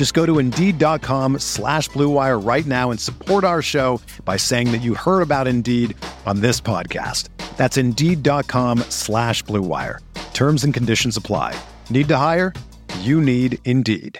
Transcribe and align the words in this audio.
Just 0.00 0.14
go 0.14 0.24
to 0.24 0.38
Indeed.com 0.38 1.40
slash 1.40 1.90
BlueWire 1.90 2.42
right 2.42 2.64
now 2.64 2.90
and 2.90 2.98
support 2.98 3.44
our 3.44 3.60
show 3.60 4.00
by 4.24 4.38
saying 4.38 4.72
that 4.72 4.80
you 4.80 4.94
heard 4.94 5.20
about 5.20 5.46
Indeed 5.46 5.94
on 6.24 6.40
this 6.40 6.58
podcast. 6.58 7.28
That's 7.58 7.76
Indeed.com 7.76 8.78
slash 8.88 9.44
BlueWire. 9.44 9.98
Terms 10.32 10.64
and 10.64 10.72
conditions 10.72 11.18
apply. 11.18 11.54
Need 11.90 12.08
to 12.08 12.16
hire? 12.16 12.54
You 13.00 13.20
need 13.20 13.58
Indeed. 13.66 14.18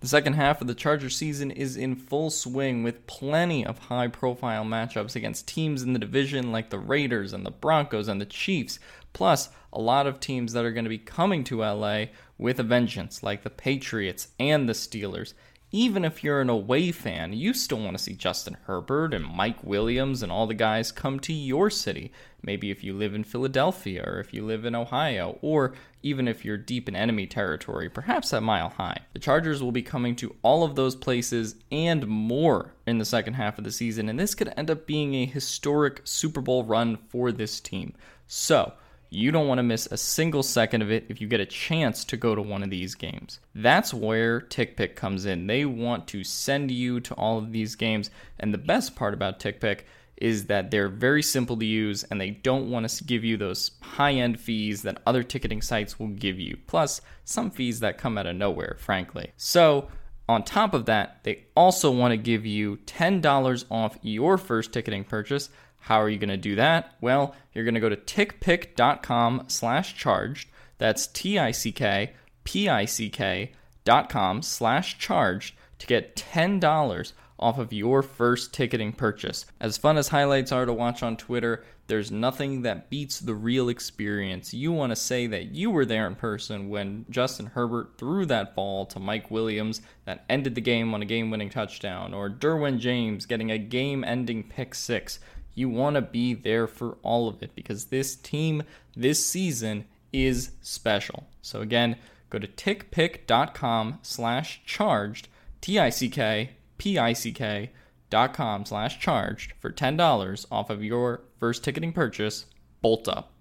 The 0.00 0.08
second 0.08 0.32
half 0.32 0.60
of 0.60 0.66
the 0.66 0.74
Charger 0.74 1.10
season 1.10 1.52
is 1.52 1.76
in 1.76 1.94
full 1.94 2.30
swing 2.30 2.82
with 2.82 3.06
plenty 3.06 3.64
of 3.64 3.78
high 3.78 4.08
profile 4.08 4.64
matchups 4.64 5.14
against 5.14 5.46
teams 5.46 5.84
in 5.84 5.92
the 5.92 6.00
division 6.00 6.50
like 6.50 6.70
the 6.70 6.80
Raiders 6.80 7.32
and 7.32 7.46
the 7.46 7.52
Broncos 7.52 8.08
and 8.08 8.20
the 8.20 8.26
Chiefs, 8.26 8.80
plus 9.12 9.50
a 9.72 9.80
lot 9.80 10.08
of 10.08 10.18
teams 10.18 10.52
that 10.52 10.64
are 10.64 10.72
going 10.72 10.84
to 10.84 10.88
be 10.88 10.98
coming 10.98 11.44
to 11.44 11.60
LA 11.60 12.06
with 12.38 12.60
a 12.60 12.62
vengeance 12.62 13.22
like 13.22 13.42
the 13.42 13.50
Patriots 13.50 14.28
and 14.38 14.68
the 14.68 14.72
Steelers. 14.72 15.34
Even 15.70 16.02
if 16.02 16.24
you're 16.24 16.40
an 16.40 16.48
away 16.48 16.90
fan, 16.90 17.34
you 17.34 17.52
still 17.52 17.78
want 17.78 17.94
to 17.94 18.02
see 18.02 18.14
Justin 18.14 18.56
Herbert 18.64 19.12
and 19.12 19.26
Mike 19.26 19.62
Williams 19.62 20.22
and 20.22 20.32
all 20.32 20.46
the 20.46 20.54
guys 20.54 20.90
come 20.90 21.20
to 21.20 21.32
your 21.34 21.68
city. 21.68 22.10
Maybe 22.42 22.70
if 22.70 22.82
you 22.82 22.94
live 22.94 23.14
in 23.14 23.22
Philadelphia 23.22 24.02
or 24.06 24.18
if 24.18 24.32
you 24.32 24.46
live 24.46 24.64
in 24.64 24.74
Ohio, 24.74 25.38
or 25.42 25.74
even 26.02 26.26
if 26.26 26.42
you're 26.42 26.56
deep 26.56 26.88
in 26.88 26.96
enemy 26.96 27.26
territory, 27.26 27.90
perhaps 27.90 28.32
at 28.32 28.42
Mile 28.42 28.70
High. 28.70 29.00
The 29.12 29.18
Chargers 29.18 29.62
will 29.62 29.72
be 29.72 29.82
coming 29.82 30.16
to 30.16 30.34
all 30.40 30.64
of 30.64 30.74
those 30.74 30.96
places 30.96 31.56
and 31.70 32.06
more 32.06 32.72
in 32.86 32.96
the 32.96 33.04
second 33.04 33.34
half 33.34 33.58
of 33.58 33.64
the 33.64 33.72
season, 33.72 34.08
and 34.08 34.18
this 34.18 34.34
could 34.34 34.54
end 34.56 34.70
up 34.70 34.86
being 34.86 35.14
a 35.14 35.26
historic 35.26 36.00
Super 36.04 36.40
Bowl 36.40 36.64
run 36.64 36.96
for 37.08 37.30
this 37.30 37.60
team. 37.60 37.92
So, 38.26 38.72
you 39.10 39.30
don't 39.30 39.48
want 39.48 39.58
to 39.58 39.62
miss 39.62 39.86
a 39.86 39.96
single 39.96 40.42
second 40.42 40.82
of 40.82 40.90
it 40.90 41.06
if 41.08 41.20
you 41.20 41.26
get 41.26 41.40
a 41.40 41.46
chance 41.46 42.04
to 42.04 42.16
go 42.16 42.34
to 42.34 42.42
one 42.42 42.62
of 42.62 42.70
these 42.70 42.94
games. 42.94 43.40
That's 43.54 43.94
where 43.94 44.40
TickPick 44.40 44.96
comes 44.96 45.24
in. 45.24 45.46
They 45.46 45.64
want 45.64 46.06
to 46.08 46.24
send 46.24 46.70
you 46.70 47.00
to 47.00 47.14
all 47.14 47.38
of 47.38 47.52
these 47.52 47.74
games, 47.74 48.10
and 48.38 48.52
the 48.52 48.58
best 48.58 48.96
part 48.96 49.14
about 49.14 49.40
TickPick 49.40 49.80
is 50.20 50.46
that 50.46 50.70
they're 50.70 50.88
very 50.88 51.22
simple 51.22 51.56
to 51.56 51.64
use 51.64 52.02
and 52.04 52.20
they 52.20 52.30
don't 52.30 52.70
want 52.70 52.88
to 52.88 53.04
give 53.04 53.24
you 53.24 53.36
those 53.36 53.70
high 53.80 54.12
end 54.14 54.38
fees 54.40 54.82
that 54.82 55.00
other 55.06 55.22
ticketing 55.22 55.62
sites 55.62 55.98
will 55.98 56.08
give 56.08 56.38
you, 56.38 56.56
plus 56.66 57.00
some 57.24 57.50
fees 57.50 57.80
that 57.80 57.98
come 57.98 58.18
out 58.18 58.26
of 58.26 58.36
nowhere, 58.36 58.76
frankly. 58.78 59.30
So, 59.36 59.88
on 60.28 60.42
top 60.42 60.74
of 60.74 60.84
that, 60.86 61.20
they 61.22 61.44
also 61.56 61.90
want 61.90 62.12
to 62.12 62.18
give 62.18 62.44
you 62.44 62.76
$10 62.84 63.64
off 63.70 63.96
your 64.02 64.36
first 64.36 64.72
ticketing 64.72 65.04
purchase. 65.04 65.48
How 65.80 66.00
are 66.00 66.08
you 66.08 66.18
going 66.18 66.28
to 66.28 66.36
do 66.36 66.56
that? 66.56 66.94
Well, 67.00 67.34
you're 67.52 67.64
going 67.64 67.74
to 67.74 67.80
go 67.80 67.88
to 67.88 67.96
tickpick.com 67.96 69.44
slash 69.48 69.96
charged. 69.96 70.48
That's 70.78 71.06
T-I-C-K, 71.06 72.12
P-I-C-K 72.44 73.52
dot 73.84 74.10
com 74.10 74.42
slash 74.42 74.98
charged 74.98 75.54
to 75.78 75.86
get 75.86 76.14
$10 76.14 77.12
off 77.38 77.58
of 77.58 77.72
your 77.72 78.02
first 78.02 78.52
ticketing 78.52 78.92
purchase. 78.92 79.46
As 79.60 79.78
fun 79.78 79.96
as 79.96 80.08
highlights 80.08 80.52
are 80.52 80.66
to 80.66 80.72
watch 80.72 81.02
on 81.02 81.16
Twitter, 81.16 81.64
there's 81.86 82.10
nothing 82.10 82.62
that 82.62 82.90
beats 82.90 83.18
the 83.18 83.34
real 83.34 83.70
experience. 83.70 84.52
You 84.52 84.72
want 84.72 84.90
to 84.90 84.96
say 84.96 85.26
that 85.28 85.54
you 85.54 85.70
were 85.70 85.86
there 85.86 86.06
in 86.06 86.16
person 86.16 86.68
when 86.68 87.06
Justin 87.08 87.46
Herbert 87.46 87.92
threw 87.96 88.26
that 88.26 88.54
ball 88.54 88.84
to 88.86 89.00
Mike 89.00 89.30
Williams 89.30 89.80
that 90.04 90.24
ended 90.28 90.54
the 90.54 90.60
game 90.60 90.92
on 90.92 91.00
a 91.00 91.06
game 91.06 91.30
winning 91.30 91.48
touchdown, 91.48 92.12
or 92.12 92.28
Derwin 92.28 92.78
James 92.78 93.24
getting 93.24 93.50
a 93.50 93.58
game 93.58 94.04
ending 94.04 94.42
pick 94.42 94.74
six. 94.74 95.18
You 95.58 95.68
want 95.68 95.96
to 95.96 96.02
be 96.02 96.34
there 96.34 96.68
for 96.68 96.98
all 97.02 97.26
of 97.26 97.42
it 97.42 97.56
because 97.56 97.86
this 97.86 98.14
team 98.14 98.62
this 98.96 99.26
season 99.26 99.86
is 100.12 100.52
special. 100.62 101.26
So 101.42 101.62
again, 101.62 101.96
go 102.30 102.38
to 102.38 102.46
tickpick.com 102.46 103.98
slash 104.02 104.60
charged, 104.64 105.26
T-I-C-K, 105.60 106.50
P-I-C-K 106.78 107.70
dot 108.08 108.34
com 108.34 108.64
slash 108.64 109.00
charged 109.00 109.52
for 109.58 109.72
$10 109.72 110.46
off 110.50 110.70
of 110.70 110.84
your 110.84 111.22
first 111.40 111.64
ticketing 111.64 111.92
purchase. 111.92 112.46
Bolt 112.80 113.08
up. 113.08 113.32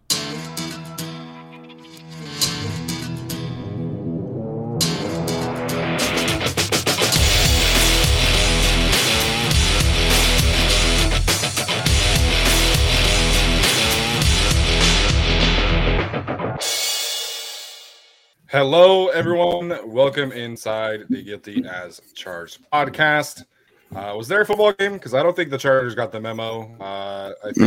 Hello, 18.50 19.10
everyone. 19.10 19.78
Welcome 19.92 20.32
inside 20.32 21.04
the 21.10 21.22
Guilty 21.22 21.66
as 21.70 22.00
Charged 22.14 22.60
podcast. 22.72 23.44
Uh, 23.94 24.14
was 24.16 24.30
there 24.30 24.40
a 24.40 24.46
football 24.46 24.72
game? 24.72 24.94
Because 24.94 25.14
I 25.14 25.22
don't 25.22 25.36
think 25.36 25.50
the 25.50 25.58
Chargers 25.58 25.96
got 25.96 26.14
the 26.14 26.22
memo. 26.22 26.74
Uh, 26.80 27.34
I 27.44 27.52
think 27.52 27.58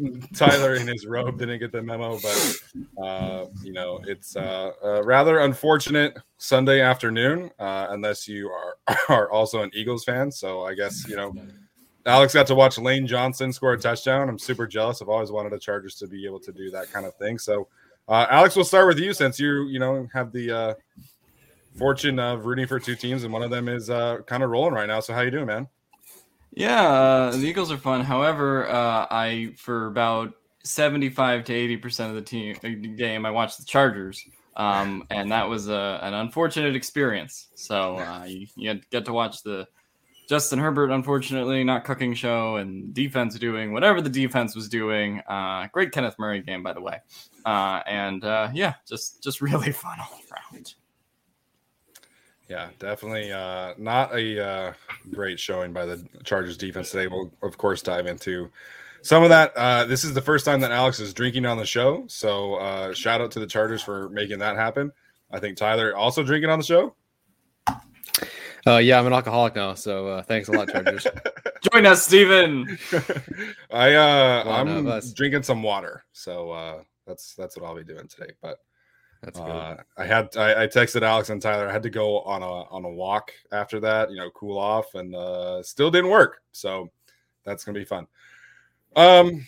that 0.00 0.28
Tyler 0.34 0.76
in 0.76 0.86
his 0.86 1.04
robe 1.04 1.38
didn't 1.38 1.58
get 1.58 1.72
the 1.72 1.82
memo, 1.82 2.18
but 2.22 2.56
uh, 3.04 3.44
you 3.62 3.74
know 3.74 4.00
it's 4.06 4.34
uh, 4.34 4.70
a 4.82 5.02
rather 5.02 5.40
unfortunate 5.40 6.16
Sunday 6.38 6.80
afternoon, 6.80 7.50
uh, 7.58 7.88
unless 7.90 8.26
you 8.26 8.48
are 8.48 8.76
are 9.10 9.30
also 9.30 9.60
an 9.60 9.70
Eagles 9.74 10.04
fan. 10.04 10.32
So 10.32 10.62
I 10.62 10.72
guess 10.72 11.06
you 11.06 11.16
know 11.16 11.34
Alex 12.06 12.32
got 12.32 12.46
to 12.46 12.54
watch 12.54 12.78
Lane 12.78 13.06
Johnson 13.06 13.52
score 13.52 13.74
a 13.74 13.78
touchdown. 13.78 14.30
I'm 14.30 14.38
super 14.38 14.66
jealous. 14.66 15.02
I've 15.02 15.10
always 15.10 15.30
wanted 15.30 15.52
the 15.52 15.58
Chargers 15.58 15.96
to 15.96 16.06
be 16.06 16.24
able 16.24 16.40
to 16.40 16.52
do 16.52 16.70
that 16.70 16.90
kind 16.90 17.04
of 17.04 17.14
thing. 17.16 17.38
So 17.38 17.68
uh, 18.08 18.26
Alex, 18.30 18.56
we'll 18.56 18.64
start 18.64 18.86
with 18.86 18.98
you 18.98 19.12
since 19.12 19.38
you 19.38 19.64
you 19.64 19.78
know 19.78 20.08
have 20.12 20.32
the 20.32 20.50
uh, 20.50 20.74
fortune 21.76 22.18
of 22.18 22.46
rooting 22.46 22.66
for 22.66 22.78
two 22.78 22.94
teams, 22.94 23.24
and 23.24 23.32
one 23.32 23.42
of 23.42 23.50
them 23.50 23.68
is 23.68 23.90
uh, 23.90 24.18
kind 24.26 24.42
of 24.42 24.50
rolling 24.50 24.74
right 24.74 24.86
now. 24.86 25.00
So 25.00 25.14
how 25.14 25.22
you 25.22 25.30
doing, 25.30 25.46
man? 25.46 25.68
Yeah, 26.52 26.86
uh, 26.86 27.30
the 27.32 27.46
Eagles 27.46 27.72
are 27.72 27.76
fun. 27.76 28.02
However, 28.02 28.68
uh, 28.68 29.06
I 29.10 29.54
for 29.56 29.86
about 29.86 30.34
seventy-five 30.62 31.44
to 31.44 31.52
eighty 31.52 31.76
percent 31.76 32.10
of 32.10 32.16
the 32.16 32.22
team 32.22 32.56
uh, 32.62 32.68
game, 32.96 33.26
I 33.26 33.30
watched 33.30 33.58
the 33.58 33.64
Chargers, 33.64 34.24
um, 34.56 35.04
and 35.10 35.32
that 35.32 35.48
was 35.48 35.68
a, 35.68 35.98
an 36.02 36.14
unfortunate 36.14 36.76
experience. 36.76 37.48
So 37.54 38.24
you, 38.26 38.46
you 38.56 38.80
get 38.90 39.04
to 39.06 39.12
watch 39.12 39.42
the 39.42 39.66
Justin 40.28 40.58
Herbert, 40.58 40.90
unfortunately, 40.90 41.64
not 41.64 41.84
cooking 41.84 42.14
show, 42.14 42.56
and 42.56 42.94
defense 42.94 43.38
doing 43.38 43.72
whatever 43.72 44.00
the 44.00 44.08
defense 44.08 44.54
was 44.54 44.68
doing. 44.68 45.20
Uh, 45.28 45.66
great 45.72 45.92
Kenneth 45.92 46.18
Murray 46.18 46.40
game, 46.40 46.62
by 46.62 46.72
the 46.72 46.80
way, 46.80 47.00
uh, 47.44 47.80
and 47.86 48.24
uh, 48.24 48.48
yeah, 48.52 48.74
just 48.86 49.22
just 49.22 49.40
really 49.40 49.72
fun 49.84 49.98
all 50.00 50.20
around. 50.30 50.74
Yeah, 52.48 52.68
definitely 52.78 53.32
uh, 53.32 53.74
not 53.78 54.14
a 54.14 54.46
uh, 54.46 54.72
great 55.10 55.40
showing 55.40 55.72
by 55.72 55.86
the 55.86 56.06
Chargers 56.24 56.56
defense 56.56 56.90
today. 56.90 57.06
We'll 57.06 57.32
of 57.42 57.56
course 57.56 57.82
dive 57.82 58.06
into 58.06 58.50
some 59.02 59.22
of 59.22 59.30
that. 59.30 59.56
Uh, 59.56 59.84
this 59.84 60.04
is 60.04 60.12
the 60.12 60.20
first 60.20 60.44
time 60.44 60.60
that 60.60 60.70
Alex 60.70 61.00
is 61.00 61.14
drinking 61.14 61.46
on 61.46 61.56
the 61.56 61.64
show, 61.64 62.04
so 62.06 62.56
uh, 62.56 62.92
shout 62.92 63.20
out 63.20 63.30
to 63.32 63.40
the 63.40 63.46
Chargers 63.46 63.82
for 63.82 64.08
making 64.10 64.38
that 64.40 64.56
happen. 64.56 64.92
I 65.30 65.40
think 65.40 65.56
Tyler 65.56 65.96
also 65.96 66.22
drinking 66.22 66.50
on 66.50 66.58
the 66.58 66.64
show. 66.64 66.94
Uh, 68.66 68.78
yeah, 68.78 68.98
I'm 68.98 69.06
an 69.06 69.12
alcoholic 69.12 69.54
now, 69.54 69.74
so 69.74 70.08
uh, 70.08 70.22
thanks 70.22 70.48
a 70.48 70.52
lot, 70.52 70.68
Chargers. 70.70 71.06
Join 71.72 71.84
us, 71.84 72.02
Steven. 72.02 72.78
I 73.70 73.94
uh, 73.94 74.44
One 74.44 74.68
I'm 74.68 74.86
of 74.86 75.14
drinking 75.14 75.42
some 75.42 75.62
water, 75.62 76.04
so 76.12 76.50
uh, 76.50 76.82
that's 77.06 77.34
that's 77.34 77.56
what 77.56 77.66
I'll 77.66 77.76
be 77.76 77.84
doing 77.84 78.08
today. 78.08 78.32
But 78.42 78.58
That's 79.22 79.38
good. 79.38 79.48
uh, 79.48 79.76
I 79.96 80.04
had 80.04 80.36
I, 80.36 80.64
I 80.64 80.66
texted 80.66 81.02
Alex 81.02 81.30
and 81.30 81.40
Tyler. 81.40 81.68
I 81.68 81.72
had 81.72 81.82
to 81.82 81.90
go 81.90 82.20
on 82.20 82.42
a 82.42 82.46
on 82.46 82.84
a 82.84 82.90
walk 82.90 83.32
after 83.52 83.80
that, 83.80 84.10
you 84.10 84.16
know, 84.16 84.30
cool 84.30 84.58
off, 84.58 84.94
and 84.94 85.14
uh, 85.14 85.62
still 85.62 85.90
didn't 85.90 86.10
work. 86.10 86.42
So 86.52 86.90
that's 87.44 87.64
gonna 87.64 87.78
be 87.78 87.84
fun. 87.84 88.06
Um, 88.96 89.46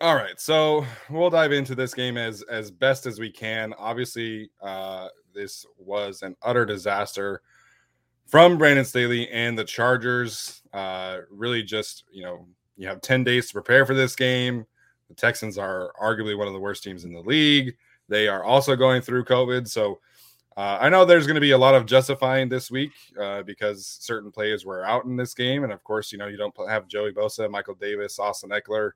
all 0.00 0.14
right, 0.14 0.38
so 0.38 0.84
we'll 1.08 1.30
dive 1.30 1.52
into 1.52 1.74
this 1.74 1.94
game 1.94 2.16
as 2.16 2.42
as 2.42 2.70
best 2.70 3.06
as 3.06 3.18
we 3.18 3.30
can. 3.30 3.72
Obviously, 3.78 4.50
uh, 4.60 5.08
this 5.34 5.64
was 5.78 6.22
an 6.22 6.36
utter 6.42 6.66
disaster 6.66 7.42
from 8.26 8.58
Brandon 8.58 8.84
Staley 8.84 9.28
and 9.30 9.58
the 9.58 9.64
Chargers. 9.64 10.62
Uh, 10.72 11.18
really, 11.30 11.62
just 11.62 12.04
you 12.10 12.22
know, 12.22 12.46
you 12.76 12.86
have 12.88 13.00
ten 13.00 13.24
days 13.24 13.46
to 13.48 13.52
prepare 13.54 13.86
for 13.86 13.94
this 13.94 14.16
game. 14.16 14.66
The 15.08 15.14
Texans 15.14 15.58
are 15.58 15.92
arguably 16.00 16.36
one 16.36 16.46
of 16.46 16.52
the 16.52 16.60
worst 16.60 16.82
teams 16.82 17.04
in 17.04 17.12
the 17.12 17.20
league. 17.20 17.76
They 18.08 18.28
are 18.28 18.44
also 18.44 18.76
going 18.76 19.02
through 19.02 19.24
COVID, 19.24 19.68
so 19.68 20.00
uh, 20.56 20.78
I 20.80 20.88
know 20.88 21.04
there's 21.04 21.26
going 21.26 21.34
to 21.34 21.40
be 21.40 21.50
a 21.50 21.58
lot 21.58 21.74
of 21.74 21.84
justifying 21.84 22.48
this 22.48 22.70
week 22.70 22.92
uh, 23.20 23.42
because 23.42 23.86
certain 23.86 24.30
players 24.30 24.64
were 24.64 24.84
out 24.84 25.04
in 25.04 25.14
this 25.14 25.34
game, 25.34 25.64
and 25.64 25.72
of 25.72 25.84
course, 25.84 26.12
you 26.12 26.18
know, 26.18 26.28
you 26.28 26.38
don't 26.38 26.54
have 26.68 26.88
Joey 26.88 27.12
Bosa, 27.12 27.50
Michael 27.50 27.74
Davis, 27.74 28.18
Austin 28.18 28.50
Ekeler, 28.50 28.92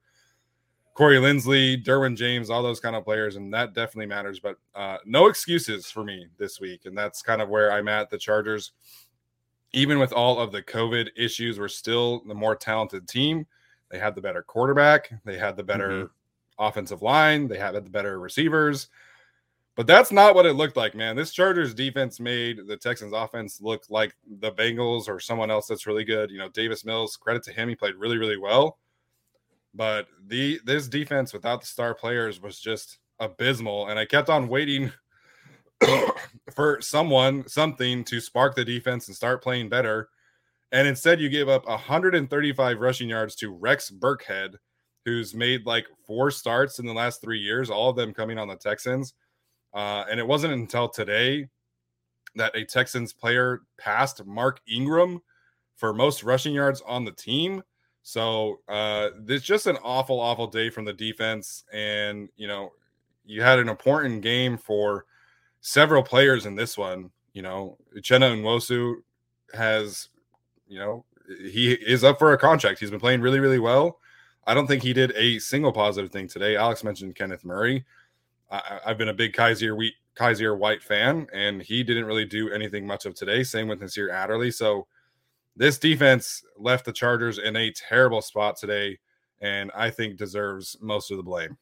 Corey 0.95 1.19
Linsley, 1.19 1.83
Derwin 1.83 2.17
James, 2.17 2.49
all 2.49 2.63
those 2.63 2.81
kind 2.81 2.97
of 2.97 3.05
players, 3.05 3.37
and 3.37 3.53
that 3.53 3.75
definitely 3.75 4.07
matters. 4.07 4.41
But 4.41 4.57
uh, 4.75 4.99
no 5.05 5.27
excuses 5.27 5.91
for 5.91 6.03
me 6.03 6.27
this 6.39 6.61
week, 6.61 6.87
and 6.87 6.97
that's 6.97 7.21
kind 7.21 7.43
of 7.43 7.51
where 7.51 7.73
I'm 7.73 7.89
at. 7.89 8.09
The 8.09 8.19
Chargers, 8.19 8.73
even 9.73 9.99
with 9.99 10.13
all 10.13 10.39
of 10.41 10.53
the 10.53 10.63
COVID 10.63 11.11
issues, 11.15 11.59
were 11.59 11.69
still 11.69 12.23
the 12.27 12.35
more 12.35 12.57
talented 12.57 13.07
team. 13.07 13.47
They 13.91 13.99
had 13.99 14.15
the 14.15 14.21
better 14.21 14.43
quarterback, 14.43 15.11
they 15.25 15.37
had 15.37 15.57
the 15.57 15.65
better 15.65 15.89
mm-hmm. 15.89 16.65
offensive 16.65 17.03
line, 17.03 17.49
they 17.49 17.59
had 17.59 17.73
the 17.73 17.81
better 17.83 18.19
receivers. 18.21 18.89
But 19.77 19.87
that's 19.87 20.13
not 20.13 20.35
what 20.35 20.47
it 20.47 20.55
looked 20.55 20.77
like, 20.77 20.95
man. 20.95 21.17
This 21.17 21.33
Chargers 21.33 21.75
defense 21.75 22.21
made 22.21 22.67
the 22.67 22.77
Texans 22.77 23.13
offense 23.15 23.61
look 23.61 23.85
like 23.89 24.15
the 24.41 24.53
Bengals 24.53 25.09
or 25.09 25.21
someone 25.21 25.51
else 25.51 25.69
that's 25.69 25.87
really 25.87 26.05
good. 26.05 26.31
You 26.31 26.39
know, 26.39 26.49
Davis 26.49 26.85
Mills, 26.85 27.17
credit 27.17 27.43
to 27.45 27.53
him, 27.53 27.69
he 27.69 27.75
played 27.75 27.95
really, 27.95 28.19
really 28.19 28.37
well 28.37 28.79
but 29.75 30.09
the 30.27 30.61
this 30.65 30.89
defense 30.89 31.33
without 31.33 31.61
the 31.61 31.67
star 31.67 31.95
players 31.95 32.41
was 32.41 32.59
just 32.59 32.99
abysmal, 33.19 33.89
and 33.89 33.99
I 33.99 34.05
kept 34.05 34.29
on 34.29 34.49
waiting 34.49 34.93
for 36.55 36.81
someone, 36.81 37.47
something 37.47 38.05
to 38.05 38.21
spark 38.21 38.55
the 38.57 38.65
defense 38.65 39.07
and 39.07 39.17
start 39.17 39.43
playing 39.43 39.69
better. 39.69 40.09
And 40.73 40.87
instead, 40.87 41.21
you 41.21 41.29
gave 41.29 41.49
up 41.49 41.67
135 41.67 42.81
rushing 42.81 43.09
yards 43.09 43.35
to 43.37 43.51
Rex 43.51 43.91
Burkhead, 43.91 44.55
who's 45.05 45.35
made 45.35 45.67
like 45.67 45.87
four 46.07 46.31
starts 46.31 46.79
in 46.79 46.87
the 46.87 46.93
last 46.93 47.21
three 47.21 47.41
years, 47.41 47.71
all 47.71 47.91
of 47.91 47.97
them 47.97 48.15
coming 48.15 48.39
on 48.39 48.49
the 48.49 48.57
Texans. 48.57 49.15
Uh, 49.75 50.05
and 50.11 50.21
it 50.21 50.27
wasn't 50.27 50.53
until 50.53 50.89
today 50.89 51.49
that 52.37 52.55
a 52.55 52.65
Texans 52.65 53.13
player 53.13 53.63
passed 53.79 54.25
Mark 54.25 54.61
Ingram 54.69 55.21
for 55.77 55.93
most 55.93 56.23
rushing 56.23 56.55
yards 56.55 56.83
on 56.87 57.05
the 57.05 57.13
team. 57.13 57.63
So 58.03 58.61
uh, 58.69 59.11
it's 59.27 59.45
just 59.45 59.67
an 59.67 59.79
awful, 59.83 60.21
awful 60.21 60.47
day 60.47 60.71
from 60.71 60.85
the 60.85 60.93
defense. 60.93 61.65
And, 61.73 62.29
you 62.37 62.47
know, 62.47 62.73
you 63.25 63.43
had 63.43 63.59
an 63.59 63.69
important 63.69 64.23
game 64.23 64.57
for 64.57 65.07
several 65.61 66.03
players 66.03 66.47
in 66.47 66.55
this 66.55 66.79
one. 66.79 67.11
You 67.33 67.43
know, 67.43 67.79
Uchenna 67.97 68.37
Nwosu 68.37 68.97
has, 69.55 70.10
you 70.71 70.79
know, 70.79 71.05
he 71.51 71.73
is 71.73 72.05
up 72.05 72.19
for 72.19 72.33
a 72.33 72.39
contract. 72.39 72.81
He's 72.81 72.91
been 72.91 73.01
playing 73.01 73.21
really, 73.21 73.41
really 73.41 73.59
well. 73.59 73.99
I 74.47 74.55
don't 74.55 74.67
think 74.67 74.83
he 74.83 74.93
did 74.93 75.13
a 75.17 75.39
single 75.39 75.73
positive 75.73 76.11
thing 76.11 76.29
today. 76.29 76.57
Alex 76.57 76.83
mentioned 76.83 77.17
Kenneth 77.17 77.45
Murray. 77.45 77.85
I, 78.51 78.81
have 78.87 78.99
been 78.99 79.09
a 79.09 79.15
big 79.15 79.33
Kaiser 79.33 79.77
Wheat, 79.77 79.95
Kyzir 80.17 80.57
White 80.57 80.83
fan, 80.83 81.27
and 81.33 81.61
he 81.61 81.83
didn't 81.83 82.07
really 82.07 82.25
do 82.25 82.51
anything 82.51 82.87
much 82.87 83.05
of 83.05 83.15
today. 83.15 83.43
Same 83.43 83.69
with 83.69 83.81
Nasir 83.81 84.11
Adderley. 84.11 84.51
So 84.51 84.87
this 85.57 85.79
defense 85.79 86.43
left 86.57 86.85
the 86.85 86.93
Chargers 86.93 87.39
in 87.39 87.57
a 87.57 87.73
terrible 87.73 88.23
spot 88.23 88.57
today, 88.57 88.99
and 89.41 89.71
I 89.75 89.91
think 89.91 90.17
deserves 90.17 90.77
most 90.81 91.11
of 91.11 91.17
the 91.17 91.23
blame. 91.23 91.59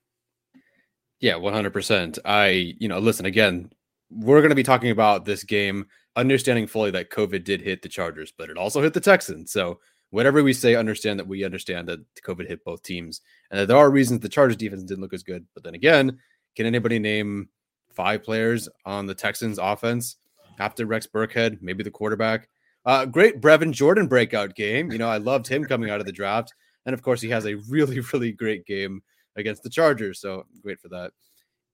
Yeah, 1.21 1.35
100%. 1.35 2.19
I, 2.25 2.75
you 2.79 2.89
know, 2.89 2.99
listen, 3.01 3.27
again, 3.27 3.71
we're 4.11 4.41
going 4.41 4.51
to 4.51 4.57
be 4.57 4.63
talking 4.63 4.91
about 4.91 5.25
this 5.25 5.45
game, 5.45 5.87
understanding 6.19 6.67
fully 6.67 6.91
that 6.91 7.11
COVID 7.11 7.45
did 7.45 7.63
hit 7.63 7.81
the 7.81 7.89
Chargers, 7.89 8.33
but 8.37 8.51
it 8.51 8.59
also 8.59 8.83
hit 8.83 8.93
the 8.93 9.01
Texans. 9.01 9.53
So, 9.53 9.79
whatever 10.11 10.43
we 10.43 10.53
say, 10.53 10.75
understand 10.75 11.19
that 11.19 11.29
we 11.29 11.45
understand 11.45 11.89
that 11.89 12.01
COVID 12.27 12.49
hit 12.49 12.65
both 12.65 12.83
teams 12.83 13.21
and 13.51 13.61
that 13.61 13.67
there 13.67 13.77
are 13.77 13.91
reasons 13.91 14.21
the 14.21 14.29
Chargers 14.29 14.57
defense 14.57 14.83
didn't 14.83 15.03
look 15.03 15.15
as 15.15 15.23
good. 15.23 15.47
But 15.55 15.65
then 15.65 15.75
again, 15.75 16.19
can 16.57 16.67
anybody 16.67 16.99
name 16.99 17.49
five 17.93 18.25
players 18.25 18.69
on 18.85 19.07
the 19.07 19.15
Texans 19.15 19.59
offense 19.59 20.17
after 20.59 20.87
Rex 20.87 21.07
Burkhead, 21.07 21.59
maybe 21.61 21.85
the 21.85 21.91
quarterback? 21.91 22.49
Uh, 22.85 23.05
great 23.05 23.41
Brevin 23.41 23.73
Jordan 23.73 24.07
breakout 24.07 24.55
game. 24.55 24.91
You 24.91 24.99
know, 24.99 25.09
I 25.09 25.19
loved 25.19 25.47
him 25.47 25.65
coming 25.65 25.91
out 25.91 26.01
of 26.01 26.07
the 26.07 26.13
draft. 26.13 26.55
And 26.87 26.95
of 26.95 27.03
course, 27.03 27.21
he 27.21 27.29
has 27.31 27.47
a 27.47 27.57
really, 27.69 28.01
really 28.13 28.33
great 28.33 28.67
game 28.67 29.03
against 29.37 29.63
the 29.63 29.71
Chargers. 29.71 30.21
So 30.21 30.47
great 30.63 30.81
for 30.81 30.89
that. 30.89 31.13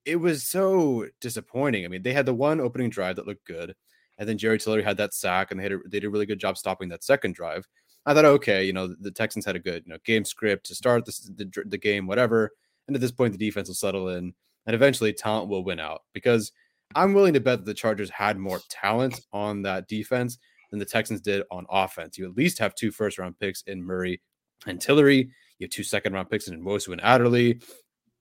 It 0.04 0.16
was 0.16 0.42
so 0.42 1.06
disappointing. 1.20 1.84
I 1.84 1.88
mean, 1.88 2.02
they 2.02 2.12
had 2.12 2.26
the 2.26 2.34
one 2.34 2.60
opening 2.60 2.90
drive 2.90 3.16
that 3.16 3.26
looked 3.26 3.46
good. 3.46 3.74
And 4.18 4.28
then 4.28 4.38
Jerry 4.38 4.58
Tillery 4.58 4.82
had 4.82 4.96
that 4.98 5.14
sack, 5.14 5.50
and 5.50 5.58
they, 5.58 5.64
had 5.64 5.72
a, 5.72 5.78
they 5.84 6.00
did 6.00 6.04
a 6.04 6.10
really 6.10 6.26
good 6.26 6.38
job 6.38 6.56
stopping 6.56 6.88
that 6.90 7.04
second 7.04 7.34
drive. 7.34 7.66
I 8.06 8.14
thought, 8.14 8.24
okay, 8.24 8.64
you 8.64 8.72
know, 8.72 8.94
the 9.00 9.10
Texans 9.10 9.44
had 9.44 9.56
a 9.56 9.60
good, 9.60 9.82
you 9.86 9.92
know, 9.92 9.98
game 10.04 10.24
script 10.24 10.66
to 10.66 10.74
start 10.74 11.04
the, 11.06 11.64
the 11.66 11.78
game, 11.78 12.06
whatever. 12.06 12.50
And 12.86 12.94
at 12.94 13.00
this 13.00 13.12
point, 13.12 13.32
the 13.32 13.38
defense 13.38 13.68
will 13.68 13.74
settle 13.74 14.10
in, 14.10 14.34
and 14.66 14.74
eventually 14.74 15.12
talent 15.12 15.48
will 15.48 15.64
win 15.64 15.80
out 15.80 16.02
because 16.12 16.52
I'm 16.94 17.14
willing 17.14 17.34
to 17.34 17.40
bet 17.40 17.58
that 17.58 17.64
the 17.64 17.74
Chargers 17.74 18.10
had 18.10 18.38
more 18.38 18.60
talent 18.70 19.20
on 19.32 19.62
that 19.62 19.88
defense 19.88 20.38
than 20.70 20.78
the 20.78 20.84
Texans 20.84 21.20
did 21.20 21.44
on 21.50 21.66
offense. 21.70 22.18
You 22.18 22.26
at 22.28 22.36
least 22.36 22.58
have 22.58 22.74
two 22.74 22.90
first 22.90 23.18
round 23.18 23.38
picks 23.38 23.62
in 23.62 23.82
Murray 23.82 24.20
and 24.66 24.80
Tillery. 24.80 25.30
You 25.58 25.64
have 25.64 25.70
two 25.70 25.82
second 25.82 26.12
round 26.12 26.30
picks 26.30 26.48
in 26.48 26.62
Nwosu 26.62 26.92
and 26.92 27.02
Adderley. 27.02 27.60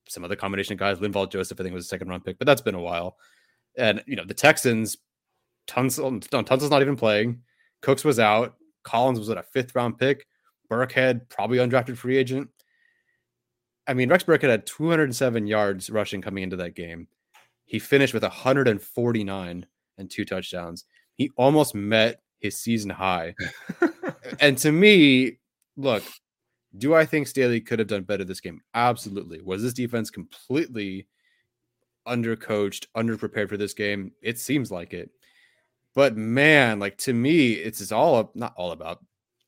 Some 0.08 0.24
other 0.24 0.36
combination 0.36 0.78
guys, 0.78 0.98
Linval 1.00 1.32
Joseph, 1.32 1.60
I 1.60 1.64
think 1.64 1.74
was 1.74 1.86
a 1.86 1.88
second 1.88 2.10
round 2.10 2.26
pick, 2.26 2.38
but 2.38 2.46
that's 2.46 2.62
been 2.62 2.76
a 2.76 2.82
while. 2.82 3.18
And 3.78 4.04
you 4.06 4.16
know, 4.16 4.26
the 4.26 4.34
Texans, 4.34 4.98
Tunsil, 5.68 6.20
Tunsil's 6.30 6.70
not 6.70 6.82
even 6.82 6.96
playing. 6.96 7.42
Cooks 7.82 8.04
was 8.04 8.20
out. 8.20 8.56
Collins 8.84 9.20
was 9.20 9.30
at 9.30 9.38
a 9.38 9.44
fifth 9.44 9.76
round 9.76 9.98
pick. 9.98 10.26
Burkhead, 10.70 11.30
probably 11.30 11.58
undrafted 11.58 11.98
free 11.98 12.18
agent. 12.18 12.50
I 13.88 13.94
mean, 13.94 14.10
Rex 14.10 14.24
Burkhead 14.24 14.50
had 14.50 14.66
207 14.66 15.46
yards 15.46 15.90
rushing 15.90 16.22
coming 16.22 16.44
into 16.44 16.56
that 16.58 16.76
game. 16.76 17.08
He 17.66 17.80
finished 17.80 18.14
with 18.14 18.24
149 18.24 19.66
and 19.98 20.10
two 20.10 20.26
touchdowns. 20.26 20.86
He 21.16 21.32
almost 21.36 21.76
met 21.76 22.22
his 22.40 22.58
season 22.58 22.90
high. 22.90 23.36
and 24.40 24.58
to 24.60 24.72
me, 24.72 25.40
look, 25.76 26.04
do 26.78 26.94
I 26.94 27.06
think 27.06 27.28
Staley 27.28 27.62
could 27.62 27.80
have 27.80 27.88
done 27.88 28.04
better 28.04 28.24
this 28.24 28.40
game? 28.40 28.62
Absolutely. 28.74 29.42
Was 29.42 29.62
this 29.62 29.74
defense 29.74 30.10
completely 30.10 31.08
undercoached, 32.08 32.88
underprepared 32.96 33.50
for 33.50 33.58
this 33.58 33.74
game? 33.74 34.12
It 34.22 34.40
seems 34.40 34.72
like 34.72 34.94
it. 34.94 35.12
But 35.96 36.18
man, 36.18 36.80
like 36.80 36.98
to 37.00 37.14
me, 37.14 37.54
it's, 37.54 37.82
it's 37.82 37.92
all 37.92 38.16
up, 38.16 38.36
not 38.36 38.54
all 38.58 38.72
about. 38.72 39.04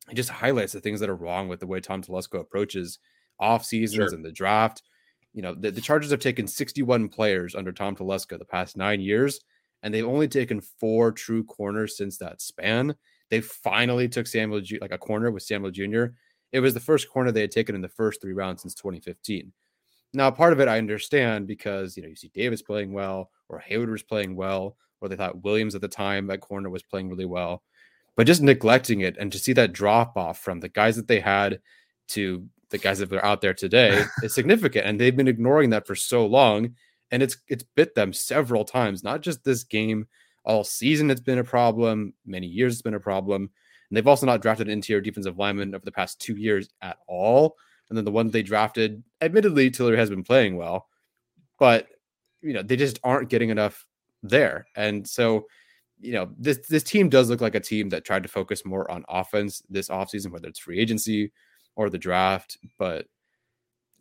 It 0.09 0.15
just 0.15 0.29
highlights 0.29 0.73
the 0.73 0.81
things 0.81 0.99
that 0.99 1.09
are 1.09 1.15
wrong 1.15 1.47
with 1.47 1.59
the 1.59 1.67
way 1.67 1.79
Tom 1.79 2.03
Telesco 2.03 2.39
approaches 2.39 2.99
off 3.39 3.65
seasons 3.65 4.09
sure. 4.09 4.15
and 4.15 4.23
the 4.23 4.31
draft. 4.31 4.83
You 5.33 5.41
know, 5.41 5.55
the, 5.55 5.71
the 5.71 5.81
Chargers 5.81 6.11
have 6.11 6.19
taken 6.19 6.47
61 6.47 7.09
players 7.09 7.55
under 7.55 7.71
Tom 7.71 7.95
Telesco 7.95 8.37
the 8.37 8.45
past 8.45 8.77
nine 8.77 9.01
years 9.01 9.41
and 9.85 9.93
they've 9.93 10.05
only 10.05 10.27
taken 10.27 10.61
four 10.61 11.11
true 11.11 11.43
corners 11.43 11.95
since 11.95 12.17
that 12.17 12.41
span. 12.41 12.95
They 13.29 13.39
finally 13.39 14.09
took 14.09 14.25
Samuel 14.25 14.63
like 14.81 14.91
a 14.91 14.97
corner 14.97 15.29
with 15.29 15.43
Samuel 15.43 15.69
Jr. 15.69 16.05
It 16.51 16.59
was 16.59 16.73
the 16.73 16.79
first 16.79 17.07
corner 17.07 17.31
they 17.31 17.41
had 17.41 17.51
taken 17.51 17.75
in 17.75 17.81
the 17.81 17.87
first 17.87 18.19
three 18.19 18.33
rounds 18.33 18.63
since 18.63 18.73
2015. 18.73 19.53
Now, 20.13 20.31
part 20.31 20.53
of 20.53 20.59
it 20.59 20.67
I 20.67 20.79
understand 20.79 21.45
because 21.45 21.95
you 21.95 22.01
know 22.01 22.09
you 22.09 22.15
see 22.15 22.31
Davis 22.33 22.63
playing 22.63 22.93
well, 22.93 23.29
or 23.47 23.59
Hayward 23.59 23.91
was 23.91 24.01
playing 24.01 24.35
well, 24.35 24.75
or 25.01 25.09
they 25.09 25.15
thought 25.15 25.43
Williams 25.43 25.75
at 25.75 25.81
the 25.81 25.87
time 25.87 26.27
that 26.27 26.41
corner 26.41 26.69
was 26.69 26.83
playing 26.83 27.09
really 27.09 27.25
well, 27.25 27.63
but 28.15 28.27
just 28.27 28.41
neglecting 28.41 29.01
it 29.01 29.17
and 29.17 29.31
to 29.31 29.39
see 29.39 29.53
that 29.53 29.73
drop 29.73 30.17
off 30.17 30.39
from 30.39 30.59
the 30.59 30.69
guys 30.69 30.95
that 30.95 31.07
they 31.07 31.19
had 31.19 31.59
to 32.09 32.45
the 32.71 32.77
guys 32.77 32.99
that 32.99 33.13
are 33.13 33.23
out 33.23 33.41
there 33.41 33.53
today 33.53 34.03
is 34.23 34.33
significant, 34.33 34.85
and 34.85 34.99
they've 34.99 35.15
been 35.15 35.27
ignoring 35.27 35.69
that 35.69 35.87
for 35.87 35.95
so 35.95 36.25
long 36.25 36.75
and 37.11 37.23
it's 37.23 37.37
it's 37.47 37.63
bit 37.75 37.95
them 37.95 38.13
several 38.13 38.65
times. 38.65 39.03
Not 39.03 39.21
just 39.21 39.43
this 39.43 39.63
game, 39.63 40.07
all 40.43 40.63
season 40.63 41.09
it's 41.09 41.21
been 41.21 41.39
a 41.39 41.43
problem. 41.43 42.13
Many 42.25 42.47
years 42.47 42.73
it's 42.73 42.81
been 42.81 42.93
a 42.93 42.99
problem, 42.99 43.43
and 43.89 43.97
they've 43.97 44.07
also 44.07 44.25
not 44.25 44.41
drafted 44.41 44.67
an 44.67 44.73
interior 44.73 45.01
defensive 45.01 45.37
lineman 45.37 45.75
over 45.75 45.85
the 45.85 45.91
past 45.91 46.19
two 46.19 46.35
years 46.35 46.69
at 46.81 46.97
all. 47.07 47.55
And 47.89 47.97
then 47.97 48.05
the 48.05 48.11
one 48.11 48.31
they 48.31 48.41
drafted, 48.41 49.03
admittedly, 49.21 49.69
Tillery 49.69 49.97
has 49.97 50.09
been 50.09 50.23
playing 50.23 50.57
well, 50.57 50.87
but 51.59 51.87
you 52.41 52.53
know 52.53 52.63
they 52.63 52.75
just 52.75 52.99
aren't 53.03 53.29
getting 53.29 53.49
enough 53.49 53.85
there. 54.29 54.65
And 54.75 55.07
so, 55.07 55.45
you 55.99 56.13
know, 56.13 56.29
this 56.37 56.59
this 56.67 56.83
team 56.83 57.09
does 57.09 57.29
look 57.29 57.41
like 57.41 57.55
a 57.55 57.59
team 57.59 57.89
that 57.89 58.05
tried 58.05 58.23
to 58.23 58.29
focus 58.29 58.65
more 58.65 58.89
on 58.91 59.05
offense 59.07 59.61
this 59.69 59.89
offseason, 59.89 60.31
whether 60.31 60.47
it's 60.47 60.59
free 60.59 60.79
agency 60.79 61.31
or 61.75 61.89
the 61.89 61.97
draft. 61.97 62.57
But 62.77 63.07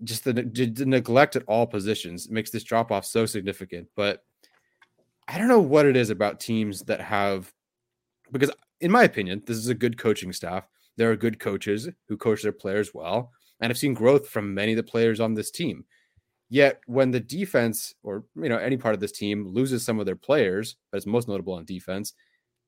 just 0.03 0.25
the, 0.25 0.33
the 0.33 0.85
neglect 0.87 1.37
at 1.37 1.45
all 1.47 1.67
positions 1.67 2.29
makes 2.29 2.51
this 2.51 2.65
drop 2.65 2.91
off 2.91 3.05
so 3.05 3.27
significant. 3.27 3.89
But 3.95 4.25
I 5.29 5.39
don't 5.39 5.49
know 5.49 5.61
what 5.61 5.87
it 5.87 5.97
is 5.97 6.11
about 6.11 6.41
teams 6.41 6.81
that 6.83 7.01
have, 7.01 7.53
because 8.33 8.51
in 8.81 8.91
my 8.91 9.05
opinion, 9.05 9.43
this 9.47 9.57
is 9.57 9.69
a 9.69 9.75
good 9.75 9.97
coaching 9.97 10.33
staff. 10.33 10.69
There 10.97 11.11
are 11.11 11.17
good 11.17 11.39
coaches 11.39 11.89
who 12.09 12.17
coach 12.17 12.43
their 12.43 12.53
players 12.53 12.93
well. 12.93 13.31
and 13.61 13.71
I've 13.71 13.79
seen 13.79 13.95
growth 13.95 14.29
from 14.29 14.55
many 14.55 14.73
of 14.73 14.77
the 14.77 14.83
players 14.83 15.21
on 15.21 15.35
this 15.35 15.51
team. 15.51 15.85
Yet 16.55 16.83
when 16.87 17.11
the 17.11 17.19
defense 17.19 17.97
or 18.05 18.23
you 18.37 18.49
know 18.49 18.59
any 18.59 18.77
part 18.77 18.95
of 18.95 19.01
this 19.01 19.11
team 19.11 19.49
loses 19.49 19.85
some 19.85 19.99
of 19.99 20.07
their 20.07 20.15
players, 20.15 20.77
as 20.93 21.05
most 21.05 21.27
notable 21.27 21.55
on 21.55 21.65
defense, 21.65 22.13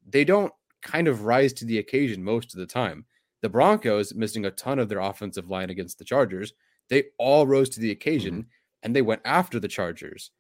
they 0.05 0.25
don't 0.25 0.53
kind 0.83 1.07
of 1.07 1.23
rise 1.23 1.53
to 1.53 1.65
the 1.65 1.79
occasion 1.79 2.21
most 2.25 2.53
of 2.53 2.59
the 2.59 2.67
time. 2.67 3.05
The 3.43 3.49
Broncos 3.49 4.13
missing 4.13 4.45
a 4.45 4.51
ton 4.51 4.81
of 4.81 4.89
their 4.89 4.99
offensive 4.99 5.51
line 5.51 5.71
against 5.71 6.01
the 6.01 6.05
Chargers, 6.05 6.53
they 6.89 7.05
all 7.21 7.47
rose 7.47 7.69
to 7.71 7.81
the 7.81 7.93
occasion 7.93 8.33
mm-hmm. 8.35 8.49
and 8.83 8.97
they 8.97 9.03
went 9.03 9.21
after 9.25 9.61
the 9.61 9.69
Chargers. 9.69 10.33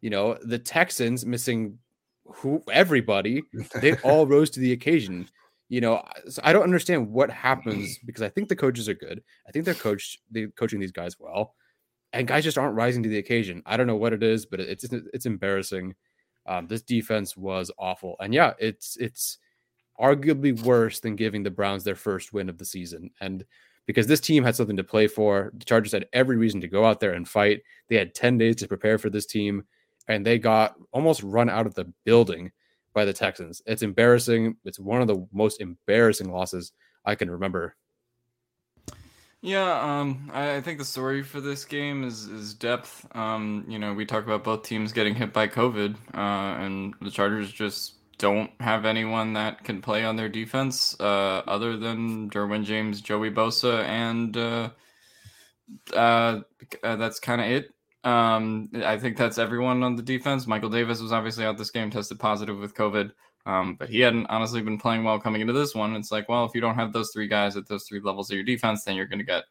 You 0.00 0.10
know, 0.10 0.38
the 0.40 0.60
Texans 0.60 1.26
missing 1.26 1.80
who 2.24 2.62
everybody, 2.70 3.42
they 3.80 3.96
all 4.04 4.28
rose 4.28 4.48
to 4.50 4.60
the 4.60 4.70
occasion. 4.70 5.28
You 5.68 5.80
know, 5.80 6.04
so 6.28 6.40
I 6.44 6.52
don't 6.52 6.62
understand 6.62 7.10
what 7.10 7.32
happens 7.32 7.98
because 8.06 8.22
I 8.22 8.28
think 8.28 8.48
the 8.48 8.54
coaches 8.54 8.88
are 8.88 8.94
good. 8.94 9.24
I 9.48 9.50
think 9.50 9.64
they're 9.64 9.74
coached, 9.74 10.20
they're 10.30 10.50
coaching 10.50 10.78
these 10.78 10.92
guys 10.92 11.16
well, 11.18 11.56
and 12.12 12.26
guys 12.26 12.44
just 12.44 12.58
aren't 12.58 12.74
rising 12.76 13.02
to 13.02 13.08
the 13.08 13.18
occasion. 13.18 13.62
I 13.66 13.76
don't 13.76 13.86
know 13.86 13.96
what 13.96 14.12
it 14.12 14.22
is, 14.22 14.46
but 14.46 14.60
it's 14.60 14.84
it's 14.84 15.26
embarrassing. 15.26 15.94
Um, 16.46 16.66
this 16.66 16.82
defense 16.82 17.36
was 17.36 17.70
awful, 17.78 18.16
and 18.20 18.34
yeah, 18.34 18.52
it's 18.58 18.96
it's 18.96 19.38
arguably 20.00 20.60
worse 20.62 21.00
than 21.00 21.16
giving 21.16 21.42
the 21.42 21.50
Browns 21.50 21.84
their 21.84 21.94
first 21.94 22.32
win 22.32 22.48
of 22.48 22.58
the 22.58 22.64
season. 22.64 23.10
And 23.20 23.44
because 23.86 24.06
this 24.06 24.20
team 24.20 24.44
had 24.44 24.56
something 24.56 24.76
to 24.76 24.84
play 24.84 25.06
for, 25.06 25.52
the 25.56 25.64
Chargers 25.64 25.92
had 25.92 26.06
every 26.12 26.36
reason 26.36 26.60
to 26.60 26.68
go 26.68 26.84
out 26.84 27.00
there 27.00 27.12
and 27.12 27.28
fight. 27.28 27.62
They 27.88 27.96
had 27.96 28.14
10 28.14 28.38
days 28.38 28.56
to 28.56 28.68
prepare 28.68 28.98
for 28.98 29.10
this 29.10 29.26
team, 29.26 29.64
and 30.08 30.24
they 30.24 30.38
got 30.38 30.74
almost 30.92 31.22
run 31.22 31.48
out 31.48 31.66
of 31.66 31.74
the 31.74 31.92
building 32.04 32.52
by 32.94 33.04
the 33.04 33.12
Texans. 33.12 33.62
It's 33.66 33.82
embarrassing. 33.82 34.56
It's 34.64 34.78
one 34.78 35.02
of 35.02 35.08
the 35.08 35.26
most 35.32 35.60
embarrassing 35.60 36.30
losses 36.30 36.72
I 37.04 37.14
can 37.14 37.30
remember. 37.30 37.76
Yeah, 39.44 40.00
um, 40.00 40.30
I, 40.32 40.56
I 40.56 40.60
think 40.60 40.78
the 40.78 40.84
story 40.84 41.24
for 41.24 41.40
this 41.40 41.64
game 41.64 42.04
is 42.04 42.26
is 42.26 42.54
depth. 42.54 43.04
Um, 43.12 43.64
you 43.68 43.76
know, 43.76 43.92
we 43.92 44.06
talk 44.06 44.24
about 44.24 44.44
both 44.44 44.62
teams 44.62 44.92
getting 44.92 45.16
hit 45.16 45.32
by 45.32 45.48
COVID, 45.48 45.96
uh, 46.14 46.62
and 46.62 46.94
the 47.00 47.10
Chargers 47.10 47.50
just 47.50 47.94
don't 48.18 48.52
have 48.60 48.84
anyone 48.84 49.32
that 49.32 49.64
can 49.64 49.82
play 49.82 50.04
on 50.04 50.14
their 50.14 50.28
defense 50.28 50.96
uh, 51.00 51.42
other 51.48 51.76
than 51.76 52.30
Derwin 52.30 52.62
James, 52.62 53.00
Joey 53.00 53.32
Bosa, 53.32 53.82
and 53.84 54.36
uh, 54.36 54.70
uh, 55.92 56.40
uh 56.84 56.96
that's 56.96 57.18
kind 57.18 57.40
of 57.40 57.48
it. 57.48 57.74
Um, 58.04 58.70
I 58.84 58.96
think 58.96 59.16
that's 59.16 59.38
everyone 59.38 59.82
on 59.82 59.96
the 59.96 60.02
defense. 60.02 60.46
Michael 60.46 60.70
Davis 60.70 61.00
was 61.00 61.12
obviously 61.12 61.44
out 61.44 61.58
this 61.58 61.70
game, 61.72 61.90
tested 61.90 62.20
positive 62.20 62.60
with 62.60 62.74
COVID, 62.74 63.10
um, 63.46 63.76
but 63.76 63.88
he 63.88 64.00
hadn't 64.00 64.26
honestly 64.26 64.62
been 64.62 64.78
playing 64.78 65.04
well 65.04 65.18
coming 65.18 65.40
into 65.40 65.52
this 65.52 65.74
one. 65.74 65.96
It's 65.96 66.12
like, 66.12 66.28
well, 66.28 66.44
if 66.44 66.54
you 66.54 66.60
don't 66.60 66.76
have 66.76 66.92
those 66.92 67.10
three 67.10 67.28
guys 67.28 67.56
at 67.56 67.66
those 67.66 67.84
three 67.84 68.00
levels 68.00 68.30
of 68.30 68.36
your 68.36 68.44
defense, 68.44 68.84
then 68.84 68.96
you're 68.96 69.06
gonna 69.06 69.24
get 69.24 69.44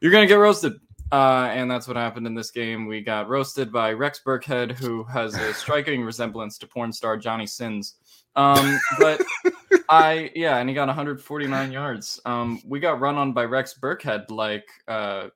you're 0.00 0.12
gonna 0.12 0.26
get 0.26 0.34
roasted. 0.34 0.74
Uh, 1.10 1.50
and 1.52 1.70
that's 1.70 1.86
what 1.86 1.96
happened 1.96 2.26
in 2.26 2.34
this 2.34 2.50
game. 2.50 2.86
We 2.86 3.02
got 3.02 3.28
roasted 3.28 3.70
by 3.70 3.92
Rex 3.92 4.22
Burkhead, 4.24 4.72
who 4.78 5.04
has 5.04 5.34
a 5.34 5.52
striking 5.52 6.02
resemblance 6.02 6.56
to 6.58 6.66
porn 6.66 6.90
star 6.90 7.18
Johnny 7.18 7.46
Sins. 7.46 7.96
Um, 8.34 8.78
but 8.98 9.20
I, 9.90 10.30
yeah, 10.34 10.56
and 10.56 10.70
he 10.70 10.74
got 10.74 10.88
149 10.88 11.70
yards. 11.70 12.18
Um, 12.24 12.62
we 12.66 12.80
got 12.80 12.98
run 12.98 13.16
on 13.16 13.34
by 13.34 13.44
Rex 13.44 13.74
Burkhead 13.78 14.30
like 14.30 14.64
uh, 14.88 15.28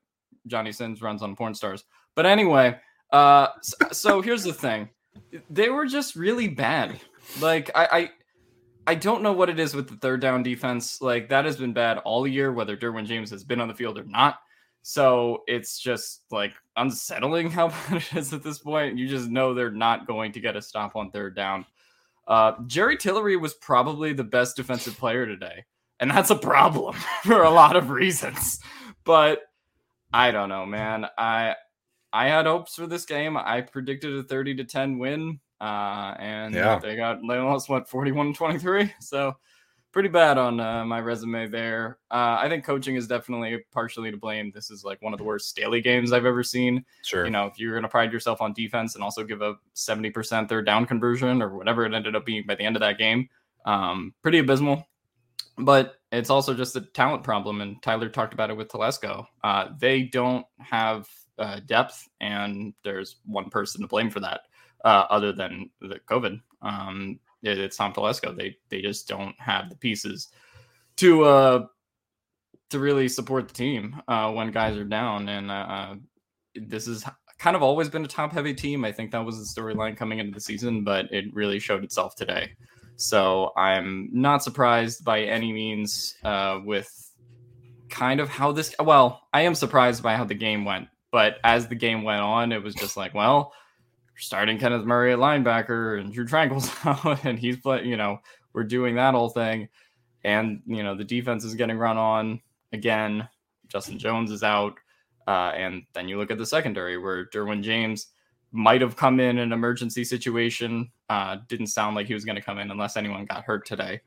Johnny 0.47 0.73
Sins 0.73 1.03
runs 1.03 1.23
on 1.23 1.37
porn 1.37 1.55
stars. 1.55 1.85
But 2.15 2.25
anyway, 2.25 2.79
uh, 3.13 3.49
so, 3.61 3.77
so 3.93 4.23
here's 4.23 4.45
the 4.45 4.55
thing 4.55 4.89
they 5.51 5.69
were 5.69 5.87
just 5.87 6.17
really 6.17 6.49
bad. 6.49 6.99
Like, 7.41 7.71
I, 7.75 7.89
I 7.93 8.11
I 8.89 8.95
don't 8.95 9.23
know 9.23 9.33
what 9.33 9.51
it 9.51 9.59
is 9.59 9.75
with 9.75 9.89
the 9.89 9.97
third 9.97 10.21
down 10.21 10.43
defense. 10.43 11.03
Like 11.03 11.29
that 11.31 11.45
has 11.45 11.57
been 11.57 11.73
bad 11.73 11.99
all 11.99 12.27
year, 12.27 12.53
whether 12.53 12.77
Derwin 12.77 13.07
James 13.07 13.31
has 13.31 13.43
been 13.43 13.61
on 13.61 13.69
the 13.69 13.75
field 13.75 13.99
or 13.99 14.05
not. 14.05 14.39
So 14.83 15.43
it's 15.49 15.81
just 15.81 16.23
like 16.31 16.53
unsettling 16.77 17.51
how 17.51 17.69
bad 17.69 17.97
it 17.97 18.15
is 18.15 18.33
at 18.33 18.45
this 18.45 18.59
point. 18.59 18.97
You 18.97 19.09
just 19.09 19.29
know 19.29 19.53
they're 19.53 19.71
not 19.71 20.07
going 20.07 20.31
to 20.33 20.41
get 20.41 20.57
a 20.57 20.63
stop 20.63 20.95
on 20.95 21.11
third 21.11 21.35
down. 21.35 21.67
Uh, 22.29 22.53
Jerry 22.67 22.97
Tillery 22.97 23.37
was 23.37 23.55
probably 23.55 24.13
the 24.13 24.25
best 24.25 24.57
defensive 24.57 24.97
player 24.97 25.27
today, 25.27 25.65
and 25.99 26.11
that's 26.11 26.31
a 26.31 26.37
problem 26.37 26.95
for 27.25 27.43
a 27.43 27.51
lot 27.51 27.75
of 27.77 27.91
reasons. 27.91 28.61
But 29.05 29.41
I 30.13 30.31
don't 30.31 30.49
know, 30.49 30.65
man. 30.65 31.07
I 31.19 31.57
I 32.13 32.29
had 32.29 32.47
hopes 32.47 32.77
for 32.77 32.87
this 32.87 33.05
game. 33.05 33.37
I 33.37 33.63
predicted 33.63 34.17
a 34.17 34.23
30 34.23 34.55
to 34.57 34.65
10 34.65 34.99
win. 34.99 35.41
Uh, 35.61 36.15
and 36.19 36.55
yeah. 36.55 36.79
they 36.79 36.97
got 36.97 37.21
they 37.27 37.39
lost 37.39 37.69
what 37.69 37.89
41 37.89 38.35
23. 38.35 38.93
So 39.01 39.35
pretty 39.97 40.09
bad 40.11 40.37
on 40.37 40.61
uh, 40.61 40.85
my 40.85 41.01
resume 41.01 41.47
there. 41.49 41.97
Uh, 42.11 42.37
I 42.39 42.51
think 42.51 42.65
coaching 42.65 42.97
is 42.97 43.07
definitely 43.07 43.65
partially 43.73 44.11
to 44.11 44.17
blame. 44.19 44.53
This 44.55 44.71
is 44.71 44.85
like 44.85 45.01
one 45.01 45.15
of 45.15 45.19
the 45.19 45.25
worst 45.25 45.49
Staley 45.49 45.81
games 45.81 46.13
I've 46.13 46.27
ever 46.27 46.43
seen. 46.43 46.85
Sure. 47.03 47.25
You 47.25 47.31
know, 47.31 47.47
if 47.47 47.59
you're 47.59 47.73
going 47.73 47.83
to 47.83 47.89
pride 47.89 48.13
yourself 48.13 48.43
on 48.43 48.53
defense 48.53 48.95
and 48.95 49.03
also 49.03 49.25
give 49.25 49.41
a 49.41 49.55
70% 49.75 50.51
third 50.51 50.67
down 50.67 50.85
conversion 50.85 51.41
or 51.41 51.57
whatever 51.57 51.87
it 51.87 51.95
ended 51.95 52.15
up 52.15 52.27
being 52.27 52.45
by 52.47 52.55
the 52.55 52.63
end 52.63 52.77
of 52.77 52.81
that 52.81 52.99
game, 52.99 53.27
um, 53.65 54.13
pretty 54.21 54.39
abysmal. 54.39 54.87
But 55.57 55.95
it's 56.13 56.29
also 56.29 56.53
just 56.53 56.77
a 56.77 56.83
talent 56.83 57.25
problem. 57.25 57.63
And 57.63 57.83
Tyler 57.83 58.11
talked 58.11 58.35
about 58.35 58.51
it 58.51 58.57
with 58.59 58.69
Telesco. 58.69 59.25
Uh, 59.43 59.69
they 59.79 60.03
don't 60.03 60.45
have 60.59 61.09
uh, 61.39 61.61
depth, 61.65 62.07
and 62.21 62.75
there's 62.85 63.17
one 63.25 63.49
person 63.49 63.81
to 63.81 63.89
blame 63.89 64.11
for 64.11 64.21
that. 64.21 64.43
Uh, 64.87 65.05
other 65.11 65.33
than 65.33 65.69
the 65.81 65.99
COVID. 66.09 66.41
Um, 66.63 67.19
it, 67.43 67.59
it's 67.59 67.77
Tom 67.77 67.93
Telesco. 67.93 68.37
They 68.37 68.57
they 68.69 68.81
just 68.81 69.09
don't 69.09 69.35
have 69.41 69.69
the 69.69 69.75
pieces 69.77 70.29
to 70.99 71.25
uh 71.25 71.67
to 72.71 72.79
really 72.79 73.09
support 73.09 73.49
the 73.49 73.55
team 73.55 74.01
uh, 74.09 74.31
when 74.33 74.51
guys 74.53 74.77
are 74.77 74.85
down. 74.85 75.29
And 75.29 75.51
uh, 75.51 75.55
uh, 75.55 75.95
this 76.55 76.87
is 76.87 77.05
kind 77.39 77.57
of 77.57 77.63
always 77.63 77.89
been 77.89 78.05
a 78.05 78.09
top 78.09 78.33
heavy 78.33 78.55
team. 78.55 78.85
I 78.85 78.93
think 78.93 79.11
that 79.11 79.25
was 79.25 79.39
the 79.39 79.61
storyline 79.61 79.97
coming 79.97 80.21
into 80.21 80.33
the 80.33 80.41
season, 80.41 80.85
but 80.85 81.13
it 81.13 81.35
really 81.35 81.59
showed 81.59 81.85
itself 81.85 82.15
today. 82.15 82.53
So 82.97 83.53
I'm 83.57 84.09
not 84.13 84.43
surprised 84.43 85.05
by 85.05 85.23
any 85.23 85.53
means 85.53 86.15
uh, 86.25 86.61
with 86.65 86.91
kind 87.89 88.21
of 88.21 88.29
how 88.29 88.53
this. 88.53 88.75
Well, 88.81 89.23
I 89.33 89.43
am 89.43 89.55
surprised 89.55 90.03
by 90.03 90.17
how 90.17 90.25
the 90.25 90.35
game 90.35 90.65
went, 90.65 90.89
but 91.13 91.39
as 91.45 91.69
the 91.69 91.75
game 91.75 92.05
went 92.05 92.23
on, 92.23 92.53
it 92.53 92.63
was 92.63 92.75
just 92.75 92.97
like, 92.97 93.15
well, 93.15 93.53
starting 94.19 94.59
Kenneth 94.59 94.85
Murray 94.85 95.13
at 95.13 95.19
linebacker 95.19 96.01
and 96.01 96.13
Drue 96.13 96.27
Tranquill's 96.27 96.71
out, 96.85 97.25
and 97.25 97.39
he's 97.39 97.57
playing. 97.57 97.89
You 97.89 97.97
know, 97.97 98.21
we're 98.53 98.65
doing 98.65 98.95
that 98.97 99.15
whole 99.15 99.29
thing, 99.29 99.69
and 100.25 100.63
you 100.67 100.83
know 100.83 100.95
the 100.95 101.05
defense 101.05 101.45
is 101.45 101.55
getting 101.55 101.79
run 101.79 101.97
on 101.97 102.41
again. 102.73 103.29
Justin 103.69 103.99
Jones 103.99 104.31
is 104.31 104.43
out, 104.43 104.75
uh, 105.27 105.53
and 105.55 105.83
then 105.93 106.09
you 106.09 106.19
look 106.19 106.31
at 106.31 106.39
the 106.39 106.47
secondary 106.47 106.99
where 106.99 107.27
Derwin 107.27 107.63
James 107.63 108.09
might 108.53 108.81
have 108.81 108.97
come 108.97 109.21
in 109.21 109.39
an 109.39 109.53
emergency 109.53 110.05
situation. 110.05 110.91
Uh, 111.09 111.39
didn't 111.49 111.67
sound 111.69 111.95
like 111.95 112.07
he 112.07 112.15
was 112.15 112.25
going 112.25 112.37
to 112.37 112.43
come 112.43 112.59
in 112.59 112.71
unless 112.71 112.97
anyone 112.97 113.25
got 113.25 113.45
hurt 113.45 113.67
today. 113.67 114.01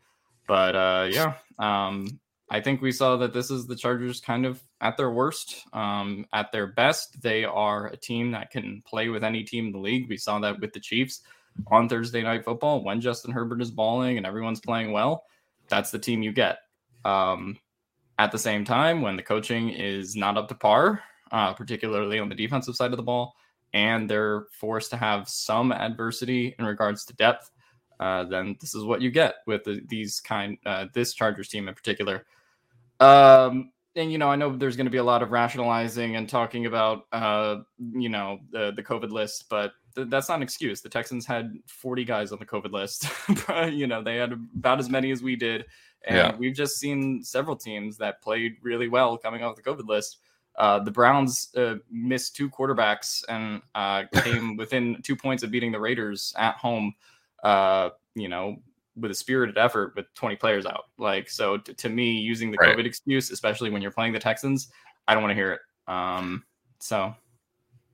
But 0.47 0.75
uh, 0.75 1.09
yeah, 1.11 1.35
um, 1.59 2.19
I 2.51 2.59
think 2.59 2.81
we 2.81 2.91
saw 2.91 3.15
that 3.17 3.33
this 3.33 3.51
is 3.51 3.67
the 3.67 3.75
Chargers 3.75 4.19
kind 4.19 4.45
of 4.45 4.61
at 4.81 4.97
their 4.97 5.11
worst. 5.11 5.65
Um, 5.73 6.25
at 6.33 6.51
their 6.51 6.67
best, 6.67 7.21
they 7.21 7.45
are 7.45 7.87
a 7.87 7.97
team 7.97 8.31
that 8.31 8.49
can 8.49 8.81
play 8.85 9.09
with 9.09 9.23
any 9.23 9.43
team 9.43 9.67
in 9.67 9.71
the 9.71 9.77
league. 9.77 10.09
We 10.09 10.17
saw 10.17 10.39
that 10.39 10.59
with 10.59 10.73
the 10.73 10.79
Chiefs 10.79 11.21
on 11.67 11.87
Thursday 11.87 12.23
Night 12.23 12.43
Football 12.43 12.83
when 12.83 13.01
Justin 13.01 13.31
Herbert 13.31 13.61
is 13.61 13.69
balling 13.69 14.17
and 14.17 14.25
everyone's 14.25 14.61
playing 14.61 14.91
well. 14.91 15.25
That's 15.67 15.91
the 15.91 15.99
team 15.99 16.23
you 16.23 16.31
get. 16.31 16.59
Um, 17.05 17.57
at 18.17 18.31
the 18.31 18.39
same 18.39 18.65
time, 18.65 19.01
when 19.01 19.15
the 19.15 19.23
coaching 19.23 19.69
is 19.69 20.15
not 20.15 20.37
up 20.37 20.47
to 20.49 20.55
par, 20.55 21.01
uh, 21.31 21.53
particularly 21.53 22.19
on 22.19 22.29
the 22.29 22.35
defensive 22.35 22.75
side 22.75 22.91
of 22.91 22.97
the 22.97 23.03
ball, 23.03 23.35
and 23.73 24.09
they're 24.09 24.45
forced 24.51 24.89
to 24.89 24.97
have 24.97 25.29
some 25.29 25.71
adversity 25.71 26.55
in 26.57 26.65
regards 26.65 27.05
to 27.05 27.15
depth, 27.15 27.51
uh, 27.99 28.23
then 28.23 28.55
this 28.59 28.73
is 28.73 28.83
what 28.83 29.01
you 29.01 29.11
get 29.11 29.35
with 29.45 29.63
the, 29.63 29.81
these 29.87 30.19
kind 30.19 30.57
uh, 30.65 30.85
this 30.93 31.13
Chargers 31.13 31.49
team 31.49 31.67
in 31.67 31.75
particular. 31.75 32.25
Um, 32.99 33.71
and 33.95 34.11
you 34.11 34.17
know, 34.17 34.29
I 34.29 34.35
know 34.35 34.55
there's 34.55 34.75
going 34.75 34.85
to 34.85 34.91
be 34.91 34.97
a 34.97 35.03
lot 35.03 35.21
of 35.21 35.31
rationalizing 35.31 36.15
and 36.15 36.29
talking 36.29 36.65
about, 36.65 37.05
uh, 37.11 37.57
you 37.93 38.09
know, 38.09 38.39
the 38.51 38.71
the 38.75 38.83
COVID 38.83 39.11
list, 39.11 39.45
but 39.49 39.73
th- 39.95 40.09
that's 40.09 40.29
not 40.29 40.35
an 40.35 40.43
excuse. 40.43 40.81
The 40.81 40.89
Texans 40.89 41.25
had 41.25 41.53
40 41.67 42.05
guys 42.05 42.31
on 42.31 42.39
the 42.39 42.45
COVID 42.45 42.71
list. 42.71 43.07
you 43.73 43.87
know, 43.87 44.01
they 44.03 44.17
had 44.17 44.33
about 44.33 44.79
as 44.79 44.89
many 44.89 45.11
as 45.11 45.23
we 45.23 45.35
did, 45.35 45.65
and 46.05 46.17
yeah. 46.17 46.35
we've 46.35 46.55
just 46.55 46.79
seen 46.79 47.23
several 47.23 47.55
teams 47.55 47.97
that 47.97 48.21
played 48.21 48.55
really 48.61 48.87
well 48.87 49.17
coming 49.17 49.43
off 49.43 49.55
the 49.55 49.63
COVID 49.63 49.87
list. 49.87 50.17
Uh, 50.57 50.79
the 50.79 50.91
Browns 50.91 51.49
uh, 51.55 51.75
missed 51.89 52.35
two 52.35 52.49
quarterbacks 52.49 53.23
and 53.29 53.61
uh, 53.75 54.03
came 54.23 54.57
within 54.57 55.01
two 55.01 55.15
points 55.15 55.41
of 55.41 55.51
beating 55.51 55.71
the 55.71 55.79
Raiders 55.79 56.33
at 56.37 56.55
home. 56.55 56.93
Uh, 57.43 57.89
you 58.15 58.27
know, 58.27 58.57
with 58.99 59.11
a 59.11 59.15
spirited 59.15 59.57
effort 59.57 59.93
with 59.95 60.05
20 60.15 60.35
players 60.35 60.65
out. 60.65 60.85
Like, 60.97 61.29
so 61.29 61.57
t- 61.57 61.73
to 61.73 61.89
me, 61.89 62.11
using 62.11 62.51
the 62.51 62.57
right. 62.57 62.75
COVID 62.75 62.85
excuse, 62.85 63.31
especially 63.31 63.69
when 63.69 63.81
you're 63.81 63.91
playing 63.91 64.13
the 64.13 64.19
Texans, 64.19 64.69
I 65.07 65.13
don't 65.13 65.23
want 65.23 65.31
to 65.31 65.35
hear 65.35 65.53
it. 65.53 65.61
Um, 65.91 66.43
so. 66.79 67.13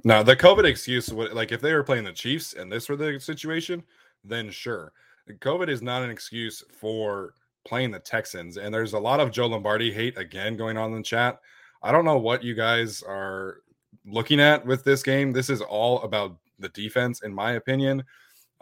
Now 0.04 0.22
the 0.22 0.36
COVID 0.36 0.66
excuse, 0.66 1.12
would 1.12 1.34
like 1.34 1.52
if 1.52 1.62
they 1.62 1.74
were 1.74 1.84
playing 1.84 2.04
the 2.04 2.12
Chiefs 2.12 2.54
and 2.54 2.72
this 2.72 2.90
were 2.90 2.96
the 2.96 3.20
situation, 3.20 3.84
then 4.24 4.50
sure. 4.50 4.94
COVID 5.30 5.70
is 5.70 5.82
not 5.82 6.04
an 6.04 6.12
excuse 6.12 6.64
for 6.70 7.34
playing 7.66 7.92
the 7.92 8.00
Texans. 8.00 8.58
And 8.58 8.74
there's 8.74 8.94
a 8.94 9.00
lot 9.00 9.20
of 9.20 9.32
Joe 9.32 9.48
Lombardi 9.48 9.92
hate 9.92 10.18
again 10.18 10.56
going 10.56 10.78
on 10.78 10.92
in 10.92 10.98
the 10.98 11.04
chat. 11.04 11.40
I 11.82 11.92
don't 11.92 12.06
know 12.06 12.18
what 12.18 12.44
you 12.44 12.54
guys 12.54 13.04
are 13.04 13.58
looking 14.06 14.40
at 14.40 14.66
with 14.66 14.84
this 14.84 15.04
game. 15.04 15.32
This 15.32 15.50
is 15.50 15.62
all 15.62 16.02
about 16.04 16.38
the 16.60 16.70
defense, 16.70 17.22
in 17.24 17.34
my 17.34 17.54
opinion. 17.54 18.04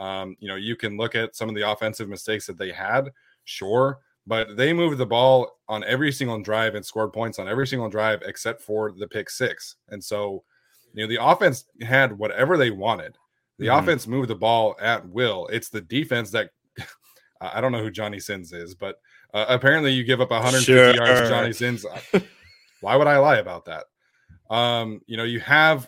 Um, 0.04 0.36
you 0.40 0.50
know, 0.50 0.56
you 0.56 0.76
can 0.76 0.98
look 0.98 1.16
at 1.16 1.34
some 1.34 1.48
of 1.48 1.56
the 1.56 1.70
offensive 1.70 2.10
mistakes 2.10 2.46
that 2.48 2.58
they 2.58 2.74
had, 2.74 3.10
sure, 3.46 4.00
but 4.28 4.58
they 4.58 4.74
moved 4.74 4.98
the 4.98 5.06
ball 5.06 5.60
on 5.70 5.86
every 5.86 6.12
single 6.12 6.42
drive 6.42 6.76
and 6.76 6.86
scored 6.86 7.14
points 7.14 7.40
on 7.40 7.48
every 7.48 7.66
single 7.66 7.88
drive 7.88 8.22
except 8.26 8.62
for 8.62 8.92
the 8.92 9.08
pick 9.08 9.30
six. 9.30 9.78
And 9.88 10.04
so, 10.04 10.44
you 10.94 11.04
know, 11.04 11.08
the 11.08 11.26
offense 11.26 11.66
had 11.82 12.18
whatever 12.18 12.58
they 12.58 12.70
wanted. 12.70 13.18
The 13.60 13.68
mm-hmm. 13.68 13.80
offense 13.80 14.06
moved 14.06 14.30
the 14.30 14.36
ball 14.36 14.76
at 14.82 15.08
will. 15.08 15.48
It's 15.48 15.70
the 15.70 15.80
defense 15.82 16.32
that 16.32 16.50
I 17.42 17.62
don't 17.62 17.72
know 17.72 17.82
who 17.82 17.92
Johnny 17.92 18.20
Sins 18.20 18.52
is, 18.52 18.76
but 18.76 18.98
uh, 19.34 19.46
apparently 19.48 19.94
you 19.94 20.04
give 20.04 20.20
up 20.20 20.32
150 20.32 20.66
sure. 20.66 20.96
yards 20.96 21.22
to 21.22 21.30
Johnny 21.30 21.54
Sins. 21.54 21.86
Why 22.82 22.98
would 22.98 23.08
I 23.08 23.20
lie 23.20 23.38
about 23.38 23.64
that? 23.66 23.86
Um, 24.54 25.00
you 25.06 25.16
know, 25.16 25.24
you 25.24 25.40
have 25.40 25.88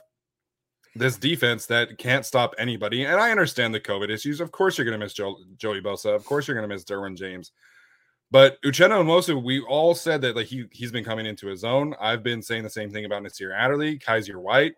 this 0.96 1.18
defense 1.18 1.66
that 1.66 1.98
can't 1.98 2.25
stop 2.25 2.56
anybody. 2.58 3.04
And 3.04 3.20
I 3.20 3.32
understand 3.32 3.74
the 3.74 3.80
COVID 3.80 4.10
issues. 4.10 4.40
Of 4.40 4.52
course, 4.52 4.78
you're 4.78 4.86
going 4.86 4.98
to 4.98 5.04
miss 5.04 5.14
Joe, 5.14 5.38
Joey 5.58 5.82
Bosa. 5.82 6.16
Of 6.16 6.25
course, 6.25 6.48
you're 6.48 6.56
going 6.56 6.68
to 6.68 6.74
miss 6.74 6.86
Derwin 6.86 7.18
James. 7.18 7.52
But 8.32 8.62
Uchenna 8.64 9.04
Nwosu, 9.04 9.42
we 9.44 9.62
all 9.62 9.94
said 9.94 10.22
that 10.22 10.36
like 10.36 10.48
he 10.48 10.66
he's 10.72 10.92
been 10.92 11.04
coming 11.04 11.25
into 11.25 11.48
his 11.48 11.64
own. 11.64 11.94
I've 12.00 12.24
been 12.24 12.42
saying 12.42 12.64
the 12.64 12.70
same 12.70 12.92
thing 12.92 13.06
about 13.06 13.24
Nasir 13.24 13.52
Adderley, 13.52 14.00
Kyzir 14.00 14.38
White. 14.38 14.74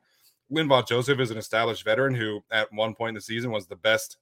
Linval 0.51 0.87
Joseph 0.87 1.19
is 1.19 1.31
an 1.31 1.37
established 1.37 1.83
veteran 1.83 2.15
who, 2.15 2.43
at 2.51 2.71
one 2.73 2.93
point 2.93 3.09
in 3.09 3.15
the 3.15 3.21
season, 3.21 3.51
was 3.51 3.67
the 3.67 3.75
best 3.75 4.17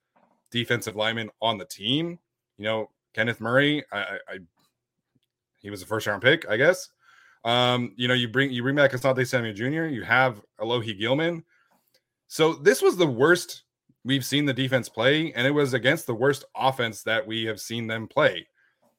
defensive 0.52 0.96
lineman 0.96 1.30
on 1.42 1.58
the 1.58 1.66
team. 1.66 2.20
You 2.58 2.66
know, 2.66 2.90
Kenneth 3.14 3.42
Murray, 3.42 3.84
I, 3.92 3.98
I, 3.98 4.18
I 4.30 4.38
he 5.60 5.70
was 5.70 5.82
a 5.82 5.86
first 5.86 6.08
round 6.08 6.22
pick, 6.22 6.48
I 6.50 6.58
guess. 6.58 6.90
Um, 7.44 7.94
you 7.96 8.08
know, 8.08 8.14
you 8.14 8.28
bring 8.28 8.52
you 8.52 8.64
bring 8.64 8.76
back 8.76 8.92
Asante 8.92 9.28
Samuel 9.28 9.54
Jr., 9.54 9.86
you 9.86 10.04
have 10.04 10.42
Alohi 10.60 10.98
Gilman. 10.98 11.44
So 12.28 12.54
this 12.54 12.82
was 12.82 12.98
the 12.98 13.08
worst 13.08 13.64
we've 14.04 14.26
seen 14.26 14.46
the 14.46 14.54
defense 14.54 14.88
play, 14.88 15.34
and 15.34 15.46
it 15.46 15.52
was 15.52 15.74
against 15.74 16.08
the 16.08 16.16
worst 16.16 16.46
offense 16.56 17.04
that 17.04 17.26
we 17.26 17.44
have 17.46 17.60
seen 17.60 17.88
them 17.88 18.08
play. 18.08 18.48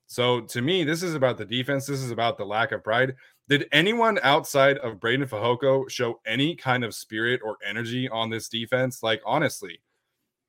So 0.07 0.43
to 0.43 0.63
me, 0.63 0.85
this 0.85 1.03
is 1.03 1.15
about 1.15 1.39
the 1.39 1.45
defense. 1.45 1.87
This 1.87 2.01
is 2.01 2.11
about 2.11 2.39
the 2.39 2.45
lack 2.45 2.73
of 2.73 2.85
pride. 2.85 3.17
Did 3.49 3.69
anyone 3.73 4.19
outside 4.23 4.79
of 4.79 4.99
Breiden 4.99 5.29
Fehoko 5.29 5.89
show 5.89 6.21
any 6.27 6.55
kind 6.55 6.85
of 6.85 6.95
spirit 6.95 7.41
or 7.45 7.57
energy 7.65 8.09
on 8.09 8.31
this 8.31 8.49
defense? 8.49 9.03
Like 9.03 9.21
honestly, 9.25 9.81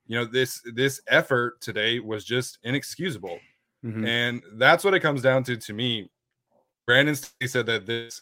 you 0.08 0.18
know 0.18 0.26
this 0.26 0.62
this 0.74 1.02
effort 1.08 1.60
today 1.62 2.00
was 2.00 2.24
just 2.24 2.60
inexcusable, 2.64 3.40
mm-hmm. 3.86 4.06
and 4.06 4.42
that's 4.58 4.84
what 4.84 4.94
it 4.94 5.02
comes 5.02 5.22
down 5.22 5.44
to. 5.44 5.58
To 5.58 5.74
me, 5.74 6.10
Brandon 6.86 7.16
said 7.16 7.66
that 7.66 7.86
this 7.86 8.22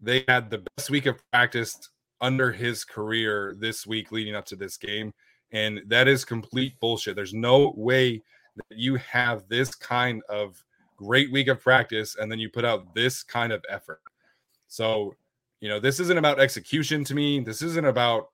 they 0.00 0.24
had 0.28 0.48
the 0.50 0.64
best 0.76 0.90
week 0.90 1.06
of 1.06 1.20
practice 1.32 1.76
under 2.20 2.52
his 2.52 2.84
career 2.84 3.54
this 3.58 3.86
week 3.86 4.12
leading 4.12 4.34
up 4.34 4.44
to 4.46 4.56
this 4.56 4.76
game. 4.76 5.12
And 5.52 5.80
that 5.86 6.08
is 6.08 6.24
complete 6.24 6.78
bullshit. 6.80 7.16
There's 7.16 7.34
no 7.34 7.72
way 7.76 8.22
that 8.56 8.78
you 8.78 8.96
have 8.96 9.48
this 9.48 9.74
kind 9.74 10.22
of 10.28 10.62
great 10.96 11.30
week 11.30 11.48
of 11.48 11.60
practice 11.60 12.16
and 12.16 12.30
then 12.30 12.38
you 12.38 12.50
put 12.50 12.64
out 12.64 12.94
this 12.94 13.22
kind 13.22 13.52
of 13.52 13.64
effort. 13.68 14.00
So, 14.66 15.14
you 15.60 15.68
know, 15.68 15.80
this 15.80 16.00
isn't 16.00 16.18
about 16.18 16.40
execution 16.40 17.04
to 17.04 17.14
me. 17.14 17.40
This 17.40 17.62
isn't 17.62 17.86
about, 17.86 18.30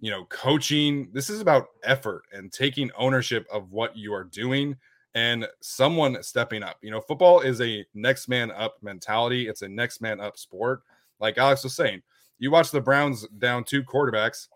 you 0.00 0.10
know, 0.10 0.24
coaching. 0.24 1.08
This 1.12 1.30
is 1.30 1.40
about 1.40 1.66
effort 1.84 2.22
and 2.32 2.52
taking 2.52 2.90
ownership 2.96 3.46
of 3.52 3.70
what 3.70 3.96
you 3.96 4.12
are 4.12 4.24
doing 4.24 4.76
and 5.14 5.48
someone 5.60 6.22
stepping 6.22 6.62
up. 6.62 6.76
You 6.82 6.90
know, 6.90 7.00
football 7.00 7.40
is 7.40 7.60
a 7.62 7.84
next 7.94 8.28
man 8.28 8.50
up 8.50 8.76
mentality, 8.82 9.48
it's 9.48 9.62
a 9.62 9.68
next 9.68 10.02
man 10.02 10.20
up 10.20 10.36
sport. 10.36 10.82
Like 11.20 11.38
Alex 11.38 11.64
was 11.64 11.74
saying, 11.74 12.02
you 12.38 12.50
watch 12.50 12.70
the 12.70 12.80
Browns 12.80 13.26
down 13.38 13.64
two 13.64 13.82
quarterbacks 13.82 14.48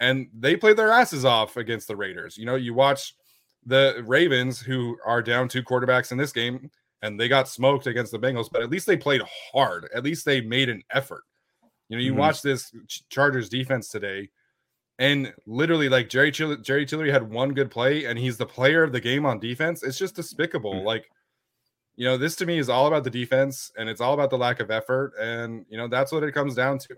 and 0.00 0.28
they 0.36 0.56
played 0.56 0.76
their 0.76 0.90
asses 0.90 1.24
off 1.24 1.56
against 1.56 1.88
the 1.88 1.96
Raiders. 1.96 2.36
You 2.36 2.44
know, 2.44 2.56
you 2.56 2.74
watch 2.74 3.14
the 3.64 4.02
Ravens 4.06 4.60
who 4.60 4.96
are 5.06 5.22
down 5.22 5.48
two 5.48 5.62
quarterbacks 5.62 6.12
in 6.12 6.18
this 6.18 6.32
game 6.32 6.70
and 7.02 7.18
they 7.18 7.28
got 7.28 7.48
smoked 7.48 7.86
against 7.86 8.12
the 8.12 8.18
Bengals, 8.18 8.48
but 8.50 8.62
at 8.62 8.70
least 8.70 8.86
they 8.86 8.96
played 8.96 9.22
hard. 9.52 9.88
At 9.94 10.04
least 10.04 10.24
they 10.24 10.40
made 10.40 10.68
an 10.68 10.82
effort. 10.90 11.22
You 11.88 11.96
know, 11.96 12.02
you 12.02 12.12
mm-hmm. 12.12 12.20
watch 12.20 12.42
this 12.42 12.72
Chargers 13.10 13.48
defense 13.48 13.88
today 13.88 14.28
and 14.98 15.32
literally 15.46 15.88
like 15.88 16.08
Jerry 16.08 16.30
Chill- 16.30 16.56
Jerry 16.56 16.86
Tillery 16.86 17.10
had 17.10 17.28
one 17.28 17.54
good 17.54 17.70
play 17.70 18.04
and 18.04 18.18
he's 18.18 18.36
the 18.36 18.46
player 18.46 18.82
of 18.82 18.92
the 18.92 19.00
game 19.00 19.26
on 19.26 19.38
defense. 19.38 19.82
It's 19.82 19.98
just 19.98 20.16
despicable. 20.16 20.74
Mm-hmm. 20.74 20.86
Like 20.86 21.10
you 21.94 22.06
know, 22.06 22.16
this 22.16 22.36
to 22.36 22.46
me 22.46 22.58
is 22.58 22.68
all 22.68 22.86
about 22.86 23.04
the 23.04 23.10
defense 23.10 23.70
and 23.76 23.88
it's 23.88 24.00
all 24.00 24.14
about 24.14 24.30
the 24.30 24.38
lack 24.38 24.60
of 24.60 24.70
effort 24.70 25.12
and 25.20 25.66
you 25.68 25.76
know, 25.76 25.88
that's 25.88 26.10
what 26.12 26.22
it 26.22 26.32
comes 26.32 26.54
down 26.54 26.78
to. 26.78 26.96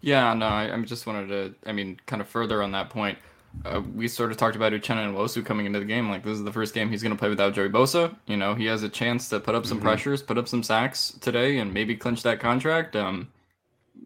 Yeah, 0.00 0.34
no, 0.34 0.46
I, 0.46 0.74
I 0.74 0.82
just 0.82 1.06
wanted 1.06 1.28
to, 1.28 1.54
I 1.68 1.72
mean, 1.72 1.98
kind 2.06 2.22
of 2.22 2.28
further 2.28 2.62
on 2.62 2.72
that 2.72 2.90
point. 2.90 3.18
Uh, 3.64 3.80
we 3.94 4.06
sort 4.08 4.30
of 4.30 4.36
talked 4.36 4.56
about 4.56 4.72
Uchenna 4.72 5.12
Nwosu 5.12 5.44
coming 5.44 5.66
into 5.66 5.78
the 5.78 5.84
game. 5.84 6.10
Like, 6.10 6.22
this 6.22 6.36
is 6.36 6.44
the 6.44 6.52
first 6.52 6.74
game 6.74 6.90
he's 6.90 7.02
going 7.02 7.14
to 7.14 7.18
play 7.18 7.28
without 7.28 7.54
Joey 7.54 7.68
Bosa. 7.68 8.14
You 8.26 8.36
know, 8.36 8.54
he 8.54 8.66
has 8.66 8.82
a 8.82 8.88
chance 8.88 9.28
to 9.30 9.40
put 9.40 9.54
up 9.54 9.66
some 9.66 9.78
mm-hmm. 9.78 9.86
pressures, 9.86 10.22
put 10.22 10.38
up 10.38 10.48
some 10.48 10.62
sacks 10.62 11.16
today, 11.20 11.58
and 11.58 11.72
maybe 11.72 11.96
clinch 11.96 12.22
that 12.22 12.40
contract. 12.40 12.94
Um, 12.94 13.28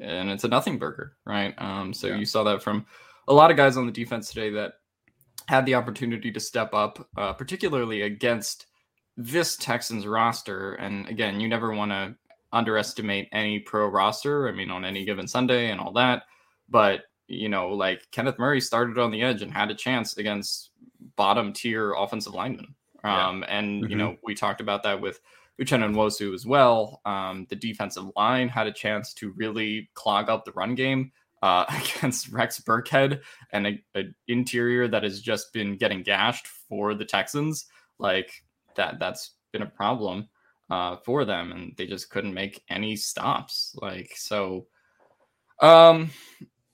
and 0.01 0.31
it's 0.31 0.45
a 0.45 0.49
nothing 0.49 0.79
burger, 0.79 1.17
right? 1.25 1.55
Um, 1.59 1.93
so 1.93 2.07
yeah. 2.07 2.17
you 2.17 2.25
saw 2.25 2.45
that 2.45 2.63
from 2.63 2.87
a 3.29 3.35
lot 3.35 3.51
of 3.51 3.57
guys 3.57 3.77
on 3.77 3.87
the 3.87 3.93
defense 3.93 4.29
today 4.29 4.51
that 4.51 4.75
had 5.49 5.67
the 5.67 5.75
opportunity 5.75 6.31
to 6.31 6.41
step 6.41 6.73
up, 6.73 7.09
uh, 7.17 7.33
particularly 7.33 8.03
against 8.03 8.67
this 9.17 9.57
Texans 9.57 10.07
roster. 10.07 10.75
And 10.75 11.09
again, 11.09 11.41
you 11.41 11.49
never 11.49 11.75
want 11.75 11.91
to 11.91 12.15
underestimate 12.53 13.29
any 13.33 13.59
pro 13.59 13.87
roster. 13.87 14.49
I 14.49 14.53
mean, 14.53 14.71
on 14.71 14.85
any 14.85 15.05
given 15.05 15.27
Sunday 15.27 15.71
and 15.71 15.81
all 15.81 15.93
that. 15.95 16.25
But, 16.69 17.03
you 17.27 17.49
know, 17.49 17.69
like 17.69 18.11
Kenneth 18.11 18.39
Murray 18.39 18.61
started 18.61 18.99
on 18.99 19.11
the 19.11 19.23
edge 19.23 19.43
and 19.43 19.53
had 19.53 19.71
a 19.71 19.75
chance 19.75 20.17
against 20.17 20.71
bottom 21.17 21.53
tier 21.53 21.93
offensive 21.93 22.35
linemen. 22.35 22.75
Um, 23.05 23.41
yeah. 23.43 23.59
And, 23.59 23.83
mm-hmm. 23.83 23.91
you 23.91 23.97
know, 23.97 24.17
we 24.23 24.35
talked 24.35 24.61
about 24.61 24.83
that 24.85 25.01
with 25.01 25.21
Uchenna 25.61 25.93
Nwosu 25.93 26.35
as 26.35 26.47
well. 26.47 27.01
Um, 27.05 27.47
the 27.49 27.57
defensive 27.57 28.05
line 28.17 28.49
had 28.49 28.67
a 28.67 28.73
chance 28.73 29.13
to 29.15 29.33
really 29.33 29.91
clog 29.95 30.29
up 30.29 30.45
the 30.45 30.53
run 30.53 30.75
game. 30.75 31.13
Uh, 31.43 31.65
against 31.99 32.29
Rex 32.29 32.61
Burkhead 32.61 33.21
and 33.51 33.81
an 33.97 34.15
interior 34.29 34.87
that 34.87 35.03
has 35.03 35.21
just 35.21 35.53
been 35.53 35.77
getting 35.77 36.05
gashed 36.05 36.47
for 36.47 36.95
the 36.95 37.05
Texans, 37.05 37.67
like 37.99 38.45
that, 38.77 39.01
that's 39.01 39.33
been 39.51 39.63
a 39.63 39.67
problem 39.67 40.29
uh, 40.73 40.97
for 41.05 41.27
them, 41.27 41.53
and 41.53 41.75
they 41.77 41.87
just 41.87 42.09
couldn't 42.09 42.33
make 42.33 42.65
any 42.71 42.97
stops. 42.97 43.77
Like 43.83 44.13
so, 44.17 44.69
um, 45.61 46.11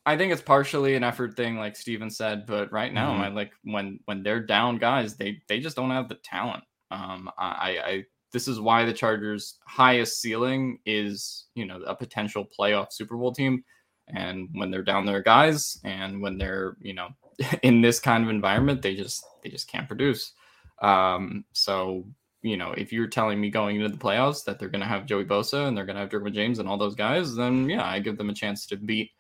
I 0.07 0.17
think 0.17 0.33
it's 0.33 0.41
partially 0.41 0.95
an 0.95 1.03
effort 1.03 1.37
thing, 1.37 1.57
like 1.57 1.75
Steven 1.75 2.09
said. 2.09 2.47
But 2.47 2.71
right 2.71 2.93
now, 2.95 3.11
mm-hmm. 3.11 3.23
I 3.23 3.29
like 3.29 3.51
when 3.65 3.99
when 4.05 4.23
they're 4.23 4.47
down 4.47 4.79
guys, 4.79 5.17
they 5.17 5.43
they 5.49 5.59
just 5.59 5.75
don't 5.75 5.91
have 5.91 6.09
the 6.09 6.15
talent. 6.15 6.63
Um, 6.93 7.29
I, 7.37 7.79
I 7.85 8.05
this 8.33 8.47
is 8.47 8.61
why 8.61 8.85
the 8.85 8.93
Chargers' 8.93 9.59
highest 9.67 10.21
ceiling 10.21 10.79
is 10.87 11.47
you 11.57 11.67
know 11.67 11.83
a 11.83 11.97
potential 11.97 12.47
playoff 12.57 12.93
Super 12.93 13.17
Bowl 13.17 13.33
team. 13.33 13.65
And 14.07 14.49
when 14.53 14.71
they're 14.71 14.85
down 14.85 15.07
their 15.07 15.23
guys, 15.23 15.81
and 15.83 16.23
when 16.23 16.39
they're 16.39 16.77
you 16.81 16.95
know 16.95 17.09
in 17.65 17.81
this 17.81 17.99
kind 17.99 18.23
of 18.23 18.31
environment, 18.31 18.81
they 18.81 18.95
just 18.95 19.27
they 19.43 19.51
just 19.51 19.67
can't 19.69 19.89
produce. 19.89 20.35
Um, 20.81 21.45
so 21.53 22.05
you 22.49 22.57
know, 22.57 22.73
if 22.73 22.93
you're 22.93 23.07
telling 23.07 23.41
me 23.41 23.51
going 23.51 23.77
into 23.77 23.89
the 23.89 24.03
playoffs 24.03 24.45
that 24.45 24.59
they're 24.59 24.69
going 24.69 24.81
to 24.81 24.87
have 24.87 25.07
Joey 25.07 25.25
Bosa 25.25 25.69
and 25.69 25.77
they're 25.77 25.87
going 25.87 25.97
to 25.97 26.01
have 26.01 26.11
Derwin 26.11 26.33
James 26.33 26.59
and 26.59 26.69
all 26.69 26.79
those 26.79 26.95
guys, 26.95 27.35
then 27.35 27.69
yeah, 27.69 27.85
I 27.85 27.99
give 27.99 28.19
them 28.19 28.31
a 28.31 28.35
chance 28.35 28.67
to 28.67 28.77
beat 28.77 29.11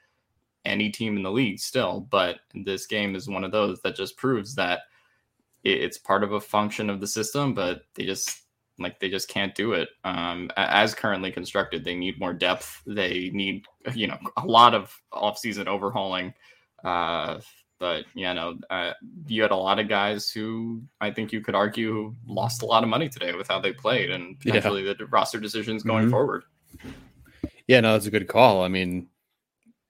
any 0.64 0.90
team 0.90 1.16
in 1.16 1.22
the 1.22 1.30
league 1.30 1.58
still. 1.58 2.06
But 2.10 2.40
this 2.54 2.86
game 2.86 3.14
is 3.14 3.28
one 3.28 3.44
of 3.44 3.52
those 3.52 3.80
that 3.82 3.96
just 3.96 4.16
proves 4.16 4.54
that 4.56 4.80
it's 5.64 5.98
part 5.98 6.22
of 6.24 6.32
a 6.32 6.40
function 6.40 6.88
of 6.88 7.00
the 7.00 7.06
system, 7.06 7.54
but 7.54 7.82
they 7.94 8.04
just 8.04 8.42
like 8.78 9.00
they 9.00 9.10
just 9.10 9.28
can't 9.28 9.54
do 9.54 9.72
it 9.72 9.88
um, 10.04 10.50
as 10.56 10.94
currently 10.94 11.32
constructed. 11.32 11.84
They 11.84 11.94
need 11.94 12.20
more 12.20 12.32
depth. 12.32 12.82
They 12.86 13.30
need 13.32 13.66
you 13.94 14.06
know 14.06 14.18
a 14.36 14.46
lot 14.46 14.74
of 14.74 14.96
offseason 15.12 15.66
overhauling. 15.66 16.34
Uh, 16.84 17.40
but 17.78 18.04
you 18.14 18.32
know, 18.34 18.58
uh, 18.70 18.92
you 19.26 19.42
had 19.42 19.50
a 19.50 19.56
lot 19.56 19.78
of 19.78 19.88
guys 19.88 20.30
who 20.30 20.82
I 21.00 21.10
think 21.10 21.32
you 21.32 21.40
could 21.40 21.54
argue 21.54 22.14
lost 22.26 22.62
a 22.62 22.66
lot 22.66 22.82
of 22.82 22.88
money 22.88 23.08
today 23.08 23.34
with 23.34 23.48
how 23.48 23.60
they 23.60 23.72
played 23.72 24.10
and 24.10 24.38
potentially 24.40 24.86
yeah. 24.86 24.94
the 24.98 25.06
roster 25.06 25.38
decisions 25.38 25.82
going 25.82 26.04
mm-hmm. 26.04 26.10
forward. 26.10 26.44
Yeah, 27.66 27.80
no, 27.80 27.92
that's 27.92 28.06
a 28.06 28.10
good 28.10 28.28
call. 28.28 28.62
I 28.62 28.68
mean, 28.68 29.08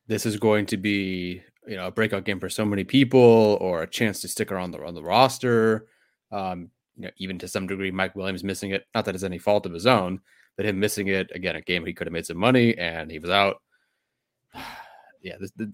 this 0.06 0.26
is 0.26 0.36
going 0.36 0.66
to 0.66 0.76
be 0.76 1.42
you 1.66 1.76
know 1.76 1.86
a 1.86 1.92
breakout 1.92 2.24
game 2.24 2.40
for 2.40 2.48
so 2.48 2.64
many 2.64 2.84
people, 2.84 3.58
or 3.60 3.82
a 3.82 3.86
chance 3.86 4.20
to 4.20 4.28
stick 4.28 4.52
around 4.52 4.72
the 4.72 4.84
on 4.84 4.94
the 4.94 5.02
roster. 5.02 5.86
Um, 6.30 6.70
you 6.96 7.04
know, 7.04 7.10
even 7.18 7.38
to 7.38 7.48
some 7.48 7.66
degree, 7.66 7.90
Mike 7.90 8.16
Williams 8.16 8.44
missing 8.44 8.72
it. 8.72 8.86
Not 8.94 9.04
that 9.04 9.14
it's 9.14 9.24
any 9.24 9.38
fault 9.38 9.66
of 9.66 9.72
his 9.72 9.86
own, 9.86 10.20
but 10.56 10.66
him 10.66 10.80
missing 10.80 11.06
it 11.06 11.30
again, 11.34 11.56
a 11.56 11.60
game 11.60 11.86
he 11.86 11.92
could 11.94 12.06
have 12.06 12.12
made 12.12 12.26
some 12.26 12.36
money, 12.36 12.76
and 12.76 13.10
he 13.10 13.18
was 13.18 13.30
out. 13.30 13.62
yeah, 15.22 15.36
this, 15.40 15.52
the, 15.52 15.72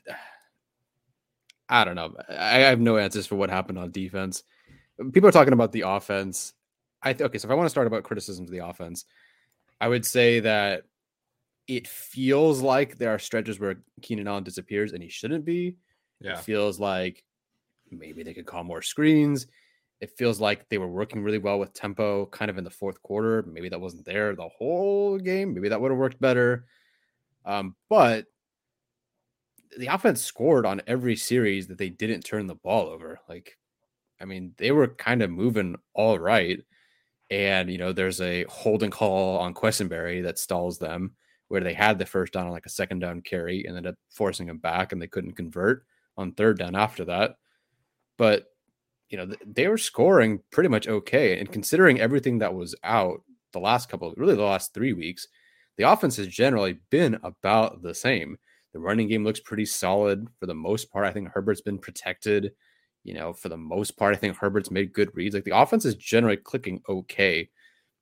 I 1.68 1.84
don't 1.84 1.96
know. 1.96 2.14
I 2.28 2.58
have 2.58 2.80
no 2.80 2.96
answers 2.98 3.26
for 3.26 3.36
what 3.36 3.50
happened 3.50 3.78
on 3.78 3.90
defense. 3.90 4.42
People 5.12 5.28
are 5.28 5.32
talking 5.32 5.52
about 5.52 5.72
the 5.72 5.82
offense. 5.82 6.52
I 7.02 7.12
th- 7.12 7.26
okay, 7.28 7.38
so 7.38 7.46
if 7.46 7.52
I 7.52 7.54
want 7.54 7.66
to 7.66 7.70
start 7.70 7.86
about 7.86 8.04
criticisms 8.04 8.48
of 8.48 8.52
the 8.52 8.66
offense, 8.66 9.04
I 9.80 9.88
would 9.88 10.06
say 10.06 10.40
that 10.40 10.84
it 11.66 11.88
feels 11.88 12.60
like 12.60 12.98
there 12.98 13.10
are 13.10 13.18
stretches 13.18 13.58
where 13.58 13.76
Keenan 14.02 14.28
Allen 14.28 14.44
disappears 14.44 14.92
and 14.92 15.02
he 15.02 15.08
shouldn't 15.08 15.44
be. 15.44 15.76
Yeah. 16.20 16.32
It 16.32 16.40
feels 16.40 16.78
like 16.78 17.24
maybe 17.90 18.22
they 18.22 18.34
could 18.34 18.46
call 18.46 18.64
more 18.64 18.82
screens. 18.82 19.46
It 20.00 20.10
feels 20.18 20.40
like 20.40 20.68
they 20.68 20.78
were 20.78 20.88
working 20.88 21.22
really 21.22 21.38
well 21.38 21.58
with 21.58 21.72
tempo 21.72 22.26
kind 22.26 22.50
of 22.50 22.58
in 22.58 22.64
the 22.64 22.70
fourth 22.70 23.02
quarter. 23.02 23.42
Maybe 23.50 23.68
that 23.70 23.80
wasn't 23.80 24.04
there 24.04 24.34
the 24.34 24.48
whole 24.48 25.18
game. 25.18 25.54
Maybe 25.54 25.68
that 25.70 25.80
would 25.80 25.90
have 25.90 25.98
worked 25.98 26.20
better. 26.20 26.66
Um, 27.44 27.74
but 27.88 28.26
the 29.78 29.86
offense 29.88 30.22
scored 30.22 30.66
on 30.66 30.82
every 30.86 31.16
series 31.16 31.66
that 31.68 31.78
they 31.78 31.90
didn't 31.90 32.22
turn 32.22 32.46
the 32.46 32.54
ball 32.54 32.88
over. 32.88 33.20
Like, 33.28 33.58
I 34.20 34.24
mean, 34.24 34.52
they 34.56 34.70
were 34.70 34.88
kind 34.88 35.22
of 35.22 35.30
moving 35.30 35.76
all 35.94 36.18
right. 36.18 36.60
And, 37.30 37.70
you 37.70 37.78
know, 37.78 37.92
there's 37.92 38.20
a 38.20 38.44
holding 38.48 38.90
call 38.90 39.38
on 39.38 39.54
Quessenberry 39.54 40.22
that 40.22 40.38
stalls 40.38 40.78
them 40.78 41.14
where 41.48 41.60
they 41.60 41.74
had 41.74 41.98
the 41.98 42.06
first 42.06 42.32
down 42.32 42.46
on 42.46 42.52
like 42.52 42.66
a 42.66 42.70
second 42.70 43.00
down 43.00 43.20
carry 43.20 43.64
and 43.64 43.76
ended 43.76 43.92
up 43.92 43.98
forcing 44.10 44.46
them 44.46 44.58
back 44.58 44.92
and 44.92 45.00
they 45.00 45.06
couldn't 45.06 45.32
convert 45.36 45.84
on 46.16 46.32
third 46.32 46.58
down 46.58 46.74
after 46.74 47.04
that. 47.04 47.36
But, 48.16 48.46
you 49.08 49.18
know, 49.18 49.34
they 49.44 49.68
were 49.68 49.78
scoring 49.78 50.40
pretty 50.50 50.68
much 50.68 50.88
okay. 50.88 51.38
And 51.38 51.50
considering 51.50 52.00
everything 52.00 52.38
that 52.38 52.54
was 52.54 52.74
out 52.84 53.22
the 53.52 53.60
last 53.60 53.88
couple, 53.88 54.14
really 54.16 54.36
the 54.36 54.42
last 54.42 54.72
three 54.72 54.92
weeks, 54.92 55.26
the 55.76 55.90
offense 55.90 56.16
has 56.16 56.28
generally 56.28 56.78
been 56.90 57.18
about 57.22 57.82
the 57.82 57.94
same. 57.94 58.36
The 58.74 58.80
running 58.80 59.08
game 59.08 59.24
looks 59.24 59.40
pretty 59.40 59.64
solid 59.64 60.26
for 60.38 60.46
the 60.46 60.54
most 60.54 60.90
part. 60.90 61.06
I 61.06 61.12
think 61.12 61.28
Herbert's 61.28 61.60
been 61.60 61.78
protected. 61.78 62.52
You 63.04 63.14
know, 63.14 63.32
for 63.32 63.48
the 63.48 63.56
most 63.56 63.92
part, 63.96 64.14
I 64.14 64.18
think 64.18 64.36
Herbert's 64.36 64.70
made 64.70 64.92
good 64.92 65.14
reads. 65.14 65.34
Like 65.34 65.44
the 65.44 65.56
offense 65.56 65.84
is 65.84 65.94
generally 65.94 66.36
clicking 66.36 66.82
okay. 66.88 67.48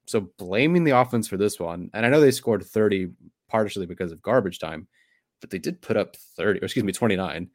So 0.06 0.32
blaming 0.38 0.84
the 0.84 0.98
offense 0.98 1.28
for 1.28 1.36
this 1.36 1.60
one, 1.60 1.90
and 1.92 2.06
I 2.06 2.08
know 2.08 2.20
they 2.20 2.30
scored 2.30 2.64
30 2.64 3.10
partially 3.48 3.84
because 3.84 4.12
of 4.12 4.22
garbage 4.22 4.58
time, 4.58 4.88
but 5.42 5.50
they 5.50 5.58
did 5.58 5.82
put 5.82 5.98
up 5.98 6.16
30, 6.16 6.60
or 6.60 6.64
excuse 6.64 6.84
me, 6.84 6.92
29. 6.92 7.50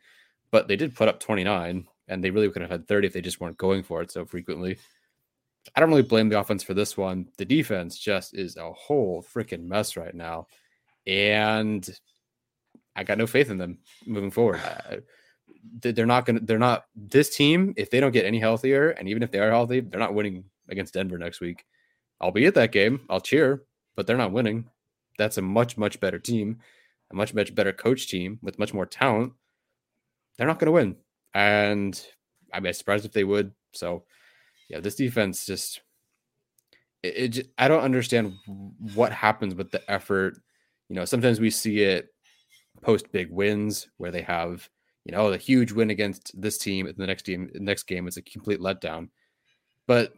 But 0.51 0.67
they 0.67 0.75
did 0.75 0.95
put 0.95 1.07
up 1.07 1.19
29, 1.19 1.87
and 2.07 2.23
they 2.23 2.29
really 2.29 2.49
could 2.51 2.61
have 2.61 2.71
had 2.71 2.87
30 2.87 3.07
if 3.07 3.13
they 3.13 3.21
just 3.21 3.41
weren't 3.41 3.57
going 3.57 3.81
for 3.81 4.01
it 4.03 4.11
so 4.11 4.25
frequently. 4.25 4.77
I 5.75 5.79
don't 5.79 5.89
really 5.89 6.03
blame 6.03 6.29
the 6.29 6.39
offense 6.39 6.63
for 6.63 6.75
this 6.75 6.95
one. 6.95 7.27
The 7.37 7.45
defense 7.45 7.97
just 7.97 8.35
is 8.35 8.57
a 8.57 8.71
whole 8.71 9.23
freaking 9.23 9.63
mess 9.63 9.97
right 9.97 10.13
now. 10.13 10.47
And 11.05 11.89
I 12.97 13.03
got 13.03 13.17
no 13.17 13.27
faith 13.27 13.49
in 13.51 13.59
them 13.59 13.77
moving 14.05 14.31
forward. 14.31 14.59
Uh, 14.65 14.97
they're 15.81 16.05
not 16.05 16.25
going 16.25 16.39
to, 16.39 16.45
they're 16.45 16.57
not, 16.57 16.85
this 16.95 17.35
team, 17.35 17.73
if 17.77 17.89
they 17.89 17.99
don't 17.99 18.11
get 18.11 18.25
any 18.25 18.39
healthier, 18.39 18.89
and 18.89 19.07
even 19.07 19.21
if 19.21 19.31
they 19.31 19.39
are 19.39 19.51
healthy, 19.51 19.79
they're 19.79 19.99
not 19.99 20.15
winning 20.15 20.43
against 20.67 20.95
Denver 20.95 21.17
next 21.17 21.39
week. 21.39 21.63
I'll 22.19 22.31
be 22.31 22.45
at 22.47 22.55
that 22.55 22.71
game. 22.71 23.01
I'll 23.09 23.21
cheer, 23.21 23.63
but 23.95 24.07
they're 24.07 24.17
not 24.17 24.31
winning. 24.31 24.69
That's 25.17 25.37
a 25.37 25.41
much, 25.41 25.77
much 25.77 25.99
better 25.99 26.19
team, 26.19 26.59
a 27.11 27.15
much, 27.15 27.33
much 27.33 27.53
better 27.53 27.71
coach 27.71 28.07
team 28.07 28.39
with 28.41 28.59
much 28.59 28.73
more 28.73 28.85
talent. 28.85 29.33
They're 30.37 30.47
not 30.47 30.59
going 30.59 30.67
to 30.67 30.71
win. 30.71 30.95
And 31.33 32.01
I'd 32.51 32.63
be 32.63 32.73
surprised 32.73 33.05
if 33.05 33.13
they 33.13 33.23
would. 33.23 33.51
So, 33.73 34.03
yeah, 34.69 34.79
this 34.79 34.95
defense 34.95 35.45
just, 35.45 35.81
it, 37.03 37.13
it 37.15 37.27
just, 37.29 37.49
I 37.57 37.67
don't 37.67 37.83
understand 37.83 38.33
what 38.95 39.11
happens 39.11 39.53
with 39.53 39.71
the 39.71 39.89
effort. 39.89 40.39
You 40.89 40.95
know, 40.95 41.05
sometimes 41.05 41.39
we 41.39 41.51
see 41.51 41.81
it 41.81 42.09
post 42.81 43.11
big 43.11 43.31
wins 43.31 43.87
where 43.97 44.11
they 44.11 44.21
have, 44.21 44.69
you 45.05 45.11
know, 45.11 45.27
a 45.27 45.37
huge 45.37 45.71
win 45.71 45.89
against 45.89 46.39
this 46.39 46.57
team. 46.57 46.87
And 46.87 46.97
the 46.97 47.07
next 47.07 47.25
game, 47.25 47.49
next 47.55 47.83
game 47.83 48.07
is 48.07 48.17
a 48.17 48.21
complete 48.21 48.59
letdown. 48.59 49.09
But 49.87 50.13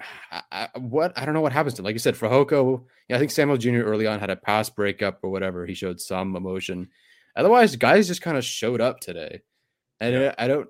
I, 0.30 0.42
I, 0.52 0.78
what 0.78 1.12
I 1.16 1.24
don't 1.24 1.34
know 1.34 1.40
what 1.40 1.52
happens 1.52 1.74
to 1.74 1.80
him. 1.80 1.84
Like 1.84 1.94
you 1.94 2.00
said, 2.00 2.14
Fehoko, 2.14 2.84
yeah, 3.08 3.16
I 3.16 3.18
think 3.18 3.30
Samuel 3.30 3.58
Jr. 3.58 3.80
early 3.80 4.06
on 4.06 4.20
had 4.20 4.30
a 4.30 4.36
pass 4.36 4.70
breakup 4.70 5.20
or 5.22 5.30
whatever. 5.30 5.66
He 5.66 5.74
showed 5.74 6.00
some 6.00 6.36
emotion. 6.36 6.88
Otherwise, 7.36 7.76
guys 7.76 8.08
just 8.08 8.22
kind 8.22 8.36
of 8.36 8.44
showed 8.44 8.80
up 8.80 9.00
today, 9.00 9.40
and 10.00 10.14
yeah. 10.14 10.34
I, 10.36 10.44
I 10.44 10.48
don't, 10.48 10.68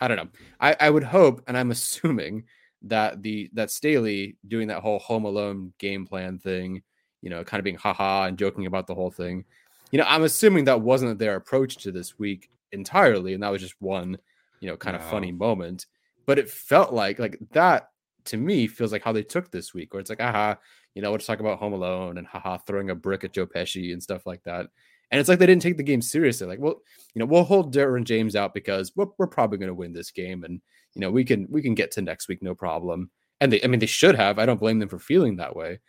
I 0.00 0.08
don't 0.08 0.16
know. 0.16 0.28
I, 0.60 0.76
I 0.80 0.90
would 0.90 1.04
hope, 1.04 1.42
and 1.46 1.56
I'm 1.56 1.70
assuming 1.72 2.44
that 2.82 3.22
the 3.22 3.48
that 3.54 3.70
Staley 3.70 4.36
doing 4.46 4.68
that 4.68 4.82
whole 4.82 4.98
Home 5.00 5.24
Alone 5.24 5.72
game 5.78 6.06
plan 6.06 6.38
thing, 6.38 6.82
you 7.20 7.30
know, 7.30 7.44
kind 7.44 7.60
of 7.60 7.64
being 7.64 7.76
haha 7.76 8.24
and 8.24 8.38
joking 8.38 8.66
about 8.66 8.86
the 8.86 8.94
whole 8.94 9.10
thing. 9.10 9.44
You 9.92 9.98
know, 9.98 10.06
I'm 10.08 10.24
assuming 10.24 10.64
that 10.64 10.80
wasn't 10.80 11.18
their 11.18 11.36
approach 11.36 11.76
to 11.84 11.92
this 11.92 12.18
week 12.18 12.50
entirely, 12.72 13.34
and 13.34 13.42
that 13.42 13.52
was 13.52 13.62
just 13.62 13.80
one, 13.80 14.18
you 14.60 14.68
know, 14.68 14.76
kind 14.76 14.96
of 14.96 15.04
funny 15.04 15.30
moment. 15.30 15.86
But 16.26 16.38
it 16.38 16.50
felt 16.50 16.92
like 16.92 17.18
like 17.18 17.38
that 17.52 17.90
to 18.24 18.36
me 18.36 18.66
feels 18.66 18.92
like 18.92 19.02
how 19.02 19.12
they 19.12 19.22
took 19.22 19.50
this 19.50 19.74
week, 19.74 19.92
where 19.92 20.00
it's 20.00 20.10
like, 20.10 20.20
aha, 20.20 20.56
you 20.94 21.02
know, 21.02 21.12
let's 21.12 21.26
talk 21.26 21.40
about 21.40 21.58
Home 21.58 21.72
Alone 21.72 22.18
and 22.18 22.26
haha, 22.26 22.58
throwing 22.58 22.90
a 22.90 22.94
brick 22.94 23.24
at 23.24 23.32
Joe 23.32 23.46
Pesci 23.46 23.92
and 23.92 24.02
stuff 24.02 24.26
like 24.26 24.42
that. 24.44 24.66
And 25.10 25.20
it's 25.20 25.28
like 25.28 25.38
they 25.38 25.46
didn't 25.46 25.62
take 25.62 25.76
the 25.76 25.82
game 25.82 26.00
seriously. 26.00 26.46
Like, 26.46 26.58
well, 26.58 26.80
you 27.14 27.20
know, 27.20 27.26
we'll 27.26 27.44
hold 27.44 27.74
Derwin 27.74 28.04
James 28.04 28.34
out 28.34 28.54
because 28.54 28.92
we're, 28.96 29.08
we're 29.18 29.26
probably 29.26 29.58
going 29.58 29.68
to 29.68 29.74
win 29.74 29.92
this 29.92 30.10
game, 30.10 30.44
and 30.44 30.60
you 30.94 31.00
know, 31.00 31.10
we 31.10 31.24
can 31.24 31.46
we 31.50 31.62
can 31.62 31.74
get 31.74 31.90
to 31.92 32.02
next 32.02 32.28
week 32.28 32.42
no 32.42 32.54
problem. 32.54 33.10
And 33.40 33.52
they, 33.52 33.62
I 33.62 33.66
mean, 33.66 33.80
they 33.80 33.86
should 33.86 34.14
have. 34.14 34.38
I 34.38 34.46
don't 34.46 34.60
blame 34.60 34.78
them 34.78 34.88
for 34.88 34.98
feeling 34.98 35.36
that 35.36 35.56
way, 35.56 35.80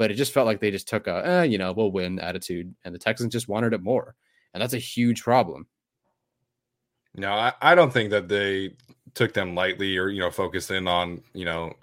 but 0.00 0.10
it 0.10 0.14
just 0.14 0.32
felt 0.32 0.46
like 0.46 0.60
they 0.60 0.70
just 0.70 0.88
took 0.88 1.06
a, 1.08 1.26
eh, 1.26 1.42
you 1.42 1.58
know, 1.58 1.74
we'll 1.74 1.92
win 1.92 2.18
attitude, 2.20 2.74
and 2.86 2.94
the 2.94 2.98
Texans 2.98 3.34
just 3.34 3.48
wanted 3.48 3.74
it 3.74 3.82
more, 3.82 4.16
and 4.54 4.62
that's 4.62 4.72
a 4.72 4.78
huge 4.78 5.22
problem. 5.22 5.66
No, 7.14 7.30
I, 7.34 7.52
I 7.60 7.74
don't 7.74 7.92
think 7.92 8.08
that 8.08 8.26
they 8.26 8.76
took 9.12 9.34
them 9.34 9.54
lightly 9.54 9.98
or 9.98 10.08
you 10.08 10.20
know 10.20 10.30
focused 10.30 10.70
in 10.70 10.88
on 10.88 11.20
you 11.34 11.44
know 11.44 11.74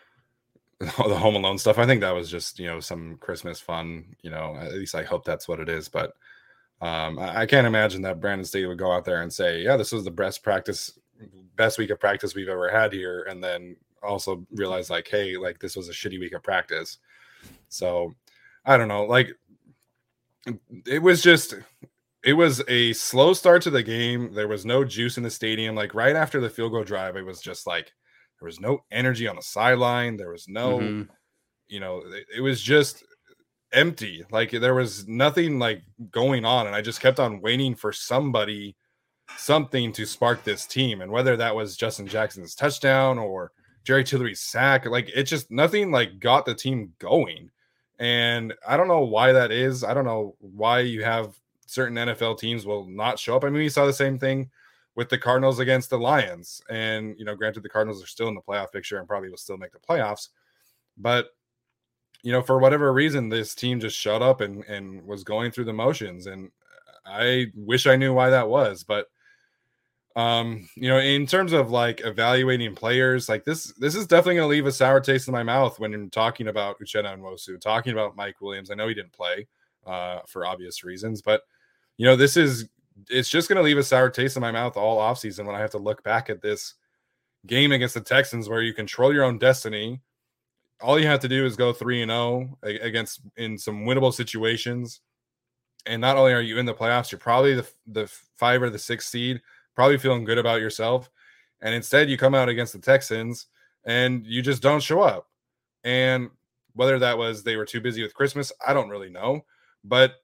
the 0.80 1.18
Home 1.18 1.36
Alone 1.36 1.58
stuff. 1.58 1.76
I 1.76 1.84
think 1.84 2.00
that 2.00 2.14
was 2.14 2.30
just 2.30 2.58
you 2.58 2.66
know 2.66 2.80
some 2.80 3.18
Christmas 3.18 3.60
fun. 3.60 4.16
You 4.22 4.30
know, 4.30 4.56
at 4.56 4.72
least 4.72 4.94
I 4.94 5.02
hope 5.02 5.26
that's 5.26 5.46
what 5.46 5.60
it 5.60 5.68
is. 5.68 5.86
But 5.90 6.14
um, 6.80 7.18
I, 7.18 7.40
I 7.40 7.46
can't 7.46 7.66
imagine 7.66 8.00
that 8.02 8.22
Brandon 8.22 8.46
Staley 8.46 8.68
would 8.68 8.78
go 8.78 8.90
out 8.90 9.04
there 9.04 9.20
and 9.20 9.30
say, 9.30 9.60
"Yeah, 9.60 9.76
this 9.76 9.92
was 9.92 10.04
the 10.04 10.10
best 10.10 10.42
practice, 10.42 10.98
best 11.56 11.76
week 11.76 11.90
of 11.90 12.00
practice 12.00 12.34
we've 12.34 12.48
ever 12.48 12.70
had 12.70 12.94
here," 12.94 13.26
and 13.28 13.44
then 13.44 13.76
also 14.02 14.46
realize 14.52 14.88
like, 14.88 15.08
"Hey, 15.08 15.36
like 15.36 15.58
this 15.58 15.76
was 15.76 15.90
a 15.90 15.92
shitty 15.92 16.18
week 16.18 16.32
of 16.32 16.42
practice." 16.42 16.96
So 17.68 18.14
I 18.64 18.76
don't 18.76 18.88
know. 18.88 19.04
Like 19.04 19.30
it 20.86 21.02
was 21.02 21.22
just 21.22 21.54
it 22.26 22.32
was 22.32 22.62
a 22.68 22.92
slow 22.92 23.32
start 23.32 23.62
to 23.62 23.70
the 23.70 23.82
game. 23.82 24.34
There 24.34 24.48
was 24.48 24.66
no 24.66 24.84
juice 24.84 25.16
in 25.16 25.22
the 25.22 25.30
stadium. 25.30 25.76
Like 25.76 25.94
right 25.94 26.16
after 26.16 26.40
the 26.40 26.50
field 26.50 26.72
goal 26.72 26.84
drive, 26.84 27.16
it 27.16 27.24
was 27.24 27.40
just 27.40 27.66
like 27.66 27.92
there 28.40 28.46
was 28.46 28.60
no 28.60 28.80
energy 28.90 29.28
on 29.28 29.36
the 29.36 29.42
sideline. 29.42 30.16
There 30.16 30.32
was 30.32 30.46
no, 30.48 30.78
mm-hmm. 30.78 31.10
you 31.68 31.80
know, 31.80 31.98
it, 31.98 32.26
it, 32.38 32.40
was 32.40 32.60
just 32.60 33.04
empty. 33.72 34.24
Like 34.30 34.50
there 34.50 34.74
was 34.74 35.06
nothing 35.06 35.58
like 35.58 35.82
going 36.10 36.44
on. 36.44 36.66
And 36.66 36.74
I 36.74 36.82
just 36.82 37.00
kept 37.00 37.20
on 37.20 37.40
waiting 37.40 37.74
for 37.74 37.92
somebody, 37.92 38.76
something 39.36 39.92
to 39.92 40.04
spark 40.04 40.44
this 40.44 40.66
team. 40.66 41.00
And 41.00 41.12
whether 41.12 41.36
that 41.36 41.54
was 41.54 41.76
Justin 41.76 42.06
Jackson's 42.06 42.54
touchdown 42.54 43.18
or 43.18 43.52
Jerry 43.86 44.02
Tillery's 44.02 44.40
sack, 44.40 44.84
like 44.86 45.08
it 45.14 45.22
just 45.24 45.48
nothing 45.48 45.92
like 45.92 46.18
got 46.18 46.44
the 46.44 46.56
team 46.56 46.92
going. 46.98 47.50
And 48.00 48.52
I 48.66 48.76
don't 48.76 48.88
know 48.88 49.04
why 49.04 49.32
that 49.32 49.52
is. 49.52 49.84
I 49.84 49.94
don't 49.94 50.04
know 50.04 50.34
why 50.40 50.80
you 50.80 51.04
have 51.04 51.36
certain 51.66 51.96
NFL 51.96 52.38
teams 52.38 52.66
will 52.66 52.84
not 52.84 53.18
show 53.18 53.36
up. 53.36 53.44
I 53.44 53.46
mean, 53.46 53.62
we 53.62 53.68
saw 53.68 53.86
the 53.86 53.92
same 53.92 54.18
thing 54.18 54.50
with 54.96 55.08
the 55.08 55.16
Cardinals 55.16 55.60
against 55.60 55.88
the 55.90 55.98
Lions. 55.98 56.60
And, 56.68 57.16
you 57.16 57.24
know, 57.24 57.36
granted, 57.36 57.62
the 57.62 57.68
Cardinals 57.68 58.02
are 58.02 58.08
still 58.08 58.26
in 58.26 58.34
the 58.34 58.40
playoff 58.40 58.72
picture 58.72 58.98
and 58.98 59.06
probably 59.06 59.30
will 59.30 59.36
still 59.36 59.56
make 59.56 59.72
the 59.72 59.78
playoffs. 59.78 60.30
But, 60.98 61.28
you 62.22 62.32
know, 62.32 62.42
for 62.42 62.58
whatever 62.58 62.92
reason, 62.92 63.28
this 63.28 63.54
team 63.54 63.78
just 63.78 63.96
shut 63.96 64.20
up 64.20 64.40
and, 64.40 64.64
and 64.64 65.06
was 65.06 65.22
going 65.22 65.52
through 65.52 65.66
the 65.66 65.72
motions. 65.72 66.26
And 66.26 66.50
I 67.06 67.52
wish 67.54 67.86
I 67.86 67.96
knew 67.96 68.12
why 68.12 68.30
that 68.30 68.48
was. 68.48 68.82
But, 68.82 69.06
um, 70.16 70.66
you 70.74 70.88
know, 70.88 70.98
in 70.98 71.26
terms 71.26 71.52
of 71.52 71.70
like 71.70 72.00
evaluating 72.02 72.74
players, 72.74 73.28
like 73.28 73.44
this, 73.44 73.74
this 73.74 73.94
is 73.94 74.06
definitely 74.06 74.36
going 74.36 74.48
to 74.48 74.50
leave 74.50 74.66
a 74.66 74.72
sour 74.72 74.98
taste 74.98 75.28
in 75.28 75.32
my 75.32 75.42
mouth 75.42 75.78
when 75.78 75.92
you're 75.92 76.06
talking 76.06 76.48
about 76.48 76.80
Uchenna 76.80 77.18
Nwosu, 77.18 77.60
talking 77.60 77.92
about 77.92 78.16
Mike 78.16 78.40
Williams. 78.40 78.70
I 78.70 78.74
know 78.74 78.88
he 78.88 78.94
didn't 78.94 79.12
play 79.12 79.46
uh, 79.86 80.20
for 80.26 80.46
obvious 80.46 80.82
reasons, 80.82 81.20
but 81.20 81.42
you 81.98 82.06
know, 82.06 82.16
this 82.16 82.38
is 82.38 82.68
it's 83.10 83.28
just 83.28 83.50
going 83.50 83.58
to 83.58 83.62
leave 83.62 83.76
a 83.76 83.82
sour 83.82 84.08
taste 84.08 84.36
in 84.36 84.40
my 84.40 84.50
mouth 84.50 84.78
all 84.78 84.98
offseason 84.98 85.44
when 85.44 85.54
I 85.54 85.60
have 85.60 85.72
to 85.72 85.78
look 85.78 86.02
back 86.02 86.30
at 86.30 86.40
this 86.40 86.74
game 87.46 87.72
against 87.72 87.94
the 87.94 88.00
Texans 88.00 88.48
where 88.48 88.62
you 88.62 88.72
control 88.72 89.12
your 89.12 89.24
own 89.24 89.36
destiny. 89.38 90.00
All 90.80 90.98
you 90.98 91.06
have 91.06 91.20
to 91.20 91.28
do 91.28 91.44
is 91.44 91.56
go 91.56 91.74
3 91.74 92.02
and 92.02 92.10
0 92.10 92.58
against 92.62 93.20
in 93.36 93.58
some 93.58 93.84
winnable 93.84 94.14
situations. 94.14 95.02
And 95.84 96.00
not 96.00 96.16
only 96.16 96.32
are 96.32 96.40
you 96.40 96.58
in 96.58 96.66
the 96.66 96.74
playoffs, 96.74 97.12
you're 97.12 97.18
probably 97.18 97.54
the 97.54 97.68
the 97.86 98.06
5 98.06 98.62
or 98.62 98.70
the 98.70 98.78
6 98.78 99.06
seed, 99.06 99.42
probably 99.76 99.98
feeling 99.98 100.24
good 100.24 100.38
about 100.38 100.60
yourself. 100.60 101.08
And 101.60 101.74
instead 101.74 102.10
you 102.10 102.18
come 102.18 102.34
out 102.34 102.48
against 102.48 102.72
the 102.72 102.80
Texans 102.80 103.46
and 103.84 104.26
you 104.26 104.42
just 104.42 104.62
don't 104.62 104.82
show 104.82 105.02
up. 105.02 105.28
And 105.84 106.30
whether 106.74 106.98
that 106.98 107.16
was 107.16 107.42
they 107.42 107.56
were 107.56 107.64
too 107.64 107.80
busy 107.80 108.02
with 108.02 108.14
Christmas, 108.14 108.52
I 108.66 108.72
don't 108.72 108.88
really 108.88 109.10
know, 109.10 109.42
but 109.84 110.16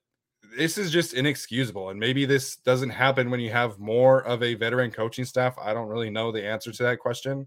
this 0.57 0.77
is 0.77 0.91
just 0.91 1.15
inexcusable. 1.15 1.91
And 1.91 2.01
maybe 2.01 2.25
this 2.25 2.57
doesn't 2.57 2.91
happen 2.91 3.31
when 3.31 3.41
you 3.41 3.51
have 3.51 3.79
more 3.79 4.23
of 4.25 4.43
a 4.43 4.55
veteran 4.55 4.91
coaching 4.91 5.25
staff. 5.25 5.55
I 5.61 5.73
don't 5.73 5.89
really 5.89 6.11
know 6.11 6.33
the 6.33 6.45
answer 6.45 6.73
to 6.73 6.83
that 6.83 6.99
question. 6.99 7.47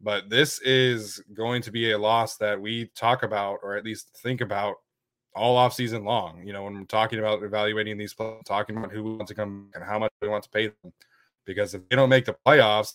But 0.00 0.30
this 0.30 0.60
is 0.62 1.22
going 1.34 1.60
to 1.62 1.70
be 1.70 1.90
a 1.90 1.98
loss 1.98 2.38
that 2.38 2.58
we 2.58 2.90
talk 2.96 3.22
about, 3.22 3.58
or 3.62 3.76
at 3.76 3.84
least 3.84 4.16
think 4.22 4.40
about 4.40 4.76
all 5.34 5.56
off 5.56 5.74
season 5.74 6.04
long. 6.04 6.42
You 6.44 6.52
know, 6.52 6.64
when 6.64 6.74
we're 6.74 6.84
talking 6.84 7.18
about 7.18 7.42
evaluating 7.42 7.98
these 7.98 8.14
players, 8.14 8.42
talking 8.46 8.76
about 8.76 8.92
who 8.92 9.16
wants 9.16 9.28
to 9.28 9.34
come 9.34 9.70
and 9.74 9.84
how 9.84 9.98
much 9.98 10.12
we 10.20 10.28
want 10.28 10.44
to 10.44 10.50
pay 10.50 10.68
them, 10.68 10.92
because 11.44 11.74
if 11.74 11.88
they 11.88 11.96
don't 11.96 12.08
make 12.08 12.24
the 12.24 12.36
playoffs, 12.46 12.94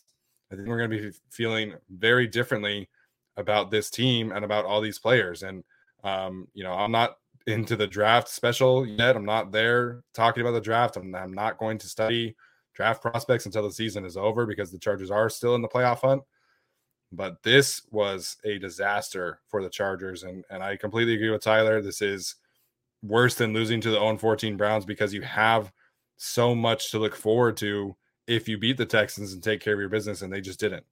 I 0.51 0.55
think 0.55 0.67
we're 0.67 0.77
going 0.77 0.91
to 0.91 0.97
be 0.97 1.17
feeling 1.29 1.73
very 1.89 2.27
differently 2.27 2.89
about 3.37 3.71
this 3.71 3.89
team 3.89 4.31
and 4.31 4.45
about 4.45 4.65
all 4.65 4.81
these 4.81 4.99
players. 4.99 5.43
And 5.43 5.63
um, 6.03 6.47
you 6.53 6.63
know, 6.63 6.73
I'm 6.73 6.91
not 6.91 7.17
into 7.47 7.75
the 7.75 7.87
draft 7.87 8.29
special 8.29 8.85
yet. 8.85 9.15
I'm 9.15 9.25
not 9.25 9.51
there 9.51 10.03
talking 10.13 10.41
about 10.41 10.53
the 10.53 10.61
draft. 10.61 10.97
I'm, 10.97 11.13
I'm 11.15 11.33
not 11.33 11.57
going 11.57 11.77
to 11.79 11.87
study 11.87 12.35
draft 12.73 13.01
prospects 13.01 13.45
until 13.45 13.63
the 13.63 13.71
season 13.71 14.05
is 14.05 14.17
over 14.17 14.45
because 14.45 14.71
the 14.71 14.79
Chargers 14.79 15.11
are 15.11 15.29
still 15.29 15.55
in 15.55 15.61
the 15.61 15.67
playoff 15.67 15.99
hunt. 15.99 16.21
But 17.15 17.43
this 17.43 17.81
was 17.91 18.37
a 18.43 18.57
disaster 18.59 19.39
for 19.47 19.63
the 19.63 19.69
Chargers. 19.69 20.23
And, 20.23 20.43
and 20.49 20.61
I 20.63 20.75
completely 20.77 21.15
agree 21.15 21.29
with 21.29 21.41
Tyler. 21.41 21.81
This 21.81 22.01
is 22.01 22.35
worse 23.03 23.35
than 23.35 23.53
losing 23.53 23.81
to 23.81 23.89
the 23.89 23.99
0 23.99 24.17
14 24.17 24.57
Browns 24.57 24.85
because 24.85 25.13
you 25.13 25.21
have 25.21 25.71
so 26.17 26.55
much 26.55 26.91
to 26.91 26.99
look 26.99 27.15
forward 27.15 27.57
to 27.57 27.95
if 28.27 28.47
you 28.47 28.57
beat 28.57 28.77
the 28.77 28.85
Texans 28.85 29.33
and 29.33 29.43
take 29.43 29.61
care 29.61 29.73
of 29.73 29.79
your 29.79 29.89
business, 29.89 30.21
and 30.21 30.31
they 30.31 30.41
just 30.41 30.59
didn't. 30.59 30.85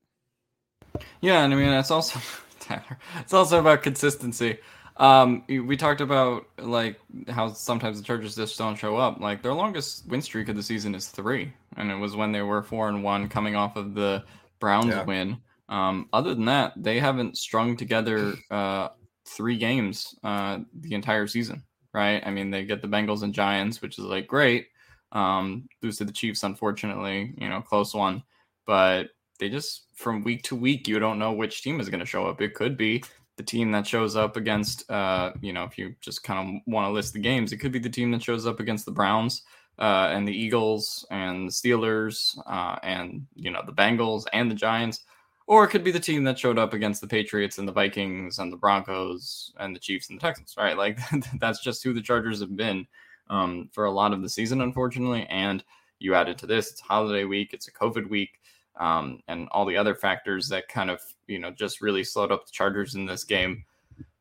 Yeah, 1.21 1.43
and 1.43 1.53
I 1.53 1.57
mean 1.57 1.69
it's 1.69 1.91
also 1.91 2.19
Tyler. 2.59 2.99
It's 3.19 3.33
also 3.33 3.59
about 3.59 3.83
consistency. 3.83 4.59
Um, 4.97 5.43
we 5.47 5.75
talked 5.75 6.01
about 6.01 6.45
like 6.59 6.99
how 7.29 7.49
sometimes 7.49 7.97
the 7.97 8.03
Chargers 8.03 8.35
just 8.35 8.57
don't 8.57 8.75
show 8.75 8.97
up. 8.97 9.19
Like 9.19 9.41
their 9.41 9.53
longest 9.53 10.07
win 10.07 10.21
streak 10.21 10.49
of 10.49 10.55
the 10.55 10.63
season 10.63 10.93
is 10.93 11.07
three, 11.07 11.51
and 11.77 11.89
it 11.89 11.95
was 11.95 12.15
when 12.15 12.31
they 12.31 12.41
were 12.41 12.61
four 12.61 12.89
and 12.89 13.03
one 13.03 13.27
coming 13.27 13.55
off 13.55 13.75
of 13.75 13.95
the 13.95 14.23
Browns 14.59 14.87
yeah. 14.87 15.03
win. 15.03 15.37
Um, 15.69 16.09
other 16.13 16.33
than 16.35 16.45
that, 16.45 16.73
they 16.75 16.99
haven't 16.99 17.37
strung 17.37 17.77
together 17.77 18.33
uh, 18.51 18.89
three 19.25 19.57
games 19.57 20.15
uh, 20.23 20.59
the 20.73 20.93
entire 20.93 21.27
season, 21.27 21.63
right? 21.93 22.21
I 22.25 22.31
mean, 22.31 22.51
they 22.51 22.65
get 22.65 22.81
the 22.81 22.87
Bengals 22.87 23.23
and 23.23 23.33
Giants, 23.33 23.81
which 23.81 23.97
is 23.97 24.05
like 24.05 24.27
great. 24.27 24.67
Um, 25.11 25.67
lose 25.81 25.97
to 25.97 26.05
the 26.05 26.11
Chiefs, 26.11 26.43
unfortunately, 26.43 27.35
you 27.37 27.47
know, 27.47 27.61
close 27.61 27.93
one, 27.93 28.23
but 28.65 29.09
they 29.39 29.49
just 29.49 29.87
from 29.93 30.23
week 30.23 30.43
to 30.43 30.55
week, 30.55 30.87
you 30.87 30.99
don't 30.99 31.19
know 31.19 31.33
which 31.33 31.61
team 31.61 31.79
is 31.79 31.89
going 31.89 31.99
to 31.99 32.05
show 32.05 32.25
up. 32.25 32.41
It 32.41 32.55
could 32.55 32.77
be 32.77 33.03
the 33.37 33.43
team 33.43 33.71
that 33.71 33.87
shows 33.87 34.15
up 34.15 34.37
against, 34.37 34.89
uh, 34.91 35.33
you 35.41 35.53
know, 35.53 35.63
if 35.63 35.77
you 35.77 35.95
just 36.01 36.23
kind 36.23 36.39
of 36.39 36.61
want 36.65 36.87
to 36.87 36.91
list 36.91 37.13
the 37.13 37.19
games, 37.19 37.51
it 37.51 37.57
could 37.57 37.71
be 37.71 37.79
the 37.79 37.89
team 37.89 38.11
that 38.11 38.21
shows 38.21 38.45
up 38.45 38.59
against 38.59 38.85
the 38.85 38.91
Browns 38.91 39.43
uh, 39.79 40.09
and 40.11 40.27
the 40.27 40.35
Eagles 40.35 41.05
and 41.09 41.47
the 41.47 41.51
Steelers 41.51 42.37
uh, 42.47 42.77
and, 42.83 43.25
you 43.35 43.51
know, 43.51 43.61
the 43.65 43.73
Bengals 43.73 44.25
and 44.33 44.49
the 44.49 44.55
Giants. 44.55 45.03
Or 45.45 45.63
it 45.63 45.69
could 45.69 45.83
be 45.83 45.91
the 45.91 45.99
team 45.99 46.23
that 46.23 46.39
showed 46.39 46.57
up 46.57 46.73
against 46.73 47.01
the 47.01 47.07
Patriots 47.07 47.57
and 47.57 47.67
the 47.67 47.73
Vikings 47.73 48.39
and 48.39 48.51
the 48.51 48.57
Broncos 48.57 49.53
and 49.59 49.75
the 49.75 49.79
Chiefs 49.79 50.09
and 50.09 50.17
the 50.17 50.21
Texans, 50.21 50.55
right? 50.57 50.77
Like 50.83 50.99
that's 51.39 51.61
just 51.61 51.83
who 51.83 51.93
the 51.93 52.01
Chargers 52.01 52.39
have 52.39 52.55
been 52.55 52.87
um, 53.29 53.69
for 53.73 53.85
a 53.85 53.91
lot 53.91 54.13
of 54.13 54.21
the 54.21 54.29
season, 54.29 54.61
unfortunately. 54.61 55.25
And 55.29 55.63
you 55.99 56.15
added 56.15 56.37
to 56.39 56.47
this, 56.47 56.71
it's 56.71 56.81
holiday 56.81 57.25
week, 57.25 57.53
it's 57.53 57.67
a 57.67 57.71
COVID 57.71 58.09
week 58.09 58.39
um, 58.79 59.21
and 59.27 59.47
all 59.51 59.65
the 59.65 59.77
other 59.77 59.95
factors 59.95 60.49
that 60.49 60.67
kind 60.67 60.89
of 60.89 61.01
you 61.27 61.39
know 61.39 61.51
just 61.51 61.81
really 61.81 62.03
slowed 62.03 62.31
up 62.31 62.45
the 62.45 62.51
Chargers 62.51 62.95
in 62.95 63.05
this 63.05 63.23
game. 63.23 63.65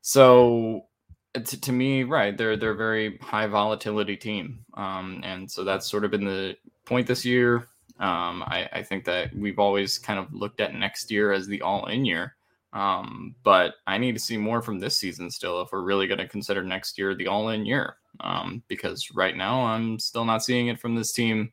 So 0.01 0.85
to, 1.33 1.61
to 1.61 1.71
me, 1.71 2.03
right, 2.03 2.37
they're 2.37 2.57
they're 2.57 2.71
a 2.71 2.75
very 2.75 3.17
high 3.17 3.47
volatility 3.47 4.17
team, 4.17 4.65
um, 4.75 5.21
and 5.23 5.49
so 5.49 5.63
that's 5.63 5.89
sort 5.89 6.05
of 6.05 6.11
been 6.11 6.25
the 6.25 6.55
point 6.85 7.07
this 7.07 7.25
year. 7.25 7.67
Um, 7.99 8.43
I, 8.43 8.69
I 8.71 8.83
think 8.83 9.05
that 9.05 9.35
we've 9.35 9.59
always 9.59 9.97
kind 9.97 10.19
of 10.19 10.33
looked 10.33 10.59
at 10.59 10.73
next 10.73 11.11
year 11.11 11.31
as 11.31 11.47
the 11.47 11.61
all-in 11.61 12.05
year. 12.05 12.35
Um, 12.73 13.35
but 13.43 13.75
I 13.85 13.99
need 13.99 14.13
to 14.13 14.19
see 14.19 14.35
more 14.35 14.61
from 14.61 14.79
this 14.79 14.97
season 14.97 15.29
still 15.29 15.61
if 15.61 15.71
we're 15.71 15.81
really 15.81 16.07
going 16.07 16.17
to 16.17 16.27
consider 16.27 16.63
next 16.63 16.97
year 16.97 17.13
the 17.13 17.27
all 17.27 17.49
in 17.49 17.65
year. 17.65 17.97
Um, 18.19 18.63
because 18.67 19.11
right 19.11 19.35
now 19.35 19.61
I'm 19.65 19.99
still 19.99 20.25
not 20.25 20.43
seeing 20.43 20.67
it 20.67 20.79
from 20.79 20.95
this 20.95 21.11
team. 21.11 21.51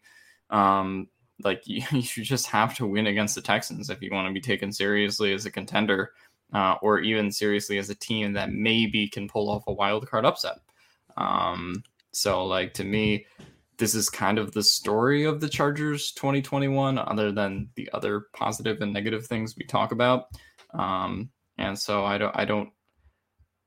Um, 0.49 1.09
like 1.45 1.63
you, 1.67 1.83
you 1.93 2.25
just 2.25 2.47
have 2.47 2.75
to 2.77 2.87
win 2.87 3.07
against 3.07 3.35
the 3.35 3.43
Texans 3.43 3.91
if 3.91 4.03
you 4.03 4.11
want 4.11 4.29
to 4.29 4.35
be 4.35 4.41
taken 4.41 4.73
seriously 4.73 5.33
as 5.33 5.47
a 5.47 5.51
contender, 5.51 6.13
uh, 6.53 6.77
or 6.83 7.01
even 7.01 7.31
seriously 7.31 7.79
as 7.79 7.91
a 7.91 7.95
team 7.95 8.33
that 8.33 8.53
maybe 8.53 9.09
can 9.09 9.29
pull 9.29 9.51
off 9.51 9.65
a 9.67 9.73
wild 9.73 10.09
card 10.09 10.25
upset. 10.25 10.59
Um, 11.17 11.83
so, 12.13 12.45
like 12.45 12.75
to 12.75 12.85
me, 12.85 13.27
this 13.81 13.95
is 13.95 14.11
kind 14.11 14.39
of 14.39 14.53
the 14.53 14.63
story 14.63 15.25
of 15.25 15.41
the 15.41 15.49
Chargers 15.49 16.13
2021, 16.13 16.99
other 16.99 17.33
than 17.33 17.71
the 17.77 17.89
other 17.95 18.27
positive 18.35 18.83
and 18.83 18.93
negative 18.93 19.27
things 19.27 19.57
we 19.57 19.65
talk 19.65 19.91
about. 19.91 20.27
Um, 20.75 21.31
and 21.57 21.77
so 21.77 22.05
I 22.05 22.19
don't, 22.19 22.37
I 22.37 22.45
don't, 22.45 22.69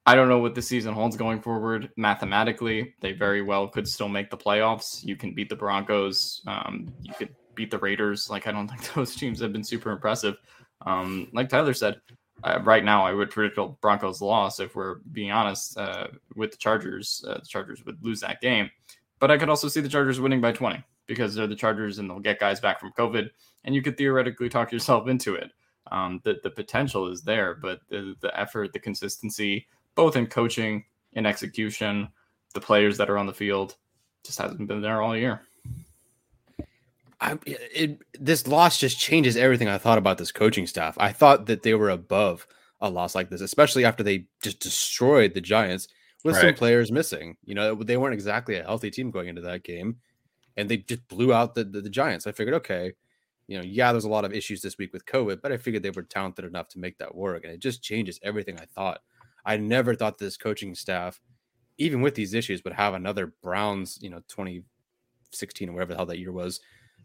I 0.05 0.13
don't 0.13 0.29
know 0.29 0.37
what 0.37 0.53
the 0.53 0.61
season 0.61 0.93
holds 0.93 1.17
going 1.17 1.41
forward. 1.41 1.89
Mathematically, 1.97 2.93
they 3.01 3.13
very 3.13 3.41
well 3.41 3.67
could 3.67 3.87
still 3.87 4.07
make 4.07 4.29
the 4.29 4.37
playoffs. 4.37 5.03
You 5.03 5.15
can 5.15 5.33
beat 5.33 5.49
the 5.49 5.55
Broncos. 5.55 6.43
Um, 6.45 6.93
you 7.01 7.13
could 7.15 7.33
beat 7.55 7.71
the 7.71 7.79
Raiders. 7.79 8.29
Like 8.29 8.45
I 8.45 8.51
don't 8.51 8.67
think 8.69 8.93
those 8.93 9.15
teams 9.15 9.39
have 9.41 9.51
been 9.51 9.63
super 9.63 9.89
impressive. 9.91 10.35
Um, 10.85 11.27
like 11.33 11.49
Tyler 11.49 11.73
said, 11.73 11.95
uh, 12.43 12.59
right 12.63 12.83
now 12.83 13.05
I 13.05 13.13
would 13.13 13.31
predict 13.31 13.57
Broncos 13.81 14.21
loss 14.21 14.59
if 14.59 14.75
we're 14.75 14.97
being 15.11 15.31
honest 15.31 15.77
uh, 15.77 16.07
with 16.35 16.51
the 16.51 16.57
Chargers. 16.57 17.23
Uh, 17.27 17.35
the 17.35 17.47
Chargers 17.47 17.83
would 17.85 18.03
lose 18.03 18.19
that 18.19 18.41
game, 18.41 18.69
but 19.23 19.31
I 19.31 19.37
could 19.37 19.47
also 19.47 19.69
see 19.69 19.79
the 19.79 19.87
Chargers 19.87 20.19
winning 20.19 20.41
by 20.41 20.51
20 20.51 20.83
because 21.07 21.33
they're 21.33 21.47
the 21.47 21.55
Chargers 21.55 21.97
and 21.97 22.09
they'll 22.09 22.19
get 22.19 22.41
guys 22.41 22.59
back 22.59 22.77
from 22.77 22.91
COVID, 22.91 23.29
and 23.63 23.73
you 23.73 23.81
could 23.81 23.97
theoretically 23.97 24.49
talk 24.49 24.69
yourself 24.69 25.07
into 25.07 25.35
it. 25.35 25.49
Um, 25.93 26.19
the 26.25 26.41
the 26.43 26.49
potential 26.49 27.07
is 27.07 27.21
there, 27.21 27.55
but 27.55 27.79
the 27.87 28.15
the 28.19 28.37
effort, 28.37 28.73
the 28.73 28.79
consistency, 28.79 29.65
both 29.95 30.17
in 30.17 30.27
coaching 30.27 30.83
and 31.13 31.25
execution, 31.25 32.09
the 32.53 32.59
players 32.59 32.97
that 32.97 33.09
are 33.09 33.17
on 33.17 33.25
the 33.25 33.33
field, 33.33 33.77
just 34.25 34.39
hasn't 34.39 34.67
been 34.67 34.81
there 34.81 35.01
all 35.01 35.15
year. 35.15 35.43
I, 37.21 37.39
it, 37.45 37.99
this 38.19 38.45
loss 38.45 38.77
just 38.77 38.99
changes 38.99 39.37
everything 39.37 39.69
I 39.69 39.77
thought 39.77 39.99
about 39.99 40.17
this 40.17 40.33
coaching 40.33 40.67
staff. 40.67 40.97
I 40.99 41.13
thought 41.13 41.45
that 41.45 41.63
they 41.63 41.75
were 41.75 41.91
above 41.91 42.45
a 42.81 42.89
loss 42.89 43.15
like 43.15 43.29
this, 43.29 43.39
especially 43.39 43.85
after 43.85 44.03
they 44.03 44.25
just 44.41 44.59
destroyed 44.59 45.33
the 45.33 45.39
Giants 45.39 45.87
with 46.23 46.35
right. 46.35 46.41
some 46.41 46.53
players 46.53 46.91
missing. 46.91 47.37
You 47.43 47.55
know, 47.55 47.75
they 47.75 47.97
weren't 47.97 48.13
exactly 48.13 48.55
a 48.55 48.63
healthy 48.63 48.91
team 48.91 49.11
going 49.11 49.27
into 49.27 49.41
that 49.41 49.63
game, 49.63 49.97
and 50.57 50.69
they 50.69 50.77
just 50.77 51.07
blew 51.07 51.33
out 51.33 51.55
the, 51.55 51.63
the, 51.63 51.81
the 51.81 51.89
Giants. 51.89 52.27
I 52.27 52.31
figured, 52.31 52.55
okay, 52.55 52.93
you 53.47 53.57
know, 53.57 53.63
yeah, 53.63 53.91
there's 53.91 54.05
a 54.05 54.09
lot 54.09 54.25
of 54.25 54.33
issues 54.33 54.61
this 54.61 54.77
week 54.77 54.93
with 54.93 55.05
COVID, 55.05 55.41
but 55.41 55.51
I 55.51 55.57
figured 55.57 55.83
they 55.83 55.89
were 55.89 56.03
talented 56.03 56.45
enough 56.45 56.69
to 56.69 56.79
make 56.79 56.97
that 56.99 57.13
work, 57.13 57.43
and 57.43 57.53
it 57.53 57.59
just 57.59 57.83
changes 57.83 58.19
everything 58.23 58.57
I 58.59 58.65
thought. 58.65 59.01
I 59.45 59.57
never 59.57 59.95
thought 59.95 60.17
this 60.17 60.37
coaching 60.37 60.73
staff, 60.75 61.19
even 61.77 62.01
with 62.01 62.15
these 62.15 62.33
issues, 62.33 62.63
would 62.63 62.73
have 62.73 62.93
another 62.93 63.33
Browns, 63.41 63.99
you 64.01 64.09
know, 64.09 64.21
2016 64.29 65.69
or 65.69 65.73
whatever 65.73 65.93
the 65.93 65.97
hell 65.97 66.05
that 66.05 66.19
year 66.19 66.31
was 66.31 66.61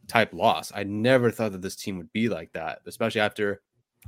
type 0.06 0.32
loss. 0.32 0.70
I 0.74 0.84
never 0.84 1.30
thought 1.30 1.52
that 1.52 1.62
this 1.62 1.76
team 1.76 1.98
would 1.98 2.12
be 2.12 2.28
like 2.28 2.52
that, 2.52 2.80
especially 2.86 3.20
after 3.20 3.62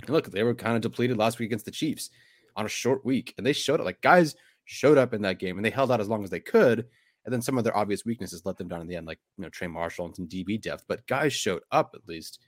look, 0.08 0.30
they 0.30 0.44
were 0.44 0.54
kind 0.54 0.76
of 0.76 0.82
depleted 0.82 1.16
last 1.16 1.38
week 1.38 1.48
against 1.48 1.64
the 1.64 1.70
Chiefs 1.70 2.10
on 2.56 2.64
a 2.64 2.68
short 2.68 3.04
week, 3.04 3.34
and 3.36 3.46
they 3.46 3.52
showed 3.52 3.80
it. 3.80 3.84
like 3.84 4.00
guys 4.00 4.36
showed 4.70 4.98
up 4.98 5.12
in 5.12 5.22
that 5.22 5.40
game 5.40 5.58
and 5.58 5.64
they 5.64 5.70
held 5.70 5.90
out 5.90 6.00
as 6.00 6.08
long 6.08 6.22
as 6.22 6.30
they 6.30 6.38
could. 6.38 6.86
And 7.24 7.34
then 7.34 7.42
some 7.42 7.58
of 7.58 7.64
their 7.64 7.76
obvious 7.76 8.04
weaknesses 8.04 8.42
let 8.44 8.56
them 8.56 8.68
down 8.68 8.80
in 8.80 8.86
the 8.86 8.94
end, 8.94 9.06
like 9.06 9.18
you 9.36 9.42
know, 9.42 9.50
Trey 9.50 9.66
Marshall 9.66 10.06
and 10.06 10.14
some 10.14 10.28
DB 10.28 10.60
depth, 10.60 10.84
but 10.86 11.06
guys 11.06 11.32
showed 11.32 11.62
up 11.72 11.94
at 11.94 12.08
least. 12.08 12.38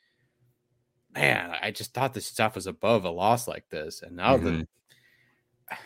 Man, 1.15 1.53
I 1.61 1.73
just 1.73 1.93
thought 1.93 2.15
this 2.15 2.25
stuff 2.25 2.55
was 2.55 2.67
above 2.67 3.05
a 3.05 3.11
loss 3.11 3.47
like 3.47 3.69
this. 3.69 4.01
And 4.01 4.17
now 4.17 4.37
mm-hmm. 4.37 4.61
the 4.61 4.67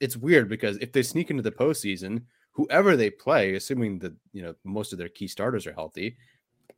it's 0.00 0.16
weird 0.16 0.48
because 0.48 0.76
if 0.76 0.92
they 0.92 1.02
sneak 1.02 1.30
into 1.30 1.42
the 1.42 1.50
postseason, 1.50 2.22
whoever 2.52 2.94
they 2.94 3.10
play, 3.10 3.54
assuming 3.54 3.98
that 4.00 4.12
you 4.32 4.42
know 4.42 4.54
most 4.64 4.92
of 4.92 4.98
their 4.98 5.08
key 5.08 5.26
starters 5.26 5.66
are 5.66 5.72
healthy, 5.72 6.16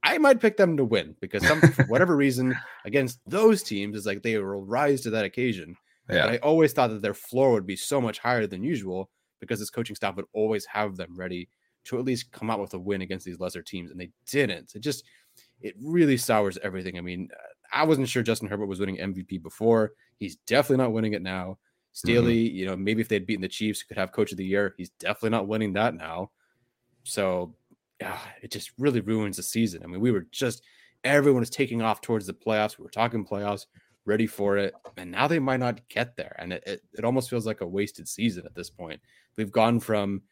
I 0.02 0.16
might 0.18 0.40
pick 0.40 0.56
them 0.56 0.76
to 0.76 0.84
win 0.84 1.16
because 1.20 1.46
some 1.46 1.60
for 1.60 1.84
whatever 1.86 2.16
reason 2.16 2.56
against 2.84 3.18
those 3.26 3.64
teams 3.64 3.96
is 3.96 4.06
like 4.06 4.22
they 4.22 4.38
will 4.38 4.64
rise 4.64 5.00
to 5.02 5.10
that 5.10 5.24
occasion. 5.24 5.76
Yeah. 6.08 6.26
But 6.26 6.34
I 6.34 6.36
always 6.38 6.72
thought 6.72 6.90
that 6.90 7.02
their 7.02 7.14
floor 7.14 7.52
would 7.52 7.66
be 7.66 7.76
so 7.76 8.00
much 8.00 8.18
higher 8.18 8.46
than 8.46 8.62
usual 8.62 9.10
because 9.40 9.58
this 9.58 9.70
coaching 9.70 9.96
staff 9.96 10.16
would 10.16 10.24
always 10.32 10.64
have 10.66 10.96
them 10.96 11.14
ready 11.16 11.48
to 11.84 11.98
at 11.98 12.04
least 12.04 12.32
come 12.32 12.50
out 12.50 12.60
with 12.60 12.74
a 12.74 12.78
win 12.78 13.02
against 13.02 13.24
these 13.24 13.40
lesser 13.40 13.62
teams, 13.62 13.90
and 13.90 14.00
they 14.00 14.10
didn't. 14.30 14.72
It 14.74 14.80
just 14.80 15.04
it 15.60 15.74
really 15.80 16.16
sours 16.16 16.58
everything. 16.62 16.98
I 16.98 17.00
mean, 17.00 17.28
I 17.72 17.84
wasn't 17.84 18.08
sure 18.08 18.22
Justin 18.22 18.48
Herbert 18.48 18.66
was 18.66 18.80
winning 18.80 18.98
MVP 18.98 19.42
before. 19.42 19.92
He's 20.18 20.36
definitely 20.46 20.82
not 20.84 20.92
winning 20.92 21.14
it 21.14 21.22
now. 21.22 21.44
Mm-hmm. 21.44 21.92
Staley, 21.92 22.48
mm-hmm. 22.48 22.56
you 22.56 22.66
know, 22.66 22.76
maybe 22.76 23.00
if 23.00 23.08
they'd 23.08 23.26
beaten 23.26 23.42
the 23.42 23.48
Chiefs, 23.48 23.82
could 23.82 23.96
have 23.96 24.12
coach 24.12 24.32
of 24.32 24.38
the 24.38 24.44
year. 24.44 24.74
He's 24.76 24.90
definitely 24.90 25.30
not 25.30 25.48
winning 25.48 25.72
that 25.74 25.94
now. 25.94 26.30
So 27.04 27.54
ah, 28.02 28.32
it 28.42 28.50
just 28.50 28.72
really 28.78 29.00
ruins 29.00 29.36
the 29.36 29.42
season. 29.42 29.82
I 29.82 29.86
mean, 29.86 30.00
we 30.00 30.12
were 30.12 30.26
just 30.30 30.62
everyone 31.04 31.40
was 31.40 31.50
taking 31.50 31.82
off 31.82 32.00
towards 32.00 32.26
the 32.26 32.34
playoffs. 32.34 32.78
We 32.78 32.84
were 32.84 32.90
talking 32.90 33.24
playoffs, 33.24 33.66
ready 34.08 34.26
for 34.26 34.56
it, 34.56 34.74
and 34.96 35.12
now 35.12 35.28
they 35.28 35.38
might 35.38 35.60
not 35.60 35.86
get 35.88 36.16
there. 36.16 36.34
And 36.38 36.54
it, 36.54 36.64
it, 36.66 36.82
it 36.94 37.04
almost 37.04 37.30
feels 37.30 37.46
like 37.46 37.60
a 37.60 37.66
wasted 37.66 38.08
season 38.08 38.46
at 38.46 38.54
this 38.54 38.70
point. 38.70 39.00
We've 39.36 39.52
gone 39.52 39.78
from 39.78 40.22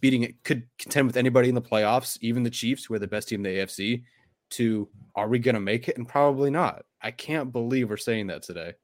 beating 0.00 0.24
it, 0.24 0.42
could 0.44 0.66
contend 0.78 1.06
with 1.06 1.16
anybody 1.16 1.48
in 1.48 1.54
the 1.54 1.62
playoffs, 1.62 2.18
even 2.20 2.42
the 2.42 2.50
Chiefs, 2.50 2.84
who 2.84 2.94
are 2.94 2.98
the 2.98 3.06
best 3.06 3.28
team 3.28 3.46
in 3.46 3.54
the 3.54 3.60
AFC, 3.60 4.02
to 4.50 4.88
are 5.14 5.28
we 5.28 5.38
going 5.38 5.54
to 5.54 5.60
make 5.60 5.88
it? 5.88 5.96
And 5.96 6.06
probably 6.06 6.50
not. 6.50 6.84
I 7.00 7.12
can't 7.12 7.52
believe 7.52 7.88
we're 7.88 7.96
saying 7.96 8.26
that 8.26 8.42
today. 8.42 8.74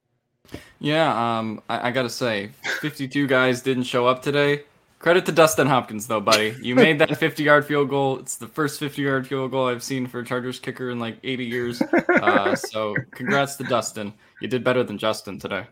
Yeah, 0.79 1.38
um, 1.38 1.61
I, 1.68 1.88
I 1.88 1.90
got 1.90 2.05
to 2.05 2.11
say, 2.11 2.51
52 2.81 3.27
guys 3.27 3.61
didn't 3.61 3.83
show 3.83 4.07
up 4.07 4.22
today 4.22 4.62
Credit 4.98 5.24
to 5.26 5.32
Dustin 5.32 5.68
Hopkins 5.68 6.06
though, 6.08 6.20
buddy. 6.20 6.56
You 6.61 6.74
made 6.74 6.98
that 6.98 7.16
50 7.18 7.42
yard 7.42 7.64
field 7.64 7.88
goal. 7.88 8.18
It's 8.18 8.37
the 8.37 8.48
first 8.48 8.80
50 8.80 9.02
yard 9.02 9.26
field 9.26 9.50
goal 9.50 9.68
I've 9.68 9.82
seen 9.82 10.06
for 10.06 10.20
a 10.20 10.24
Chargers 10.24 10.58
kicker 10.58 10.90
in 10.90 10.98
like 10.98 11.18
80 11.22 11.44
years. 11.44 11.82
Uh, 11.82 12.54
so 12.56 12.96
congrats 13.12 13.56
to 13.56 13.64
Dustin. 13.64 14.12
You 14.40 14.48
did 14.48 14.64
better 14.64 14.82
than 14.82 14.98
Justin 14.98 15.38
today. 15.38 15.66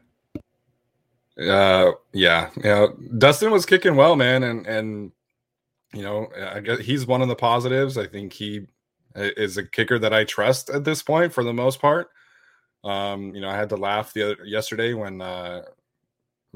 Uh, 1.39 1.93
yeah, 2.13 2.51
yeah. 2.63 2.87
Dustin 3.19 3.51
was 3.51 3.67
kicking 3.67 3.97
well, 3.97 4.17
man, 4.17 4.43
and 4.43 4.67
and 4.67 5.13
you 5.93 6.03
know, 6.03 6.29
I 6.53 6.61
guess 6.61 6.79
he's 6.79 7.07
one 7.07 7.21
of 7.21 7.29
the 7.29 7.37
positives. 7.37 7.99
I 7.99 8.07
think 8.07 8.33
he 8.33 8.67
is 9.15 9.59
a 9.59 9.67
kicker 9.67 9.99
that 9.99 10.15
I 10.15 10.25
trust 10.25 10.71
at 10.71 10.85
this 10.85 11.03
point 11.03 11.33
for 11.33 11.45
the 11.45 11.53
most 11.53 11.81
part. 11.81 12.09
Um, 12.85 13.35
you 13.35 13.41
know, 13.41 13.49
I 13.49 13.57
had 13.57 13.69
to 13.71 13.77
laugh 13.77 14.13
the 14.13 14.23
other 14.23 14.45
yesterday 14.45 14.95
when 14.95 15.21
uh, 15.21 15.63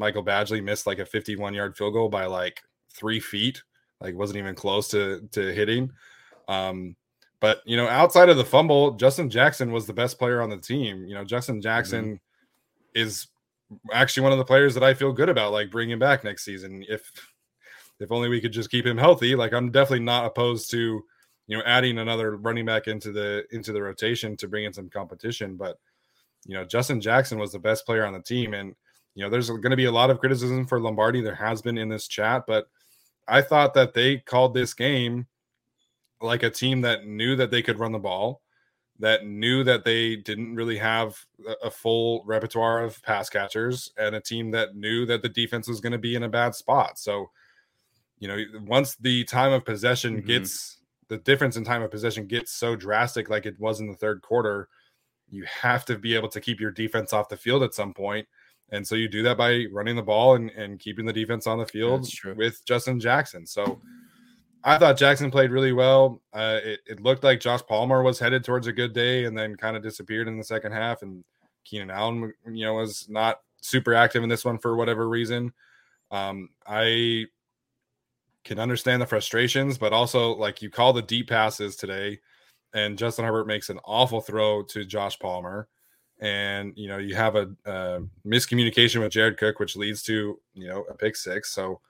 Michael 0.01 0.25
Badgley 0.25 0.65
missed 0.65 0.87
like 0.87 0.99
a 0.99 1.07
51 1.07 1.55
yard 1.55 1.77
field 1.77 1.93
goal 1.93 2.09
by 2.09 2.25
like 2.25 2.61
three 2.93 3.21
feet, 3.21 3.63
like 4.01 4.17
wasn't 4.17 4.39
even 4.39 4.55
close 4.55 4.89
to 4.89 5.29
to 5.33 5.53
hitting. 5.53 5.93
Um, 6.49 6.97
but 7.41 7.61
you 7.67 7.77
know, 7.77 7.87
outside 7.87 8.31
of 8.31 8.39
the 8.39 8.45
fumble, 8.45 8.93
Justin 8.93 9.31
Jackson 9.31 9.71
was 9.71 9.87
the 9.87 9.93
best 9.93 10.19
player 10.19 10.41
on 10.41 10.51
the 10.51 10.57
team. 10.57 11.05
You 11.05 11.15
know, 11.15 11.25
Justin 11.25 11.61
Jackson 11.61 12.05
mm-hmm. 12.05 13.01
is 13.01 13.29
actually 13.93 14.25
one 14.25 14.33
of 14.33 14.39
the 14.39 14.45
players 14.45 14.75
that 14.75 14.83
I 14.83 14.95
feel 14.95 15.13
good 15.13 15.29
about, 15.29 15.53
like 15.53 15.71
bringing 15.71 15.99
back 15.99 16.25
next 16.25 16.45
season. 16.45 16.85
If 16.89 17.11
if 18.01 18.11
only 18.11 18.31
we 18.31 18.41
could 18.41 18.53
just 18.53 18.71
keep 18.71 18.87
him 18.87 18.99
healthy. 18.99 19.37
Like 19.37 19.53
I'm 19.53 19.71
definitely 19.71 20.05
not 20.05 20.25
opposed 20.25 20.71
to 20.71 21.05
you 21.47 21.57
know 21.57 21.63
adding 21.67 21.99
another 21.99 22.37
running 22.37 22.65
back 22.65 22.89
into 22.89 23.13
the 23.13 23.45
into 23.53 23.73
the 23.73 23.83
rotation 23.83 24.37
to 24.39 24.49
bring 24.49 24.65
in 24.65 24.73
some 24.73 24.89
competition. 24.89 25.57
But 25.57 25.79
you 26.47 26.55
know, 26.55 26.65
Justin 26.65 27.01
Jackson 27.01 27.39
was 27.39 27.53
the 27.53 27.59
best 27.59 27.85
player 27.85 28.07
on 28.07 28.15
the 28.15 28.23
team, 28.23 28.55
and 28.55 28.75
you 29.15 29.25
know, 29.25 29.31
there's 29.31 29.49
going 29.49 29.71
to 29.71 29.77
be 29.77 29.87
a 29.87 29.93
lot 29.93 30.11
of 30.11 30.21
criticism 30.21 30.67
for 30.67 30.81
Lombardi. 30.81 31.21
There 31.21 31.35
has 31.35 31.63
been 31.63 31.79
in 31.79 31.89
this 31.89 32.07
chat, 32.07 32.45
but 32.47 32.69
I 33.27 33.43
thought 33.43 33.75
that 33.75 33.95
they 33.95 34.19
called 34.19 34.55
this 34.55 34.75
game 34.75 35.27
like 36.21 36.43
a 36.43 36.51
team 36.51 36.83
that 36.83 37.07
knew 37.07 37.37
that 37.37 37.51
they 37.51 37.63
could 37.63 37.79
run 37.79 37.93
the 37.93 37.99
ball, 37.99 38.43
that 38.99 39.27
knew 39.27 39.65
that 39.65 39.85
they 39.85 40.17
didn't 40.17 40.55
really 40.55 40.77
have 40.77 41.19
a 41.63 41.71
full 41.71 42.23
repertoire 42.25 42.83
of 42.83 43.03
pass 43.03 43.31
catchers, 43.31 43.91
and 43.97 44.15
a 44.15 44.21
team 44.21 44.51
that 44.51 44.77
knew 44.77 45.07
that 45.07 45.23
the 45.23 45.29
defense 45.29 45.67
was 45.67 45.81
going 45.81 45.93
to 45.93 45.99
be 45.99 46.15
in 46.15 46.23
a 46.23 46.29
bad 46.29 46.55
spot. 46.55 46.99
So, 46.99 47.31
you 48.19 48.29
know, 48.29 48.39
once 48.65 48.97
the 48.97 49.25
time 49.25 49.53
of 49.53 49.65
possession 49.65 50.19
mm-hmm. 50.19 50.27
gets 50.27 50.79
the 51.09 51.19
difference 51.19 51.57
in 51.57 51.65
time 51.65 51.83
of 51.83 51.91
possession 51.91 52.27
gets 52.27 52.53
so 52.53 52.77
drastic, 52.77 53.29
like 53.29 53.47
it 53.47 53.59
was 53.59 53.81
in 53.81 53.89
the 53.89 53.97
third 53.97 54.23
quarter, 54.23 54.69
you 55.29 55.45
have 55.45 55.85
to 55.87 55.99
be 55.99 56.15
able 56.15 56.29
to 56.29 56.41
keep 56.41 56.61
your 56.61 56.71
defense 56.71 57.13
off 57.13 57.29
the 57.29 57.37
field 57.37 57.63
at 57.63 57.75
some 57.75 57.93
point 57.95 58.29
and 58.73 58.87
so 58.87 58.95
you 58.95 59.09
do 59.09 59.23
that 59.23 59.37
by 59.37 59.67
running 59.73 59.97
the 59.97 60.03
ball 60.03 60.37
and, 60.37 60.51
and 60.51 60.79
keeping 60.79 61.07
the 61.07 61.13
defense 61.13 61.47
on 61.47 61.59
the 61.59 61.67
field 61.67 62.09
with 62.37 62.65
Justin 62.65 63.01
Jackson. 63.01 63.47
So 63.47 63.81
I 64.63 64.79
thought 64.79 64.97
Jackson 64.97 65.31
played 65.31 65.51
really 65.51 65.73
well. 65.73 66.23
Uh, 66.33 66.59
it, 66.63 66.81
it, 66.87 67.01
looked 67.01 67.25
like 67.25 67.41
Josh 67.41 67.63
Palmer 67.69 68.03
was 68.03 68.19
headed 68.19 68.45
towards 68.45 68.67
a 68.67 68.73
good 68.73 68.93
day 68.93 69.25
and 69.25 69.37
then 69.37 69.57
kind 69.57 69.77
of 69.77 69.83
disappeared 69.83 70.29
in 70.29 70.39
the 70.39 70.45
second 70.45 70.73
half. 70.73 71.03
And 71.03 71.25
Keenan 71.65 71.91
Allen, 71.91 72.33
you 72.51 72.65
know, 72.67 72.75
was 72.75 73.07
not 73.09 73.41
super 73.63 73.95
active 73.95 74.23
in 74.23 74.29
this 74.29 74.45
one 74.45 74.59
for 74.59 74.77
whatever 74.77 75.09
reason. 75.09 75.53
Um, 76.11 76.51
I 76.67 77.27
can 78.45 78.59
understand 78.59 79.01
the 79.01 79.07
frustrations, 79.07 79.79
but 79.79 79.93
also 79.93 80.35
like 80.35 80.63
you 80.63 80.71
call 80.71 80.93
the 80.93 81.03
deep 81.03 81.29
passes 81.29 81.77
today, 81.77 82.21
and 82.75 82.99
Justin 82.99 83.25
Herbert 83.25 83.47
makes 83.47 83.69
an 83.69 83.79
awful 83.85 84.21
throw 84.21 84.63
to 84.65 84.85
Josh 84.85 85.19
Palmer 85.19 85.69
and 86.21 86.73
you 86.77 86.87
know 86.87 86.99
you 86.99 87.15
have 87.15 87.35
a, 87.35 87.51
a, 87.65 88.03
miscommunication 88.27 89.01
with 89.01 89.13
Jared 89.13 89.39
Cook, 89.39 89.59
which 89.59 89.77
leads 89.77 90.03
to 90.05 90.39
you 90.55 90.69
know 90.69 90.85
a 90.89 90.95
pick 90.95 91.17
six. 91.17 91.51
So 91.51 91.81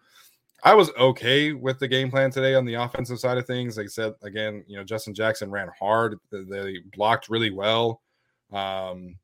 I 0.62 0.74
was 0.74 0.90
okay 0.98 1.52
with 1.52 1.78
the 1.78 1.88
game 1.88 2.10
plan 2.10 2.30
today 2.30 2.54
on 2.54 2.64
the 2.64 2.74
offensive 2.74 3.18
side 3.18 3.38
of 3.38 3.46
things. 3.46 3.76
Like 3.76 3.86
I 3.86 3.88
said 3.88 4.14
again, 4.22 4.64
you 4.66 4.76
know 4.76 4.84
Justin 4.84 5.14
Jackson 5.14 5.50
ran 5.50 5.68
hard. 5.78 6.18
They 6.30 6.78
blocked 6.94 7.28
really 7.28 7.50
well. 7.50 8.00
Um, 8.52 9.16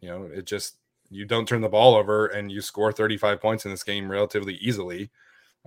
you 0.00 0.08
know 0.08 0.24
it 0.24 0.46
just 0.46 0.76
you 1.10 1.24
don't 1.24 1.46
turn 1.46 1.60
the 1.60 1.68
ball 1.68 1.94
over 1.94 2.26
and 2.26 2.50
you 2.50 2.60
score 2.60 2.90
35 2.90 3.40
points 3.40 3.64
in 3.64 3.70
this 3.70 3.84
game 3.84 4.10
relatively 4.10 4.54
easily. 4.54 5.10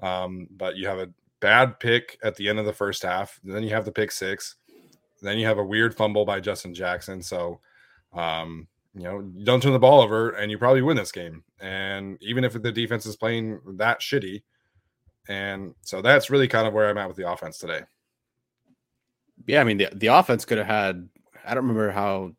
Um, 0.01 0.47
but 0.51 0.75
you 0.75 0.87
have 0.87 0.99
a 0.99 1.09
bad 1.39 1.79
pick 1.79 2.19
at 2.21 2.35
the 2.35 2.49
end 2.49 2.59
of 2.59 2.65
the 2.65 2.73
first 2.73 3.03
half. 3.03 3.39
Then 3.43 3.63
you 3.63 3.69
have 3.69 3.85
the 3.85 3.91
pick 3.91 4.11
six. 4.11 4.55
Then 5.21 5.37
you 5.37 5.45
have 5.45 5.57
a 5.57 5.63
weird 5.63 5.95
fumble 5.95 6.25
by 6.25 6.39
Justin 6.39 6.73
Jackson. 6.73 7.21
So 7.21 7.59
um, 8.13 8.67
you 8.93 9.03
know, 9.03 9.21
don't 9.21 9.61
turn 9.61 9.73
the 9.73 9.79
ball 9.79 10.01
over 10.01 10.31
and 10.31 10.49
you 10.49 10.57
probably 10.57 10.81
win 10.81 10.97
this 10.97 11.11
game. 11.11 11.43
And 11.59 12.17
even 12.21 12.43
if 12.43 12.53
the 12.53 12.71
defense 12.71 13.05
is 13.05 13.15
playing 13.15 13.59
that 13.77 13.99
shitty, 13.99 14.43
and 15.27 15.75
so 15.81 16.01
that's 16.01 16.29
really 16.29 16.47
kind 16.47 16.67
of 16.67 16.73
where 16.73 16.89
I'm 16.89 16.97
at 16.97 17.07
with 17.07 17.17
the 17.17 17.29
offense 17.29 17.57
today. 17.57 17.81
Yeah, 19.45 19.61
I 19.61 19.63
mean 19.63 19.77
the 19.77 19.89
the 19.93 20.07
offense 20.07 20.45
could 20.45 20.57
have 20.57 20.67
had. 20.67 21.09
I 21.45 21.53
don't 21.53 21.67
remember 21.67 21.91
how. 21.91 22.33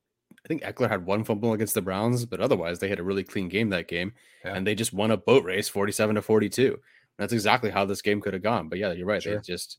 I 0.45 0.49
think 0.49 0.63
Ekeler 0.63 0.89
had 0.89 1.05
one 1.05 1.25
fumble 1.25 1.53
against 1.53 1.75
the 1.75 1.83
Browns, 1.83 2.25
but 2.25 2.41
otherwise 2.41 2.79
they 2.79 2.89
had 2.89 2.99
a 2.99 3.05
really 3.05 3.25
clean 3.25 3.49
game 3.49 3.69
that 3.71 3.87
game, 3.89 4.15
yeah. 4.45 4.55
and 4.55 4.67
they 4.67 4.75
just 4.75 4.95
won 4.95 5.11
a 5.11 5.17
boat 5.17 5.45
race, 5.45 5.69
forty-seven 5.69 6.15
to 6.15 6.23
forty-two. 6.23 6.79
That's 7.19 7.33
exactly 7.33 7.71
how 7.71 7.85
this 7.85 8.01
game 8.01 8.21
could 8.21 8.33
have 8.33 8.43
gone. 8.43 8.69
But 8.69 8.79
yeah, 8.79 8.93
you're 8.93 9.07
right. 9.07 9.23
Sure. 9.23 9.37
They 9.37 9.43
just 9.43 9.79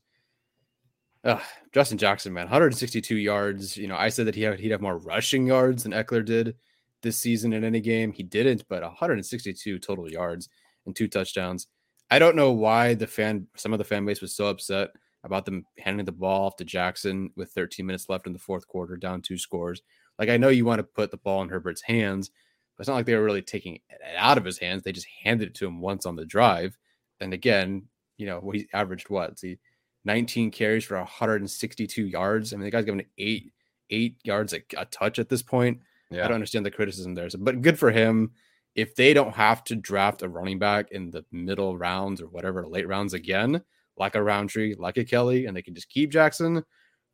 uh, 1.24 1.40
Justin 1.72 1.98
Jackson, 1.98 2.32
man, 2.32 2.44
162 2.44 3.16
yards. 3.16 3.76
You 3.76 3.88
know, 3.88 3.96
I 3.96 4.08
said 4.08 4.26
that 4.26 4.34
he 4.34 4.42
had, 4.42 4.58
he'd 4.58 4.70
have 4.70 4.80
more 4.80 4.98
rushing 4.98 5.46
yards 5.46 5.82
than 5.82 5.92
Ekeler 5.92 6.24
did 6.24 6.56
this 7.02 7.18
season 7.18 7.52
in 7.52 7.64
any 7.64 7.80
game. 7.80 8.12
He 8.12 8.22
didn't, 8.22 8.64
but 8.68 8.82
162 8.82 9.78
total 9.78 10.10
yards 10.10 10.48
and 10.86 10.94
two 10.94 11.08
touchdowns. 11.08 11.66
I 12.10 12.18
don't 12.18 12.36
know 12.36 12.52
why 12.52 12.94
the 12.94 13.06
fan, 13.06 13.46
some 13.56 13.72
of 13.72 13.78
the 13.78 13.84
fan 13.84 14.04
base 14.04 14.20
was 14.20 14.34
so 14.34 14.46
upset 14.46 14.90
about 15.22 15.44
them 15.44 15.64
handing 15.78 16.06
the 16.06 16.12
ball 16.12 16.46
off 16.46 16.56
to 16.56 16.64
Jackson 16.64 17.30
with 17.36 17.52
13 17.52 17.84
minutes 17.86 18.08
left 18.08 18.26
in 18.26 18.32
the 18.32 18.38
fourth 18.38 18.66
quarter, 18.66 18.96
down 18.96 19.20
two 19.20 19.38
scores. 19.38 19.82
Like, 20.18 20.28
I 20.28 20.36
know 20.36 20.48
you 20.48 20.64
want 20.64 20.78
to 20.80 20.84
put 20.84 21.10
the 21.10 21.18
ball 21.18 21.42
in 21.42 21.48
Herbert's 21.48 21.82
hands, 21.82 22.30
but 22.76 22.82
it's 22.82 22.88
not 22.88 22.94
like 22.94 23.06
they 23.06 23.14
were 23.14 23.24
really 23.24 23.42
taking 23.42 23.74
it 23.74 24.00
out 24.16 24.38
of 24.38 24.44
his 24.44 24.58
hands. 24.58 24.82
They 24.82 24.92
just 24.92 25.06
handed 25.22 25.48
it 25.48 25.54
to 25.56 25.66
him 25.66 25.80
once 25.80 26.06
on 26.06 26.16
the 26.16 26.24
drive. 26.24 26.76
And 27.20 27.34
again, 27.34 27.84
you 28.16 28.26
know, 28.26 28.50
he 28.50 28.66
averaged 28.72 29.10
what? 29.10 29.38
See, 29.38 29.58
19 30.04 30.50
carries 30.50 30.84
for 30.84 30.96
162 30.96 32.06
yards. 32.06 32.52
I 32.52 32.56
mean, 32.56 32.64
the 32.64 32.70
guy's 32.70 32.84
giving 32.84 33.04
eight 33.18 33.52
eight 33.90 34.16
yards 34.22 34.52
a, 34.52 34.62
a 34.76 34.84
touch 34.86 35.18
at 35.18 35.28
this 35.28 35.42
point. 35.42 35.80
Yeah. 36.10 36.24
I 36.24 36.28
don't 36.28 36.36
understand 36.36 36.66
the 36.66 36.70
criticism 36.70 37.14
there, 37.14 37.28
so, 37.28 37.38
but 37.38 37.62
good 37.62 37.78
for 37.78 37.90
him. 37.90 38.32
If 38.74 38.94
they 38.94 39.12
don't 39.12 39.34
have 39.34 39.64
to 39.64 39.76
draft 39.76 40.22
a 40.22 40.28
running 40.28 40.58
back 40.58 40.92
in 40.92 41.10
the 41.10 41.24
middle 41.32 41.76
rounds 41.76 42.20
or 42.20 42.26
whatever 42.26 42.66
late 42.66 42.86
rounds 42.86 43.14
again, 43.14 43.62
like 43.96 44.14
a 44.14 44.22
Rountree, 44.22 44.76
like 44.78 44.96
a 44.96 45.04
Kelley, 45.04 45.46
and 45.46 45.56
they 45.56 45.62
can 45.62 45.74
just 45.74 45.88
keep 45.88 46.10
Jackson, 46.10 46.64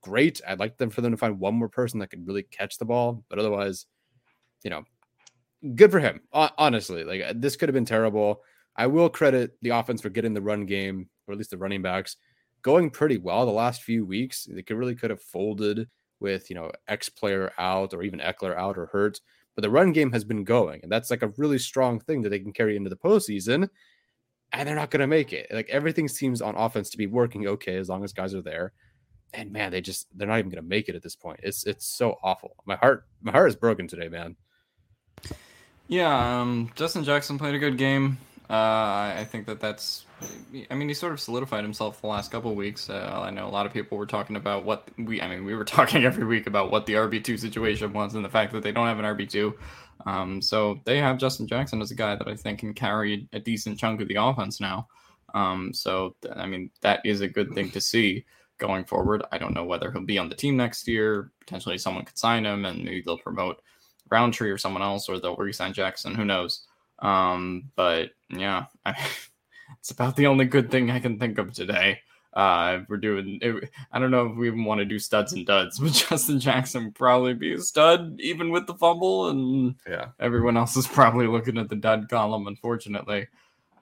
great. 0.03 0.41
I'd 0.47 0.61
like 0.61 0.77
them 0.77 0.91
for 0.91 1.01
them 1.01 1.13
to 1.13 1.17
find 1.17 1.41
one 1.41 1.55
more 1.55 1.69
person 1.69 1.99
that 2.01 2.11
could 2.11 2.27
really 2.27 2.43
catch 2.43 2.79
the 2.79 2.85
ball, 2.85 3.25
but 3.29 3.39
otherwise, 3.39 3.87
you 4.63 4.71
know, 4.71 4.85
good 5.75 5.91
for 5.91 5.99
him. 5.99 6.21
Honestly, 6.33 7.05
like 7.05 7.23
uh, 7.23 7.33
this 7.35 7.57
could 7.57 7.69
have 7.69 7.75
been 7.75 7.85
terrible. 7.85 8.43
I 8.77 8.87
will 8.87 9.09
credit 9.09 9.57
the 9.63 9.71
offense 9.71 10.03
for 10.03 10.11
getting 10.11 10.35
the 10.35 10.43
run 10.43 10.67
game, 10.67 11.09
or 11.27 11.33
at 11.33 11.39
least 11.39 11.51
the 11.51 11.59
running 11.59 11.83
backs, 11.83 12.17
going 12.63 12.91
pretty 12.91 13.19
well 13.19 13.47
the 13.47 13.53
last 13.53 13.83
few 13.83 14.05
weeks. 14.05 14.47
They 14.51 14.63
could 14.63 14.77
really 14.77 14.95
could 14.95 15.11
have 15.11 15.23
folded 15.23 15.89
with 16.21 16.49
you 16.51 16.57
know 16.57 16.71
X 16.89 17.09
player 17.09 17.53
out 17.59 17.93
or 17.93 18.03
even 18.03 18.21
Ekeler 18.21 18.57
out 18.57 18.79
or 18.79 18.87
hurt, 18.87 19.21
but 19.55 19.63
the 19.63 19.71
run 19.71 19.93
game 19.93 20.13
has 20.13 20.25
been 20.25 20.45
going, 20.45 20.81
and 20.83 20.91
that's 20.91 21.11
like 21.11 21.23
a 21.23 21.33
really 21.37 21.59
strong 21.59 22.01
thing 22.01 22.23
that 22.23 22.31
they 22.31 22.39
can 22.39 22.53
carry 22.53 22.77
into 22.77 22.91
the 22.91 22.97
postseason. 22.97 23.69
And 24.53 24.69
they're 24.69 24.77
not 24.77 24.91
going 24.91 25.01
to 25.01 25.09
make 25.09 25.33
it. 25.33 25.49
Like 25.51 25.69
everything 25.69 26.07
seems 26.07 26.41
on 26.41 26.55
offense 26.55 26.89
to 26.91 26.97
be 26.97 27.09
working 27.09 27.49
okay 27.49 27.77
as 27.77 27.89
long 27.89 28.05
as 28.05 28.13
guys 28.13 28.33
are 28.33 28.43
there. 28.43 28.73
And 29.35 29.51
man, 29.51 29.73
they 29.73 29.81
just 29.81 30.07
they're 30.17 30.29
not 30.29 30.39
even 30.39 30.51
going 30.51 30.63
to 30.63 30.69
make 30.69 30.89
it 30.89 30.95
at 30.95 31.03
this 31.03 31.17
point. 31.17 31.41
It's 31.43 31.67
it's 31.67 31.87
so 31.87 32.17
awful. 32.23 32.55
My 32.65 32.77
heart 32.77 33.05
my 33.21 33.33
heart 33.33 33.49
is 33.49 33.57
broken 33.57 33.89
today, 33.89 34.09
man. 34.09 34.37
Yeah, 35.89 36.41
um, 36.41 36.71
Justin 36.75 37.05
Jackson 37.05 37.39
played 37.39 37.55
a 37.55 37.59
good 37.59 37.77
game. 37.77 38.19
Uh, 38.49 39.19
I 39.19 39.27
think 39.29 39.47
that 39.47 39.61
that's. 39.61 40.05
I 40.71 40.75
mean, 40.75 40.89
he 40.89 40.95
sort 40.95 41.13
of 41.13 41.21
solidified 41.21 41.63
himself 41.63 42.01
the 42.01 42.07
last 42.07 42.31
couple 42.31 42.51
of 42.51 42.57
weeks. 42.57 42.89
Uh, 42.89 43.21
I 43.23 43.31
know 43.31 43.47
a 43.47 43.51
lot 43.51 43.67
of 43.67 43.73
people 43.73 43.99
were 43.99 44.07
talking 44.07 44.37
about 44.37 44.65
what 44.65 44.89
we. 44.99 45.21
I 45.21 45.29
mean, 45.29 45.45
we 45.45 45.55
were 45.55 45.65
talking 45.77 46.05
every 46.05 46.25
week 46.25 46.47
about 46.47 46.71
what 46.71 46.87
the 46.87 46.95
RB 46.95 47.23
two 47.23 47.37
situation 47.37 47.93
was 47.93 48.15
and 48.15 48.25
the 48.25 48.29
fact 48.29 48.53
that 48.53 48.63
they 48.63 48.73
don't 48.73 48.87
have 48.87 48.99
an 48.99 49.05
RB 49.05 49.29
two. 49.29 49.59
Um, 50.07 50.41
so 50.41 50.81
they 50.85 50.99
have 50.99 51.19
Justin 51.19 51.49
Jackson 51.49 51.83
as 51.83 51.91
a 51.91 51.97
guy 51.97 52.15
that 52.15 52.29
I 52.29 52.37
think 52.37 52.61
can 52.61 52.73
carry 52.73 53.29
a 53.33 53.41
decent 53.41 53.79
chunk 53.79 54.01
of 54.01 54.09
the 54.09 54.17
offense 54.17 54.61
now. 54.61 54.87
Um, 55.35 55.73
so 55.73 56.15
I 56.35 56.47
mean, 56.47 56.71
that 56.83 57.01
is 57.05 57.21
a 57.21 57.29
good 57.29 57.53
thing 57.53 57.71
to 57.71 57.81
see 57.81 58.25
going 58.59 58.85
forward. 58.85 59.23
I 59.33 59.39
don't 59.39 59.55
know 59.55 59.65
whether 59.65 59.91
he'll 59.91 60.05
be 60.05 60.19
on 60.19 60.29
the 60.29 60.37
team 60.37 60.57
next 60.57 60.87
year. 60.87 61.33
Potentially, 61.41 61.79
someone 61.79 62.05
could 62.05 62.19
sign 62.19 62.47
him, 62.47 62.65
and 62.65 62.85
maybe 62.85 63.03
they'll 63.05 63.19
promote 63.19 63.61
Rountree 64.11 64.51
or 64.51 64.59
someone 64.59 64.83
else, 64.83 65.09
or 65.09 65.19
they'll 65.19 65.37
re-sign 65.37 65.73
Jackson. 65.73 66.15
Who 66.15 66.25
knows? 66.25 66.67
Um, 66.99 67.71
but 67.77 68.11
yeah, 68.31 68.67
I, 68.85 68.97
it's 69.81 69.91
about 69.91 70.17
the 70.17 70.27
only 70.27 70.45
good 70.45 70.71
thing 70.71 70.91
I 70.91 71.01
can 71.01 71.19
think 71.19 71.39
of 71.39 71.53
today. 71.53 72.01
Uh, 72.33 72.81
we're 72.91 72.99
doing. 72.99 73.39
It, 73.41 73.71
I 73.91 73.99
don't 73.99 74.11
know 74.11 74.27
if 74.27 74.37
we 74.37 74.49
even 74.49 74.65
want 74.65 74.81
to 74.81 74.85
do 74.85 74.99
studs 74.99 75.33
and 75.33 75.47
duds, 75.47 75.79
but 75.81 75.93
Justin 75.93 76.39
Jackson 76.39 76.85
would 76.85 76.95
probably 76.95 77.33
be 77.33 77.55
a 77.55 77.59
stud 77.59 78.17
even 78.21 78.51
with 78.51 78.67
the 78.67 78.75
fumble, 78.75 79.31
and 79.31 79.75
yeah, 79.89 80.09
everyone 80.21 80.57
else 80.57 80.77
is 80.77 80.87
probably 80.87 81.27
looking 81.27 81.57
at 81.57 81.71
the 81.71 81.77
dud 81.77 82.09
column. 82.11 82.47
Unfortunately, 82.47 83.27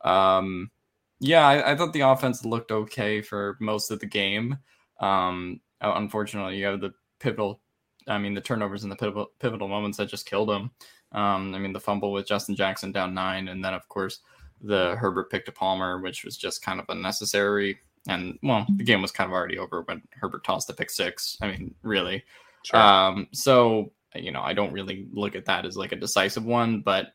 um, 0.04 0.70
Yeah, 1.18 1.46
I, 1.46 1.72
I, 1.72 1.76
thought 1.76 1.92
the 1.92 2.02
offense 2.02 2.44
looked 2.44 2.70
okay 2.70 3.22
for 3.22 3.56
most 3.60 3.90
of 3.90 3.98
the 3.98 4.06
game. 4.06 4.58
Um, 5.00 5.60
unfortunately, 5.80 6.58
you 6.58 6.66
have 6.66 6.80
the 6.80 6.92
pivotal, 7.18 7.60
I 8.06 8.18
mean, 8.18 8.34
the 8.34 8.40
turnovers 8.40 8.84
and 8.84 8.92
the 8.92 8.96
pivotal, 8.96 9.32
pivotal 9.40 9.66
moments 9.66 9.98
that 9.98 10.08
just 10.08 10.26
killed 10.26 10.48
them. 10.48 10.70
Um, 11.14 11.54
I 11.54 11.58
mean, 11.58 11.72
the 11.72 11.80
fumble 11.80 12.12
with 12.12 12.26
Justin 12.26 12.56
Jackson 12.56 12.92
down 12.92 13.14
nine, 13.14 13.48
and 13.48 13.64
then 13.64 13.72
of 13.72 13.88
course 13.88 14.20
the 14.60 14.96
Herbert 14.96 15.30
pick 15.30 15.44
to 15.46 15.52
Palmer, 15.52 16.00
which 16.00 16.24
was 16.24 16.36
just 16.36 16.62
kind 16.62 16.80
of 16.80 16.86
unnecessary. 16.88 17.78
And 18.08 18.38
well, 18.42 18.66
the 18.76 18.84
game 18.84 19.00
was 19.00 19.12
kind 19.12 19.28
of 19.28 19.32
already 19.32 19.58
over 19.58 19.82
when 19.82 20.02
Herbert 20.10 20.44
tossed 20.44 20.66
the 20.66 20.74
pick 20.74 20.90
six. 20.90 21.38
I 21.40 21.48
mean, 21.48 21.74
really. 21.82 22.24
Sure. 22.64 22.80
Um, 22.80 23.28
so 23.32 23.92
you 24.14 24.30
know, 24.30 24.42
I 24.42 24.52
don't 24.52 24.72
really 24.72 25.06
look 25.12 25.34
at 25.34 25.44
that 25.46 25.64
as 25.64 25.76
like 25.76 25.92
a 25.92 25.96
decisive 25.96 26.44
one, 26.44 26.80
but 26.80 27.14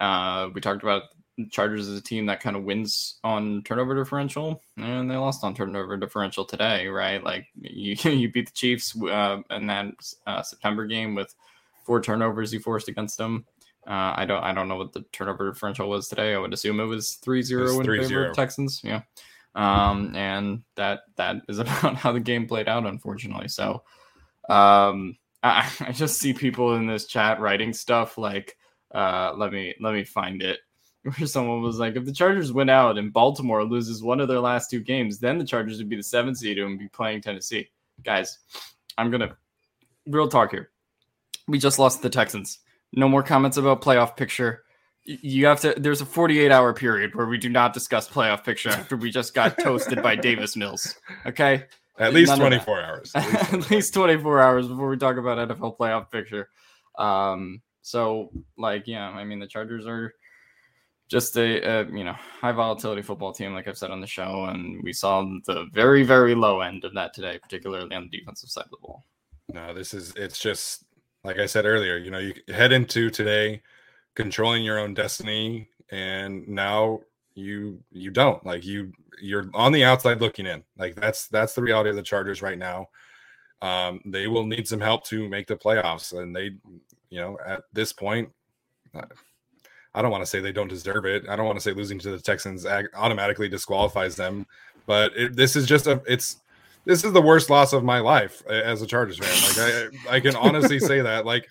uh, 0.00 0.48
we 0.54 0.60
talked 0.60 0.82
about 0.82 1.04
Chargers 1.50 1.88
as 1.88 1.98
a 1.98 2.02
team 2.02 2.26
that 2.26 2.40
kind 2.40 2.56
of 2.56 2.64
wins 2.64 3.18
on 3.22 3.62
turnover 3.62 3.94
differential, 3.94 4.62
and 4.76 5.10
they 5.10 5.16
lost 5.16 5.44
on 5.44 5.54
turnover 5.54 5.96
differential 5.96 6.44
today, 6.44 6.88
right? 6.88 7.22
Like 7.22 7.46
you, 7.60 7.96
you 8.10 8.30
beat 8.30 8.46
the 8.46 8.52
Chiefs 8.52 9.00
uh, 9.02 9.38
in 9.50 9.66
that 9.66 9.94
uh, 10.26 10.42
September 10.42 10.86
game 10.86 11.14
with 11.14 11.34
four 11.88 12.02
turnovers 12.02 12.52
you 12.52 12.60
forced 12.60 12.88
against 12.88 13.16
them. 13.16 13.46
Uh, 13.86 14.12
I 14.16 14.26
don't 14.26 14.44
I 14.44 14.52
don't 14.52 14.68
know 14.68 14.76
what 14.76 14.92
the 14.92 15.04
turnover 15.10 15.50
differential 15.50 15.88
was 15.88 16.06
today. 16.06 16.34
I 16.34 16.38
would 16.38 16.52
assume 16.52 16.78
it 16.78 16.84
was 16.84 17.18
3-0 17.24 17.80
in 17.80 18.06
favor 18.06 18.26
of 18.26 18.36
Texans. 18.36 18.82
Yeah. 18.84 19.00
Um, 19.54 20.14
and 20.14 20.62
that 20.76 21.00
that 21.16 21.36
is 21.48 21.58
about 21.58 21.96
how 21.96 22.12
the 22.12 22.20
game 22.20 22.46
played 22.46 22.68
out, 22.68 22.86
unfortunately. 22.86 23.48
So 23.48 23.82
um, 24.50 25.16
I, 25.42 25.68
I 25.80 25.92
just 25.92 26.18
see 26.18 26.34
people 26.34 26.74
in 26.74 26.86
this 26.86 27.06
chat 27.06 27.40
writing 27.40 27.72
stuff 27.72 28.18
like 28.18 28.56
uh, 28.94 29.32
let 29.34 29.50
me 29.50 29.74
let 29.80 29.94
me 29.94 30.04
find 30.04 30.42
it 30.42 30.58
where 31.02 31.26
someone 31.26 31.62
was 31.62 31.78
like, 31.78 31.96
if 31.96 32.04
the 32.04 32.12
Chargers 32.12 32.52
win 32.52 32.68
out 32.68 32.98
and 32.98 33.12
Baltimore 33.12 33.64
loses 33.64 34.02
one 34.02 34.20
of 34.20 34.28
their 34.28 34.40
last 34.40 34.68
two 34.68 34.80
games, 34.80 35.18
then 35.18 35.38
the 35.38 35.44
Chargers 35.46 35.78
would 35.78 35.88
be 35.88 35.96
the 35.96 36.02
seventh 36.02 36.36
seed 36.36 36.58
and 36.58 36.78
be 36.78 36.88
playing 36.88 37.22
Tennessee. 37.22 37.70
Guys, 38.02 38.38
I'm 38.98 39.10
gonna 39.10 39.34
real 40.06 40.28
talk 40.28 40.50
here. 40.50 40.68
We 41.48 41.58
just 41.58 41.78
lost 41.78 42.02
the 42.02 42.10
Texans. 42.10 42.60
No 42.92 43.08
more 43.08 43.22
comments 43.22 43.56
about 43.56 43.82
playoff 43.82 44.16
picture. 44.16 44.64
You 45.04 45.46
have 45.46 45.60
to. 45.60 45.74
There's 45.76 46.00
a 46.00 46.06
48 46.06 46.52
hour 46.52 46.72
period 46.74 47.14
where 47.14 47.26
we 47.26 47.38
do 47.38 47.48
not 47.48 47.72
discuss 47.72 48.08
playoff 48.08 48.44
picture 48.44 48.70
after 48.70 48.96
we 48.96 49.10
just 49.10 49.34
got 49.34 49.58
toasted 49.62 50.02
by 50.02 50.14
Davis 50.14 50.54
Mills. 50.56 50.94
Okay. 51.26 51.64
At 51.98 52.14
least 52.14 52.28
None 52.28 52.38
24 52.38 52.82
hours. 52.82 53.12
At 53.14 53.24
least 53.24 53.48
24. 53.48 53.58
At 53.60 53.70
least 53.70 53.94
24 53.94 54.40
hours 54.40 54.68
before 54.68 54.88
we 54.88 54.96
talk 54.96 55.16
about 55.16 55.48
NFL 55.48 55.78
playoff 55.78 56.10
picture. 56.10 56.48
Um. 56.98 57.62
So, 57.82 58.30
like, 58.58 58.86
yeah, 58.86 59.08
I 59.08 59.24
mean, 59.24 59.38
the 59.38 59.46
Chargers 59.46 59.86
are 59.86 60.12
just 61.08 61.36
a, 61.38 61.62
a, 61.62 61.86
you 61.86 62.04
know 62.04 62.12
high 62.12 62.52
volatility 62.52 63.02
football 63.02 63.32
team, 63.32 63.54
like 63.54 63.66
I've 63.66 63.78
said 63.78 63.90
on 63.90 64.00
the 64.00 64.06
show, 64.06 64.44
and 64.44 64.82
we 64.82 64.92
saw 64.92 65.22
the 65.46 65.66
very 65.72 66.02
very 66.02 66.34
low 66.34 66.60
end 66.60 66.84
of 66.84 66.94
that 66.94 67.14
today, 67.14 67.38
particularly 67.38 67.94
on 67.94 68.08
the 68.10 68.18
defensive 68.18 68.50
side 68.50 68.64
of 68.64 68.70
the 68.70 68.76
ball. 68.82 69.04
No, 69.48 69.72
this 69.72 69.94
is 69.94 70.12
it's 70.16 70.38
just 70.38 70.84
like 71.28 71.38
I 71.38 71.46
said 71.46 71.66
earlier. 71.66 71.98
You 71.98 72.10
know, 72.10 72.18
you 72.18 72.32
head 72.48 72.72
into 72.72 73.10
today 73.10 73.60
controlling 74.14 74.64
your 74.64 74.78
own 74.78 74.94
destiny, 74.94 75.68
and 75.90 76.48
now 76.48 77.00
you 77.34 77.80
you 77.92 78.10
don't 78.10 78.44
like 78.46 78.64
you 78.64 78.92
you're 79.20 79.44
on 79.52 79.72
the 79.72 79.84
outside 79.84 80.22
looking 80.22 80.46
in. 80.46 80.64
Like 80.78 80.94
that's 80.94 81.28
that's 81.28 81.54
the 81.54 81.60
reality 81.62 81.90
of 81.90 81.96
the 81.96 82.02
Chargers 82.02 82.40
right 82.40 82.58
now. 82.58 82.88
Um, 83.60 84.00
they 84.06 84.26
will 84.26 84.46
need 84.46 84.66
some 84.66 84.80
help 84.80 85.04
to 85.06 85.28
make 85.28 85.46
the 85.46 85.56
playoffs, 85.56 86.18
and 86.18 86.34
they, 86.34 86.52
you 87.10 87.20
know, 87.20 87.38
at 87.46 87.60
this 87.74 87.92
point. 87.92 88.30
Uh, 88.94 89.02
I 89.94 90.00
don't 90.00 90.10
want 90.10 90.22
to 90.22 90.26
say 90.26 90.40
they 90.40 90.52
don't 90.52 90.68
deserve 90.68 91.04
it. 91.06 91.28
I 91.28 91.36
don't 91.36 91.46
want 91.46 91.58
to 91.58 91.62
say 91.62 91.72
losing 91.72 91.98
to 92.00 92.10
the 92.10 92.20
Texans 92.20 92.64
automatically 92.94 93.48
disqualifies 93.48 94.16
them, 94.16 94.46
but 94.86 95.12
it, 95.16 95.36
this 95.36 95.56
is 95.56 95.66
just 95.66 95.86
a 95.86 96.00
it's 96.06 96.36
this 96.88 97.04
is 97.04 97.12
the 97.12 97.22
worst 97.22 97.50
loss 97.50 97.72
of 97.72 97.84
my 97.84 98.00
life 98.00 98.44
as 98.48 98.82
a 98.82 98.86
Chargers 98.86 99.18
fan. 99.18 99.90
Like 99.90 99.92
I 100.10 100.16
I 100.16 100.20
can 100.20 100.34
honestly 100.34 100.78
say 100.80 101.00
that 101.00 101.24
like 101.24 101.48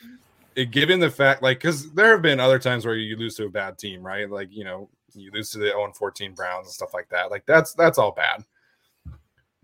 it, 0.56 0.72
given 0.72 1.00
the 1.00 1.10
fact 1.10 1.42
like 1.42 1.60
because 1.60 1.92
there 1.94 2.12
have 2.12 2.22
been 2.22 2.40
other 2.40 2.60
times 2.60 2.86
where 2.86 2.96
you 2.96 3.16
lose 3.16 3.36
to 3.36 3.46
a 3.46 3.50
bad 3.50 3.78
team, 3.78 4.06
right? 4.06 4.30
Like 4.30 4.50
you 4.52 4.66
know 4.66 4.90
you 5.14 5.32
lose 5.32 5.50
to 5.52 5.60
the 5.60 5.68
0 5.68 5.94
14 5.98 6.34
Browns 6.34 6.68
and 6.68 6.74
stuff 6.74 6.94
like 6.94 7.08
that. 7.10 7.32
Like 7.32 7.46
that's 7.46 7.74
that's 7.74 7.98
all 7.98 8.12
bad. 8.12 8.44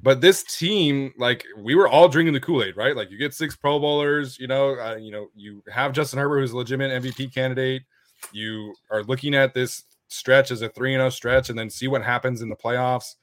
But 0.02 0.22
this 0.22 0.44
team, 0.44 1.14
like 1.18 1.46
we 1.58 1.76
were 1.76 1.88
all 1.88 2.08
drinking 2.08 2.34
the 2.34 2.40
Kool 2.40 2.64
Aid, 2.64 2.78
right? 2.78 2.96
Like 2.96 3.10
you 3.10 3.18
get 3.18 3.34
six 3.34 3.56
Pro 3.56 3.80
Bowlers, 3.80 4.38
you 4.40 4.48
know, 4.48 4.78
uh, 4.80 4.96
you 4.96 5.12
know, 5.12 5.28
you 5.36 5.64
have 5.72 5.94
Justin 5.94 6.20
Herbert, 6.20 6.40
who's 6.40 6.52
a 6.52 6.58
legitimate 6.58 7.04
MVP 7.04 7.34
candidate 7.34 7.84
you 8.32 8.76
are 8.90 9.04
looking 9.04 9.36
at 9.36 9.54
this 9.54 9.84
stretch 10.08 10.52
as 10.52 10.62
a 10.62 10.70
3 10.70 10.94
and 10.94 11.02
0 11.02 11.10
stretch 11.10 11.50
and 11.50 11.58
then 11.58 11.70
see 11.70 11.88
what 11.88 12.04
happens 12.04 12.42
in 12.42 12.50
the 12.50 12.56
playoffs. 12.56 13.16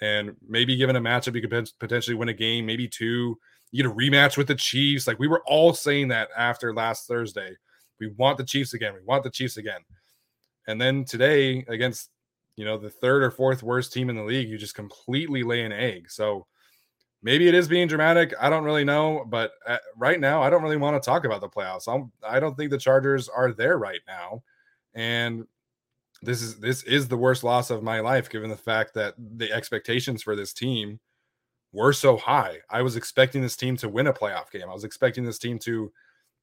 And 0.00 0.36
maybe 0.46 0.76
given 0.76 0.96
a 0.96 1.00
matchup, 1.00 1.34
you 1.34 1.46
could 1.46 1.70
potentially 1.80 2.14
win 2.14 2.28
a 2.28 2.34
game, 2.34 2.66
maybe 2.66 2.86
two. 2.86 3.38
You 3.70 3.82
get 3.82 3.90
a 3.90 3.94
rematch 3.94 4.36
with 4.36 4.46
the 4.46 4.54
Chiefs. 4.54 5.06
Like 5.06 5.18
we 5.18 5.28
were 5.28 5.42
all 5.46 5.74
saying 5.74 6.08
that 6.08 6.28
after 6.36 6.72
last 6.72 7.06
Thursday. 7.06 7.56
We 8.00 8.08
want 8.16 8.38
the 8.38 8.44
Chiefs 8.44 8.74
again. 8.74 8.94
We 8.94 9.04
want 9.04 9.24
the 9.24 9.30
Chiefs 9.30 9.56
again. 9.56 9.80
And 10.68 10.80
then 10.80 11.04
today, 11.04 11.64
against 11.68 12.10
you 12.56 12.64
know 12.64 12.76
the 12.76 12.90
third 12.90 13.22
or 13.22 13.30
fourth 13.30 13.62
worst 13.62 13.92
team 13.92 14.10
in 14.10 14.16
the 14.16 14.22
league, 14.22 14.48
you 14.48 14.58
just 14.58 14.74
completely 14.74 15.42
lay 15.42 15.64
an 15.64 15.72
egg. 15.72 16.10
So 16.10 16.46
maybe 17.22 17.48
it 17.48 17.54
is 17.54 17.68
being 17.68 17.88
dramatic. 17.88 18.34
I 18.40 18.50
don't 18.50 18.64
really 18.64 18.84
know, 18.84 19.24
but 19.28 19.52
uh, 19.66 19.78
right 19.96 20.20
now, 20.20 20.42
I 20.42 20.50
don't 20.50 20.62
really 20.62 20.76
want 20.76 21.00
to 21.00 21.04
talk 21.04 21.24
about 21.24 21.40
the 21.40 21.48
playoffs. 21.48 21.92
I'm, 21.92 22.12
I 22.22 22.40
don't 22.40 22.56
think 22.56 22.70
the 22.70 22.78
Chargers 22.78 23.28
are 23.28 23.52
there 23.52 23.78
right 23.78 24.00
now, 24.06 24.42
and 24.94 25.46
this 26.22 26.42
is 26.42 26.58
this 26.58 26.82
is 26.84 27.08
the 27.08 27.16
worst 27.16 27.44
loss 27.44 27.70
of 27.70 27.82
my 27.82 28.00
life, 28.00 28.28
given 28.28 28.50
the 28.50 28.56
fact 28.56 28.94
that 28.94 29.14
the 29.18 29.52
expectations 29.52 30.22
for 30.22 30.34
this 30.34 30.52
team 30.52 30.98
were 31.72 31.92
so 31.92 32.16
high. 32.16 32.58
I 32.70 32.82
was 32.82 32.96
expecting 32.96 33.42
this 33.42 33.56
team 33.56 33.76
to 33.78 33.88
win 33.88 34.06
a 34.06 34.12
playoff 34.12 34.50
game. 34.50 34.68
I 34.68 34.74
was 34.74 34.84
expecting 34.84 35.24
this 35.24 35.38
team 35.38 35.58
to 35.60 35.92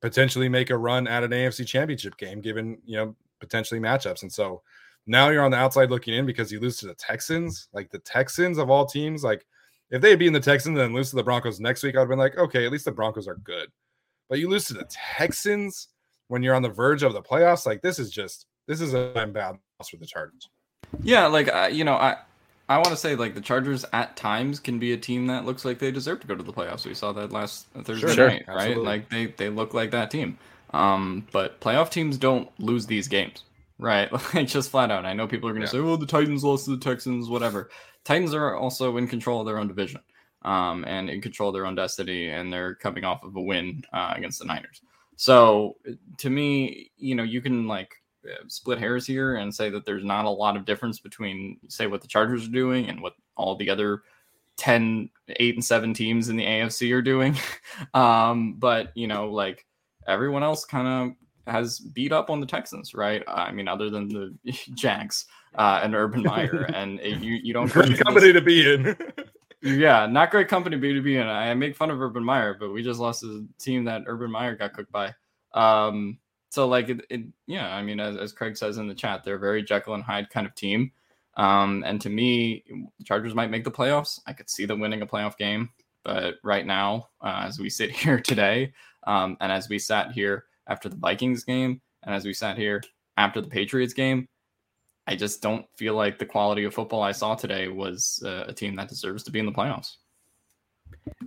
potentially 0.01 0.49
make 0.49 0.69
a 0.69 0.78
run 0.78 1.07
at 1.07 1.23
an 1.23 1.32
AFC 1.32 1.67
Championship 1.67 2.17
game, 2.17 2.41
given 2.41 2.78
you 2.86 2.97
know 2.97 3.15
potentially 3.39 3.80
matchups, 3.80 4.21
and 4.21 4.32
so. 4.32 4.61
Now 5.07 5.30
you're 5.30 5.43
on 5.43 5.51
the 5.51 5.57
outside 5.57 5.91
looking 5.91 6.15
in 6.15 6.26
because 6.26 6.51
you 6.51 6.59
lose 6.59 6.78
to 6.78 6.88
the 6.88 6.95
Texans, 6.95 7.67
like 7.73 7.91
the 7.91 7.99
Texans 7.99 8.57
of 8.57 8.71
all 8.71 8.88
teams. 8.88 9.23
Like 9.23 9.45
if 9.91 10.01
they 10.01 10.09
had 10.09 10.17
beaten 10.17 10.34
the 10.34 10.39
Texans 10.39 10.80
and 10.80 10.95
lose 10.95 11.11
to 11.11 11.15
the 11.15 11.23
Broncos 11.23 11.59
next 11.59 11.84
week, 11.84 11.95
I'd 11.95 11.99
have 11.99 12.09
been 12.09 12.17
like, 12.17 12.38
okay, 12.38 12.65
at 12.65 12.71
least 12.71 12.86
the 12.86 12.91
Broncos 12.91 13.28
are 13.28 13.36
good. 13.36 13.69
But 14.30 14.39
you 14.39 14.49
lose 14.49 14.65
to 14.65 14.73
the 14.73 14.89
Texans 14.89 15.89
when 16.28 16.41
you're 16.41 16.55
on 16.55 16.63
the 16.63 16.69
verge 16.69 17.03
of 17.03 17.13
the 17.13 17.21
playoffs, 17.21 17.65
like 17.65 17.82
this 17.82 17.99
is 17.99 18.09
just 18.09 18.47
this 18.68 18.82
is 18.82 18.93
a 18.93 19.30
bad 19.32 19.57
loss 19.80 19.89
for 19.89 19.97
the 19.97 20.05
Chargers. 20.05 20.49
Yeah, 21.03 21.28
like 21.28 21.53
uh, 21.53 21.70
you 21.72 21.84
know, 21.84 21.95
I 21.95 22.18
I 22.68 22.78
want 22.78 22.89
to 22.89 22.97
say 22.97 23.16
like 23.16 23.36
the 23.36 23.41
Chargers 23.41 23.86
at 23.93 24.16
times 24.16 24.59
can 24.59 24.80
be 24.80 24.93
a 24.93 24.97
team 24.97 25.28
that 25.28 25.45
looks 25.45 25.66
like 25.66 25.80
they 25.80 25.91
deserve 25.91 26.20
to 26.22 26.28
go 26.28 26.36
to 26.36 26.43
the 26.43 26.53
playoffs. 26.53 26.86
We 26.86 26.93
saw 26.93 27.11
that 27.13 27.32
last 27.32 27.68
Thursday 27.84 28.13
sure, 28.13 28.30
night, 28.30 28.43
sure. 28.45 28.55
right? 28.55 28.78
Like 28.78 29.09
they 29.09 29.28
they 29.28 29.49
look 29.49 29.74
like 29.74 29.91
that 29.91 30.09
team. 30.11 30.38
Um, 30.74 31.28
but 31.32 31.59
playoff 31.61 31.89
teams 31.89 32.18
don't 32.18 32.49
lose 32.59 32.86
these 32.86 33.07
games, 33.07 33.43
right? 33.78 34.09
Like 34.34 34.47
just 34.47 34.72
flat 34.72 34.91
out. 34.91 35.05
I 35.05 35.13
know 35.13 35.28
people 35.28 35.47
are 35.47 35.53
going 35.53 35.66
to 35.66 35.68
yeah. 35.68 35.84
say, 35.84 35.88
"Oh, 35.88 35.95
the 35.95 36.05
Titans 36.05 36.43
lost 36.43 36.66
to 36.66 36.72
the 36.72 36.84
Texans," 36.84 37.30
whatever. 37.30 37.70
Titans 38.03 38.34
are 38.34 38.55
also 38.55 38.97
in 38.97 39.07
control 39.07 39.39
of 39.41 39.47
their 39.47 39.57
own 39.57 39.68
division 39.68 40.01
um, 40.43 40.86
and 40.86 41.09
in 41.09 41.22
control 41.22 41.49
of 41.49 41.53
their 41.53 41.66
own 41.66 41.76
destiny, 41.76 42.30
and 42.30 42.51
they're 42.51 42.76
coming 42.76 43.03
off 43.03 43.24
of 43.24 43.36
a 43.36 43.41
win 43.41 43.84
uh, 43.93 44.13
against 44.16 44.39
the 44.39 44.45
Niners. 44.45 44.82
So 45.18 45.78
to 46.18 46.30
me, 46.30 46.91
you 46.97 47.16
know, 47.16 47.24
you 47.24 47.41
can 47.41 47.68
like 47.68 47.91
uh, 47.91 48.05
split 48.47 48.80
hairs 48.80 49.05
here 49.05 49.36
and 49.36 49.53
say 49.53 49.69
that 49.69 49.86
there's 49.86 50.03
not 50.03 50.26
a 50.26 50.30
lot 50.30 50.55
of 50.55 50.65
difference 50.65 50.99
between 50.99 51.57
say 51.67 51.88
what 51.88 52.01
the 52.01 52.07
Chargers 52.07 52.47
are 52.47 52.51
doing 52.51 52.88
and 52.89 53.01
what 53.01 53.13
all 53.36 53.55
the 53.55 53.69
other 53.69 54.03
10, 54.57 55.09
8 55.28 55.55
and 55.55 55.65
7 55.65 55.93
teams 55.93 56.30
in 56.30 56.38
the 56.38 56.45
AFC 56.45 56.93
are 56.93 57.01
doing. 57.01 57.38
um, 57.93 58.53
but 58.53 58.91
you 58.95 59.07
know, 59.07 59.30
like 59.30 59.65
everyone 60.07 60.43
else 60.43 60.65
kind 60.65 60.88
of 60.88 61.53
has 61.53 61.80
beat 61.80 62.11
up 62.11 62.30
on 62.30 62.39
the 62.39 62.45
Texans, 62.45 62.93
right? 62.93 63.23
I 63.28 63.51
mean, 63.51 63.67
other 63.67 63.89
than 63.89 64.07
the 64.07 64.36
Jags 64.73 65.26
uh, 65.55 65.82
and 65.84 65.95
Urban 65.95 66.23
Meyer, 66.23 66.69
and 66.73 66.99
it, 66.99 67.19
you 67.19 67.34
you 67.43 67.53
don't 67.53 67.71
great 67.71 67.97
company 67.99 68.34
to 68.34 68.41
be 68.41 68.73
in. 68.73 68.95
yeah, 69.61 70.05
not 70.05 70.32
great 70.32 70.47
company 70.47 70.80
to 70.80 71.01
be 71.01 71.17
in. 71.17 71.28
I 71.28 71.53
make 71.53 71.76
fun 71.76 71.91
of 71.91 72.01
Urban 72.01 72.23
Meyer, 72.23 72.55
but 72.59 72.71
we 72.71 72.84
just 72.84 72.99
lost 72.99 73.23
a 73.23 73.45
team 73.59 73.86
that 73.86 74.03
Urban 74.07 74.32
Meyer 74.32 74.55
got 74.55 74.73
cooked 74.73 74.91
by. 74.91 75.13
Um, 75.53 76.17
so 76.56 76.66
like 76.70 76.88
it, 76.88 77.06
it 77.10 77.22
yeah, 77.47 77.76
I 77.76 77.82
mean, 77.82 77.99
as, 77.99 78.16
as 78.16 78.32
Craig 78.32 78.56
says 78.56 78.78
in 78.78 78.88
the 78.88 78.95
chat, 78.95 79.26
they're 79.26 79.36
a 79.36 79.39
very 79.39 79.62
Jekyll 79.62 79.93
and 79.93 80.03
Hyde 80.03 80.30
kind 80.30 80.47
of 80.47 80.56
team. 80.56 80.89
Um, 81.36 81.84
and 81.86 81.99
to 81.99 82.10
me, 82.10 82.64
the 82.97 83.03
Chargers 83.03 83.36
might 83.36 83.51
make 83.51 83.66
the 83.66 83.72
playoffs. 83.72 84.22
I 84.26 84.32
could 84.32 84.49
see 84.49 84.66
them 84.66 84.80
winning 84.80 85.01
a 85.01 85.06
playoff 85.06 85.38
game, 85.38 85.70
but 86.03 86.36
right 86.43 86.66
now, 86.66 87.10
uh, 87.20 87.43
as 87.45 87.60
we 87.60 87.70
sit 87.70 87.91
here 88.03 88.22
today, 88.22 88.72
um, 89.06 89.36
and 89.41 89.51
as 89.51 89.68
we 89.68 89.78
sat 89.78 90.14
here 90.14 90.45
after 90.68 90.88
the 90.88 90.95
Vikings 90.95 91.43
game, 91.43 91.82
and 92.03 92.16
as 92.16 92.24
we 92.24 92.34
sat 92.34 92.58
here 92.58 92.82
after 93.18 93.41
the 93.41 93.49
Patriots 93.49 93.93
game, 93.93 94.30
I 95.08 95.18
just 95.18 95.41
don't 95.41 95.66
feel 95.76 95.93
like 95.93 96.18
the 96.18 96.26
quality 96.26 96.64
of 96.64 96.74
football 96.74 97.03
I 97.03 97.12
saw 97.12 97.36
today 97.36 97.68
was 97.68 98.24
uh, 98.26 98.45
a 98.47 98.53
team 98.53 98.76
that 98.76 98.88
deserves 98.88 99.24
to 99.24 99.32
be 99.32 99.39
in 99.39 99.45
the 99.45 99.51
playoffs. 99.51 99.97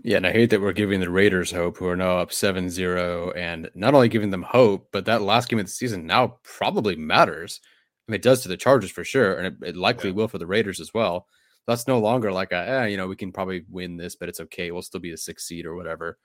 Yeah, 0.02 0.16
and 0.16 0.26
I 0.26 0.32
hate 0.32 0.50
that 0.50 0.60
we're 0.60 0.72
giving 0.72 1.00
the 1.00 1.10
Raiders 1.10 1.50
hope, 1.50 1.76
who 1.76 1.86
are 1.86 1.96
now 1.96 2.18
up 2.18 2.32
7 2.32 2.70
0, 2.70 3.32
and 3.32 3.70
not 3.74 3.94
only 3.94 4.08
giving 4.08 4.30
them 4.30 4.42
hope, 4.42 4.88
but 4.92 5.04
that 5.04 5.22
last 5.22 5.48
game 5.48 5.58
of 5.58 5.66
the 5.66 5.70
season 5.70 6.06
now 6.06 6.38
probably 6.42 6.96
matters. 6.96 7.60
I 8.08 8.12
mean, 8.12 8.16
it 8.16 8.22
does 8.22 8.42
to 8.42 8.48
the 8.48 8.56
Chargers 8.56 8.90
for 8.90 9.04
sure, 9.04 9.34
and 9.34 9.46
it, 9.46 9.68
it 9.68 9.76
likely 9.76 10.10
yeah. 10.10 10.16
will 10.16 10.28
for 10.28 10.38
the 10.38 10.46
Raiders 10.46 10.80
as 10.80 10.94
well. 10.94 11.26
That's 11.66 11.86
no 11.86 11.98
longer 11.98 12.32
like 12.32 12.52
a, 12.52 12.68
eh, 12.68 12.86
you 12.86 12.96
know, 12.96 13.06
we 13.06 13.16
can 13.16 13.32
probably 13.32 13.64
win 13.68 13.96
this, 13.96 14.16
but 14.16 14.28
it's 14.28 14.40
okay. 14.40 14.70
We'll 14.70 14.82
still 14.82 15.00
be 15.00 15.12
a 15.12 15.16
six 15.16 15.46
seed 15.46 15.66
or 15.66 15.76
whatever. 15.76 16.18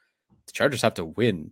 The 0.45 0.53
Chargers 0.53 0.81
have 0.81 0.93
to 0.95 1.05
win 1.05 1.51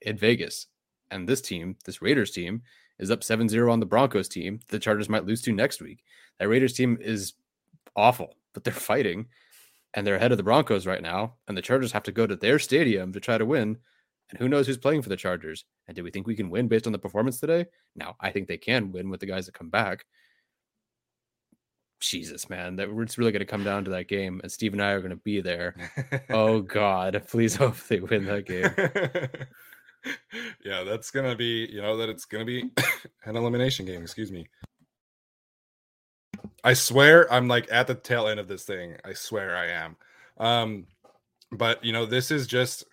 in 0.00 0.16
Vegas. 0.16 0.66
And 1.10 1.28
this 1.28 1.40
team, 1.40 1.76
this 1.84 2.02
Raiders 2.02 2.30
team, 2.30 2.62
is 2.98 3.10
up 3.10 3.24
7 3.24 3.48
0 3.48 3.70
on 3.70 3.80
the 3.80 3.86
Broncos 3.86 4.28
team. 4.28 4.60
The 4.68 4.78
Chargers 4.78 5.08
might 5.08 5.26
lose 5.26 5.42
to 5.42 5.52
next 5.52 5.82
week. 5.82 6.04
That 6.38 6.48
Raiders 6.48 6.72
team 6.72 6.98
is 7.00 7.34
awful, 7.94 8.34
but 8.52 8.64
they're 8.64 8.72
fighting 8.72 9.26
and 9.96 10.06
they're 10.06 10.16
ahead 10.16 10.30
of 10.30 10.36
the 10.36 10.44
Broncos 10.44 10.86
right 10.86 11.02
now. 11.02 11.34
And 11.48 11.56
the 11.56 11.62
Chargers 11.62 11.92
have 11.92 12.02
to 12.04 12.12
go 12.12 12.26
to 12.26 12.36
their 12.36 12.58
stadium 12.58 13.12
to 13.14 13.20
try 13.20 13.38
to 13.38 13.46
win. 13.46 13.78
And 14.30 14.38
who 14.38 14.48
knows 14.48 14.66
who's 14.66 14.76
playing 14.76 15.02
for 15.02 15.08
the 15.08 15.16
Chargers? 15.16 15.64
And 15.88 15.96
do 15.96 16.04
we 16.04 16.10
think 16.10 16.26
we 16.26 16.36
can 16.36 16.50
win 16.50 16.68
based 16.68 16.86
on 16.86 16.92
the 16.92 16.98
performance 16.98 17.40
today? 17.40 17.66
Now, 17.96 18.14
I 18.20 18.30
think 18.30 18.46
they 18.46 18.58
can 18.58 18.92
win 18.92 19.08
with 19.08 19.20
the 19.20 19.26
guys 19.26 19.46
that 19.46 19.54
come 19.54 19.70
back. 19.70 20.04
Jesus, 21.98 22.50
man, 22.50 22.76
that 22.76 22.90
it's 22.90 23.16
really 23.16 23.32
going 23.32 23.40
to 23.40 23.46
come 23.46 23.64
down 23.64 23.84
to 23.84 23.90
that 23.92 24.06
game, 24.06 24.38
and 24.42 24.52
Steve 24.52 24.74
and 24.74 24.82
I 24.82 24.90
are 24.90 25.00
going 25.00 25.10
to 25.10 25.16
be 25.16 25.40
there. 25.40 25.74
oh 26.28 26.60
God, 26.60 27.22
please 27.28 27.56
hope 27.56 27.78
they 27.88 28.00
win 28.00 28.26
that 28.26 28.44
game. 28.44 28.68
yeah, 30.64 30.84
that's 30.84 31.10
going 31.10 31.28
to 31.28 31.34
be, 31.34 31.68
you 31.72 31.80
know, 31.80 31.96
that 31.96 32.10
it's 32.10 32.26
going 32.26 32.44
to 32.44 32.46
be 32.46 32.70
an 33.24 33.36
elimination 33.36 33.86
game. 33.86 34.02
Excuse 34.02 34.30
me. 34.30 34.46
I 36.66 36.74
swear, 36.74 37.32
I'm 37.32 37.46
like 37.46 37.68
at 37.70 37.86
the 37.86 37.94
tail 37.94 38.26
end 38.26 38.40
of 38.40 38.48
this 38.48 38.64
thing. 38.64 38.96
I 39.04 39.12
swear 39.12 39.56
I 39.56 39.68
am. 39.68 39.96
Um, 40.38 40.86
but 41.52 41.82
you 41.84 41.92
know, 41.92 42.06
this 42.06 42.32
is 42.32 42.48
just, 42.48 42.84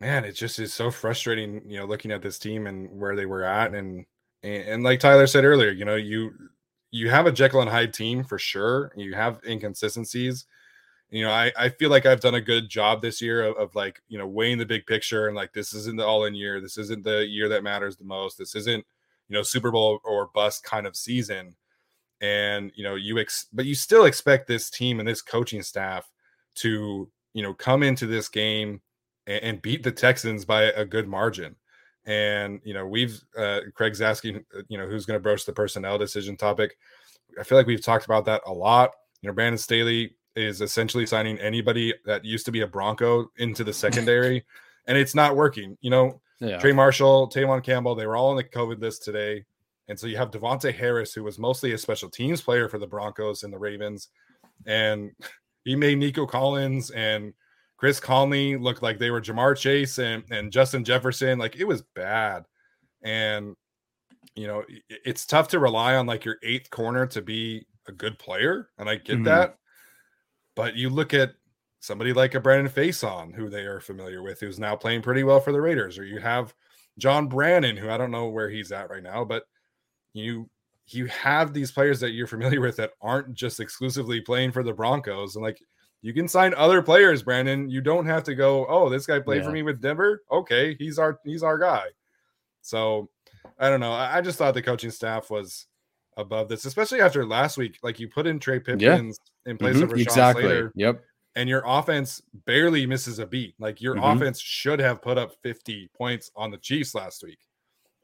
man, 0.00 0.24
it 0.24 0.32
just 0.32 0.60
is 0.60 0.72
so 0.72 0.92
frustrating. 0.92 1.68
You 1.68 1.80
know, 1.80 1.84
looking 1.84 2.12
at 2.12 2.22
this 2.22 2.38
team 2.38 2.68
and 2.68 2.88
where 2.92 3.16
they 3.16 3.26
were 3.26 3.42
at, 3.42 3.74
and 3.74 4.06
and, 4.44 4.62
and 4.68 4.82
like 4.84 5.00
Tyler 5.00 5.26
said 5.26 5.44
earlier, 5.44 5.70
you 5.70 5.84
know, 5.84 5.96
you 5.96 6.30
you 6.92 7.10
have 7.10 7.26
a 7.26 7.32
Jekyll 7.32 7.60
and 7.60 7.68
Hyde 7.68 7.92
team 7.92 8.22
for 8.22 8.38
sure. 8.38 8.92
You 8.96 9.14
have 9.14 9.40
inconsistencies. 9.44 10.46
You 11.10 11.24
know, 11.24 11.32
I, 11.32 11.52
I 11.58 11.68
feel 11.70 11.90
like 11.90 12.06
I've 12.06 12.20
done 12.20 12.36
a 12.36 12.40
good 12.40 12.68
job 12.68 13.02
this 13.02 13.20
year 13.20 13.44
of, 13.44 13.56
of 13.56 13.74
like, 13.74 14.00
you 14.08 14.16
know, 14.16 14.28
weighing 14.28 14.58
the 14.58 14.64
big 14.66 14.86
picture 14.86 15.26
and 15.26 15.34
like 15.36 15.52
this 15.52 15.74
isn't 15.74 15.96
the 15.96 16.06
all 16.06 16.24
in 16.24 16.36
year. 16.36 16.60
This 16.60 16.78
isn't 16.78 17.02
the 17.02 17.26
year 17.26 17.48
that 17.48 17.64
matters 17.64 17.96
the 17.96 18.04
most. 18.04 18.38
This 18.38 18.54
isn't, 18.54 18.84
you 19.28 19.34
know, 19.34 19.42
Super 19.42 19.72
Bowl 19.72 19.98
or 20.04 20.30
bust 20.34 20.62
kind 20.62 20.86
of 20.86 20.94
season. 20.96 21.56
And, 22.24 22.72
you 22.74 22.84
know, 22.84 22.94
you 22.94 23.18
ex 23.18 23.46
but 23.52 23.66
you 23.66 23.74
still 23.74 24.06
expect 24.06 24.46
this 24.46 24.70
team 24.70 24.98
and 24.98 25.06
this 25.06 25.20
coaching 25.20 25.62
staff 25.62 26.10
to, 26.56 27.10
you 27.34 27.42
know, 27.42 27.52
come 27.52 27.82
into 27.82 28.06
this 28.06 28.28
game 28.28 28.80
and, 29.26 29.42
and 29.44 29.62
beat 29.62 29.82
the 29.82 29.92
Texans 29.92 30.44
by 30.44 30.62
a 30.62 30.84
good 30.84 31.06
margin. 31.06 31.56
And 32.06 32.60
you 32.64 32.74
know, 32.74 32.86
we've 32.86 33.22
uh, 33.36 33.60
Craig's 33.74 34.00
asking, 34.00 34.44
uh, 34.56 34.62
you 34.68 34.78
know, 34.78 34.86
who's 34.86 35.06
going 35.06 35.18
to 35.18 35.22
broach 35.22 35.44
the 35.44 35.52
personnel 35.52 35.98
decision 35.98 36.36
topic. 36.36 36.76
I 37.38 37.42
feel 37.42 37.58
like 37.58 37.66
we've 37.66 37.82
talked 37.82 38.04
about 38.04 38.24
that 38.26 38.42
a 38.46 38.52
lot. 38.52 38.92
You 39.22 39.28
know, 39.28 39.34
Brandon 39.34 39.58
Staley 39.58 40.14
is 40.36 40.60
essentially 40.60 41.06
signing 41.06 41.38
anybody 41.38 41.94
that 42.04 42.24
used 42.24 42.44
to 42.46 42.52
be 42.52 42.60
a 42.60 42.66
Bronco 42.66 43.30
into 43.38 43.64
the 43.64 43.72
secondary, 43.72 44.44
and 44.86 44.98
it's 44.98 45.14
not 45.14 45.36
working. 45.36 45.78
You 45.80 45.90
know, 45.90 46.20
yeah. 46.40 46.58
Trey 46.58 46.72
Marshall, 46.72 47.30
Tevaughn 47.30 47.62
Campbell, 47.62 47.94
they 47.94 48.06
were 48.06 48.16
all 48.16 48.30
on 48.30 48.36
the 48.36 48.44
COVID 48.44 48.80
list 48.80 49.02
today. 49.04 49.44
And 49.88 49.98
so 49.98 50.06
you 50.06 50.16
have 50.16 50.30
Davontae 50.30 50.74
Harris, 50.74 51.12
who 51.12 51.22
was 51.22 51.38
mostly 51.38 51.72
a 51.72 51.78
special 51.78 52.08
teams 52.08 52.40
player 52.40 52.68
for 52.68 52.78
the 52.78 52.86
Broncos 52.86 53.42
and 53.42 53.52
the 53.52 53.58
Ravens. 53.58 54.08
And 54.66 55.10
he 55.64 55.76
made 55.76 55.98
Nico 55.98 56.26
Collins 56.26 56.90
and 56.90 57.34
Chris 57.76 58.00
Conley 58.00 58.56
look 58.56 58.82
like 58.82 58.98
they 58.98 59.10
were 59.10 59.20
Ja'Marr 59.20 59.56
Chase 59.56 59.98
and, 59.98 60.24
and 60.30 60.52
Justin 60.52 60.84
Jefferson. 60.84 61.38
Like 61.38 61.56
it 61.56 61.64
was 61.64 61.82
bad. 61.94 62.44
And, 63.02 63.56
you 64.34 64.46
know, 64.46 64.64
it's 64.88 65.26
tough 65.26 65.48
to 65.48 65.58
rely 65.58 65.96
on 65.96 66.06
like 66.06 66.24
your 66.24 66.36
eighth 66.42 66.70
corner 66.70 67.06
to 67.08 67.20
be 67.20 67.66
a 67.86 67.92
good 67.92 68.18
player. 68.18 68.70
And 68.78 68.88
I 68.88 68.96
get 68.96 69.16
mm-hmm. 69.16 69.24
that. 69.24 69.58
But 70.56 70.76
you 70.76 70.88
look 70.88 71.12
at 71.12 71.34
somebody 71.80 72.14
like 72.14 72.34
a 72.34 72.40
Brandon 72.40 72.72
Facyson, 72.72 73.34
who 73.34 73.50
they 73.50 73.62
are 73.62 73.80
familiar 73.80 74.22
with, 74.22 74.40
who's 74.40 74.58
now 74.58 74.74
playing 74.76 75.02
pretty 75.02 75.24
well 75.24 75.40
for 75.40 75.52
the 75.52 75.60
Raiders, 75.60 75.98
or 75.98 76.04
you 76.04 76.18
have 76.20 76.54
John 76.96 77.26
Brannon, 77.26 77.76
who 77.76 77.90
I 77.90 77.98
don't 77.98 78.10
know 78.10 78.28
where 78.28 78.48
he's 78.48 78.72
at 78.72 78.88
right 78.88 79.02
now, 79.02 79.24
but 79.24 79.44
you 80.14 80.48
you 80.88 81.06
have 81.06 81.52
these 81.52 81.70
players 81.70 82.00
that 82.00 82.12
you're 82.12 82.26
familiar 82.26 82.60
with 82.60 82.76
that 82.76 82.92
aren't 83.00 83.34
just 83.34 83.60
exclusively 83.60 84.20
playing 84.20 84.52
for 84.52 84.62
the 84.62 84.72
Broncos. 84.72 85.36
And 85.36 85.44
like 85.44 85.60
you 86.02 86.12
can 86.12 86.28
sign 86.28 86.54
other 86.54 86.82
players, 86.82 87.22
Brandon. 87.22 87.68
You 87.68 87.80
don't 87.80 88.06
have 88.06 88.24
to 88.24 88.34
go, 88.34 88.66
oh, 88.66 88.88
this 88.88 89.06
guy 89.06 89.20
played 89.20 89.38
yeah. 89.38 89.46
for 89.46 89.52
me 89.52 89.62
with 89.62 89.80
Denver. 89.80 90.22
Okay, 90.30 90.76
he's 90.78 90.98
our 90.98 91.18
he's 91.24 91.42
our 91.42 91.58
guy. 91.58 91.84
So 92.62 93.10
I 93.58 93.68
don't 93.68 93.80
know. 93.80 93.92
I, 93.92 94.18
I 94.18 94.20
just 94.20 94.38
thought 94.38 94.54
the 94.54 94.62
coaching 94.62 94.90
staff 94.90 95.30
was 95.30 95.66
above 96.16 96.48
this, 96.48 96.64
especially 96.64 97.00
after 97.00 97.26
last 97.26 97.56
week. 97.56 97.78
Like 97.82 97.98
you 97.98 98.08
put 98.08 98.26
in 98.26 98.38
Trey 98.38 98.60
Pipkins 98.60 99.18
yeah. 99.44 99.50
in 99.50 99.58
place 99.58 99.76
mm-hmm. 99.76 99.84
of 99.84 99.90
Rashawn 99.90 100.02
exactly. 100.02 100.42
Slater. 100.44 100.72
Yep. 100.74 101.04
And 101.36 101.48
your 101.48 101.62
offense 101.66 102.22
barely 102.46 102.86
misses 102.86 103.18
a 103.18 103.26
beat. 103.26 103.54
Like 103.58 103.80
your 103.80 103.96
mm-hmm. 103.96 104.04
offense 104.04 104.40
should 104.40 104.78
have 104.78 105.02
put 105.02 105.18
up 105.18 105.32
50 105.42 105.90
points 105.96 106.30
on 106.36 106.50
the 106.50 106.58
Chiefs 106.58 106.94
last 106.94 107.24
week. 107.24 107.40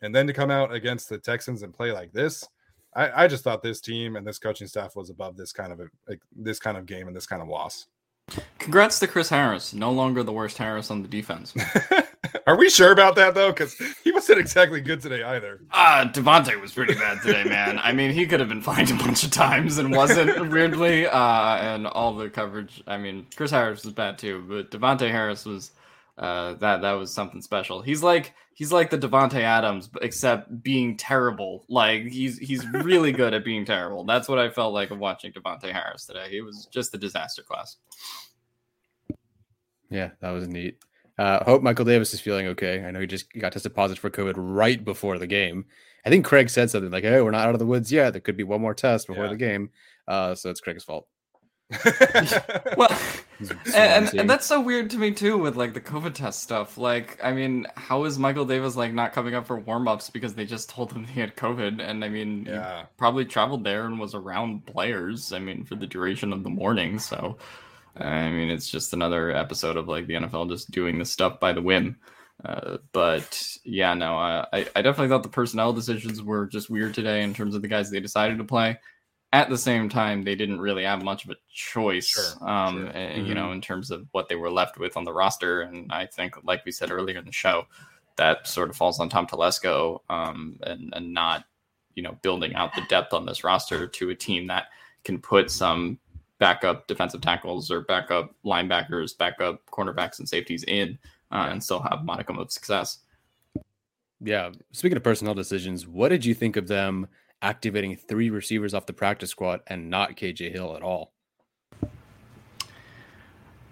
And 0.02 0.14
then 0.14 0.26
to 0.26 0.32
come 0.32 0.50
out 0.50 0.72
against 0.72 1.08
the 1.08 1.18
Texans 1.18 1.62
and 1.62 1.74
play 1.74 1.92
like 1.92 2.12
this, 2.12 2.46
I, 2.94 3.24
I 3.24 3.28
just 3.28 3.44
thought 3.44 3.62
this 3.62 3.80
team 3.80 4.16
and 4.16 4.26
this 4.26 4.38
coaching 4.38 4.66
staff 4.66 4.96
was 4.96 5.10
above 5.10 5.36
this 5.36 5.52
kind 5.52 5.72
of 5.72 5.80
a 5.80 5.86
like, 6.08 6.20
this 6.34 6.58
kind 6.58 6.76
of 6.76 6.86
game 6.86 7.06
and 7.06 7.16
this 7.16 7.26
kind 7.26 7.42
of 7.42 7.48
loss. 7.48 7.86
Congrats 8.58 8.98
to 9.00 9.06
Chris 9.06 9.28
Harris. 9.28 9.72
No 9.72 9.90
longer 9.90 10.22
the 10.22 10.32
worst 10.32 10.56
Harris 10.58 10.90
on 10.90 11.02
the 11.02 11.08
defense. 11.08 11.54
Are 12.46 12.56
we 12.56 12.70
sure 12.70 12.92
about 12.92 13.16
that 13.16 13.34
though? 13.34 13.50
Because 13.50 13.74
he 14.04 14.12
wasn't 14.12 14.38
exactly 14.38 14.80
good 14.80 15.00
today 15.00 15.22
either. 15.22 15.60
Uh 15.72 16.06
Davontae 16.06 16.60
was 16.60 16.72
pretty 16.72 16.94
bad 16.94 17.22
today, 17.22 17.44
man. 17.44 17.78
I 17.78 17.92
mean, 17.92 18.12
he 18.12 18.26
could 18.26 18.40
have 18.40 18.48
been 18.48 18.62
fined 18.62 18.90
a 18.90 18.94
bunch 18.94 19.24
of 19.24 19.30
times 19.30 19.78
and 19.78 19.94
wasn't 19.94 20.50
weirdly. 20.52 21.06
Uh, 21.06 21.56
and 21.56 21.86
all 21.86 22.14
the 22.14 22.30
coverage. 22.30 22.82
I 22.86 22.98
mean, 22.98 23.26
Chris 23.36 23.50
Harris 23.50 23.84
was 23.84 23.94
bad 23.94 24.18
too, 24.18 24.44
but 24.48 24.70
Davontae 24.70 25.10
Harris 25.10 25.44
was 25.44 25.72
uh, 26.20 26.52
that 26.54 26.82
that 26.82 26.92
was 26.92 27.12
something 27.12 27.40
special. 27.40 27.80
He's 27.80 28.02
like 28.02 28.34
he's 28.52 28.70
like 28.70 28.90
the 28.90 28.98
Davante 28.98 29.40
Adams, 29.40 29.88
except 30.02 30.62
being 30.62 30.98
terrible. 30.98 31.64
Like 31.68 32.02
he's 32.02 32.36
he's 32.38 32.66
really 32.68 33.10
good 33.10 33.32
at 33.32 33.42
being 33.42 33.64
terrible. 33.64 34.04
That's 34.04 34.28
what 34.28 34.38
I 34.38 34.50
felt 34.50 34.74
like 34.74 34.90
of 34.90 34.98
watching 34.98 35.32
Davontae 35.32 35.72
Harris 35.72 36.04
today. 36.04 36.26
He 36.30 36.42
was 36.42 36.68
just 36.70 36.94
a 36.94 36.98
disaster 36.98 37.42
class. 37.42 37.78
Yeah, 39.88 40.10
that 40.20 40.30
was 40.30 40.46
neat. 40.46 40.76
Uh, 41.18 41.42
hope 41.44 41.62
Michael 41.62 41.86
Davis 41.86 42.12
is 42.12 42.20
feeling 42.20 42.48
okay. 42.48 42.84
I 42.84 42.90
know 42.90 43.00
he 43.00 43.06
just 43.06 43.32
got 43.32 43.52
tested 43.52 43.74
positive 43.74 44.00
for 44.00 44.10
COVID 44.10 44.34
right 44.36 44.84
before 44.84 45.18
the 45.18 45.26
game. 45.26 45.64
I 46.04 46.10
think 46.10 46.26
Craig 46.26 46.50
said 46.50 46.68
something 46.68 46.90
like, 46.90 47.04
"Hey, 47.04 47.22
we're 47.22 47.30
not 47.30 47.48
out 47.48 47.54
of 47.54 47.60
the 47.60 47.66
woods 47.66 47.90
yet. 47.90 48.12
There 48.12 48.20
could 48.20 48.36
be 48.36 48.44
one 48.44 48.60
more 48.60 48.74
test 48.74 49.06
before 49.06 49.24
yeah. 49.24 49.30
the 49.30 49.36
game." 49.36 49.70
Uh, 50.06 50.34
so 50.34 50.50
it's 50.50 50.60
Craig's 50.60 50.84
fault. 50.84 51.08
well, 52.76 52.90
and, 53.74 54.12
and 54.14 54.30
that's 54.30 54.46
so 54.46 54.60
weird 54.60 54.90
to 54.90 54.98
me 54.98 55.12
too 55.12 55.38
with 55.38 55.56
like 55.56 55.74
the 55.74 55.80
COVID 55.80 56.14
test 56.14 56.42
stuff. 56.42 56.76
Like, 56.78 57.18
I 57.22 57.32
mean, 57.32 57.66
how 57.76 58.04
is 58.04 58.18
Michael 58.18 58.44
Davis 58.44 58.76
like 58.76 58.92
not 58.92 59.12
coming 59.12 59.34
up 59.34 59.46
for 59.46 59.58
warm 59.58 59.88
ups 59.88 60.10
because 60.10 60.34
they 60.34 60.44
just 60.44 60.68
told 60.68 60.92
him 60.92 61.04
he 61.06 61.20
had 61.20 61.36
COVID? 61.36 61.80
And 61.80 62.04
I 62.04 62.08
mean, 62.08 62.46
yeah. 62.46 62.84
probably 62.96 63.24
traveled 63.24 63.64
there 63.64 63.86
and 63.86 63.98
was 63.98 64.14
around 64.14 64.66
players. 64.66 65.32
I 65.32 65.38
mean, 65.38 65.64
for 65.64 65.74
the 65.74 65.86
duration 65.86 66.32
of 66.32 66.42
the 66.42 66.50
morning. 66.50 66.98
So, 66.98 67.38
I 67.96 68.28
mean, 68.30 68.50
it's 68.50 68.68
just 68.68 68.92
another 68.92 69.30
episode 69.30 69.76
of 69.76 69.88
like 69.88 70.06
the 70.06 70.14
NFL 70.14 70.50
just 70.50 70.70
doing 70.70 70.98
this 70.98 71.10
stuff 71.10 71.40
by 71.40 71.52
the 71.52 71.62
whim. 71.62 71.96
Uh, 72.44 72.78
but 72.92 73.58
yeah, 73.64 73.92
no, 73.92 74.14
I, 74.16 74.46
I 74.52 74.82
definitely 74.82 75.08
thought 75.08 75.22
the 75.22 75.28
personnel 75.28 75.74
decisions 75.74 76.22
were 76.22 76.46
just 76.46 76.70
weird 76.70 76.94
today 76.94 77.22
in 77.22 77.34
terms 77.34 77.54
of 77.54 77.60
the 77.60 77.68
guys 77.68 77.90
they 77.90 78.00
decided 78.00 78.38
to 78.38 78.44
play 78.44 78.78
at 79.32 79.48
the 79.48 79.58
same 79.58 79.88
time, 79.88 80.22
they 80.22 80.34
didn't 80.34 80.60
really 80.60 80.84
have 80.84 81.04
much 81.04 81.24
of 81.24 81.30
a 81.30 81.36
choice, 81.52 82.08
sure, 82.08 82.48
um, 82.48 82.86
sure. 82.86 82.92
Mm-hmm. 82.92 83.26
you 83.26 83.34
know, 83.34 83.44
mm-hmm. 83.44 83.54
in 83.54 83.60
terms 83.60 83.90
of 83.90 84.06
what 84.12 84.28
they 84.28 84.34
were 84.34 84.50
left 84.50 84.78
with 84.78 84.96
on 84.96 85.04
the 85.04 85.12
roster. 85.12 85.62
And 85.62 85.92
I 85.92 86.06
think, 86.06 86.34
like 86.42 86.64
we 86.64 86.72
said 86.72 86.90
earlier 86.90 87.18
in 87.18 87.24
the 87.24 87.32
show, 87.32 87.66
that 88.16 88.46
sort 88.46 88.70
of 88.70 88.76
falls 88.76 88.98
on 88.98 89.08
Tom 89.08 89.26
Telesco 89.26 90.00
um, 90.10 90.58
and, 90.64 90.92
and 90.94 91.14
not, 91.14 91.44
you 91.94 92.02
know, 92.02 92.18
building 92.22 92.54
out 92.54 92.74
the 92.74 92.82
depth 92.88 93.12
on 93.12 93.24
this 93.24 93.44
roster 93.44 93.86
to 93.86 94.10
a 94.10 94.14
team 94.14 94.48
that 94.48 94.66
can 95.04 95.18
put 95.18 95.50
some 95.50 95.98
backup 96.38 96.86
defensive 96.88 97.20
tackles 97.20 97.70
or 97.70 97.82
backup 97.82 98.34
linebackers, 98.44 99.16
backup 99.16 99.64
cornerbacks 99.66 100.18
and 100.18 100.28
safeties 100.28 100.64
in 100.64 100.98
uh, 101.30 101.48
and 101.50 101.62
still 101.62 101.80
have 101.80 102.04
modicum 102.04 102.38
of 102.38 102.50
success. 102.50 102.98
Yeah. 104.20 104.50
Speaking 104.72 104.96
of 104.96 105.04
personnel 105.04 105.34
decisions, 105.34 105.86
what 105.86 106.08
did 106.08 106.24
you 106.24 106.34
think 106.34 106.56
of 106.56 106.66
them 106.66 107.08
activating 107.42 107.96
three 107.96 108.30
receivers 108.30 108.74
off 108.74 108.86
the 108.86 108.92
practice 108.92 109.30
squad 109.30 109.60
and 109.66 109.90
not 109.90 110.16
KJ 110.16 110.52
Hill 110.52 110.76
at 110.76 110.82
all? 110.82 111.12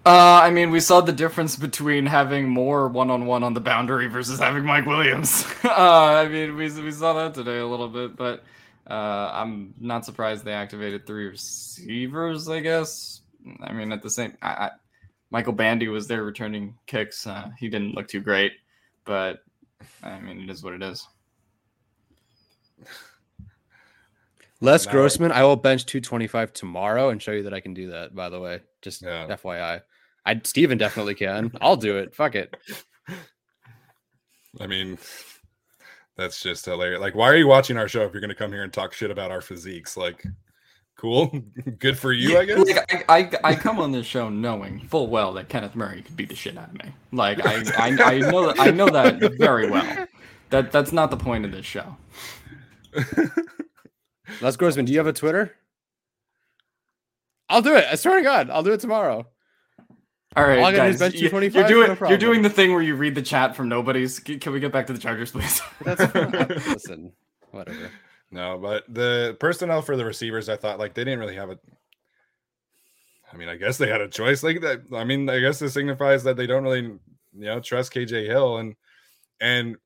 Uh, 0.05 0.41
I 0.43 0.49
mean, 0.49 0.71
we 0.71 0.79
saw 0.79 1.01
the 1.01 1.11
difference 1.11 1.55
between 1.55 2.05
having 2.05 2.47
more 2.47 2.87
one-on-one 2.87 3.43
on 3.43 3.53
the 3.53 3.59
boundary 3.59 4.07
versus 4.07 4.39
having 4.39 4.65
Mike 4.65 4.85
Williams. 4.85 5.45
uh, 5.63 5.69
I 5.69 6.27
mean, 6.27 6.55
we 6.55 6.71
we 6.81 6.91
saw 6.91 7.13
that 7.13 7.33
today 7.33 7.59
a 7.59 7.67
little 7.67 7.89
bit, 7.89 8.15
but 8.15 8.43
uh, 8.89 9.29
I'm 9.33 9.73
not 9.79 10.05
surprised 10.05 10.45
they 10.45 10.53
activated 10.53 11.05
three 11.05 11.27
receivers. 11.27 12.47
I 12.47 12.61
guess. 12.61 13.21
I 13.61 13.73
mean, 13.73 13.91
at 13.91 14.01
the 14.01 14.09
same, 14.09 14.37
I, 14.41 14.49
I, 14.49 14.71
Michael 15.31 15.53
Bandy 15.53 15.89
was 15.89 16.07
there 16.07 16.23
returning 16.23 16.75
kicks. 16.87 17.27
Uh, 17.27 17.49
he 17.59 17.69
didn't 17.69 17.93
look 17.93 18.07
too 18.07 18.21
great, 18.21 18.53
but 19.05 19.43
I 20.01 20.19
mean, 20.19 20.39
it 20.41 20.49
is 20.49 20.63
what 20.63 20.73
it 20.73 20.81
is. 20.81 21.07
Les 24.61 24.85
Now- 24.85 24.91
Grossman, 24.91 25.31
I 25.31 25.43
will 25.43 25.55
bench 25.55 25.85
225 25.85 26.53
tomorrow 26.53 27.09
and 27.09 27.21
show 27.21 27.31
you 27.31 27.43
that 27.43 27.53
I 27.53 27.59
can 27.61 27.73
do 27.73 27.91
that, 27.91 28.13
by 28.13 28.29
the 28.29 28.39
way. 28.39 28.59
Just 28.81 29.01
Yeah. 29.01 29.27
FYI. 29.27 29.81
I 30.25 30.41
Steven 30.43 30.77
definitely 30.77 31.15
can. 31.15 31.51
I'll 31.61 31.77
do 31.77 31.97
it. 31.97 32.13
Fuck 32.13 32.35
it. 32.35 32.55
I 34.59 34.67
mean, 34.67 34.97
that's 36.17 36.41
just 36.41 36.65
hilarious. 36.65 36.99
Like, 36.99 37.15
why 37.15 37.29
are 37.29 37.37
you 37.37 37.47
watching 37.47 37.77
our 37.77 37.87
show 37.87 38.01
if 38.03 38.11
you're 38.13 38.21
going 38.21 38.29
to 38.29 38.35
come 38.35 38.51
here 38.51 38.63
and 38.63 38.73
talk 38.73 38.93
shit 38.93 39.11
about 39.11 39.31
our 39.31 39.41
physiques? 39.41 39.95
Like, 39.95 40.25
cool, 40.97 41.27
good 41.79 41.97
for 41.97 42.11
you, 42.11 42.37
I 42.37 42.43
guess. 42.45 42.57
Like, 42.67 43.05
I, 43.09 43.19
I, 43.19 43.31
I 43.51 43.55
come 43.55 43.79
on 43.79 43.91
this 43.93 44.05
show 44.05 44.27
knowing 44.27 44.81
full 44.87 45.07
well 45.07 45.31
that 45.33 45.47
Kenneth 45.47 45.75
Murray 45.75 46.01
could 46.01 46.17
beat 46.17 46.29
the 46.29 46.35
shit 46.35 46.57
out 46.57 46.69
of 46.69 46.73
me. 46.83 46.91
Like 47.13 47.39
I, 47.45 47.63
I, 47.77 48.15
I 48.15 48.19
know 48.19 48.47
that 48.47 48.59
I 48.59 48.71
know 48.71 48.89
that 48.89 49.37
very 49.37 49.69
well. 49.69 50.07
That 50.49 50.71
that's 50.73 50.91
not 50.91 51.11
the 51.11 51.17
point 51.17 51.45
of 51.45 51.51
this 51.51 51.65
show. 51.65 51.95
Les 54.41 54.55
Grossman, 54.55 54.85
do 54.85 54.91
you 54.91 54.99
have 54.99 55.07
a 55.07 55.13
Twitter? 55.13 55.55
I'll 57.49 57.61
do 57.61 57.75
it. 57.75 57.85
I 57.91 57.95
swear 57.95 58.17
to 58.17 58.23
God, 58.23 58.49
I'll 58.49 58.63
do 58.63 58.73
it 58.73 58.79
tomorrow. 58.79 59.27
All 60.35 60.43
right, 60.45 60.59
All 60.59 60.65
I 60.65 60.71
gotta 60.71 60.89
do 60.89 60.93
is 60.93 60.99
guys, 60.99 61.13
you, 61.15 61.29
225, 61.29 61.69
you're 61.69 61.87
no 61.87 61.95
doing 61.95 62.09
you're 62.09 62.17
doing 62.19 62.41
the 62.43 62.49
thing 62.51 62.71
where 62.71 62.83
you 62.83 62.95
read 62.95 63.15
the 63.15 63.21
chat 63.21 63.55
from 63.55 63.67
nobody's. 63.67 64.19
Can 64.19 64.39
can 64.39 64.53
we 64.53 64.59
get 64.59 64.71
back 64.71 64.85
to 64.87 64.93
the 64.93 64.99
Chargers, 64.99 65.31
please? 65.31 65.59
That's 65.81 66.13
listen, 66.67 67.11
whatever. 67.49 67.89
No, 68.29 68.59
but 68.59 68.83
the 68.87 69.35
personnel 69.39 69.81
for 69.81 69.97
the 69.97 70.05
receivers, 70.05 70.47
I 70.47 70.55
thought 70.55 70.77
like 70.77 70.93
they 70.93 71.03
didn't 71.03 71.19
really 71.19 71.35
have 71.35 71.49
a. 71.49 71.57
I 73.33 73.37
mean, 73.37 73.49
I 73.49 73.55
guess 73.55 73.77
they 73.77 73.87
had 73.87 74.01
a 74.01 74.07
choice 74.07 74.43
like 74.43 74.61
that. 74.61 74.81
I 74.93 75.03
mean, 75.03 75.27
I 75.29 75.39
guess 75.39 75.57
this 75.57 75.73
signifies 75.73 76.23
that 76.25 76.37
they 76.37 76.45
don't 76.45 76.63
really, 76.63 76.83
you 76.83 76.99
know, 77.33 77.59
trust 77.59 77.91
KJ 77.91 78.27
Hill 78.27 78.57
and 78.57 78.75
and 79.41 79.77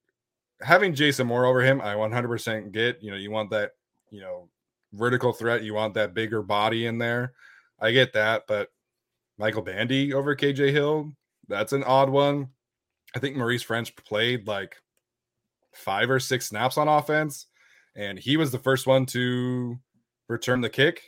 having 0.61 0.93
Jason 0.93 1.27
Moore 1.27 1.45
over 1.45 1.61
him, 1.61 1.81
I 1.81 1.95
100% 1.95 2.71
get. 2.71 3.01
You 3.01 3.11
know, 3.11 3.17
you 3.17 3.31
want 3.31 3.49
that, 3.51 3.71
you 4.13 4.21
know, 4.21 4.47
vertical 4.93 5.33
threat. 5.33 5.63
You 5.63 5.73
want 5.73 5.95
that 5.95 6.13
bigger 6.13 6.43
body 6.43 6.85
in 6.85 6.99
there. 6.99 7.33
I 7.79 7.91
get 7.91 8.13
that, 8.13 8.43
but 8.47 8.69
Michael 9.37 9.63
Bandy 9.63 10.13
over 10.13 10.35
KJ 10.35 10.71
Hill, 10.71 11.11
that's 11.47 11.73
an 11.73 11.83
odd 11.83 12.09
one. 12.09 12.49
I 13.15 13.19
think 13.19 13.35
Maurice 13.35 13.63
Ffrench 13.63 13.95
played 13.95 14.47
like 14.47 14.75
five 15.73 16.09
or 16.09 16.19
six 16.19 16.45
snaps 16.47 16.77
on 16.77 16.87
offense 16.87 17.47
and 17.95 18.19
he 18.19 18.37
was 18.37 18.51
the 18.51 18.59
first 18.59 18.85
one 18.85 19.05
to 19.07 19.75
return 20.27 20.61
the 20.61 20.69
kick 20.69 21.01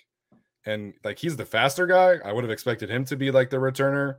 and 0.65 0.93
like 1.03 1.19
he's 1.19 1.35
the 1.37 1.45
faster 1.45 1.85
guy 1.85 2.15
i 2.25 2.31
would 2.33 2.43
have 2.43 2.49
expected 2.51 2.89
him 2.89 3.05
to 3.05 3.15
be 3.15 3.29
like 3.29 3.51
the 3.51 3.57
returner 3.57 4.15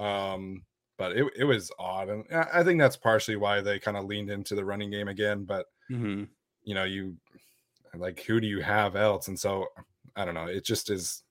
um 0.00 0.64
but 0.98 1.12
it, 1.12 1.24
it 1.36 1.44
was 1.44 1.70
odd 1.78 2.08
and 2.08 2.24
i 2.52 2.64
think 2.64 2.80
that's 2.80 2.96
partially 2.96 3.36
why 3.36 3.60
they 3.60 3.78
kind 3.78 3.96
of 3.96 4.04
leaned 4.06 4.30
into 4.30 4.56
the 4.56 4.64
running 4.64 4.90
game 4.90 5.06
again 5.06 5.44
but 5.44 5.66
Mhm. 5.92 6.26
you 6.64 6.74
know 6.74 6.84
you 6.84 7.16
like 7.98 8.20
who 8.24 8.40
do 8.40 8.46
you 8.46 8.60
have 8.60 8.96
else? 8.96 9.28
And 9.28 9.38
so 9.38 9.66
i 10.16 10.24
don't 10.24 10.34
know 10.34 10.46
it 10.46 10.64
just 10.64 10.90
is 10.90 11.22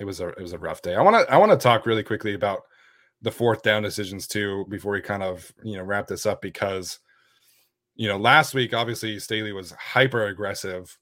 it 0.00 0.04
was 0.04 0.20
a 0.20 0.28
it 0.28 0.40
was 0.40 0.52
a 0.52 0.58
rough 0.58 0.82
day. 0.82 0.94
I 0.94 1.02
want 1.02 1.16
to 1.26 1.32
i 1.32 1.36
want 1.36 1.52
to 1.52 1.58
talk 1.58 1.86
really 1.86 2.02
quickly 2.02 2.34
about 2.34 2.62
the 3.22 3.30
fourth 3.30 3.62
down 3.62 3.82
decisions 3.82 4.26
too 4.26 4.64
before 4.68 4.92
we 4.92 5.00
kind 5.00 5.22
of 5.22 5.52
you 5.62 5.76
know 5.76 5.82
wrap 5.84 6.06
this 6.06 6.26
up 6.26 6.40
because 6.42 6.98
you 7.94 8.08
know 8.08 8.16
last 8.18 8.52
week 8.54 8.74
obviously 8.74 9.18
staley 9.18 9.52
was 9.52 9.70
hyper 9.72 10.26
aggressive 10.26 10.96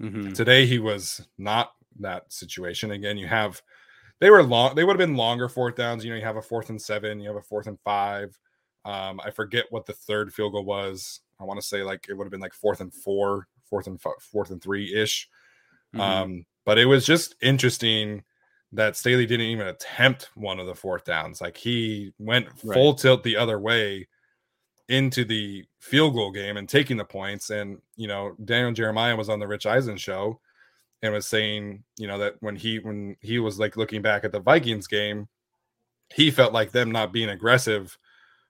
Mhm. 0.00 0.34
today 0.34 0.66
he 0.66 0.78
was 0.80 1.20
not 1.38 1.72
that 2.00 2.32
situation. 2.32 2.90
Again 2.92 3.16
you 3.18 3.28
have 3.28 3.62
they 4.20 4.30
were 4.30 4.42
long 4.42 4.74
they 4.74 4.82
would 4.84 4.98
have 4.98 5.06
been 5.08 5.16
longer 5.16 5.48
fourth 5.48 5.76
downs. 5.76 6.04
You 6.04 6.10
know 6.10 6.16
you 6.16 6.24
have 6.24 6.36
a 6.36 6.42
fourth 6.42 6.70
and 6.70 6.80
seven 6.80 7.20
you 7.20 7.28
have 7.28 7.36
a 7.36 7.42
fourth 7.42 7.66
and 7.68 7.78
five. 7.80 8.36
Um 8.84 9.20
i 9.24 9.30
forget 9.30 9.66
what 9.70 9.86
the 9.86 9.92
third 9.92 10.32
field 10.34 10.52
goal 10.52 10.64
was. 10.64 11.20
I 11.40 11.44
want 11.44 11.60
to 11.60 11.66
say 11.66 11.82
like 11.82 12.06
it 12.08 12.14
would 12.14 12.24
have 12.24 12.30
been 12.32 12.40
like 12.40 12.54
fourth 12.54 12.80
and 12.80 12.92
four 12.92 13.46
fourth 13.72 13.86
and 13.86 14.00
fi- 14.02 14.10
fourth 14.20 14.50
and 14.50 14.62
three 14.62 14.94
ish 14.94 15.28
Mhm. 15.94 16.00
um 16.00 16.46
but 16.66 16.78
it 16.78 16.84
was 16.84 17.06
just 17.06 17.34
interesting 17.40 18.22
that 18.70 18.96
Staley 18.96 19.24
didn't 19.26 19.46
even 19.46 19.66
attempt 19.66 20.30
one 20.34 20.58
of 20.60 20.66
the 20.66 20.74
fourth 20.74 21.04
downs 21.04 21.40
like 21.40 21.56
he 21.56 22.12
went 22.18 22.46
Right. 22.62 22.74
full 22.74 22.94
tilt 22.94 23.22
the 23.22 23.36
other 23.36 23.58
way 23.58 24.08
into 24.88 25.24
the 25.24 25.64
field 25.80 26.14
goal 26.14 26.30
game 26.32 26.56
and 26.58 26.68
taking 26.68 26.96
the 26.98 27.04
points. 27.04 27.48
And, 27.50 27.80
you 27.96 28.06
know, 28.08 28.34
Daniel 28.44 28.72
Jeremiah 28.72 29.16
was 29.16 29.28
on 29.30 29.38
the 29.40 29.46
Rich 29.46 29.64
Eisen 29.66 29.96
show 29.96 30.40
and 31.02 31.12
was 31.14 31.26
saying, 31.26 31.84
you 31.98 32.06
know, 32.06 32.18
that 32.18 32.34
when 32.40 32.56
he 32.56 32.78
when 32.78 33.16
he 33.20 33.38
was 33.38 33.58
like 33.58 33.76
looking 33.76 34.02
back 34.02 34.24
at 34.24 34.32
the 34.32 34.40
Vikings 34.40 34.86
game, 34.86 35.28
he 36.14 36.30
felt 36.30 36.52
like 36.52 36.72
them 36.72 36.90
not 36.90 37.12
being 37.12 37.30
aggressive 37.30 37.96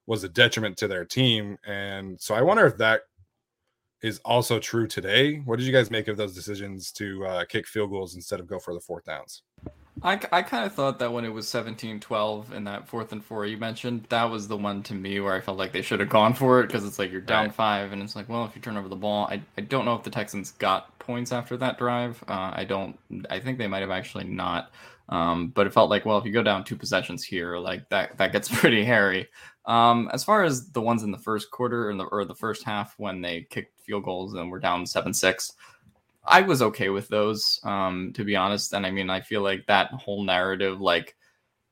was 0.06 0.24
a 0.24 0.28
detriment 0.28 0.76
to 0.78 0.88
their 0.88 1.04
team. 1.04 1.58
And 1.64 2.20
so 2.20 2.34
I 2.34 2.42
wonder 2.42 2.66
if 2.66 2.76
that 2.78 3.02
is 4.02 4.18
also 4.24 4.58
true 4.58 4.86
today. 4.86 5.36
What 5.44 5.58
did 5.58 5.66
you 5.66 5.72
guys 5.72 5.90
make 5.90 6.08
of 6.08 6.16
those 6.16 6.34
decisions 6.34 6.90
to 6.92 7.24
uh, 7.26 7.44
kick 7.44 7.66
field 7.66 7.90
goals 7.90 8.14
instead 8.14 8.40
of 8.40 8.46
go 8.46 8.58
for 8.58 8.74
the 8.74 8.80
fourth 8.80 9.04
downs? 9.04 9.42
I, 10.00 10.18
I 10.32 10.42
kind 10.42 10.64
of 10.64 10.74
thought 10.74 10.98
that 11.00 11.12
when 11.12 11.24
it 11.26 11.28
was 11.32 11.46
17 11.48 12.00
12 12.00 12.52
in 12.54 12.64
that 12.64 12.88
fourth 12.88 13.12
and 13.12 13.22
four 13.22 13.44
you 13.44 13.58
mentioned, 13.58 14.06
that 14.08 14.24
was 14.24 14.48
the 14.48 14.56
one 14.56 14.82
to 14.84 14.94
me 14.94 15.20
where 15.20 15.34
I 15.34 15.40
felt 15.40 15.58
like 15.58 15.72
they 15.72 15.82
should 15.82 16.00
have 16.00 16.08
gone 16.08 16.32
for 16.32 16.60
it 16.60 16.66
because 16.68 16.84
it's 16.86 16.98
like 16.98 17.12
you're 17.12 17.20
down 17.20 17.46
Right. 17.46 17.54
five 17.54 17.92
and 17.92 18.02
it's 18.02 18.16
like, 18.16 18.28
well, 18.28 18.44
if 18.46 18.56
you 18.56 18.62
turn 18.62 18.78
over 18.78 18.88
the 18.88 18.96
ball, 18.96 19.26
I, 19.26 19.42
I 19.58 19.60
don't 19.60 19.84
know 19.84 19.94
if 19.94 20.02
the 20.02 20.10
Texans 20.10 20.52
got 20.52 20.98
points 20.98 21.30
after 21.30 21.56
that 21.58 21.76
drive. 21.78 22.22
Uh, 22.26 22.52
I 22.54 22.64
don't, 22.64 22.98
I 23.28 23.38
think 23.38 23.58
they 23.58 23.66
might 23.66 23.82
have 23.82 23.90
actually 23.90 24.24
not. 24.24 24.70
Um, 25.10 25.48
but 25.48 25.66
it 25.66 25.74
felt 25.74 25.90
like, 25.90 26.06
well, 26.06 26.16
if 26.16 26.24
you 26.24 26.32
go 26.32 26.42
down 26.42 26.64
two 26.64 26.76
possessions 26.76 27.22
here, 27.22 27.58
like 27.58 27.86
that, 27.90 28.16
that 28.16 28.32
gets 28.32 28.48
pretty 28.60 28.84
hairy. 28.84 29.28
Um, 29.66 30.08
as 30.12 30.24
far 30.24 30.42
as 30.42 30.70
the 30.70 30.80
ones 30.80 31.02
in 31.02 31.10
the 31.10 31.18
first 31.18 31.50
quarter 31.50 31.90
and 31.90 32.00
the, 32.00 32.04
or 32.04 32.24
the 32.24 32.34
first 32.34 32.64
half 32.64 32.94
when 32.98 33.20
they 33.20 33.42
kicked 33.50 33.78
field 33.82 34.04
goals 34.04 34.34
and 34.34 34.50
were 34.50 34.58
down 34.58 34.86
7 34.86 35.12
6, 35.12 35.52
I 36.24 36.42
was 36.42 36.62
okay 36.62 36.88
with 36.88 37.08
those, 37.08 37.58
um, 37.64 38.12
to 38.14 38.24
be 38.24 38.36
honest. 38.36 38.72
And 38.74 38.86
I 38.86 38.90
mean, 38.90 39.10
I 39.10 39.20
feel 39.20 39.42
like 39.42 39.66
that 39.66 39.90
whole 39.92 40.22
narrative, 40.22 40.80
like, 40.80 41.16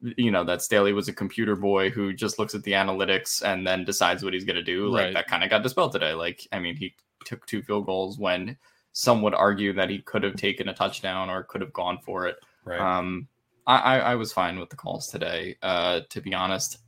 you 0.01 0.31
know, 0.31 0.45
that 0.45 0.63
Staley 0.63 0.93
was 0.93 1.09
a 1.09 1.13
computer 1.13 1.55
boy 1.55 1.91
who 1.91 2.13
just 2.13 2.39
looks 2.39 2.55
at 2.55 2.63
the 2.63 2.73
analytics 2.73 3.43
and 3.43 3.67
then 3.67 3.85
decides 3.85 4.25
what 4.25 4.33
he's 4.35 4.45
going 4.45 4.57
to 4.57 4.63
do. 4.63 4.89
Like, 4.89 5.05
Right. 5.05 5.15
that 5.15 5.29
kind 5.29 5.45
of 5.45 5.51
got 5.51 5.63
dispelled 5.63 5.93
today. 5.93 6.15
Like, 6.15 6.47
I 6.53 6.59
mean, 6.59 6.75
he 6.77 6.95
took 7.25 7.47
two 7.47 7.63
field 7.63 7.87
goals 7.87 8.19
when 8.19 8.57
some 8.93 9.23
would 9.23 9.35
argue 9.35 9.73
that 9.75 9.91
he 9.91 10.01
could 10.01 10.23
have 10.25 10.35
taken 10.37 10.69
a 10.69 10.75
touchdown 10.75 11.31
or 11.31 11.45
could 11.45 11.61
have 11.61 11.73
gone 11.73 11.99
for 12.05 12.27
it. 12.27 12.37
Right. 12.65 12.81
Um, 12.81 13.29
I, 13.67 13.77
I, 13.77 13.99
I 13.99 14.15
was 14.17 14.33
fine 14.33 14.59
with 14.59 14.71
the 14.71 14.77
calls 14.77 15.07
today, 15.09 15.57
uh, 15.63 16.01
to 16.09 16.21
be 16.21 16.35
honest, 16.35 16.79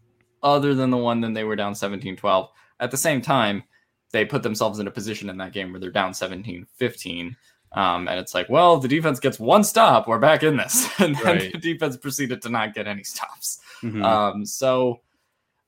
other 0.43 0.75
than 0.75 0.91
the 0.91 0.97
one 0.97 1.21
then 1.21 1.33
they 1.33 1.45
were 1.45 1.55
down 1.55 1.75
17 1.75 2.17
12. 2.17 2.49
At 2.81 2.91
the 2.91 2.97
same 2.97 3.21
time, 3.21 3.63
they 4.11 4.25
put 4.25 4.43
themselves 4.43 4.79
in 4.81 4.89
a 4.89 4.91
position 4.91 5.31
in 5.31 5.37
that 5.37 5.53
game 5.53 5.71
where 5.71 5.81
they're 5.81 5.91
down 5.91 6.13
17 6.13 6.67
15. 6.75 7.37
Um, 7.75 8.07
and 8.09 8.21
it's 8.21 8.35
like, 8.35 8.49
well, 8.51 8.77
the 8.79 8.89
defense 8.89 9.19
gets 9.19 9.39
one 9.41 9.65
stop, 9.65 10.07
we're 10.07 10.19
back 10.19 10.43
in 10.43 10.57
this. 10.57 10.89
And 11.01 11.17
then 11.17 11.25
Right. 11.25 11.53
the 11.53 11.59
defense 11.59 11.97
proceeded 11.97 12.43
to 12.43 12.49
not 12.51 12.75
get 12.75 12.87
any 12.87 13.03
stops. 13.03 13.61
Mhm. 13.83 14.05
Um, 14.05 14.45
so 14.47 15.01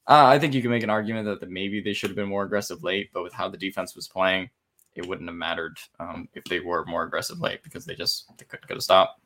uh, 0.06 0.26
I 0.26 0.38
think 0.38 0.52
you 0.52 0.60
can 0.60 0.70
make 0.70 0.82
an 0.82 0.90
argument 0.90 1.24
that, 1.26 1.40
that 1.40 1.50
maybe 1.50 1.80
they 1.80 1.94
should 1.94 2.10
have 2.10 2.16
been 2.16 2.28
more 2.28 2.42
aggressive 2.44 2.84
late, 2.84 3.08
but 3.14 3.22
with 3.22 3.32
how 3.32 3.48
the 3.48 3.56
defense 3.56 3.96
was 3.96 4.06
playing, 4.06 4.50
it 4.94 5.06
wouldn't 5.06 5.28
have 5.28 5.36
mattered 5.36 5.78
um, 5.98 6.28
if 6.34 6.44
they 6.44 6.60
were 6.60 6.84
more 6.84 7.04
aggressive 7.04 7.40
late 7.40 7.62
because 7.62 7.84
they 7.86 7.94
just 7.94 8.26
they 8.38 8.44
couldn't 8.44 8.68
get 8.68 8.76
a 8.76 8.82
stop. 8.82 9.18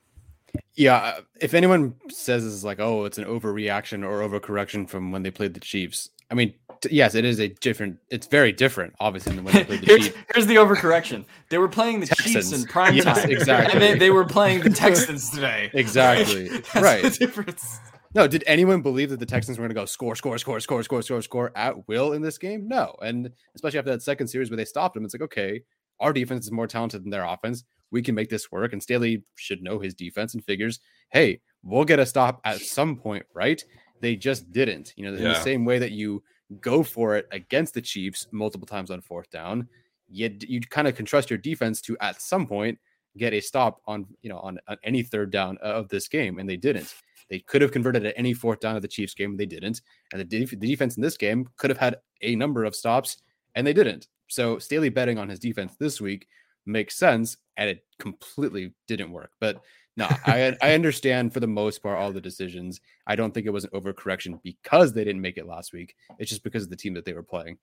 Yeah, 0.75 0.97
uh, 0.97 1.21
if 1.41 1.53
anyone 1.53 1.95
says 2.09 2.47
it's 2.47 2.65
like, 2.65 2.79
oh, 2.81 3.05
it's 3.05 3.19
an 3.19 3.25
overreaction 3.25 4.03
or 4.03 4.21
overcorrection 4.27 4.89
from 4.89 5.11
when 5.13 5.23
they 5.23 5.31
played 5.31 5.53
the 5.55 5.61
Chiefs, 5.61 6.11
I 6.31 6.35
mean, 6.35 6.55
t- 6.81 6.91
yes, 6.93 7.15
it 7.15 7.25
is 7.25 7.41
a 7.41 7.49
different. 7.49 7.99
It's 8.11 8.27
very 8.27 8.53
different, 8.53 8.95
obviously, 9.01 9.35
than 9.35 9.45
when 9.45 9.55
they 9.55 9.65
played 9.65 9.81
the 9.81 9.87
here's, 9.87 10.05
Chiefs. 10.09 10.17
here's 10.35 10.47
the 10.47 10.57
overcorrection. 10.57 11.25
They 11.51 11.59
were 11.59 11.69
playing 11.69 12.01
the 12.01 12.07
Chiefs 12.15 12.33
Texans. 12.35 12.63
in 12.63 12.69
prime 12.69 12.95
Yes, 12.95 13.05
time. 13.23 13.31
exactly. 13.31 13.73
And 13.73 13.83
they, 13.83 13.99
they 13.99 14.11
were 14.11 14.25
playing 14.25 14.61
the 14.61 14.71
Texans 14.71 15.31
today. 15.35 15.71
Exactly. 15.73 16.51
Right. 16.75 17.03
the 17.05 17.11
difference. 17.19 17.79
No, 18.15 18.27
did 18.27 18.43
anyone 18.47 18.81
believe 18.83 19.11
that 19.11 19.21
the 19.21 19.27
Texans 19.27 19.59
were 19.59 19.63
going 19.63 19.71
to 19.71 19.75
go 19.81 19.85
score, 19.85 20.17
score, 20.17 20.39
score, 20.39 20.61
score, 20.61 20.83
score, 20.83 21.03
score, 21.03 21.21
score 21.23 21.53
at 21.57 21.87
will 21.89 22.13
in 22.15 22.23
this 22.23 22.39
game? 22.39 22.67
No, 22.67 22.95
and 23.03 23.31
especially 23.55 23.79
after 23.79 23.91
that 23.91 24.03
second 24.03 24.29
series 24.29 24.51
where 24.51 24.57
they 24.57 24.65
stopped 24.65 24.95
them, 24.95 25.05
it's 25.05 25.13
like, 25.15 25.21
okay, 25.23 25.63
our 26.01 26.13
defense 26.15 26.47
is 26.47 26.53
more 26.53 26.67
talented 26.67 27.03
than 27.05 27.11
their 27.11 27.25
offense. 27.25 27.65
We 27.91 28.01
can 28.03 28.15
make 28.15 28.31
this 28.31 28.51
work, 28.51 28.73
and 28.73 28.83
Staley 28.83 29.25
should 29.37 29.63
know 29.63 29.79
his 29.79 29.95
defense 29.95 30.33
and 30.35 30.43
figures, 30.45 30.81
hey, 31.11 31.41
we'll 31.63 31.85
get 31.85 31.99
a 31.99 32.07
stop 32.07 32.41
at 32.45 32.61
some 32.61 32.97
point, 32.97 33.27
right? 33.35 33.63
They 34.01 34.17
just 34.17 34.51
didn't. 34.53 34.95
You 34.97 35.05
know, 35.05 35.17
in 35.17 35.25
the 35.25 35.41
same 35.43 35.65
way 35.65 35.79
that 35.79 35.93
you 35.93 36.23
go 36.61 36.83
for 36.83 37.17
it 37.17 37.27
against 37.33 37.75
the 37.75 37.83
Chiefs 37.83 38.27
multiple 38.31 38.67
times 38.67 38.91
on 38.91 39.01
fourth 39.01 39.31
down, 39.31 39.69
you 40.09 40.35
you 40.41 40.61
kind 40.61 40.89
of 40.89 40.95
can 40.95 41.05
trust 41.05 41.31
your 41.31 41.39
defense 41.39 41.81
to 41.83 41.97
at 42.01 42.21
some 42.21 42.47
point 42.47 42.79
get 43.17 43.33
a 43.35 43.41
stop 43.41 43.81
on 43.87 44.07
you 44.23 44.31
know 44.31 44.39
on, 44.39 44.59
on 44.69 44.77
any 44.85 45.03
third 45.03 45.31
down 45.31 45.59
uh, 45.63 45.67
of 45.67 45.89
this 45.89 46.09
game, 46.09 46.39
and 46.39 46.49
they 46.49 46.57
didn't. 46.57 46.95
They 47.29 47.41
could 47.41 47.61
have 47.61 47.73
converted 47.73 48.07
at 48.07 48.15
any 48.17 48.33
fourth 48.33 48.61
down 48.61 48.77
of 48.77 48.83
the 48.83 48.89
Chiefs 48.89 49.15
game, 49.15 49.33
and 49.33 49.41
they 49.41 49.47
didn't. 49.47 49.83
And 50.13 50.21
the, 50.21 50.25
def- 50.25 50.59
the 50.59 50.67
defense 50.67 50.97
in 50.97 51.03
this 51.03 51.19
game 51.19 51.49
could 51.59 51.71
have 51.71 51.79
had 51.79 51.97
a 52.23 52.35
number 52.37 52.65
of 52.65 52.75
stops, 52.75 53.19
and 53.55 53.67
they 53.67 53.75
didn't. 53.75 54.09
So 54.29 54.59
Staley 54.59 54.89
betting 54.89 55.19
on 55.19 55.29
his 55.29 55.39
defense 55.39 55.75
this 55.79 56.01
week 56.01 56.27
makes 56.65 56.97
sense, 56.97 57.37
and 57.57 57.69
it 57.69 57.85
completely 57.99 58.73
didn't 58.87 59.11
work. 59.11 59.33
But 59.41 59.61
no, 59.99 60.07
I 60.27 60.57
I 60.63 60.75
understand 60.75 61.35
for 61.35 61.41
the 61.41 61.49
most 61.49 61.83
part 61.83 61.99
all 61.99 62.13
the 62.13 62.21
decisions. 62.21 62.81
I 63.09 63.17
don't 63.17 63.35
think 63.35 63.47
it 63.47 63.51
was 63.51 63.65
an 63.65 63.71
overcorrection 63.71 64.41
because 64.45 64.93
they 64.93 65.03
didn't 65.03 65.21
make 65.21 65.39
it 65.39 65.47
last 65.47 65.73
week. 65.73 65.97
It's 66.21 66.31
just 66.31 66.45
because 66.45 66.63
of 66.63 66.71
the 66.71 66.77
team 66.77 66.95
that 66.95 67.05
they 67.05 67.15
were 67.15 67.25
playing. 67.25 67.59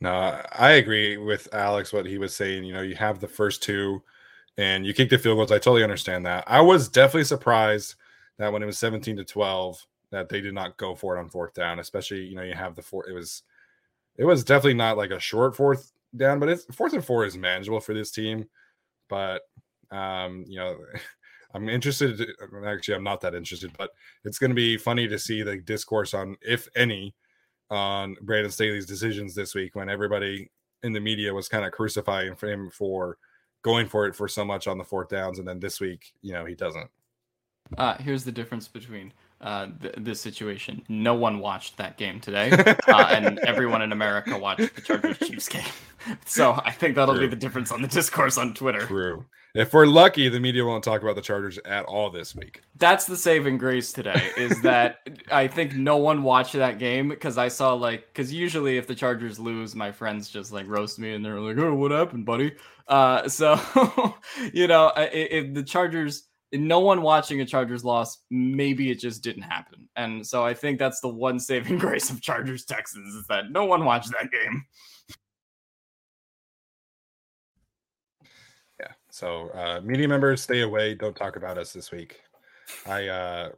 No, 0.00 0.40
I 0.52 0.72
agree 0.72 1.18
with 1.18 1.52
Alex 1.52 1.92
what 1.92 2.06
he 2.06 2.16
was 2.16 2.34
saying. 2.34 2.64
You 2.64 2.72
know, 2.72 2.80
you 2.80 2.94
have 2.94 3.20
the 3.20 3.28
first 3.28 3.62
two, 3.62 4.02
and 4.56 4.86
you 4.86 4.94
kick 4.94 5.10
the 5.10 5.18
field 5.18 5.36
goals. 5.36 5.52
I 5.52 5.56
totally 5.56 5.84
understand 5.84 6.24
that. 6.24 6.44
I 6.46 6.62
was 6.62 6.88
definitely 6.88 7.24
surprised 7.24 7.96
that 8.38 8.50
when 8.50 8.62
it 8.62 8.66
was 8.66 8.78
17 8.78 9.16
to 9.18 9.24
12 9.24 9.86
that 10.12 10.30
they 10.30 10.40
did 10.40 10.54
not 10.54 10.78
go 10.78 10.94
for 10.94 11.14
it 11.14 11.20
on 11.20 11.28
fourth 11.28 11.52
down, 11.52 11.78
especially 11.78 12.24
you 12.24 12.36
know 12.36 12.42
you 12.42 12.54
have 12.54 12.74
the 12.74 12.82
four. 12.82 13.06
It 13.06 13.12
was 13.12 13.42
it 14.16 14.24
was 14.24 14.44
definitely 14.44 14.74
not 14.74 14.96
like 14.96 15.10
a 15.10 15.20
short 15.20 15.54
fourth 15.54 15.92
down, 16.16 16.40
but 16.40 16.48
it's 16.48 16.64
fourth 16.74 16.94
and 16.94 17.04
four 17.04 17.26
is 17.26 17.36
manageable 17.36 17.80
for 17.80 17.92
this 17.92 18.10
team. 18.10 18.46
But 19.10 19.42
um, 19.90 20.46
you 20.48 20.58
know, 20.58 20.78
I'm 21.54 21.68
interested. 21.68 22.20
Actually, 22.66 22.94
I'm 22.94 23.04
not 23.04 23.20
that 23.20 23.34
interested, 23.34 23.72
but 23.78 23.90
it's 24.24 24.38
going 24.38 24.50
to 24.50 24.56
be 24.56 24.76
funny 24.76 25.06
to 25.08 25.18
see 25.18 25.42
the 25.42 25.56
discourse 25.58 26.12
on, 26.12 26.36
if 26.42 26.68
any, 26.76 27.14
on 27.70 28.16
Brandon 28.22 28.50
Staley's 28.50 28.86
decisions 28.86 29.34
this 29.34 29.54
week 29.54 29.74
when 29.74 29.88
everybody 29.88 30.50
in 30.82 30.92
the 30.92 31.00
media 31.00 31.32
was 31.32 31.48
kind 31.48 31.64
of 31.64 31.72
crucifying 31.72 32.34
him 32.36 32.70
for 32.70 33.16
going 33.62 33.88
for 33.88 34.06
it 34.06 34.14
for 34.14 34.28
so 34.28 34.44
much 34.44 34.66
on 34.66 34.78
the 34.78 34.84
fourth 34.84 35.08
downs, 35.08 35.38
and 35.38 35.48
then 35.48 35.60
this 35.60 35.80
week, 35.80 36.12
you 36.20 36.32
know, 36.32 36.44
he 36.44 36.54
doesn't. 36.54 36.90
Uh, 37.78 37.96
here's 37.96 38.24
the 38.24 38.32
difference 38.32 38.68
between 38.68 39.12
uh, 39.44 39.68
th- 39.80 39.94
this 39.98 40.20
situation. 40.20 40.82
No 40.88 41.14
one 41.14 41.38
watched 41.38 41.76
that 41.76 41.96
game 41.96 42.18
today, 42.18 42.50
uh, 42.88 43.06
and 43.10 43.38
everyone 43.40 43.82
in 43.82 43.92
America 43.92 44.36
watched 44.36 44.74
the 44.74 44.80
Chargers 44.80 45.18
Chiefs 45.18 45.48
game. 45.48 45.62
so 46.24 46.60
I 46.64 46.70
think 46.72 46.96
that'll 46.96 47.14
True. 47.14 47.24
be 47.24 47.28
the 47.28 47.36
difference 47.36 47.70
on 47.70 47.82
the 47.82 47.88
discourse 47.88 48.38
on 48.38 48.54
Twitter. 48.54 48.80
True. 48.80 49.26
If 49.54 49.72
we're 49.72 49.86
lucky, 49.86 50.28
the 50.28 50.40
media 50.40 50.64
won't 50.64 50.82
talk 50.82 51.02
about 51.02 51.14
the 51.14 51.22
Chargers 51.22 51.60
at 51.64 51.84
all 51.84 52.10
this 52.10 52.34
week. 52.34 52.62
That's 52.76 53.04
the 53.04 53.16
saving 53.16 53.58
grace 53.58 53.92
today 53.92 54.30
is 54.36 54.60
that 54.62 54.98
I 55.30 55.46
think 55.46 55.76
no 55.76 55.96
one 55.98 56.24
watched 56.24 56.54
that 56.54 56.80
game 56.80 57.08
because 57.08 57.38
I 57.38 57.46
saw 57.46 57.74
like 57.74 58.08
because 58.08 58.32
usually 58.32 58.78
if 58.78 58.88
the 58.88 58.96
Chargers 58.96 59.38
lose, 59.38 59.76
my 59.76 59.92
friends 59.92 60.28
just 60.28 60.52
like 60.52 60.66
roast 60.66 60.98
me 60.98 61.14
and 61.14 61.24
they're 61.24 61.38
like, 61.38 61.56
"Oh, 61.58 61.72
what 61.74 61.92
happened, 61.92 62.26
buddy?" 62.26 62.54
Uh, 62.88 63.28
so 63.28 63.60
you 64.52 64.66
know, 64.66 64.90
if, 64.96 65.46
if 65.46 65.54
the 65.54 65.62
Chargers 65.62 66.24
no 66.54 66.80
one 66.80 67.02
watching 67.02 67.40
a 67.40 67.46
Chargers 67.46 67.84
loss, 67.84 68.18
maybe 68.30 68.90
it 68.90 68.98
just 68.98 69.22
didn't 69.22 69.42
happen. 69.42 69.88
And 69.96 70.26
so 70.26 70.44
I 70.44 70.54
think 70.54 70.78
that's 70.78 71.00
the 71.00 71.08
one 71.08 71.38
saving 71.38 71.78
grace 71.84 72.10
of 72.10 72.20
Chargers 72.20 72.64
Texans 72.64 73.14
is 73.14 73.26
that 73.28 73.50
no 73.50 73.64
one 73.64 73.84
watched 73.84 74.10
that 74.12 74.30
game. 74.30 74.64
Yeah. 78.80 78.92
So 79.10 79.50
uh 79.54 79.80
media 79.82 80.08
members 80.08 80.42
stay 80.42 80.62
away. 80.62 80.94
Don't 80.94 81.16
talk 81.16 81.36
about 81.36 81.58
us 81.58 81.72
this 81.72 81.90
week. 81.90 82.20
I 82.86 83.08
uh 83.08 83.48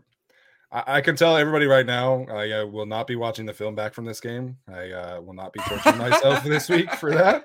I, 0.72 0.82
I 0.86 1.01
can 1.01 1.16
tell 1.16 1.36
everybody 1.36 1.66
right 1.66 1.86
now 1.86 2.26
I 2.30 2.51
uh, 2.51 2.66
will 2.66 2.86
not 2.86 3.07
be 3.07 3.16
watching 3.16 3.47
the 3.47 3.55
film 3.55 3.74
back 3.74 3.94
from 3.94 4.05
this 4.05 4.20
game. 4.20 4.57
I 4.68 4.90
uh, 4.90 5.20
will 5.20 5.34
not 5.34 5.53
be 5.53 5.61
torturing 5.61 5.99
myself 5.99 6.44
this 6.44 6.68
week 6.68 6.92
for 6.94 7.12
that. 7.12 7.44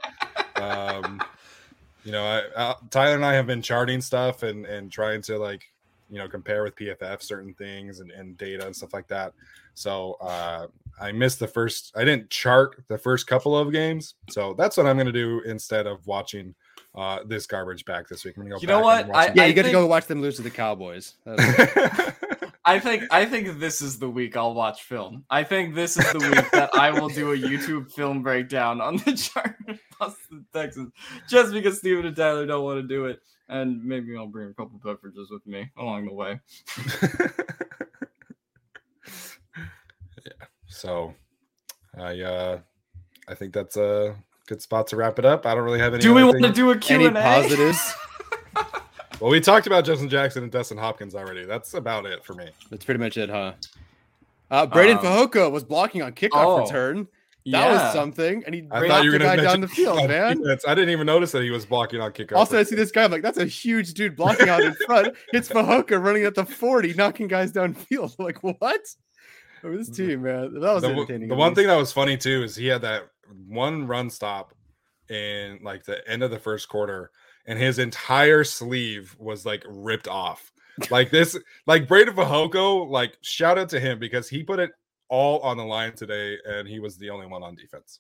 Um 0.56 1.22
you 2.04 2.12
know, 2.12 2.24
I, 2.24 2.42
I, 2.56 2.76
Tyler 2.90 3.16
and 3.16 3.26
I 3.26 3.34
have 3.34 3.48
been 3.48 3.62
charting 3.62 4.02
stuff 4.02 4.44
and 4.44 4.66
and 4.66 4.92
trying 4.92 5.22
to 5.24 5.38
like, 5.38 5.72
you 6.10 6.18
know, 6.18 6.28
compare 6.28 6.64
with 6.64 6.76
PFF 6.76 7.22
certain 7.22 7.54
things 7.54 8.00
and, 8.00 8.12
and 8.12 8.38
data 8.38 8.66
and 8.66 8.76
stuff 8.76 8.94
like 8.94 9.08
that. 9.08 9.34
So 9.74 10.18
uh, 10.22 10.68
I 11.00 11.12
missed 11.12 11.40
the 11.40 11.48
first. 11.48 11.94
I 11.96 12.04
didn't 12.04 12.30
chart 12.30 12.84
the 12.88 12.98
first 12.98 13.28
couple 13.28 13.58
of 13.58 13.72
games, 13.72 14.16
so 14.30 14.54
that's 14.54 14.78
what 14.78 14.86
I'm 14.86 14.98
going 14.98 15.08
to 15.08 15.12
do 15.12 15.42
instead 15.42 15.88
of 15.88 16.06
watching 16.06 16.54
uh, 16.96 17.20
this 17.26 17.46
garbage 17.46 17.86
back 17.86 18.08
this 18.08 18.26
week. 18.26 18.36
I'm 18.38 18.44
gonna 18.44 18.56
go. 18.56 18.62
You 18.62 18.68
know 18.68 18.82
what? 18.82 19.14
I, 19.16 19.32
yeah, 19.34 19.46
you 19.46 19.54
got 19.54 19.64
to 19.64 19.72
go 19.72 19.86
watch 19.88 20.08
them 20.08 20.22
lose 20.22 20.36
to 20.38 20.42
the 20.42 20.50
Cowboys. 20.50 21.14
I 22.72 22.80
think 22.80 23.04
I 23.12 23.26
think 23.26 23.60
this 23.60 23.82
is 23.82 24.00
the 24.00 24.10
week 24.10 24.38
I'll 24.38 24.54
watch 24.54 24.84
film. 24.84 25.26
I 25.30 25.44
think 25.44 25.76
this 25.76 25.98
is 25.98 26.10
the 26.14 26.20
week 26.20 26.50
that 26.52 26.74
I 26.74 26.90
will 26.90 27.10
do 27.10 27.34
a 27.34 27.38
YouTube 27.38 27.92
film 27.92 28.24
breakdown 28.24 28.80
on 28.80 28.96
the 28.96 29.14
Chargers 29.18 29.80
plus 29.92 30.16
the 30.30 30.42
Texans, 30.54 30.94
just 31.28 31.52
because 31.52 31.80
Steven 31.80 32.06
and 32.06 32.16
Tyler 32.16 32.46
don't 32.46 32.64
want 32.64 32.78
to 32.82 32.88
do 32.88 33.08
it, 33.08 33.20
and 33.50 33.84
maybe 33.84 34.16
I'll 34.16 34.28
bring 34.28 34.52
a 34.52 34.54
couple 34.54 34.80
beverages 34.82 35.30
with 35.30 35.46
me 35.46 35.70
along 35.78 36.06
the 36.06 36.14
way. 36.14 36.40
yeah. 40.26 40.46
So, 40.68 41.14
I 41.98 42.22
uh, 42.22 42.60
I 43.28 43.36
think 43.36 43.54
that's 43.54 43.76
a 43.76 44.16
good 44.48 44.62
spot 44.62 44.88
to 44.88 44.96
wrap 44.96 45.20
it 45.20 45.26
up. 45.26 45.46
I 45.46 45.56
don't 45.56 45.66
really 45.66 45.80
have 45.80 45.94
any. 45.94 46.02
Do 46.02 46.14
we 46.14 46.24
want 46.24 46.42
to 46.42 46.54
do 46.54 46.72
a 46.72 46.78
Q 46.78 47.08
and 47.08 47.18
A? 47.18 47.22
Positives. 47.22 47.94
Well, 49.22 49.30
we 49.30 49.40
talked 49.40 49.68
about 49.68 49.86
Justin 49.86 50.10
Jackson 50.10 50.42
and 50.42 50.52
Dustin 50.52 50.80
Hopkins 50.80 51.14
already. 51.14 51.46
That's 51.46 51.76
about 51.76 52.08
it 52.08 52.26
for 52.26 52.34
me. 52.34 52.50
That's 52.72 52.84
pretty 52.84 53.00
much 53.00 53.18
it, 53.18 53.30
huh? 53.30 53.54
Uh, 54.50 54.66
Breiden 54.66 54.98
um, 54.98 55.06
Fehoko 55.06 55.52
was 55.52 55.64
blocking 55.64 56.02
on 56.02 56.14
kickoff 56.14 56.30
oh, 56.34 56.62
return. 56.62 57.08
That 57.46 57.68
yeah. 57.70 57.86
was 57.86 57.94
something, 57.94 58.44
and 58.46 58.56
he 58.56 58.68
I 58.72 58.88
thought 58.88 59.04
you 59.04 59.12
were 59.12 59.20
going 59.20 59.38
to 59.38 59.44
down 59.44 59.62
the 59.62 59.68
field, 59.68 60.08
man. 60.08 60.44
I 60.68 60.74
didn't 60.74 60.90
even 60.90 61.06
notice 61.06 61.32
that 61.34 61.44
he 61.44 61.52
was 61.52 61.68
blocking 61.68 62.02
on 62.02 62.12
kickoff. 62.14 62.36
Also, 62.36 62.60
I 62.60 62.64
see 62.64 62.76
this 62.76 62.92
guy. 62.92 63.04
I'm 63.04 63.12
like, 63.12 63.22
that's 63.22 63.38
a 63.38 63.46
huge 63.46 63.94
dude 63.94 64.16
blocking 64.16 64.50
out 64.50 64.62
in 64.62 64.74
front. 64.88 65.16
It's 65.34 65.48
Fehoko 65.48 66.04
running 66.04 66.24
at 66.24 66.34
the 66.34 66.44
40, 66.44 66.96
knocking 66.96 67.28
guys 67.28 67.52
downfield. 67.52 68.16
like, 68.20 68.42
what? 68.42 68.82
Oh, 69.64 69.78
this 69.78 69.90
team, 69.90 70.24
man. 70.24 70.56
That 70.56 70.74
was 70.74 70.82
the, 70.82 70.90
entertaining. 70.90 71.30
The 71.30 71.36
one 71.36 71.54
thing 71.54 71.68
that 71.68 71.78
was 71.78 71.92
funny 71.92 72.18
too 72.18 72.42
is 72.42 72.56
he 72.56 72.66
had 72.66 72.82
that 72.82 73.04
one 73.48 73.86
run 73.86 74.10
stop 74.10 74.56
in 75.10 75.60
like 75.62 75.84
the 75.84 76.08
end 76.10 76.24
of 76.24 76.32
the 76.32 76.40
first 76.40 76.68
quarter 76.70 77.12
and 77.46 77.60
his 77.60 77.80
entire 77.80 78.44
sleeve 78.44 79.16
was 79.20 79.46
like 79.46 79.64
ripped 79.68 80.08
off. 80.08 80.52
Like 80.90 81.12
this, 81.12 81.38
like 81.68 81.88
Breiden 81.88 82.16
Fehoko, 82.16 82.90
like 82.90 83.18
shout 83.22 83.58
out 83.58 83.70
to 83.70 83.80
him 83.80 84.00
because 84.00 84.30
he 84.30 84.44
put 84.44 84.60
it 84.60 84.72
all 85.10 85.40
on 85.42 85.58
the 85.58 85.66
line 85.66 85.94
today 85.94 86.38
and 86.46 86.68
he 86.68 86.80
was 86.80 86.98
the 86.98 87.10
only 87.10 87.28
one 87.28 87.44
on 87.44 87.56
defense. 87.56 88.00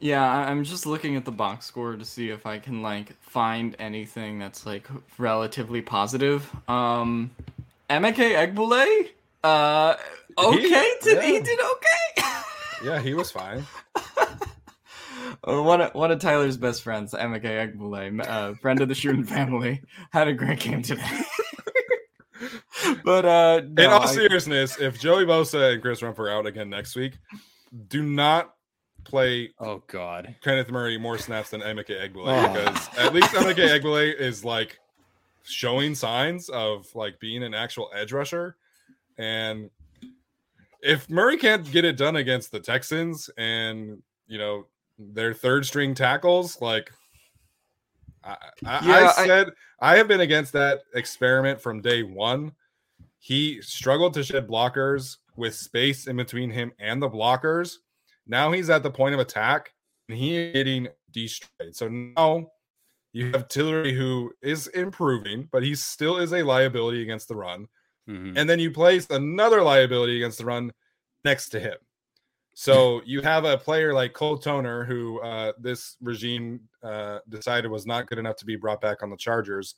Yeah, 0.00 0.24
I'm 0.24 0.62
just 0.62 0.86
looking 0.86 1.16
at 1.16 1.24
the 1.24 1.32
box 1.32 1.66
score 1.66 1.96
to 1.96 2.04
see 2.04 2.30
if 2.30 2.46
I 2.46 2.58
can 2.58 2.82
like 2.82 3.20
find 3.20 3.74
anything 3.78 4.38
that's 4.38 4.64
like 4.64 4.86
relatively 5.18 5.82
positive. 5.82 6.48
Um 6.68 7.32
Emeka 7.90 8.54
Egbule, 8.54 9.08
uh 9.42 9.96
okay, 10.38 10.60
he, 10.60 10.94
did 11.02 11.16
yeah. 11.16 11.22
he 11.22 11.40
did 11.40 11.58
okay. 11.58 12.22
yeah, 12.84 13.00
he 13.00 13.14
was 13.14 13.30
fine. 13.32 13.66
one 15.44 15.80
of, 15.80 15.94
one 15.94 16.10
of 16.10 16.18
Tyler's 16.18 16.56
best 16.56 16.82
friends, 16.82 17.12
Emeka 17.12 17.74
Egbule, 17.74 18.26
uh, 18.26 18.54
friend 18.54 18.80
of 18.80 18.88
the 18.88 18.94
shooting 18.94 19.24
family, 19.24 19.82
had 20.10 20.28
a 20.28 20.32
great 20.32 20.60
game 20.60 20.82
today. 20.82 21.02
but 23.04 23.24
uh, 23.24 23.62
no, 23.68 23.82
in 23.82 23.90
all 23.90 24.02
I... 24.02 24.06
seriousness, 24.06 24.78
if 24.78 25.00
Joey 25.00 25.24
Bosa 25.24 25.74
and 25.74 25.82
Chris 25.82 26.00
Rumph 26.00 26.18
are 26.18 26.30
out 26.30 26.46
again 26.46 26.70
next 26.70 26.96
week, 26.96 27.14
do 27.88 28.02
not 28.02 28.54
play. 29.04 29.52
Oh 29.58 29.82
God, 29.86 30.34
Kenneth 30.42 30.70
Murray 30.70 30.98
more 30.98 31.18
snaps 31.18 31.50
than 31.50 31.60
Emeka 31.60 31.90
Egbule 31.90 32.26
oh. 32.26 32.52
because 32.52 32.88
at 32.98 33.14
least 33.14 33.30
Emeka 33.30 33.80
Egbule 33.80 34.14
is 34.14 34.44
like 34.44 34.78
showing 35.44 35.94
signs 35.94 36.48
of 36.48 36.94
like 36.94 37.18
being 37.18 37.42
an 37.42 37.54
actual 37.54 37.90
edge 37.94 38.12
rusher, 38.12 38.56
and 39.16 39.70
if 40.80 41.08
Murray 41.10 41.36
can't 41.36 41.70
get 41.70 41.84
it 41.84 41.96
done 41.96 42.16
against 42.16 42.52
the 42.52 42.60
Texans 42.60 43.30
and 43.36 44.02
you 44.26 44.38
know 44.38 44.66
their 44.98 45.32
third 45.32 45.64
string 45.64 45.94
tackles. 45.94 46.60
Like 46.60 46.90
I, 48.24 48.36
I, 48.66 48.86
yeah, 48.86 49.12
I 49.16 49.26
said, 49.26 49.50
I, 49.80 49.94
I 49.94 49.96
have 49.96 50.08
been 50.08 50.20
against 50.20 50.52
that 50.54 50.80
experiment 50.94 51.60
from 51.60 51.80
day 51.80 52.02
one. 52.02 52.52
He 53.18 53.60
struggled 53.62 54.14
to 54.14 54.22
shed 54.22 54.48
blockers 54.48 55.16
with 55.36 55.54
space 55.54 56.06
in 56.06 56.16
between 56.16 56.50
him 56.50 56.72
and 56.78 57.00
the 57.00 57.08
blockers. 57.08 57.76
Now 58.26 58.52
he's 58.52 58.70
at 58.70 58.82
the 58.82 58.90
point 58.90 59.14
of 59.14 59.20
attack 59.20 59.72
and 60.08 60.18
he 60.18 60.36
is 60.36 60.52
getting 60.52 60.88
destroyed. 61.12 61.74
So 61.74 61.88
now 61.88 62.48
you 63.12 63.32
have 63.32 63.48
Tillery 63.48 63.94
who 63.94 64.32
is 64.42 64.66
improving, 64.68 65.48
but 65.50 65.62
he 65.62 65.74
still 65.74 66.18
is 66.18 66.32
a 66.32 66.42
liability 66.42 67.02
against 67.02 67.28
the 67.28 67.36
run. 67.36 67.66
Mm-hmm. 68.08 68.36
And 68.36 68.48
then 68.48 68.58
you 68.58 68.70
place 68.70 69.06
another 69.10 69.62
liability 69.62 70.16
against 70.16 70.38
the 70.38 70.44
run 70.44 70.72
next 71.24 71.50
to 71.50 71.60
him. 71.60 71.76
So 72.60 73.02
you 73.04 73.22
have 73.22 73.44
a 73.44 73.56
player 73.56 73.94
like 73.94 74.14
Cole 74.14 74.36
Toner, 74.36 74.84
who 74.84 75.20
uh, 75.20 75.52
this 75.60 75.96
regime 76.02 76.58
uh, 76.82 77.20
decided 77.28 77.70
was 77.70 77.86
not 77.86 78.08
good 78.08 78.18
enough 78.18 78.34
to 78.38 78.44
be 78.44 78.56
brought 78.56 78.80
back 78.80 79.00
on 79.04 79.10
the 79.10 79.16
Chargers, 79.16 79.76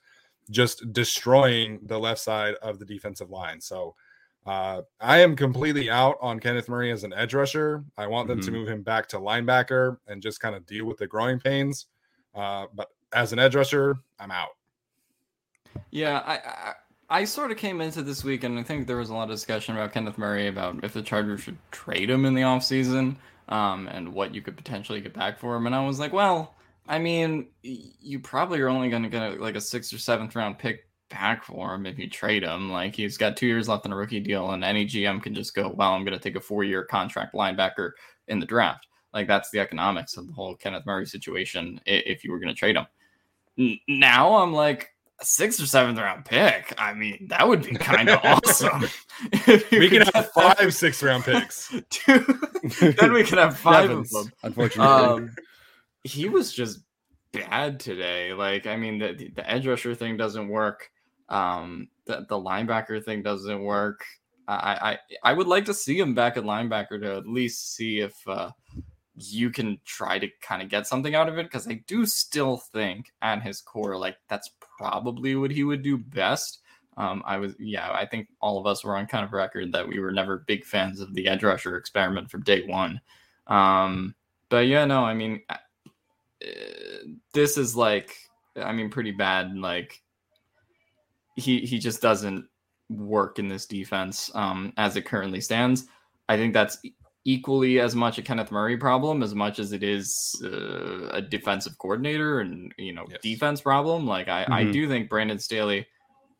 just 0.51 0.91
destroying 0.91 1.81
the 1.83 1.99
left 1.99 2.23
side 2.23 2.55
of 2.63 2.79
the 2.79 2.87
defensive 2.87 3.29
line. 3.29 3.61
So 3.61 3.97
uh, 4.47 4.81
I 4.99 5.19
am 5.19 5.37
completely 5.37 5.91
out 5.91 6.17
on 6.23 6.41
Kenneth 6.41 6.71
Murray 6.71 6.91
as 6.91 7.05
an 7.05 7.13
edge 7.13 7.35
rusher. 7.35 7.85
I 7.99 8.07
want 8.07 8.29
them 8.29 8.39
mm-hmm. 8.39 8.47
to 8.47 8.59
move 8.59 8.69
him 8.69 8.83
back 8.83 9.09
to 9.09 9.19
linebacker 9.19 9.99
and 10.07 10.23
just 10.23 10.41
kind 10.41 10.57
of 10.57 10.65
deal 10.65 10.87
with 10.87 10.97
the 10.97 11.07
growing 11.07 11.39
pains. 11.39 11.85
Uh, 12.35 12.65
but 12.75 12.89
as 13.13 13.35
an 13.35 13.39
edge 13.39 13.57
rusher, 13.57 13.97
I'm 14.19 14.31
out. 14.31 14.57
Yeah, 15.91 16.21
I, 16.21 16.73
I 17.11 17.25
sort 17.25 17.51
of 17.51 17.57
came 17.57 17.81
into 17.81 18.03
this 18.03 18.23
week, 18.23 18.45
and 18.45 18.57
I 18.57 18.63
think 18.63 18.87
there 18.87 18.97
was 18.97 19.11
a 19.11 19.15
lot 19.15 19.25
of 19.25 19.31
discussion 19.31 19.77
about 19.77 19.93
Kenneth 19.93 20.17
Murray 20.17 20.47
about 20.47 20.85
if 20.85 20.93
the 20.93 21.03
Chargers 21.03 21.41
should 21.41 21.59
trade 21.73 22.09
him 22.09 22.25
in 22.25 22.35
the 22.35 22.43
offseason 22.43 23.17
um, 23.49 23.89
and 23.89 24.15
what 24.15 24.33
you 24.33 24.41
could 24.41 24.57
potentially 24.57 25.01
get 25.01 25.13
back 25.13 25.37
for 25.37 25.57
him. 25.57 25.67
And 25.67 25.75
I 25.75 25.85
was 25.85 25.99
like, 25.99 26.13
well, 26.13 26.55
I 26.87 27.01
mean, 27.01 27.49
you 27.63 28.21
probably 28.21 28.61
are 28.61 28.69
only 28.69 28.91
going 28.91 29.03
to 29.03 29.09
get 29.09 29.41
like 29.41 29.57
a 29.57 29.61
sixth 29.61 29.93
or 29.93 29.99
seventh 29.99 30.37
round 30.37 30.61
pick 30.61 30.87
back 31.09 31.43
for 31.43 31.75
him 31.75 31.85
if 31.85 31.99
you 31.99 32.09
trade 32.09 32.45
him. 32.45 32.71
Like 32.71 32.95
he's 32.95 33.17
got 33.17 33.37
two 33.37 33.49
years 33.49 33.69
left 33.69 33.87
on 33.87 33.93
a 33.93 33.97
rookie 33.97 34.21
deal, 34.21 34.53
and 34.53 34.63
any 34.63 34.87
GM 34.87 35.21
can 35.21 35.35
just 35.35 35.53
go, 35.53 35.69
well, 35.69 35.93
I'm 35.93 36.05
going 36.05 36.17
to 36.17 36.23
take 36.23 36.37
a 36.37 36.41
four 36.41 36.63
year 36.63 36.85
contract 36.85 37.35
linebacker 37.35 37.91
in 38.29 38.39
the 38.39 38.47
draft. 38.47 38.87
Like 39.13 39.27
that's 39.27 39.51
the 39.51 39.59
economics 39.59 40.17
of 40.17 40.29
the 40.29 40.33
whole 40.33 40.55
Kenneth 40.55 40.87
Murray 40.87 41.07
situation 41.07 41.81
if 41.87 42.23
you 42.23 42.31
were 42.31 42.39
going 42.39 42.55
to 42.55 42.59
trade 42.59 42.77
him. 42.77 43.81
now 43.89 44.37
I'm 44.37 44.53
like 44.53 44.91
a 45.21 45.25
sixth 45.25 45.61
or 45.61 45.67
seventh 45.67 45.99
round 45.99 46.25
pick. 46.25 46.73
I 46.79 46.95
mean, 46.95 47.27
that 47.29 47.47
would 47.47 47.63
be 47.63 47.75
kind 47.75 48.09
of 48.09 48.21
awesome. 48.25 48.85
we 49.71 49.89
can 49.89 50.03
have 50.15 50.31
five 50.33 50.75
sixth 50.75 51.03
round 51.03 51.25
picks. 51.25 51.69
then 52.07 53.13
we 53.13 53.25
can 53.25 53.39
have 53.39 53.57
five 53.69 53.91
of 53.91 54.09
them. 54.11 54.31
Unfortunately, 54.43 54.93
Um, 54.93 55.35
he 56.05 56.29
was 56.29 56.53
just 56.53 56.81
bad 57.33 57.79
today. 57.81 58.33
Like, 58.33 58.67
I 58.67 58.77
mean, 58.77 58.99
the 58.99 59.31
the 59.35 59.49
edge 59.51 59.67
rusher 59.67 59.95
thing 59.95 60.17
doesn't 60.17 60.49
work. 60.49 60.91
Um, 61.29 61.89
the 62.07 62.27
the 62.29 62.37
linebacker 62.37 63.05
thing 63.05 63.23
doesn't 63.23 63.63
work. 63.63 64.05
I 64.49 64.99
I 65.23 65.31
I 65.31 65.33
would 65.33 65.47
like 65.47 65.67
to 65.67 65.75
see 65.75 65.99
him 65.99 66.15
back 66.15 66.37
at 66.37 66.45
linebacker 66.45 67.01
to 67.03 67.17
at 67.17 67.27
least 67.29 67.75
see 67.77 68.01
if 68.01 68.15
uh, 68.27 68.51
you 69.23 69.51
can 69.51 69.79
try 69.85 70.19
to 70.19 70.29
kind 70.41 70.63
of 70.63 70.69
get 70.69 70.87
something 70.87 71.15
out 71.15 71.29
of 71.29 71.39
it 71.39 71.45
because 71.45 71.69
I 71.69 71.83
do 71.87 72.07
still 72.07 72.57
think 72.57 73.13
at 73.23 73.43
his 73.43 73.61
core 73.61 73.97
like 73.97 74.17
that's 74.29 74.51
probably 74.79 75.37
what 75.37 75.51
he 75.51 75.65
would 75.65 75.83
do 75.83 75.99
best. 75.99 76.61
Um, 76.97 77.23
I 77.27 77.39
was 77.39 77.55
yeah, 77.59 77.91
I 77.93 78.07
think 78.07 78.29
all 78.41 78.59
of 78.59 78.67
us 78.67 78.85
were 78.85 78.97
on 78.97 79.07
kind 79.07 79.25
of 79.25 79.33
record 79.33 79.73
that 79.73 79.87
we 79.87 80.01
were 80.01 80.13
never 80.13 80.45
big 80.47 80.65
fans 80.65 81.01
of 81.01 81.15
the 81.15 81.29
edge 81.29 81.43
rusher 81.43 81.77
experiment 81.77 82.31
from 82.31 82.43
day 82.43 82.67
one. 82.67 83.01
Um, 83.47 84.15
but 84.49 84.67
yeah, 84.67 84.85
no, 84.85 85.05
I 85.05 85.15
mean, 85.15 85.41
uh, 85.49 85.57
this 87.33 87.57
is 87.57 87.77
like, 87.77 88.17
I 88.57 88.73
mean, 88.73 88.91
pretty 88.91 89.13
bad. 89.13 89.57
Like 89.57 90.03
he 91.37 91.61
he 91.61 91.79
just 91.79 92.03
doesn't 92.03 92.47
work 92.89 93.39
in 93.39 93.49
this 93.49 93.67
defense 93.67 94.31
um, 94.35 94.73
as 94.77 94.97
it 94.97 95.07
currently 95.07 95.41
stands. 95.41 95.87
I 96.29 96.37
think 96.37 96.55
that's 96.55 96.79
equally 97.25 97.81
as 97.81 97.95
much 97.95 98.19
a 98.19 98.23
Kenneth 98.23 98.51
Murray 98.51 98.77
problem 98.77 99.23
as 99.23 99.35
much 99.35 99.59
as 99.59 99.73
it 99.73 99.83
is 99.83 100.11
uh, 100.45 101.09
a 101.09 101.21
defensive 101.21 101.77
coordinator 101.79 102.41
and 102.41 102.73
you 102.79 102.93
know 102.93 103.07
Yes. 103.11 103.21
defense 103.23 103.61
problem. 103.61 104.07
Like 104.07 104.29
I, 104.29 104.47
I 104.51 104.65
Mhm. 104.65 104.73
do 104.73 104.89
think 104.89 105.09
Brandon 105.11 105.39
Staley 105.39 105.87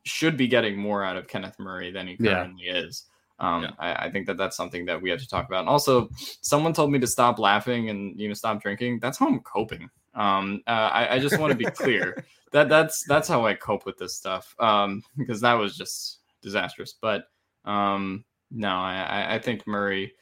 should 0.03 0.35
be 0.37 0.47
getting 0.47 0.77
more 0.77 1.03
out 1.03 1.17
of 1.17 1.27
Kenneth 1.27 1.59
Murray 1.59 1.91
than 1.91 2.07
he 2.07 2.17
Yeah. 2.19 2.33
currently 2.43 2.63
is. 2.65 3.05
Um, 3.39 3.63
Yeah. 3.63 3.71
I, 3.79 4.05
I 4.05 4.11
think 4.11 4.25
that 4.27 4.37
that's 4.37 4.57
something 4.57 4.85
that 4.85 4.99
we 5.01 5.09
have 5.11 5.19
to 5.19 5.27
talk 5.27 5.47
about. 5.47 5.61
And 5.61 5.69
also, 5.69 6.09
someone 6.41 6.73
told 6.73 6.91
me 6.91 6.99
to 6.99 7.07
stop 7.07 7.37
laughing 7.39 7.89
and 7.89 8.19
you 8.19 8.27
know 8.27 8.33
stop 8.33 8.61
drinking. 8.61 8.99
That's 8.99 9.17
how 9.19 9.27
I'm 9.27 9.39
coping. 9.41 9.89
Um, 10.15 10.61
uh, 10.67 10.89
I, 10.91 11.15
I 11.15 11.19
just 11.19 11.39
want 11.39 11.51
to 11.51 11.57
be 11.57 11.65
clear 11.65 12.23
that 12.51 12.69
that's 12.69 13.03
that's 13.07 13.27
how 13.27 13.45
I 13.45 13.53
cope 13.53 13.85
with 13.85 13.97
this 13.97 14.15
stuff. 14.17 14.55
Um, 14.59 15.03
because 15.17 15.41
that 15.41 15.53
was 15.53 15.77
just 15.77 16.19
disastrous. 16.41 16.95
But 16.99 17.25
um, 17.65 18.25
no, 18.49 18.69
I, 18.69 19.03
I- 19.03 19.35
I 19.35 19.39
think 19.39 19.65
Murray 19.67 20.13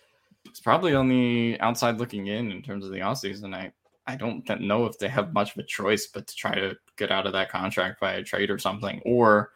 is 0.51 0.59
probably 0.59 0.95
on 0.95 1.07
the 1.09 1.57
outside 1.59 1.97
looking 1.97 2.27
in 2.27 2.51
in 2.51 2.61
terms 2.61 2.85
of 2.85 2.91
the 2.91 2.99
offseason. 2.99 3.53
I 3.55 3.71
I 4.07 4.15
don't 4.15 4.43
know 4.61 4.85
if 4.85 4.97
they 4.97 5.07
have 5.07 5.33
much 5.33 5.51
of 5.51 5.59
a 5.59 5.67
choice 5.67 6.07
but 6.07 6.25
to 6.25 6.35
try 6.35 6.55
to 6.55 6.75
get 6.97 7.11
out 7.11 7.27
of 7.27 7.33
that 7.33 7.51
contract 7.51 7.99
by 8.01 8.13
a 8.13 8.23
trade 8.23 8.49
or 8.49 8.57
something, 8.57 9.01
or 9.05 9.51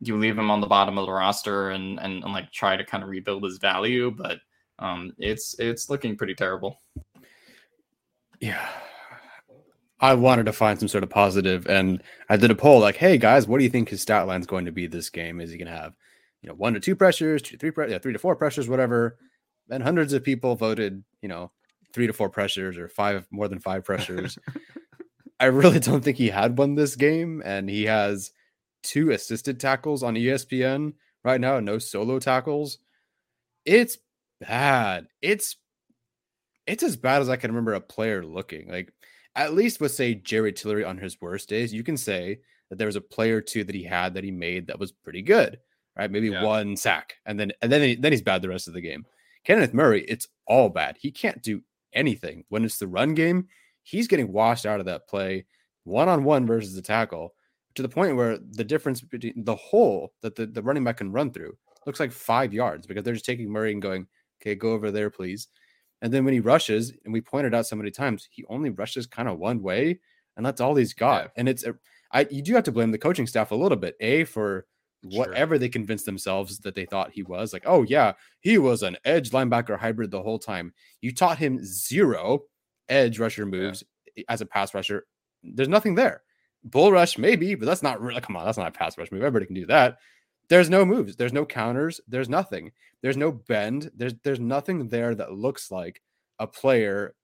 you 0.00 0.16
leave 0.16 0.38
him 0.38 0.52
on 0.52 0.60
the 0.60 0.68
bottom 0.68 0.98
of 0.98 1.06
the 1.06 1.12
roster 1.12 1.70
and 1.70 1.98
and, 1.98 2.22
and 2.22 2.32
like 2.32 2.52
try 2.52 2.76
to 2.76 2.84
kind 2.84 3.02
of 3.02 3.08
rebuild 3.08 3.42
his 3.42 3.58
value. 3.58 4.10
But 4.10 4.38
um, 4.78 5.12
it's 5.18 5.58
it's 5.58 5.90
looking 5.90 6.16
pretty 6.16 6.34
terrible. 6.34 6.78
yeah. 8.40 8.68
I 10.00 10.14
wanted 10.14 10.46
to 10.46 10.52
find 10.52 10.78
some 10.78 10.86
sort 10.86 11.02
of 11.02 11.10
positive, 11.10 11.66
and 11.66 12.00
I 12.28 12.36
did 12.36 12.52
a 12.52 12.54
poll 12.54 12.78
like, 12.78 12.94
"Hey 12.94 13.18
guys, 13.18 13.48
what 13.48 13.58
do 13.58 13.64
you 13.64 13.70
think 13.70 13.88
his 13.88 14.00
stat 14.00 14.28
line's 14.28 14.46
going 14.46 14.66
to 14.66 14.70
be 14.70 14.86
this 14.86 15.10
game? 15.10 15.40
Is 15.40 15.50
he 15.50 15.58
going 15.58 15.66
to 15.72 15.76
have, 15.76 15.94
you 16.40 16.48
know, 16.48 16.54
one 16.54 16.74
to 16.74 16.80
two 16.80 16.94
pressures, 16.94 17.42
two 17.42 17.56
to 17.56 17.58
three, 17.58 17.72
pre- 17.72 17.90
yeah, 17.90 17.98
three 17.98 18.12
to 18.12 18.18
four 18.20 18.36
pressures, 18.36 18.68
whatever?" 18.68 19.18
And 19.70 19.82
hundreds 19.82 20.12
of 20.12 20.24
people 20.24 20.56
voted, 20.56 21.02
you 21.22 21.28
know, 21.28 21.50
three 21.92 22.06
to 22.06 22.12
four 22.12 22.28
pressures 22.28 22.78
or 22.78 22.88
five 22.88 23.26
more 23.30 23.48
than 23.48 23.58
five 23.58 23.84
pressures. 23.84 24.38
I 25.40 25.46
really 25.46 25.78
don't 25.78 26.02
think 26.02 26.16
he 26.16 26.28
had 26.28 26.58
one 26.58 26.74
this 26.74 26.96
game, 26.96 27.42
and 27.44 27.68
he 27.70 27.84
has 27.84 28.32
two 28.82 29.10
assisted 29.12 29.60
tackles 29.60 30.02
on 30.02 30.14
ESPN 30.14 30.94
right 31.24 31.40
now, 31.40 31.60
no 31.60 31.78
solo 31.78 32.18
tackles. 32.18 32.78
It's 33.64 33.98
bad. 34.40 35.06
It's 35.22 35.56
it's 36.66 36.82
as 36.82 36.96
bad 36.96 37.22
as 37.22 37.28
I 37.28 37.36
can 37.36 37.50
remember 37.50 37.74
a 37.74 37.80
player 37.80 38.24
looking. 38.24 38.68
Like 38.68 38.92
at 39.36 39.54
least 39.54 39.80
with 39.80 39.92
say 39.92 40.14
Jerry 40.14 40.52
Tillery 40.52 40.84
on 40.84 40.98
his 40.98 41.20
worst 41.20 41.48
days, 41.48 41.72
you 41.72 41.84
can 41.84 41.96
say 41.96 42.40
that 42.70 42.76
there 42.76 42.86
was 42.86 42.96
a 42.96 43.00
player 43.00 43.36
or 43.36 43.40
two 43.40 43.64
that 43.64 43.74
he 43.74 43.84
had 43.84 44.14
that 44.14 44.24
he 44.24 44.30
made 44.30 44.66
that 44.66 44.78
was 44.78 44.92
pretty 44.92 45.22
good, 45.22 45.58
right? 45.96 46.10
Maybe 46.10 46.28
Yeah. 46.28 46.42
one 46.42 46.76
sack, 46.76 47.14
and 47.26 47.38
then 47.38 47.52
and 47.62 47.70
then 47.70 47.82
he, 47.82 47.94
then 47.94 48.12
he's 48.12 48.22
bad 48.22 48.42
the 48.42 48.48
rest 48.48 48.68
of 48.68 48.74
the 48.74 48.80
game. 48.80 49.04
Kenneth 49.48 49.72
Murray, 49.72 50.04
it's 50.06 50.28
all 50.46 50.68
bad. 50.68 50.98
He 51.00 51.10
can't 51.10 51.42
do 51.42 51.62
anything 51.94 52.44
when 52.50 52.66
it's 52.66 52.78
the 52.78 52.86
run 52.86 53.14
game. 53.14 53.48
He's 53.82 54.06
getting 54.06 54.30
washed 54.30 54.66
out 54.66 54.78
of 54.78 54.84
that 54.86 55.08
play 55.08 55.46
one 55.84 56.06
on 56.06 56.22
one 56.22 56.46
versus 56.46 56.74
the 56.74 56.82
tackle 56.82 57.34
to 57.74 57.80
the 57.80 57.88
point 57.88 58.14
where 58.14 58.36
the 58.36 58.62
difference 58.62 59.00
between 59.00 59.32
the 59.44 59.56
hole 59.56 60.12
that 60.20 60.36
the, 60.36 60.44
the 60.44 60.62
running 60.62 60.84
back 60.84 60.98
can 60.98 61.10
run 61.10 61.32
through 61.32 61.56
looks 61.86 61.98
like 61.98 62.12
five 62.12 62.52
yards 62.52 62.86
because 62.86 63.02
they're 63.02 63.14
just 63.14 63.24
taking 63.24 63.50
Murray 63.50 63.72
and 63.72 63.80
going, 63.80 64.06
okay, 64.42 64.54
go 64.54 64.72
over 64.72 64.90
there, 64.90 65.08
please. 65.08 65.48
And 66.02 66.12
then 66.12 66.26
when 66.26 66.34
he 66.34 66.40
rushes, 66.40 66.92
and 67.06 67.14
we 67.14 67.22
pointed 67.22 67.54
out 67.54 67.66
so 67.66 67.74
many 67.74 67.90
times, 67.90 68.28
he 68.30 68.44
only 68.50 68.68
rushes 68.68 69.06
kind 69.06 69.30
of 69.30 69.38
one 69.38 69.62
way, 69.62 69.98
and 70.36 70.44
that's 70.44 70.60
all 70.60 70.74
he's 70.74 70.92
got. 70.92 71.22
Yeah. 71.24 71.30
And 71.38 71.48
it's 71.48 71.64
a, 71.64 71.74
I 72.12 72.26
you 72.30 72.42
do 72.42 72.54
have 72.54 72.64
to 72.64 72.72
blame 72.72 72.90
the 72.90 72.98
coaching 72.98 73.26
staff 73.26 73.50
a 73.50 73.54
little 73.54 73.78
bit, 73.78 73.96
a 74.00 74.24
for 74.24 74.66
Sure. 75.08 75.20
whatever 75.20 75.58
they 75.58 75.68
convinced 75.68 76.06
themselves 76.06 76.58
that 76.60 76.74
they 76.74 76.84
thought 76.84 77.12
he 77.12 77.22
was. 77.22 77.52
Like, 77.52 77.62
oh 77.66 77.82
yeah, 77.82 78.14
he 78.40 78.58
was 78.58 78.82
an 78.82 78.96
edge 79.04 79.30
linebacker 79.30 79.78
hybrid 79.78 80.10
the 80.10 80.22
whole 80.22 80.38
time. 80.38 80.72
You 81.00 81.14
taught 81.14 81.38
him 81.38 81.64
zero 81.64 82.42
edge 82.88 83.18
rusher 83.18 83.46
moves 83.46 83.84
eh, 84.16 84.22
as 84.28 84.40
a 84.40 84.46
pass 84.46 84.74
rusher. 84.74 85.06
There's 85.42 85.68
nothing 85.68 85.94
there. 85.94 86.22
Bull 86.64 86.90
rush 86.90 87.16
maybe, 87.16 87.54
but 87.54 87.66
that's 87.66 87.82
not 87.82 88.00
really. 88.00 88.20
Come 88.20 88.36
on, 88.36 88.44
that's 88.44 88.58
not 88.58 88.68
a 88.68 88.72
pass 88.72 88.98
rush 88.98 89.12
move. 89.12 89.22
Everybody 89.22 89.46
can 89.46 89.54
do 89.54 89.66
that. 89.66 89.98
There's 90.48 90.70
no 90.70 90.84
moves. 90.84 91.14
There's 91.14 91.32
no 91.32 91.46
counters. 91.46 92.00
There's 92.08 92.28
nothing. 92.28 92.72
There's 93.02 93.16
no 93.16 93.30
bend. 93.30 93.90
There's 93.94 94.14
there's 94.24 94.40
nothing 94.40 94.88
there 94.88 95.14
that 95.14 95.32
looks 95.32 95.70
like 95.70 96.02
a 96.40 96.46
player 96.46 97.14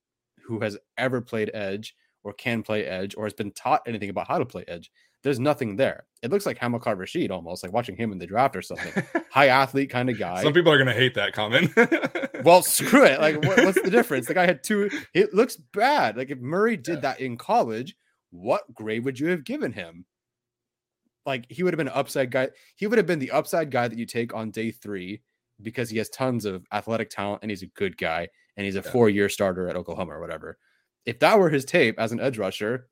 who 0.44 0.60
has 0.60 0.78
ever 0.96 1.20
played 1.20 1.50
edge 1.54 1.96
or 2.22 2.32
can 2.32 2.62
play 2.62 2.84
edge 2.84 3.14
or 3.16 3.24
has 3.24 3.34
been 3.34 3.50
taught 3.50 3.82
anything 3.86 4.10
about 4.10 4.28
how 4.28 4.38
to 4.38 4.46
play 4.46 4.64
edge. 4.68 4.90
There's 5.24 5.40
nothing 5.40 5.74
there. 5.76 6.04
It 6.22 6.30
looks 6.30 6.46
like 6.46 6.58
Hamilcar 6.58 6.96
Rashed 6.96 7.30
almost, 7.30 7.62
like 7.64 7.72
watching 7.72 7.96
him 7.96 8.12
in 8.12 8.18
the 8.18 8.26
draft 8.26 8.54
or 8.54 8.62
something. 8.62 9.02
High 9.30 9.48
athlete 9.48 9.90
kind 9.90 10.08
of 10.10 10.18
guy. 10.18 10.42
Some 10.42 10.52
people 10.52 10.70
are 10.70 10.78
gonna 10.78 10.92
hate 10.92 11.14
that 11.14 11.32
comment. 11.32 11.72
Well, 12.44 12.60
screw 12.60 13.04
it. 13.06 13.20
Like, 13.22 13.42
what, 13.42 13.64
what's 13.64 13.80
the 13.80 13.90
difference? 13.98 14.26
The 14.26 14.34
guy 14.34 14.44
had 14.44 14.62
two. 14.62 14.90
It 15.14 15.32
looks 15.32 15.56
bad. 15.56 16.18
Like, 16.18 16.30
if 16.30 16.38
Murray 16.40 16.76
did 16.76 16.96
Yeah. 16.96 17.00
that 17.00 17.20
in 17.20 17.38
college, 17.38 17.96
what 18.32 18.64
grade 18.74 19.02
would 19.06 19.18
you 19.18 19.28
have 19.28 19.44
given 19.44 19.72
him? 19.72 20.04
Like, 21.24 21.46
he 21.48 21.62
would 21.62 21.72
have 21.72 21.78
been 21.78 21.88
an 21.88 21.94
upside 21.94 22.30
guy. 22.30 22.50
He 22.76 22.86
would 22.86 22.98
have 22.98 23.06
been 23.06 23.18
the 23.18 23.30
upside 23.30 23.70
guy 23.70 23.88
that 23.88 23.98
you 23.98 24.04
take 24.04 24.34
on 24.34 24.50
day 24.50 24.70
three 24.72 25.22
because 25.62 25.88
he 25.88 25.96
has 25.96 26.10
tons 26.10 26.44
of 26.44 26.66
athletic 26.70 27.08
talent 27.08 27.40
and 27.40 27.50
he's 27.50 27.62
a 27.62 27.66
good 27.68 27.96
guy 27.96 28.28
and 28.58 28.66
he's 28.66 28.76
a 28.76 28.82
Yeah. 28.84 28.90
four 28.90 29.08
year 29.08 29.30
starter 29.30 29.68
at 29.68 29.76
Oklahoma 29.76 30.12
or 30.12 30.20
whatever. 30.20 30.58
If 31.06 31.20
that 31.20 31.38
were 31.38 31.48
his 31.48 31.64
tape 31.64 31.98
as 31.98 32.12
an 32.12 32.20
edge 32.20 32.36
rusher, 32.36 32.88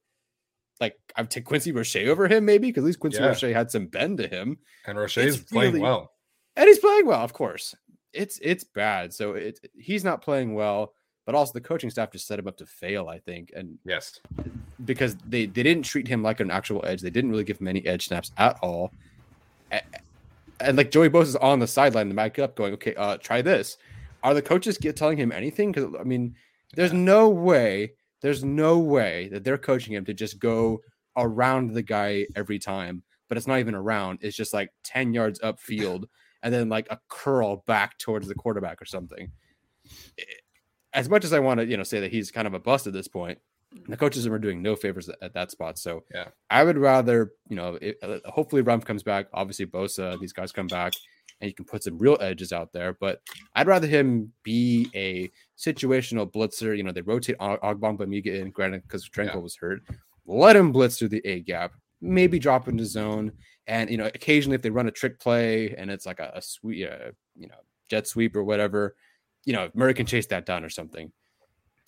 like 0.83 0.99
I'd 1.17 1.31
take 1.31 1.47
Quincy 1.47 1.73
Roche 1.73 1.97
over 1.97 2.29
him, 2.29 2.45
maybe 2.45 2.69
because 2.69 2.83
at 2.83 2.87
least 2.87 3.01
Quincy 3.01 3.21
Yeah. 3.21 3.29
Roche 3.29 3.55
had 3.55 3.71
some 3.71 3.87
bend 3.87 4.19
to 4.19 4.29
him 4.29 4.59
and 4.87 4.99
Roche's 4.99 5.37
It's 5.41 5.51
playing 5.51 5.73
really- 5.75 5.83
well. 5.83 6.13
and 6.57 6.69
he's 6.69 6.79
playing 6.79 7.07
well, 7.07 7.21
of 7.23 7.33
course. 7.33 7.75
It's 8.13 8.39
it's 8.43 8.65
bad. 8.65 9.15
So 9.15 9.33
it 9.33 9.59
he's 9.75 10.05
not 10.05 10.21
playing 10.21 10.53
well, 10.55 10.93
but 11.25 11.35
also 11.35 11.55
the 11.55 11.61
coaching 11.63 11.89
staff 11.89 12.11
just 12.13 12.27
set 12.27 12.39
him 12.39 12.47
up 12.47 12.59
to 12.59 12.67
fail, 12.67 13.09
I 13.09 13.19
think. 13.21 13.53
And 13.57 13.79
Yes. 13.87 14.21
because 14.85 15.17
they 15.27 15.47
they 15.47 15.63
didn't 15.63 15.85
treat 15.85 16.07
him 16.09 16.23
like 16.23 16.41
an 16.41 16.51
actual 16.51 16.85
edge, 16.85 17.01
they 17.01 17.11
didn't 17.11 17.31
really 17.31 17.45
give 17.45 17.59
him 17.61 17.69
any 17.69 17.87
edge 17.87 18.09
snaps 18.09 18.31
at 18.37 18.59
all. 18.61 18.93
A- 19.73 19.81
And 20.61 20.77
like 20.77 20.91
Joey 20.91 21.09
Bosa 21.11 21.23
is 21.23 21.37
on 21.37 21.59
the 21.59 21.67
sideline, 21.67 22.09
the 22.09 22.15
back 22.15 22.39
up, 22.39 22.55
going, 22.55 22.75
"Okay, 22.75 22.95
uh, 22.95 23.17
try 23.17 23.41
this." 23.43 23.79
Are 24.23 24.35
the 24.35 24.43
coaches 24.43 24.79
get 24.79 24.95
telling 24.95 25.17
him 25.19 25.33
anything? 25.33 25.73
Because 25.73 25.93
I 25.99 26.05
mean, 26.05 26.37
there's 26.75 26.93
no 26.93 27.29
way, 27.29 27.95
there's 28.23 28.43
no 28.45 28.79
way 28.79 29.29
that 29.33 29.45
they're 29.45 29.59
coaching 29.59 29.95
him 29.95 30.05
to 30.07 30.15
just 30.15 30.39
go 30.39 30.81
around 31.17 31.73
the 31.75 31.83
guy 31.83 32.27
every 32.35 32.59
time. 32.59 33.03
But 33.29 33.39
it's 33.39 33.47
not 33.47 33.59
even 33.61 33.75
around; 33.75 34.19
it's 34.23 34.37
just 34.37 34.53
like 34.53 34.71
ten 34.85 35.15
yards 35.15 35.41
upfield, 35.41 36.05
and 36.43 36.53
then 36.53 36.69
like 36.69 36.87
a 36.91 36.99
curl 37.09 37.65
back 37.67 37.99
towards 37.99 38.29
the 38.29 38.35
quarterback 38.35 38.81
or 38.81 38.85
something. 38.85 39.31
As 40.93 41.09
much 41.09 41.25
as 41.25 41.33
I 41.33 41.39
want 41.39 41.61
to, 41.61 41.67
you 41.67 41.77
know, 41.77 41.83
say 41.83 42.01
that 42.01 42.13
he's 42.13 42.31
kind 42.31 42.47
of 42.47 42.53
a 42.53 42.59
bust 42.59 42.87
at 42.87 42.93
this 42.93 43.09
point, 43.09 43.39
the 43.89 43.97
coaches 43.97 44.27
are 44.27 44.39
doing 44.39 44.61
no 44.61 44.77
favors 44.77 45.09
at, 45.09 45.17
at 45.23 45.35
that 45.35 45.51
spot. 45.51 45.79
So 45.79 46.05
Yeah. 46.15 46.29
I 46.51 46.65
would 46.65 46.77
rather, 46.77 47.33
you 47.49 47.57
know, 47.57 47.79
it, 47.81 47.97
uh, 48.03 48.19
hopefully 48.27 48.63
Rumph 48.63 48.85
comes 48.85 49.03
back. 49.03 49.29
Obviously 49.33 49.65
Bosa, 49.65 50.21
these 50.21 50.35
guys 50.35 50.53
come 50.53 50.67
back, 50.67 50.93
and 51.43 51.49
you 51.49 51.55
can 51.55 51.65
put 51.65 51.83
some 51.83 51.99
real 51.99 52.17
edges 52.21 52.53
out 52.53 52.73
there. 52.73 52.95
But 52.95 53.21
I'd 53.55 53.67
rather 53.67 53.89
him 53.89 54.33
be 54.45 54.89
a 54.95 55.31
situational 55.59 56.31
blitzer. 56.33 56.77
You 56.77 56.85
know, 56.85 56.93
they 56.93 57.03
rotate 57.03 57.37
Og- 57.41 57.61
Ogbongbemiga 57.61 58.41
in, 58.41 58.51
granted 58.51 58.83
because 58.85 59.09
Tranquill 59.09 59.43
was 59.43 59.57
hurt. 59.57 59.83
Let 60.25 60.55
him 60.55 60.71
blitz 60.71 60.99
through 60.99 61.09
the 61.09 61.27
A 61.27 61.41
gap, 61.41 61.73
maybe 62.01 62.39
drop 62.39 62.69
into 62.69 62.87
zone, 62.87 63.33
and 63.67 63.91
you 63.91 63.97
know, 63.97 64.07
occasionally 64.07 64.55
if 64.55 64.63
they 64.63 64.71
run 64.71 64.87
a 64.87 64.93
trick 64.93 65.19
play 65.19 65.75
and 65.77 65.91
it's 65.91 66.07
like 66.07 66.21
a, 66.21 66.31
a 66.37 66.41
sweep, 66.41 66.89
uh, 66.89 67.11
you 67.37 67.49
know, 67.49 67.57
jet 67.91 68.07
sweep 68.07 68.37
or 68.37 68.45
whatever, 68.45 68.95
you 69.45 69.53
know, 69.53 69.69
Murray 69.75 69.95
can 69.95 70.07
chase 70.07 70.27
that 70.29 70.47
down 70.47 70.65
or 70.65 70.71
something. 70.71 71.11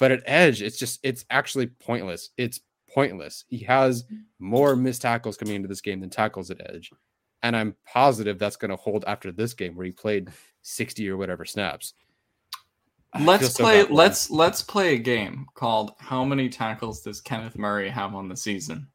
But 0.00 0.10
at 0.10 0.22
edge, 0.26 0.62
it's 0.62 0.78
just 0.78 0.98
it's 1.04 1.24
actually 1.30 1.68
pointless. 1.68 2.30
It's 2.36 2.58
pointless. 2.92 3.44
He 3.48 3.58
has 3.58 4.04
more 4.40 4.74
missed 4.74 5.02
tackles 5.02 5.36
coming 5.36 5.54
into 5.54 5.68
this 5.68 5.80
game 5.80 6.00
than 6.00 6.10
tackles 6.10 6.50
at 6.50 6.60
edge. 6.68 6.90
And 7.44 7.54
I'm 7.54 7.76
positive 7.86 8.38
that's 8.38 8.56
going 8.56 8.70
to 8.70 8.76
hold 8.76 9.04
after 9.06 9.30
this 9.30 9.52
game 9.52 9.76
where 9.76 9.84
he 9.84 9.92
played 9.92 10.30
60 10.62 11.08
or 11.10 11.18
whatever 11.18 11.44
snaps. 11.44 11.92
Let's 13.20 13.52
so 13.52 13.62
play 13.62 13.84
let's 13.84 14.28
let's 14.30 14.60
play 14.62 14.94
a 14.94 14.98
game 14.98 15.46
called 15.54 15.92
How 15.98 16.24
many 16.24 16.48
tackles 16.48 17.02
does 17.02 17.20
Kenneth 17.20 17.56
Murray 17.56 17.88
have 17.88 18.14
on 18.14 18.28
the 18.28 18.36
season? 18.36 18.88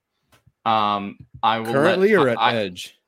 Um 0.65 1.19
I 1.41 1.59
will 1.59 1.71
currently 1.71 2.17
let, 2.17 2.25
or 2.25 2.29
at 2.29 2.37
I, 2.39 2.55
edge? 2.55 2.99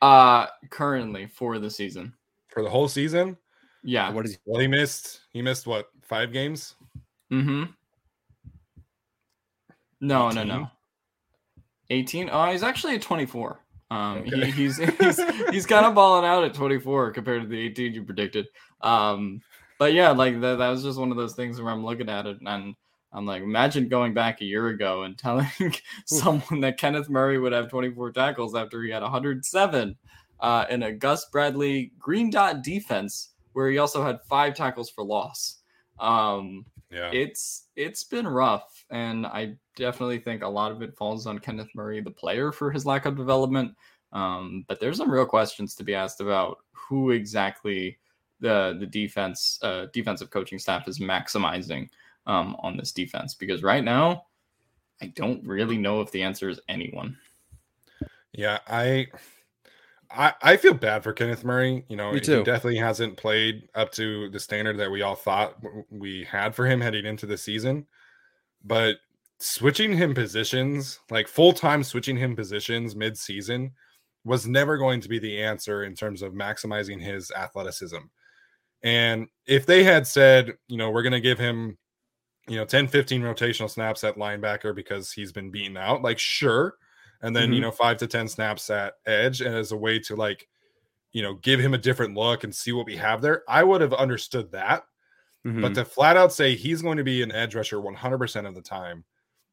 Uh 0.00 0.46
currently 0.70 1.26
for 1.26 1.58
the 1.58 1.68
season. 1.68 2.14
For 2.48 2.62
the 2.62 2.70
whole 2.70 2.88
season? 2.88 3.36
Yeah. 3.82 4.10
What 4.10 4.24
is 4.24 4.32
he? 4.32 4.38
Well, 4.46 4.60
he 4.60 4.68
missed 4.68 5.20
he 5.32 5.42
missed 5.42 5.66
what, 5.66 5.90
5 6.02 6.32
games? 6.32 6.76
Mm-hmm. 7.30 7.64
No, 10.00 10.28
18? 10.28 10.48
no, 10.48 10.58
no. 10.58 10.70
18? 11.90 12.30
Oh, 12.32 12.50
he's 12.50 12.62
actually 12.62 12.94
at 12.94 13.02
24. 13.02 13.60
Um, 13.90 14.18
okay. 14.18 14.46
he, 14.46 14.50
he's 14.50 14.78
he's 14.78 15.20
he's 15.50 15.66
kind 15.66 15.86
of 15.86 15.94
balling 15.94 16.24
out 16.24 16.44
at 16.44 16.54
24 16.54 17.12
compared 17.12 17.42
to 17.42 17.48
the 17.48 17.58
18 17.58 17.94
you 17.94 18.02
predicted. 18.02 18.46
Um, 18.80 19.40
but 19.78 19.92
yeah, 19.92 20.10
like 20.10 20.40
that, 20.40 20.56
that 20.56 20.68
was 20.68 20.82
just 20.82 20.98
one 20.98 21.10
of 21.10 21.16
those 21.16 21.34
things 21.34 21.60
where 21.60 21.72
I'm 21.72 21.84
looking 21.84 22.08
at 22.08 22.26
it 22.26 22.38
and 22.44 22.74
I'm 23.14 23.26
like, 23.26 23.42
imagine 23.42 23.88
going 23.88 24.12
back 24.12 24.40
a 24.40 24.44
year 24.44 24.68
ago 24.68 25.04
and 25.04 25.16
telling 25.16 25.46
someone 26.06 26.60
that 26.60 26.78
Kenneth 26.78 27.08
Murray 27.08 27.38
would 27.38 27.52
have 27.52 27.70
24 27.70 28.12
tackles 28.12 28.56
after 28.56 28.82
he 28.82 28.90
had 28.90 29.02
107 29.02 29.96
uh, 30.40 30.64
in 30.68 30.82
a 30.82 30.92
Gus 30.92 31.26
Bradley 31.30 31.92
green 31.98 32.28
dot 32.28 32.64
defense 32.64 33.30
where 33.52 33.70
he 33.70 33.78
also 33.78 34.04
had 34.04 34.18
five 34.28 34.54
tackles 34.54 34.90
for 34.90 35.04
loss. 35.04 35.58
Um, 36.00 36.64
yeah, 36.94 37.10
it's 37.12 37.68
it's 37.76 38.04
been 38.04 38.26
rough, 38.26 38.84
and 38.90 39.26
I 39.26 39.56
definitely 39.76 40.18
think 40.18 40.42
a 40.42 40.48
lot 40.48 40.70
of 40.70 40.82
it 40.82 40.96
falls 40.96 41.26
on 41.26 41.38
Kenneth 41.38 41.70
Murray, 41.74 42.00
the 42.00 42.10
player, 42.10 42.52
for 42.52 42.70
his 42.70 42.86
lack 42.86 43.06
of 43.06 43.16
development. 43.16 43.74
Um, 44.12 44.64
but 44.68 44.78
there's 44.78 44.98
some 44.98 45.10
real 45.10 45.26
questions 45.26 45.74
to 45.74 45.84
be 45.84 45.94
asked 45.94 46.20
about 46.20 46.58
who 46.72 47.10
exactly 47.10 47.98
the 48.40 48.76
the 48.78 48.86
defense 48.86 49.58
uh, 49.62 49.86
defensive 49.92 50.30
coaching 50.30 50.58
staff 50.58 50.86
is 50.86 51.00
maximizing 51.00 51.88
um, 52.26 52.56
on 52.60 52.76
this 52.76 52.92
defense 52.92 53.34
because 53.34 53.62
right 53.62 53.82
now 53.82 54.26
I 55.02 55.06
don't 55.08 55.44
really 55.46 55.78
know 55.78 56.00
if 56.00 56.12
the 56.12 56.22
answer 56.22 56.48
is 56.48 56.60
anyone. 56.68 57.16
Yeah, 58.32 58.58
I 58.68 59.08
I, 60.16 60.32
I 60.42 60.56
feel 60.56 60.74
bad 60.74 61.02
for 61.02 61.12
Kenneth 61.12 61.44
Murray. 61.44 61.84
You 61.88 61.96
know, 61.96 62.12
he 62.12 62.44
definitely 62.44 62.76
hasn't 62.76 63.16
played 63.16 63.68
up 63.74 63.92
to 63.92 64.30
the 64.30 64.40
standard 64.40 64.78
that 64.78 64.90
we 64.90 65.02
all 65.02 65.14
thought 65.14 65.56
we 65.90 66.24
had 66.24 66.54
for 66.54 66.66
him 66.66 66.80
heading 66.80 67.06
into 67.06 67.26
the 67.26 67.36
season. 67.36 67.86
But 68.64 68.96
switching 69.38 69.96
him 69.96 70.14
positions, 70.14 71.00
like 71.10 71.28
full 71.28 71.52
time 71.52 71.82
switching 71.82 72.16
him 72.16 72.34
positions 72.36 72.96
mid 72.96 73.18
season, 73.18 73.72
was 74.24 74.46
never 74.46 74.78
going 74.78 75.00
to 75.00 75.08
be 75.08 75.18
the 75.18 75.42
answer 75.42 75.84
in 75.84 75.94
terms 75.94 76.22
of 76.22 76.32
maximizing 76.32 77.00
his 77.00 77.30
athleticism. 77.30 77.98
And 78.82 79.28
if 79.46 79.66
they 79.66 79.84
had 79.84 80.06
said, 80.06 80.52
you 80.68 80.76
know, 80.76 80.90
we're 80.90 81.02
going 81.02 81.12
to 81.12 81.20
give 81.20 81.38
him, 81.38 81.78
you 82.48 82.56
know, 82.56 82.64
10, 82.64 82.88
15 82.88 83.22
rotational 83.22 83.70
snaps 83.70 84.04
at 84.04 84.16
linebacker 84.16 84.74
because 84.74 85.12
he's 85.12 85.32
been 85.32 85.50
beaten 85.50 85.76
out, 85.76 86.02
like, 86.02 86.18
sure. 86.18 86.74
And 87.24 87.34
then, 87.34 87.44
mm-hmm. 87.44 87.52
you 87.54 87.60
know, 87.62 87.70
five 87.70 87.96
to 87.96 88.06
10 88.06 88.28
snaps 88.28 88.68
at 88.68 88.94
edge 89.06 89.40
and 89.40 89.54
as 89.54 89.72
a 89.72 89.76
way 89.76 89.98
to, 90.00 90.14
like, 90.14 90.46
you 91.12 91.22
know, 91.22 91.34
give 91.34 91.58
him 91.58 91.72
a 91.72 91.78
different 91.78 92.14
look 92.14 92.44
and 92.44 92.54
see 92.54 92.70
what 92.70 92.84
we 92.84 92.96
have 92.96 93.22
there, 93.22 93.44
I 93.48 93.64
would 93.64 93.80
have 93.80 93.94
understood 93.94 94.52
that. 94.52 94.82
Mm-hmm. 95.46 95.62
But 95.62 95.74
to 95.74 95.86
flat 95.86 96.18
out 96.18 96.34
say 96.34 96.54
he's 96.54 96.82
going 96.82 96.98
to 96.98 97.04
be 97.04 97.22
an 97.22 97.32
edge 97.32 97.54
rusher 97.54 97.78
100% 97.78 98.46
of 98.46 98.54
the 98.54 98.60
time, 98.60 99.04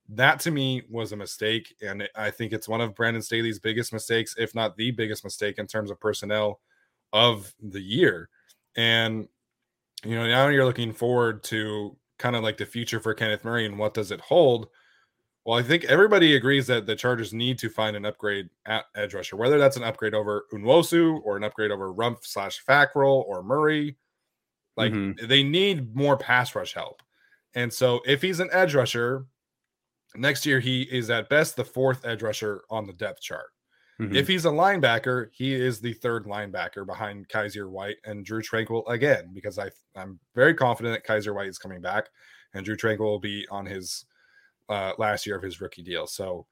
that 0.10 0.42
to 0.42 0.52
me 0.52 0.84
was 0.90 1.14
a 1.14 1.18
mistake. 1.18 1.74
And 1.82 2.10
I 2.14 2.30
think 2.30 2.52
it's 2.52 2.68
one 2.68 2.82
of 2.82 2.94
Brandon 2.94 3.22
Staley's 3.22 3.60
biggest 3.60 3.94
mistakes, 3.94 4.36
if 4.38 4.54
not 4.54 4.76
the 4.76 4.92
biggest 4.92 5.24
mistake 5.24 5.58
in 5.58 5.66
terms 5.66 5.92
of 5.92 6.00
personnel 6.00 6.60
of 7.14 7.54
the 7.62 7.82
year. 7.82 8.28
And, 8.76 9.30
you 10.04 10.16
know, 10.16 10.28
now 10.28 10.50
you're 10.50 10.66
looking 10.66 10.92
forward 10.92 11.42
to 11.46 11.96
kind 12.20 12.36
of 12.36 12.44
like 12.44 12.58
the 12.58 12.66
future 12.66 13.00
for 13.00 13.14
Kenneth 13.14 13.46
Murray 13.46 13.66
and 13.66 13.80
what 13.80 13.94
does 13.94 14.12
it 14.12 14.20
hold? 14.20 14.68
Well, 15.46 15.58
I 15.58 15.64
think 15.64 15.86
everybody 15.86 16.36
agrees 16.36 16.68
that 16.68 16.86
the 16.86 16.96
Chargers 16.96 17.34
need 17.34 17.58
to 17.60 17.70
find 17.70 17.96
an 17.96 18.06
upgrade 18.06 18.50
at 18.68 18.86
edge 18.96 19.16
rusher, 19.16 19.38
whether 19.38 19.58
that's 19.58 19.78
an 19.78 19.84
upgrade 19.84 20.14
over 20.14 20.46
Nwosu 20.54 21.20
or 21.24 21.36
an 21.36 21.44
upgrade 21.44 21.72
over 21.72 21.92
Rumph 21.92 22.24
slash 22.24 22.64
Fackrell 22.64 23.26
or 23.26 23.42
Murray. 23.42 23.98
Like 24.78 24.94
mm-hmm. 24.94 25.26
they 25.28 25.44
need 25.44 25.96
more 25.96 26.16
pass 26.16 26.54
rush 26.56 26.74
help. 26.74 27.02
And 27.56 27.74
so 27.74 28.02
if 28.06 28.22
he's 28.22 28.40
an 28.40 28.50
edge 28.52 28.76
rusher, 28.76 29.26
next 30.16 30.46
year 30.46 30.60
he 30.60 30.84
is 30.84 31.10
at 31.10 31.28
best 31.30 31.56
the 31.56 31.66
fourth 31.66 32.06
edge 32.06 32.22
rusher 32.22 32.62
on 32.70 32.86
the 32.86 32.94
depth 32.94 33.22
chart. 33.22 33.48
Mm-hmm. 34.00 34.16
If 34.16 34.28
he's 34.28 34.46
a 34.46 34.50
linebacker, 34.50 35.28
he 35.32 35.54
is 35.54 35.80
the 35.80 35.94
third 35.94 36.26
linebacker 36.26 36.86
behind 36.86 37.28
Kyzir 37.30 37.70
White 37.70 37.98
and 38.06 38.24
Drue 38.24 38.42
Tranquill 38.42 38.88
again, 38.90 39.32
because 39.34 39.60
I 39.60 39.70
I'm 39.96 40.20
very 40.36 40.54
confident 40.54 40.94
that 40.96 41.12
Kyzir 41.12 41.36
White 41.36 41.50
is 41.50 41.58
coming 41.58 41.82
back 41.82 42.10
and 42.54 42.64
Drue 42.64 42.78
Tranquill 42.78 43.00
will 43.00 43.20
be 43.20 43.48
on 43.50 43.66
his 43.66 44.06
uh, 44.70 44.94
last 44.98 45.26
year 45.26 45.36
of 45.36 45.44
his 45.44 45.62
rookie 45.62 45.84
deal. 45.84 46.08
So 46.08 46.46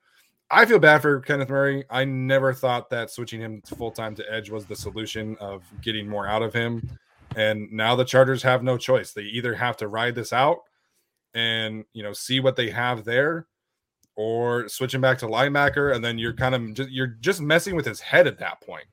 I 0.52 0.66
feel 0.66 0.80
bad 0.80 1.02
for 1.02 1.20
Kenneth 1.22 1.50
Murray. 1.50 1.86
I 1.90 2.06
never 2.06 2.54
thought 2.54 2.90
that 2.90 3.12
switching 3.12 3.42
him 3.42 3.62
full 3.62 3.92
time 3.92 4.16
to 4.16 4.34
edge 4.34 4.50
was 4.50 4.66
the 4.66 4.76
solution 4.76 5.38
of 5.40 5.64
getting 5.82 6.08
more 6.08 6.28
out 6.28 6.42
of 6.42 6.54
him. 6.54 6.90
And 7.36 7.72
now 7.72 7.96
the 7.96 8.06
Chargers 8.06 8.42
have 8.44 8.64
no 8.64 8.78
choice. 8.78 9.14
They 9.14 9.22
either 9.24 9.54
have 9.54 9.78
to 9.78 9.88
ride 9.88 10.16
this 10.16 10.34
out 10.34 10.60
and 11.34 11.86
you 11.94 12.04
know 12.04 12.14
see 12.14 12.40
what 12.40 12.56
they 12.56 12.70
have 12.70 13.04
there 13.06 13.48
or 14.16 14.68
switching 14.68 15.02
back 15.02 15.18
to 15.18 15.28
linebacker 15.28 15.96
and 15.96 16.04
then 16.04 16.18
you're 16.18 16.34
kind 16.34 16.56
of 16.56 16.74
just 16.74 16.90
you're 16.90 17.08
just 17.08 17.42
messing 17.42 17.76
with 17.76 17.86
his 17.86 18.00
head 18.00 18.26
at 18.28 18.40
that 18.40 18.60
point 18.62 18.86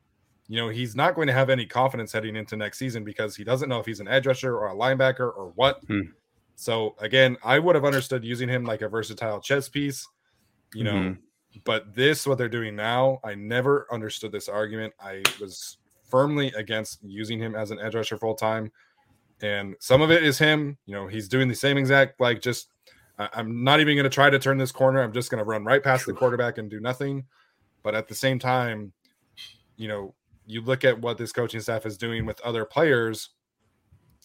you 0.48 0.56
know 0.56 0.68
he's 0.68 0.94
not 0.94 1.14
going 1.14 1.26
to 1.26 1.32
have 1.32 1.50
any 1.50 1.64
confidence 1.64 2.12
heading 2.12 2.36
into 2.36 2.56
next 2.56 2.78
season 2.78 3.04
because 3.04 3.34
he 3.34 3.44
doesn't 3.44 3.68
know 3.68 3.80
if 3.80 3.86
he's 3.86 4.00
an 4.00 4.08
edge 4.08 4.26
rusher 4.26 4.56
or 4.56 4.68
a 4.68 4.74
linebacker 4.74 5.34
or 5.34 5.52
what 5.54 5.80
hmm. 5.86 6.02
So 6.56 6.94
again 7.00 7.36
i 7.44 7.58
would 7.58 7.74
have 7.74 7.84
understood 7.84 8.24
using 8.24 8.48
him 8.48 8.64
like 8.64 8.82
a 8.82 8.88
versatile 8.88 9.40
chess 9.40 9.68
piece 9.68 10.06
you 10.74 10.82
know 10.82 10.94
mm-hmm. 10.94 11.20
but 11.64 11.94
this 11.94 12.26
what 12.26 12.36
they're 12.36 12.48
doing 12.48 12.74
now 12.74 13.20
i 13.24 13.34
never 13.34 13.86
understood 13.92 14.32
this 14.32 14.48
argument 14.48 14.92
i 15.00 15.22
was 15.40 15.78
firmly 16.04 16.52
against 16.56 16.98
using 17.02 17.38
him 17.38 17.54
as 17.54 17.70
an 17.70 17.78
edge 17.80 17.94
rusher 17.94 18.16
full 18.16 18.34
time 18.34 18.70
and 19.42 19.74
some 19.80 20.02
of 20.02 20.10
it 20.10 20.24
is 20.24 20.38
him 20.38 20.76
you 20.86 20.94
know 20.94 21.06
he's 21.06 21.28
doing 21.28 21.48
the 21.48 21.54
same 21.54 21.78
exact 21.78 22.20
like 22.20 22.40
just 22.40 22.68
I'm 23.18 23.64
not 23.64 23.80
even 23.80 23.96
going 23.96 24.04
to 24.04 24.10
try 24.10 24.28
to 24.28 24.38
turn 24.38 24.58
this 24.58 24.72
corner. 24.72 25.02
I'm 25.02 25.12
just 25.12 25.30
going 25.30 25.38
to 25.38 25.44
run 25.44 25.64
right 25.64 25.82
past 25.82 26.06
the 26.06 26.12
quarterback 26.12 26.58
and 26.58 26.70
do 26.70 26.80
nothing. 26.80 27.24
But 27.82 27.94
at 27.94 28.08
the 28.08 28.14
same 28.14 28.38
time, 28.38 28.92
you 29.76 29.88
know, 29.88 30.14
you 30.46 30.60
look 30.60 30.84
at 30.84 31.00
what 31.00 31.18
this 31.18 31.32
coaching 31.32 31.60
staff 31.60 31.86
is 31.86 31.96
doing 31.96 32.26
with 32.26 32.40
other 32.42 32.64
players, 32.64 33.30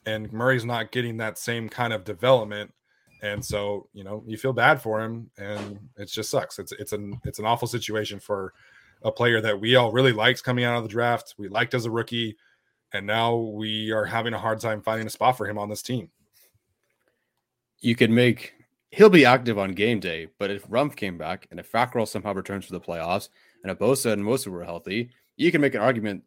and 0.05 0.31
Murray's 0.31 0.65
not 0.65 0.91
getting 0.91 1.17
that 1.17 1.37
same 1.37 1.69
kind 1.69 1.93
of 1.93 2.03
development. 2.03 2.73
And 3.23 3.43
so, 3.43 3.87
you 3.93 4.03
know, 4.03 4.23
you 4.25 4.37
feel 4.37 4.53
bad 4.53 4.81
for 4.81 5.01
him, 5.01 5.29
and 5.37 5.79
it 5.97 6.05
just 6.05 6.31
sucks. 6.31 6.57
It's 6.57 6.71
it's 6.71 6.91
an 6.91 7.19
it's 7.23 7.39
an 7.39 7.45
awful 7.45 7.67
situation 7.67 8.19
for 8.19 8.53
a 9.03 9.11
player 9.11 9.41
that 9.41 9.59
we 9.59 9.75
all 9.75 9.91
really 9.91 10.11
liked 10.11 10.43
coming 10.43 10.63
out 10.63 10.77
of 10.77 10.83
the 10.83 10.89
draft. 10.89 11.35
We 11.37 11.47
liked 11.47 11.73
as 11.73 11.85
a 11.85 11.91
rookie, 11.91 12.37
and 12.93 13.05
now 13.05 13.35
we 13.35 13.91
are 13.91 14.05
having 14.05 14.33
a 14.33 14.39
hard 14.39 14.59
time 14.59 14.81
finding 14.81 15.05
a 15.05 15.11
spot 15.11 15.37
for 15.37 15.47
him 15.47 15.59
on 15.59 15.69
this 15.69 15.83
team. 15.83 16.09
You 17.79 17.95
could 17.95 18.11
make 18.11 18.53
he'll 18.91 19.09
be 19.09 19.25
active 19.25 19.57
on 19.57 19.71
game 19.71 19.99
day. 19.99 20.27
But 20.37 20.51
if 20.51 20.67
Rumph 20.67 20.95
came 20.95 21.17
back 21.17 21.47
and 21.49 21.59
if 21.59 21.71
Fackrell 21.71 22.07
somehow 22.07 22.33
returns 22.33 22.65
for 22.65 22.73
the 22.73 22.81
playoffs 22.81 23.29
and 23.63 23.71
if 23.71 23.79
Bosa 23.79 24.13
and 24.13 24.23
Mosa 24.23 24.47
were 24.47 24.63
healthy, 24.63 25.09
you 25.37 25.51
can 25.51 25.61
make 25.61 25.75
an 25.75 25.81
argument 25.81 26.23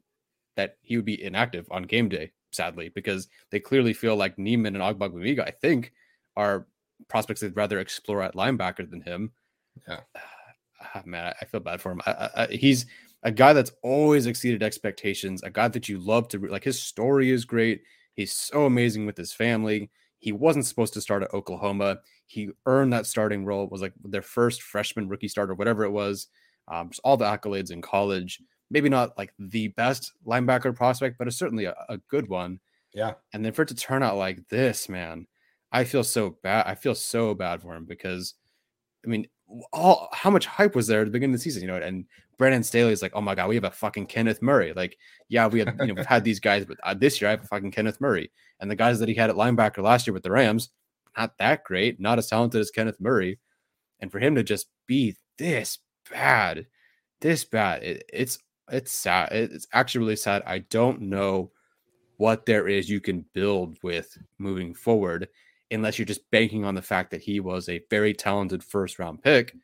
that 0.56 0.76
he 0.82 0.96
would 0.96 1.04
be 1.04 1.22
inactive 1.22 1.66
on 1.70 1.82
game 1.82 2.08
day, 2.08 2.32
sadly, 2.54 2.90
because 2.94 3.28
they 3.50 3.60
clearly 3.60 3.92
feel 3.92 4.16
like 4.16 4.38
Niemann 4.38 4.76
and 4.76 4.84
Ogbongbemiga, 4.84 5.40
I 5.46 5.50
think, 5.50 5.92
are 6.36 6.66
prospects 7.08 7.40
they'd 7.40 7.56
rather 7.56 7.80
explore 7.80 8.22
at 8.22 8.34
linebacker 8.34 8.88
than 8.88 9.02
him. 9.02 9.32
Yeah. 9.88 10.00
Ah, 10.94 11.02
man, 11.06 11.32
I 11.40 11.46
feel 11.46 11.60
bad 11.60 11.80
for 11.80 11.92
him. 11.92 12.02
I, 12.04 12.28
I, 12.36 12.46
he's 12.48 12.84
a 13.22 13.30
guy 13.30 13.54
that's 13.54 13.72
always 13.82 14.26
exceeded 14.26 14.62
expectations, 14.62 15.42
a 15.42 15.48
guy 15.48 15.68
that 15.68 15.88
you 15.88 15.98
love 15.98 16.28
to 16.28 16.38
like. 16.46 16.62
His 16.62 16.78
story 16.78 17.30
is 17.30 17.46
great. 17.46 17.82
He's 18.12 18.34
so 18.34 18.66
amazing 18.66 19.06
with 19.06 19.16
his 19.16 19.32
family. 19.32 19.90
He 20.18 20.30
wasn't 20.30 20.66
supposed 20.66 20.92
to 20.94 21.00
start 21.00 21.22
at 21.22 21.32
Oklahoma. 21.32 22.00
He 22.26 22.50
earned 22.66 22.92
that 22.92 23.06
starting 23.06 23.46
role. 23.46 23.64
It 23.64 23.72
was 23.72 23.80
like 23.80 23.94
their 24.04 24.20
first 24.20 24.62
freshman 24.62 25.08
rookie 25.08 25.28
starter, 25.28 25.54
whatever 25.54 25.84
it 25.84 25.90
was. 25.90 26.28
Um, 26.68 26.90
just 26.90 27.00
all 27.02 27.16
the 27.16 27.24
accolades 27.24 27.70
in 27.70 27.80
college. 27.80 28.40
Maybe 28.70 28.88
not 28.88 29.16
like 29.18 29.32
the 29.38 29.68
best 29.68 30.12
linebacker 30.26 30.74
prospect, 30.74 31.18
but 31.18 31.28
it's 31.28 31.36
certainly 31.36 31.66
a, 31.66 31.74
a 31.88 31.98
good 32.08 32.28
one. 32.28 32.60
Yeah. 32.92 33.14
And 33.32 33.44
then 33.44 33.52
for 33.52 33.62
it 33.62 33.68
to 33.68 33.74
turn 33.74 34.02
out 34.02 34.16
like 34.16 34.48
this, 34.48 34.88
man, 34.88 35.26
I 35.72 35.84
feel 35.84 36.04
so 36.04 36.38
bad. 36.42 36.66
I 36.66 36.74
feel 36.74 36.94
so 36.94 37.34
bad 37.34 37.60
for 37.60 37.74
him 37.74 37.84
because, 37.84 38.34
I 39.04 39.08
mean, 39.08 39.26
all 39.72 40.08
how 40.12 40.30
much 40.30 40.46
hype 40.46 40.74
was 40.74 40.86
there 40.86 41.00
at 41.00 41.04
the 41.04 41.10
beginning 41.10 41.34
of 41.34 41.40
the 41.40 41.44
season, 41.44 41.62
you 41.62 41.68
know? 41.68 41.76
And 41.76 42.06
Brandon 42.38 42.62
Staley 42.62 42.92
is 42.92 43.02
like, 43.02 43.12
oh 43.14 43.20
my 43.20 43.34
god, 43.34 43.48
we 43.48 43.54
have 43.56 43.64
a 43.64 43.70
fucking 43.70 44.06
Kenneth 44.06 44.40
Murray. 44.40 44.72
Like, 44.72 44.96
yeah, 45.28 45.46
we 45.46 45.58
have, 45.60 45.76
you 45.80 45.88
know, 45.88 45.94
we've 45.94 46.06
had 46.06 46.24
these 46.24 46.40
guys, 46.40 46.64
but 46.64 46.78
uh, 46.82 46.94
this 46.94 47.20
year 47.20 47.28
I 47.28 47.32
have 47.32 47.44
a 47.44 47.46
fucking 47.48 47.70
Kenneth 47.70 48.00
Murray. 48.00 48.30
And 48.60 48.70
the 48.70 48.76
guys 48.76 48.98
that 49.00 49.08
he 49.08 49.14
had 49.14 49.30
at 49.30 49.36
linebacker 49.36 49.82
last 49.82 50.06
year 50.06 50.14
with 50.14 50.22
the 50.22 50.30
Rams, 50.30 50.70
not 51.16 51.36
that 51.38 51.64
great, 51.64 52.00
not 52.00 52.18
as 52.18 52.28
talented 52.28 52.60
as 52.60 52.70
Kenneth 52.70 53.00
Murray. 53.00 53.38
And 54.00 54.10
for 54.10 54.18
him 54.18 54.34
to 54.36 54.42
just 54.42 54.68
be 54.86 55.16
this 55.38 55.78
bad, 56.10 56.66
this 57.20 57.44
bad, 57.44 57.82
it, 57.82 58.04
it's 58.12 58.38
it's 58.70 58.92
sad. 58.92 59.30
It's 59.32 59.66
actually 59.72 60.00
really 60.00 60.16
sad. 60.16 60.42
I 60.46 60.60
don't 60.60 61.02
know 61.02 61.50
what 62.16 62.46
there 62.46 62.68
is 62.68 62.88
you 62.88 63.00
can 63.00 63.24
build 63.32 63.76
with 63.82 64.16
moving 64.38 64.74
forward 64.74 65.28
unless 65.70 65.98
you're 65.98 66.06
just 66.06 66.30
banking 66.30 66.64
on 66.64 66.74
the 66.74 66.82
fact 66.82 67.10
that 67.10 67.22
he 67.22 67.40
was 67.40 67.68
a 67.68 67.82
very 67.90 68.14
talented 68.14 68.62
first 68.62 68.98
round 68.98 69.22
pick. 69.22 69.54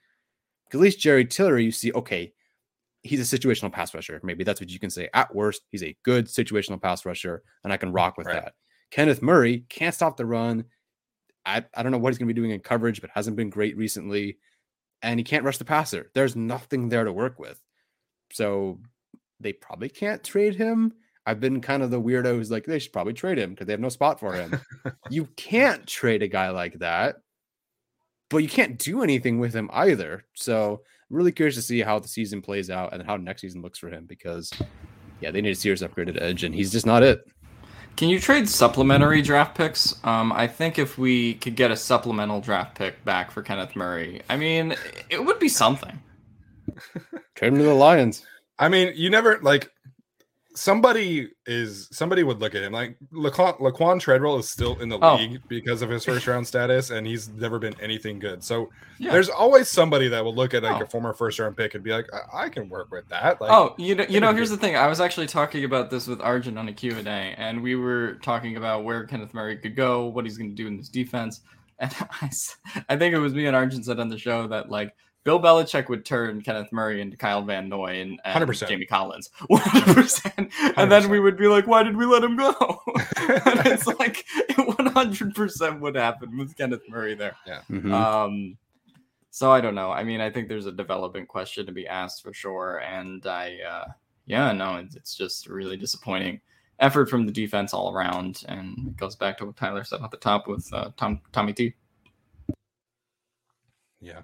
At 0.73 0.81
least 0.81 1.01
Jerry 1.01 1.25
Tillery, 1.25 1.65
you 1.65 1.73
see, 1.73 1.93
okay, 1.93 2.33
he's 3.03 3.33
a 3.33 3.39
situational 3.39 3.73
pass 3.73 3.95
rusher. 3.95 4.21
Maybe 4.23 4.45
that's 4.45 4.61
what 4.61 4.71
you 4.71 4.79
can 4.79 4.91
say. 4.91 5.09
At 5.15 5.35
worst, 5.35 5.63
he's 5.71 5.83
a 5.83 5.97
good 6.05 6.27
situational 6.27 6.81
pass 6.81 7.05
rusher, 7.05 7.43
and 7.65 7.73
I 7.73 7.77
can 7.77 7.93
rock 7.93 8.17
with 8.17 8.27
right. 8.27 8.45
that. 8.45 8.55
Kenneth 8.91 9.23
Murray 9.23 9.65
can't 9.69 9.95
stop 9.95 10.17
the 10.17 10.27
run. 10.27 10.65
I, 11.47 11.65
I 11.75 11.83
don't 11.83 11.93
know 11.93 11.99
what 11.99 12.11
he's 12.11 12.19
going 12.19 12.29
to 12.29 12.35
be 12.35 12.41
doing 12.41 12.51
in 12.51 12.61
coverage, 12.61 13.01
but 13.01 13.11
hasn't 13.15 13.37
been 13.37 13.51
great 13.51 13.77
recently. 13.77 14.39
And 15.03 15.19
he 15.19 15.25
can't 15.25 15.45
rush 15.45 15.59
the 15.59 15.65
passer. 15.65 16.11
There's 16.15 16.37
nothing 16.37 16.89
there 16.89 17.05
to 17.05 17.13
work 17.13 17.39
with. 17.39 17.61
So 18.33 18.79
they 19.41 19.53
probably 19.53 19.89
can't 19.89 20.23
trade 20.23 20.55
him. 20.55 20.93
I've 21.27 21.41
been 21.41 21.61
kind 21.61 21.83
of 21.83 21.91
the 21.91 22.01
weirdo 22.01 22.35
who's 22.35 22.51
like, 22.51 22.65
they 22.65 22.79
should 22.79 22.93
probably 22.93 23.13
trade 23.13 23.39
him 23.39 23.51
because 23.51 23.67
they 23.67 23.73
have 23.73 23.81
no 23.81 23.89
spot 23.89 24.19
for 24.19 24.33
him. 24.33 24.61
you 25.11 25.27
can't 25.37 25.87
trade 25.87 26.23
a 26.23 26.29
guy 26.29 26.51
like 26.51 26.79
that, 26.79 27.17
but 28.31 28.39
you 28.39 28.49
can't 28.49 28.79
do 28.79 29.03
anything 29.03 29.39
with 29.39 29.55
him 29.55 29.71
either. 29.73 30.25
So 30.35 30.81
I'm 31.11 31.17
really 31.17 31.33
curious 31.33 31.57
to 31.57 31.63
see 31.63 31.81
how 31.81 31.99
the 31.99 32.09
season 32.09 32.41
plays 32.43 32.71
out 32.71 32.95
and 32.95 33.03
how 33.03 33.17
next 33.17 33.43
season 33.43 33.63
looks 33.63 33.79
for 33.79 33.91
him 33.91 34.07
because, 34.07 34.53
yeah, 35.21 35.31
they 35.31 35.41
need 35.41 35.51
a 35.51 35.55
serious 35.55 35.83
upgraded 35.83 36.21
edge, 36.21 36.45
and 36.45 36.55
he's 36.55 36.73
just 36.73 36.87
not 36.87 37.03
it. 37.03 37.25
Can 37.97 38.09
you 38.09 38.19
trade 38.19 38.49
supplementary 38.49 39.21
draft 39.21 39.57
picks? 39.57 40.03
Um, 40.05 40.33
I 40.33 40.47
think 40.47 40.79
if 40.79 40.97
we 40.97 41.35
could 41.35 41.55
get 41.55 41.71
a 41.71 41.77
supplemental 41.77 42.41
draft 42.41 42.75
pick 42.77 43.05
back 43.05 43.31
for 43.31 43.43
Kenneth 43.43 43.77
Murray, 43.77 44.23
I 44.31 44.37
mean, 44.37 44.75
it 45.11 45.23
would 45.23 45.39
be 45.39 45.49
something. 45.49 46.01
Trade 47.35 47.53
him 47.53 47.59
to 47.59 47.65
the 47.65 47.75
Lions. 47.75 48.25
I 48.59 48.69
mean, 48.69 48.93
you 48.95 49.11
never 49.11 49.39
like 49.41 49.71
somebody 50.55 51.29
is 51.47 51.89
somebody 51.93 52.23
would 52.23 52.41
look 52.41 52.55
at 52.55 52.63
him 52.63 52.73
like 52.73 52.97
Laquon, 53.13 53.59
Laquon 53.61 54.01
Treadwell 54.01 54.37
is 54.37 54.49
still 54.49 54.79
in 54.81 54.89
the 54.89 54.99
oh. 55.01 55.17
league 55.17 55.41
because 55.49 55.81
of 55.81 55.91
his 55.91 56.05
first 56.05 56.27
round 56.27 56.47
status, 56.47 56.91
and 56.91 57.07
he's 57.07 57.29
never 57.29 57.59
been 57.59 57.75
anything 57.81 58.19
good. 58.19 58.43
So 58.43 58.71
yeah. 58.99 59.13
there's 59.13 59.29
always 59.29 59.69
somebody 59.69 60.09
that 60.09 60.25
will 60.25 60.35
look 60.35 60.55
at 60.55 60.63
like 60.63 60.81
oh. 60.81 60.85
a 60.85 60.87
former 60.89 61.13
first 61.13 61.39
round 61.39 61.57
pick 61.57 61.75
and 61.75 61.85
be 61.85 61.91
like, 61.91 62.07
I, 62.13 62.45
I 62.45 62.49
can 62.49 62.69
work 62.69 62.91
with 62.91 63.09
that. 63.09 63.41
Like, 63.41 63.51
oh, 63.51 63.75
you 63.79 63.95
know, 63.95 64.07
you 64.09 64.21
know, 64.21 64.33
here's 64.35 64.51
the 64.51 64.57
thing. 64.57 64.77
I 64.77 64.87
was 64.87 65.01
actually 65.01 65.27
talking 65.27 65.65
about 65.65 65.91
this 65.91 66.07
with 66.07 66.21
Arjun 66.21 66.59
on 66.59 66.69
a 66.69 66.73
Q 66.73 66.97
and 66.97 67.07
A, 67.07 67.35
and 67.39 67.63
we 67.63 67.77
were 67.77 68.15
talking 68.23 68.57
about 68.57 68.85
where 68.85 69.05
Kenneth 69.05 69.35
Murray 69.35 69.57
could 69.57 69.77
go, 69.77 70.07
what 70.07 70.25
he's 70.25 70.37
going 70.37 70.51
to 70.51 70.57
do 70.57 70.67
in 70.67 70.77
this 70.77 70.89
defense, 70.89 71.41
and 71.79 71.95
I, 72.21 72.31
I 72.89 72.97
think 72.97 73.15
it 73.15 73.19
was 73.19 73.35
me 73.35 73.47
and 73.47 73.57
Arjun 73.57 73.83
said 73.83 74.01
on 74.01 74.09
the 74.09 74.19
show 74.19 74.47
that 74.49 74.69
like 74.69 74.95
Bill 75.23 75.41
Belichick 75.41 75.89
would 75.89 76.05
turn 76.05 76.41
Kenneth 76.41 76.73
Murray 76.73 77.03
into 77.03 77.17
Kyle 77.17 77.43
Van 77.43 77.69
Noy 77.69 78.01
and, 78.01 78.19
and 78.25 78.45
100%. 78.45 78.69
Jamie 78.69 78.87
Collins, 78.87 79.29
100%. 79.51 80.51
And 80.77 80.91
then 80.91 81.11
we 81.11 81.21
would 81.21 81.37
be 81.37 81.47
like, 81.47 81.67
why 81.67 81.83
did 81.83 81.97
we 81.97 82.07
let 82.07 82.25
him 82.25 82.37
go? 82.37 82.55
and 83.17 83.61
it's 83.67 83.87
like 83.87 84.25
100% 84.51 85.81
would 85.81 85.95
happen 85.95 86.39
with 86.39 86.57
Kenneth 86.57 86.83
Murray 86.89 87.15
there. 87.15 87.37
Yeah. 87.47 87.61
Mm-hmm. 87.71 87.93
Um, 87.93 88.59
so 89.31 89.53
I 89.53 89.61
don't 89.61 89.75
know. 89.75 89.91
I 89.91 90.05
mean, 90.05 90.23
I 90.23 90.31
think 90.31 90.49
there's 90.49 90.67
a 90.67 90.73
development 90.73 91.29
question 91.29 91.67
to 91.67 91.73
be 91.73 91.87
asked 91.87 92.23
for 92.23 92.33
sure. 92.33 92.79
And 92.79 93.25
I, 93.27 93.59
uh, 93.61 93.85
yeah, 94.25 94.53
no, 94.53 94.77
it's, 94.77 94.97
it's 94.97 95.15
just 95.15 95.49
really 95.49 95.77
disappointing 95.77 96.41
effort 96.79 97.11
from 97.11 97.27
the 97.27 97.33
defense 97.33 97.75
all 97.75 97.95
around. 97.95 98.43
And 98.49 98.89
it 98.89 98.97
goes 98.97 99.17
back 99.17 99.37
to 99.39 99.47
what 99.47 99.57
Tyler 99.57 99.85
said 99.85 100.01
at 100.03 100.11
the 100.11 100.17
top 100.17 100.49
with 100.49 100.67
uh, 100.73 100.91
Tom, 100.97 101.21
Tommy 101.31 101.53
T. 101.53 101.75
Yeah 104.01 104.23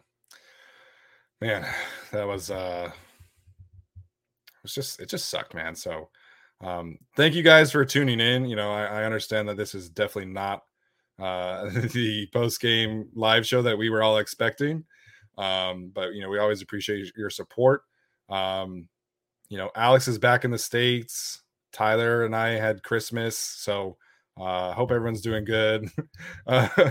man, 1.41 1.67
that 2.13 2.27
was 2.27 2.51
uh 2.51 2.91
it 2.91 4.63
was 4.63 4.75
just 4.75 5.01
it 5.01 5.09
just 5.09 5.29
sucked, 5.29 5.55
man. 5.55 5.75
So 5.75 6.09
um 6.61 6.99
thank 7.17 7.35
you 7.35 7.43
guys 7.43 7.71
for 7.71 7.85
tuning 7.85 8.21
in. 8.21 8.47
You 8.47 8.57
know, 8.57 8.73
I, 8.73 8.85
I 8.85 9.05
understand 9.05 9.49
that 9.49 9.57
this 9.57 9.75
is 9.75 9.89
definitely 9.89 10.33
not 10.33 10.63
uh 11.19 11.69
the 11.93 12.29
post 12.33 12.61
game 12.61 13.09
live 13.15 13.47
show 13.47 13.63
that 13.63 13.79
we 13.79 13.91
were 13.91 14.03
all 14.03 14.19
expecting. 14.19 14.85
Um, 15.39 15.91
but 15.95 16.15
you 16.15 16.23
know, 16.23 16.31
we 16.31 16.39
always 16.39 16.63
appreciate 16.63 17.13
your 17.17 17.31
support. 17.31 17.83
Um, 18.31 18.89
you 19.49 19.59
know, 19.59 19.71
Alex 19.77 20.09
is 20.09 20.19
back 20.19 20.45
in 20.45 20.51
the 20.51 20.59
States. 20.59 21.43
Tyler 21.73 22.25
and 22.25 22.35
I 22.35 22.51
had 22.51 22.83
Christmas, 22.83 23.37
so 23.37 23.97
uh 24.41 24.73
hope 24.73 24.91
everyone's 24.91 25.21
doing 25.21 25.45
good. 25.45 25.91
uh, 26.47 26.91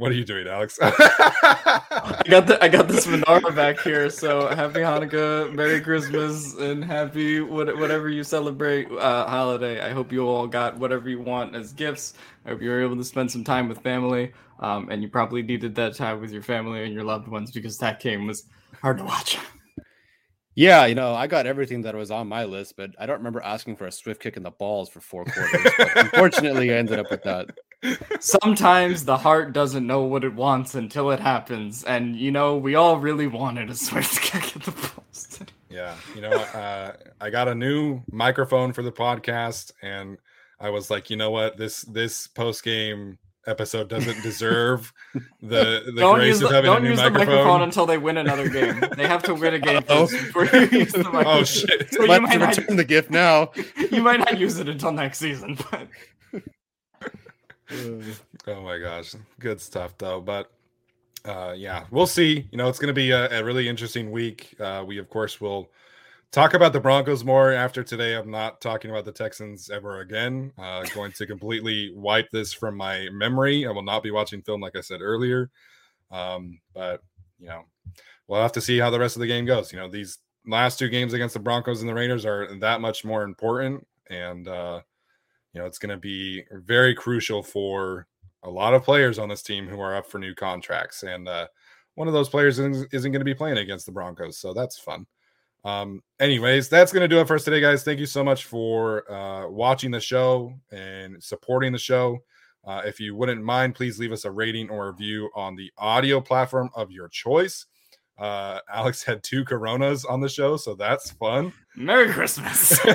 what 0.00 0.10
are 0.10 0.14
you 0.14 0.24
doing, 0.24 0.48
Alex? 0.48 0.78
I 0.82 2.22
got 2.28 2.46
the 2.46 2.58
I 2.62 2.68
got 2.68 2.88
this 2.88 3.06
menorah 3.06 3.54
back 3.54 3.80
here. 3.80 4.08
So 4.08 4.48
happy 4.48 4.80
Hanukkah, 4.80 5.52
Merry 5.52 5.80
Christmas, 5.80 6.54
and 6.56 6.82
happy 6.82 7.40
what, 7.40 7.76
whatever 7.78 8.08
you 8.08 8.24
celebrate 8.24 8.90
uh, 8.90 9.26
holiday. 9.28 9.80
I 9.80 9.90
hope 9.90 10.10
you 10.10 10.26
all 10.26 10.46
got 10.46 10.78
whatever 10.78 11.10
you 11.10 11.20
want 11.20 11.54
as 11.54 11.74
gifts. 11.74 12.14
I 12.46 12.50
hope 12.50 12.62
you 12.62 12.70
were 12.70 12.80
able 12.80 12.96
to 12.96 13.04
spend 13.04 13.30
some 13.30 13.44
time 13.44 13.68
with 13.68 13.78
family. 13.80 14.32
Um, 14.60 14.88
and 14.90 15.02
you 15.02 15.08
probably 15.08 15.42
needed 15.42 15.74
that 15.74 15.94
time 15.96 16.20
with 16.20 16.32
your 16.32 16.42
family 16.42 16.84
and 16.84 16.94
your 16.94 17.04
loved 17.04 17.28
ones 17.28 17.50
because 17.50 17.76
that 17.78 18.00
game 18.00 18.26
was 18.26 18.44
hard 18.80 18.98
to 18.98 19.04
watch. 19.04 19.38
Yeah, 20.54 20.86
you 20.86 20.94
know, 20.94 21.14
I 21.14 21.26
got 21.26 21.46
everything 21.46 21.82
that 21.82 21.94
was 21.94 22.10
on 22.10 22.28
my 22.28 22.44
list, 22.44 22.76
but 22.76 22.90
I 22.98 23.06
don't 23.06 23.18
remember 23.18 23.40
asking 23.40 23.76
for 23.76 23.86
a 23.86 23.92
swift 23.92 24.22
kick 24.22 24.36
in 24.36 24.42
the 24.42 24.50
balls 24.50 24.88
for 24.90 25.00
four 25.00 25.24
quarters. 25.24 25.72
unfortunately, 25.96 26.72
I 26.72 26.76
ended 26.76 26.98
up 26.98 27.10
with 27.10 27.22
that. 27.22 27.50
Sometimes 28.20 29.04
the 29.04 29.16
heart 29.16 29.52
doesn't 29.52 29.86
know 29.86 30.02
what 30.02 30.24
it 30.24 30.34
wants 30.34 30.74
until 30.74 31.10
it 31.10 31.20
happens, 31.20 31.84
and 31.84 32.16
you 32.16 32.30
know, 32.30 32.56
we 32.56 32.74
all 32.74 32.98
really 32.98 33.26
wanted 33.26 33.70
a 33.70 33.74
swift 33.74 34.20
kick 34.22 34.56
at 34.56 34.62
the 34.62 34.72
post. 34.72 35.44
Yeah, 35.70 35.94
you 36.14 36.20
know, 36.20 36.30
uh, 36.30 36.92
I 37.20 37.30
got 37.30 37.48
a 37.48 37.54
new 37.54 38.02
microphone 38.10 38.72
for 38.72 38.82
the 38.82 38.92
podcast, 38.92 39.72
and 39.82 40.18
I 40.58 40.70
was 40.70 40.90
like, 40.90 41.08
you 41.08 41.16
know 41.16 41.30
what, 41.30 41.56
this 41.56 41.82
this 41.82 42.26
post 42.26 42.64
game 42.64 43.18
episode 43.46 43.88
doesn't 43.88 44.22
deserve 44.22 44.92
the, 45.40 45.82
the 45.86 45.92
don't 45.96 46.16
grace 46.16 46.40
use 46.40 46.42
of 46.42 46.50
having 46.50 46.70
don't 46.70 46.78
a 46.78 46.80
new 46.80 46.90
use 46.90 46.98
microphone. 46.98 47.26
the 47.26 47.32
microphone 47.32 47.62
until 47.62 47.86
they 47.86 47.98
win 47.98 48.18
another 48.18 48.48
game. 48.48 48.84
They 48.96 49.06
have 49.06 49.22
to 49.24 49.34
win 49.34 49.54
a 49.54 49.58
game 49.58 49.82
first 49.88 50.12
before 50.12 50.44
you 50.44 50.80
use 50.80 50.92
the 50.92 51.04
microphone. 51.04 51.26
Oh 51.26 51.44
shit! 51.44 51.92
So 51.92 52.02
you 52.02 52.08
might 52.08 52.38
not, 52.38 52.56
return 52.56 52.76
the 52.76 52.84
gift 52.84 53.10
now. 53.10 53.52
you 53.90 54.02
might 54.02 54.20
not 54.20 54.38
use 54.38 54.58
it 54.58 54.68
until 54.68 54.92
next 54.92 55.18
season, 55.18 55.56
but. 55.70 55.88
oh 58.46 58.62
my 58.62 58.78
gosh, 58.78 59.14
good 59.38 59.60
stuff 59.60 59.96
though. 59.98 60.20
But 60.20 60.50
uh, 61.24 61.54
yeah, 61.56 61.84
we'll 61.90 62.06
see. 62.06 62.48
You 62.50 62.58
know, 62.58 62.68
it's 62.68 62.78
going 62.78 62.88
to 62.88 62.94
be 62.94 63.10
a, 63.10 63.40
a, 63.40 63.44
really 63.44 63.68
interesting 63.68 64.10
week. 64.10 64.54
Uh, 64.58 64.84
we 64.86 64.98
of 64.98 65.08
course 65.08 65.40
will 65.40 65.70
talk 66.32 66.54
about 66.54 66.72
the 66.72 66.80
Broncos 66.80 67.24
more 67.24 67.52
after 67.52 67.82
today. 67.82 68.14
I'm 68.14 68.30
not 68.30 68.60
talking 68.60 68.90
about 68.90 69.04
the 69.04 69.12
Texans 69.12 69.70
ever 69.70 70.00
again. 70.00 70.52
Uh, 70.58 70.84
going 70.94 71.12
to 71.12 71.26
completely 71.26 71.92
wipe 71.94 72.30
this 72.30 72.52
from 72.52 72.76
my 72.76 73.08
memory. 73.12 73.66
I 73.66 73.70
will 73.70 73.82
not 73.82 74.02
be 74.02 74.10
watching 74.10 74.42
film, 74.42 74.60
like 74.60 74.76
I 74.76 74.80
said 74.80 75.00
earlier. 75.02 75.50
Um, 76.10 76.60
but 76.74 77.02
you 77.38 77.48
know, 77.48 77.64
we'll 78.26 78.42
have 78.42 78.52
to 78.52 78.60
see 78.60 78.78
how 78.78 78.90
the 78.90 78.98
rest 78.98 79.16
of 79.16 79.20
the 79.20 79.26
game 79.26 79.44
goes. 79.44 79.72
You 79.72 79.78
know, 79.78 79.88
these 79.88 80.18
last 80.46 80.78
two 80.78 80.88
games 80.88 81.12
against 81.12 81.34
the 81.34 81.40
Broncos 81.40 81.80
and 81.80 81.88
the 81.88 81.94
Raiders 81.94 82.24
are 82.24 82.56
that 82.60 82.80
much 82.80 83.04
more 83.04 83.22
important, 83.22 83.86
and 84.08 84.48
uh, 84.48 84.80
you 85.52 85.60
know, 85.60 85.66
it's 85.66 85.78
going 85.78 85.90
to 85.90 85.96
be 85.96 86.44
very 86.52 86.94
crucial 86.94 87.42
for 87.42 88.06
a 88.42 88.50
lot 88.50 88.74
of 88.74 88.84
players 88.84 89.18
on 89.18 89.28
this 89.28 89.42
team 89.42 89.66
who 89.66 89.80
are 89.80 89.96
up 89.96 90.06
for 90.06 90.18
new 90.18 90.34
contracts, 90.34 91.02
and 91.02 91.28
uh, 91.28 91.46
one 91.94 92.08
of 92.08 92.14
those 92.14 92.28
players 92.28 92.58
isn't, 92.58 92.88
isn't 92.92 93.12
going 93.12 93.20
to 93.20 93.24
be 93.24 93.34
playing 93.34 93.58
against 93.58 93.86
the 93.86 93.92
Broncos, 93.92 94.38
so 94.38 94.52
that's 94.54 94.78
fun. 94.78 95.06
Um, 95.64 96.02
anyways, 96.18 96.68
that's 96.68 96.92
going 96.92 97.02
to 97.02 97.08
do 97.08 97.20
it 97.20 97.26
for 97.26 97.34
us 97.34 97.44
today, 97.44 97.60
guys. 97.60 97.82
Thank 97.84 98.00
you 98.00 98.06
so 98.06 98.24
much 98.24 98.46
for 98.46 99.10
uh, 99.12 99.48
watching 99.48 99.90
the 99.90 100.00
show 100.00 100.54
and 100.70 101.22
supporting 101.22 101.72
the 101.72 101.78
show. 101.78 102.18
Uh, 102.64 102.82
if 102.84 103.00
you 103.00 103.14
wouldn't 103.14 103.42
mind, 103.42 103.74
please 103.74 103.98
leave 103.98 104.12
us 104.12 104.24
a 104.24 104.30
rating 104.30 104.70
or 104.70 104.88
review 104.90 105.30
on 105.34 105.56
the 105.56 105.70
audio 105.78 106.20
platform 106.20 106.70
of 106.74 106.90
your 106.90 107.08
choice. 107.08 107.66
Uh, 108.18 108.60
Alex 108.72 109.02
had 109.02 109.22
two 109.22 109.44
Coronas 109.44 110.04
on 110.04 110.20
the 110.20 110.28
show, 110.28 110.56
so 110.56 110.74
that's 110.74 111.10
fun. 111.12 111.52
Merry 111.74 112.12
Christmas. 112.12 112.78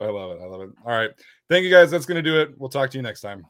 I 0.00 0.06
love 0.06 0.32
it. 0.32 0.40
I 0.40 0.46
love 0.46 0.60
it. 0.62 0.70
All 0.88 0.94
right. 0.94 1.10
Thank 1.50 1.64
you 1.64 1.70
guys. 1.70 1.90
That's 1.90 2.06
going 2.06 2.16
to 2.16 2.22
do 2.22 2.40
it. 2.40 2.58
We'll 2.58 2.70
talk 2.70 2.88
to 2.90 2.96
you 2.96 3.02
next 3.02 3.20
time. 3.20 3.44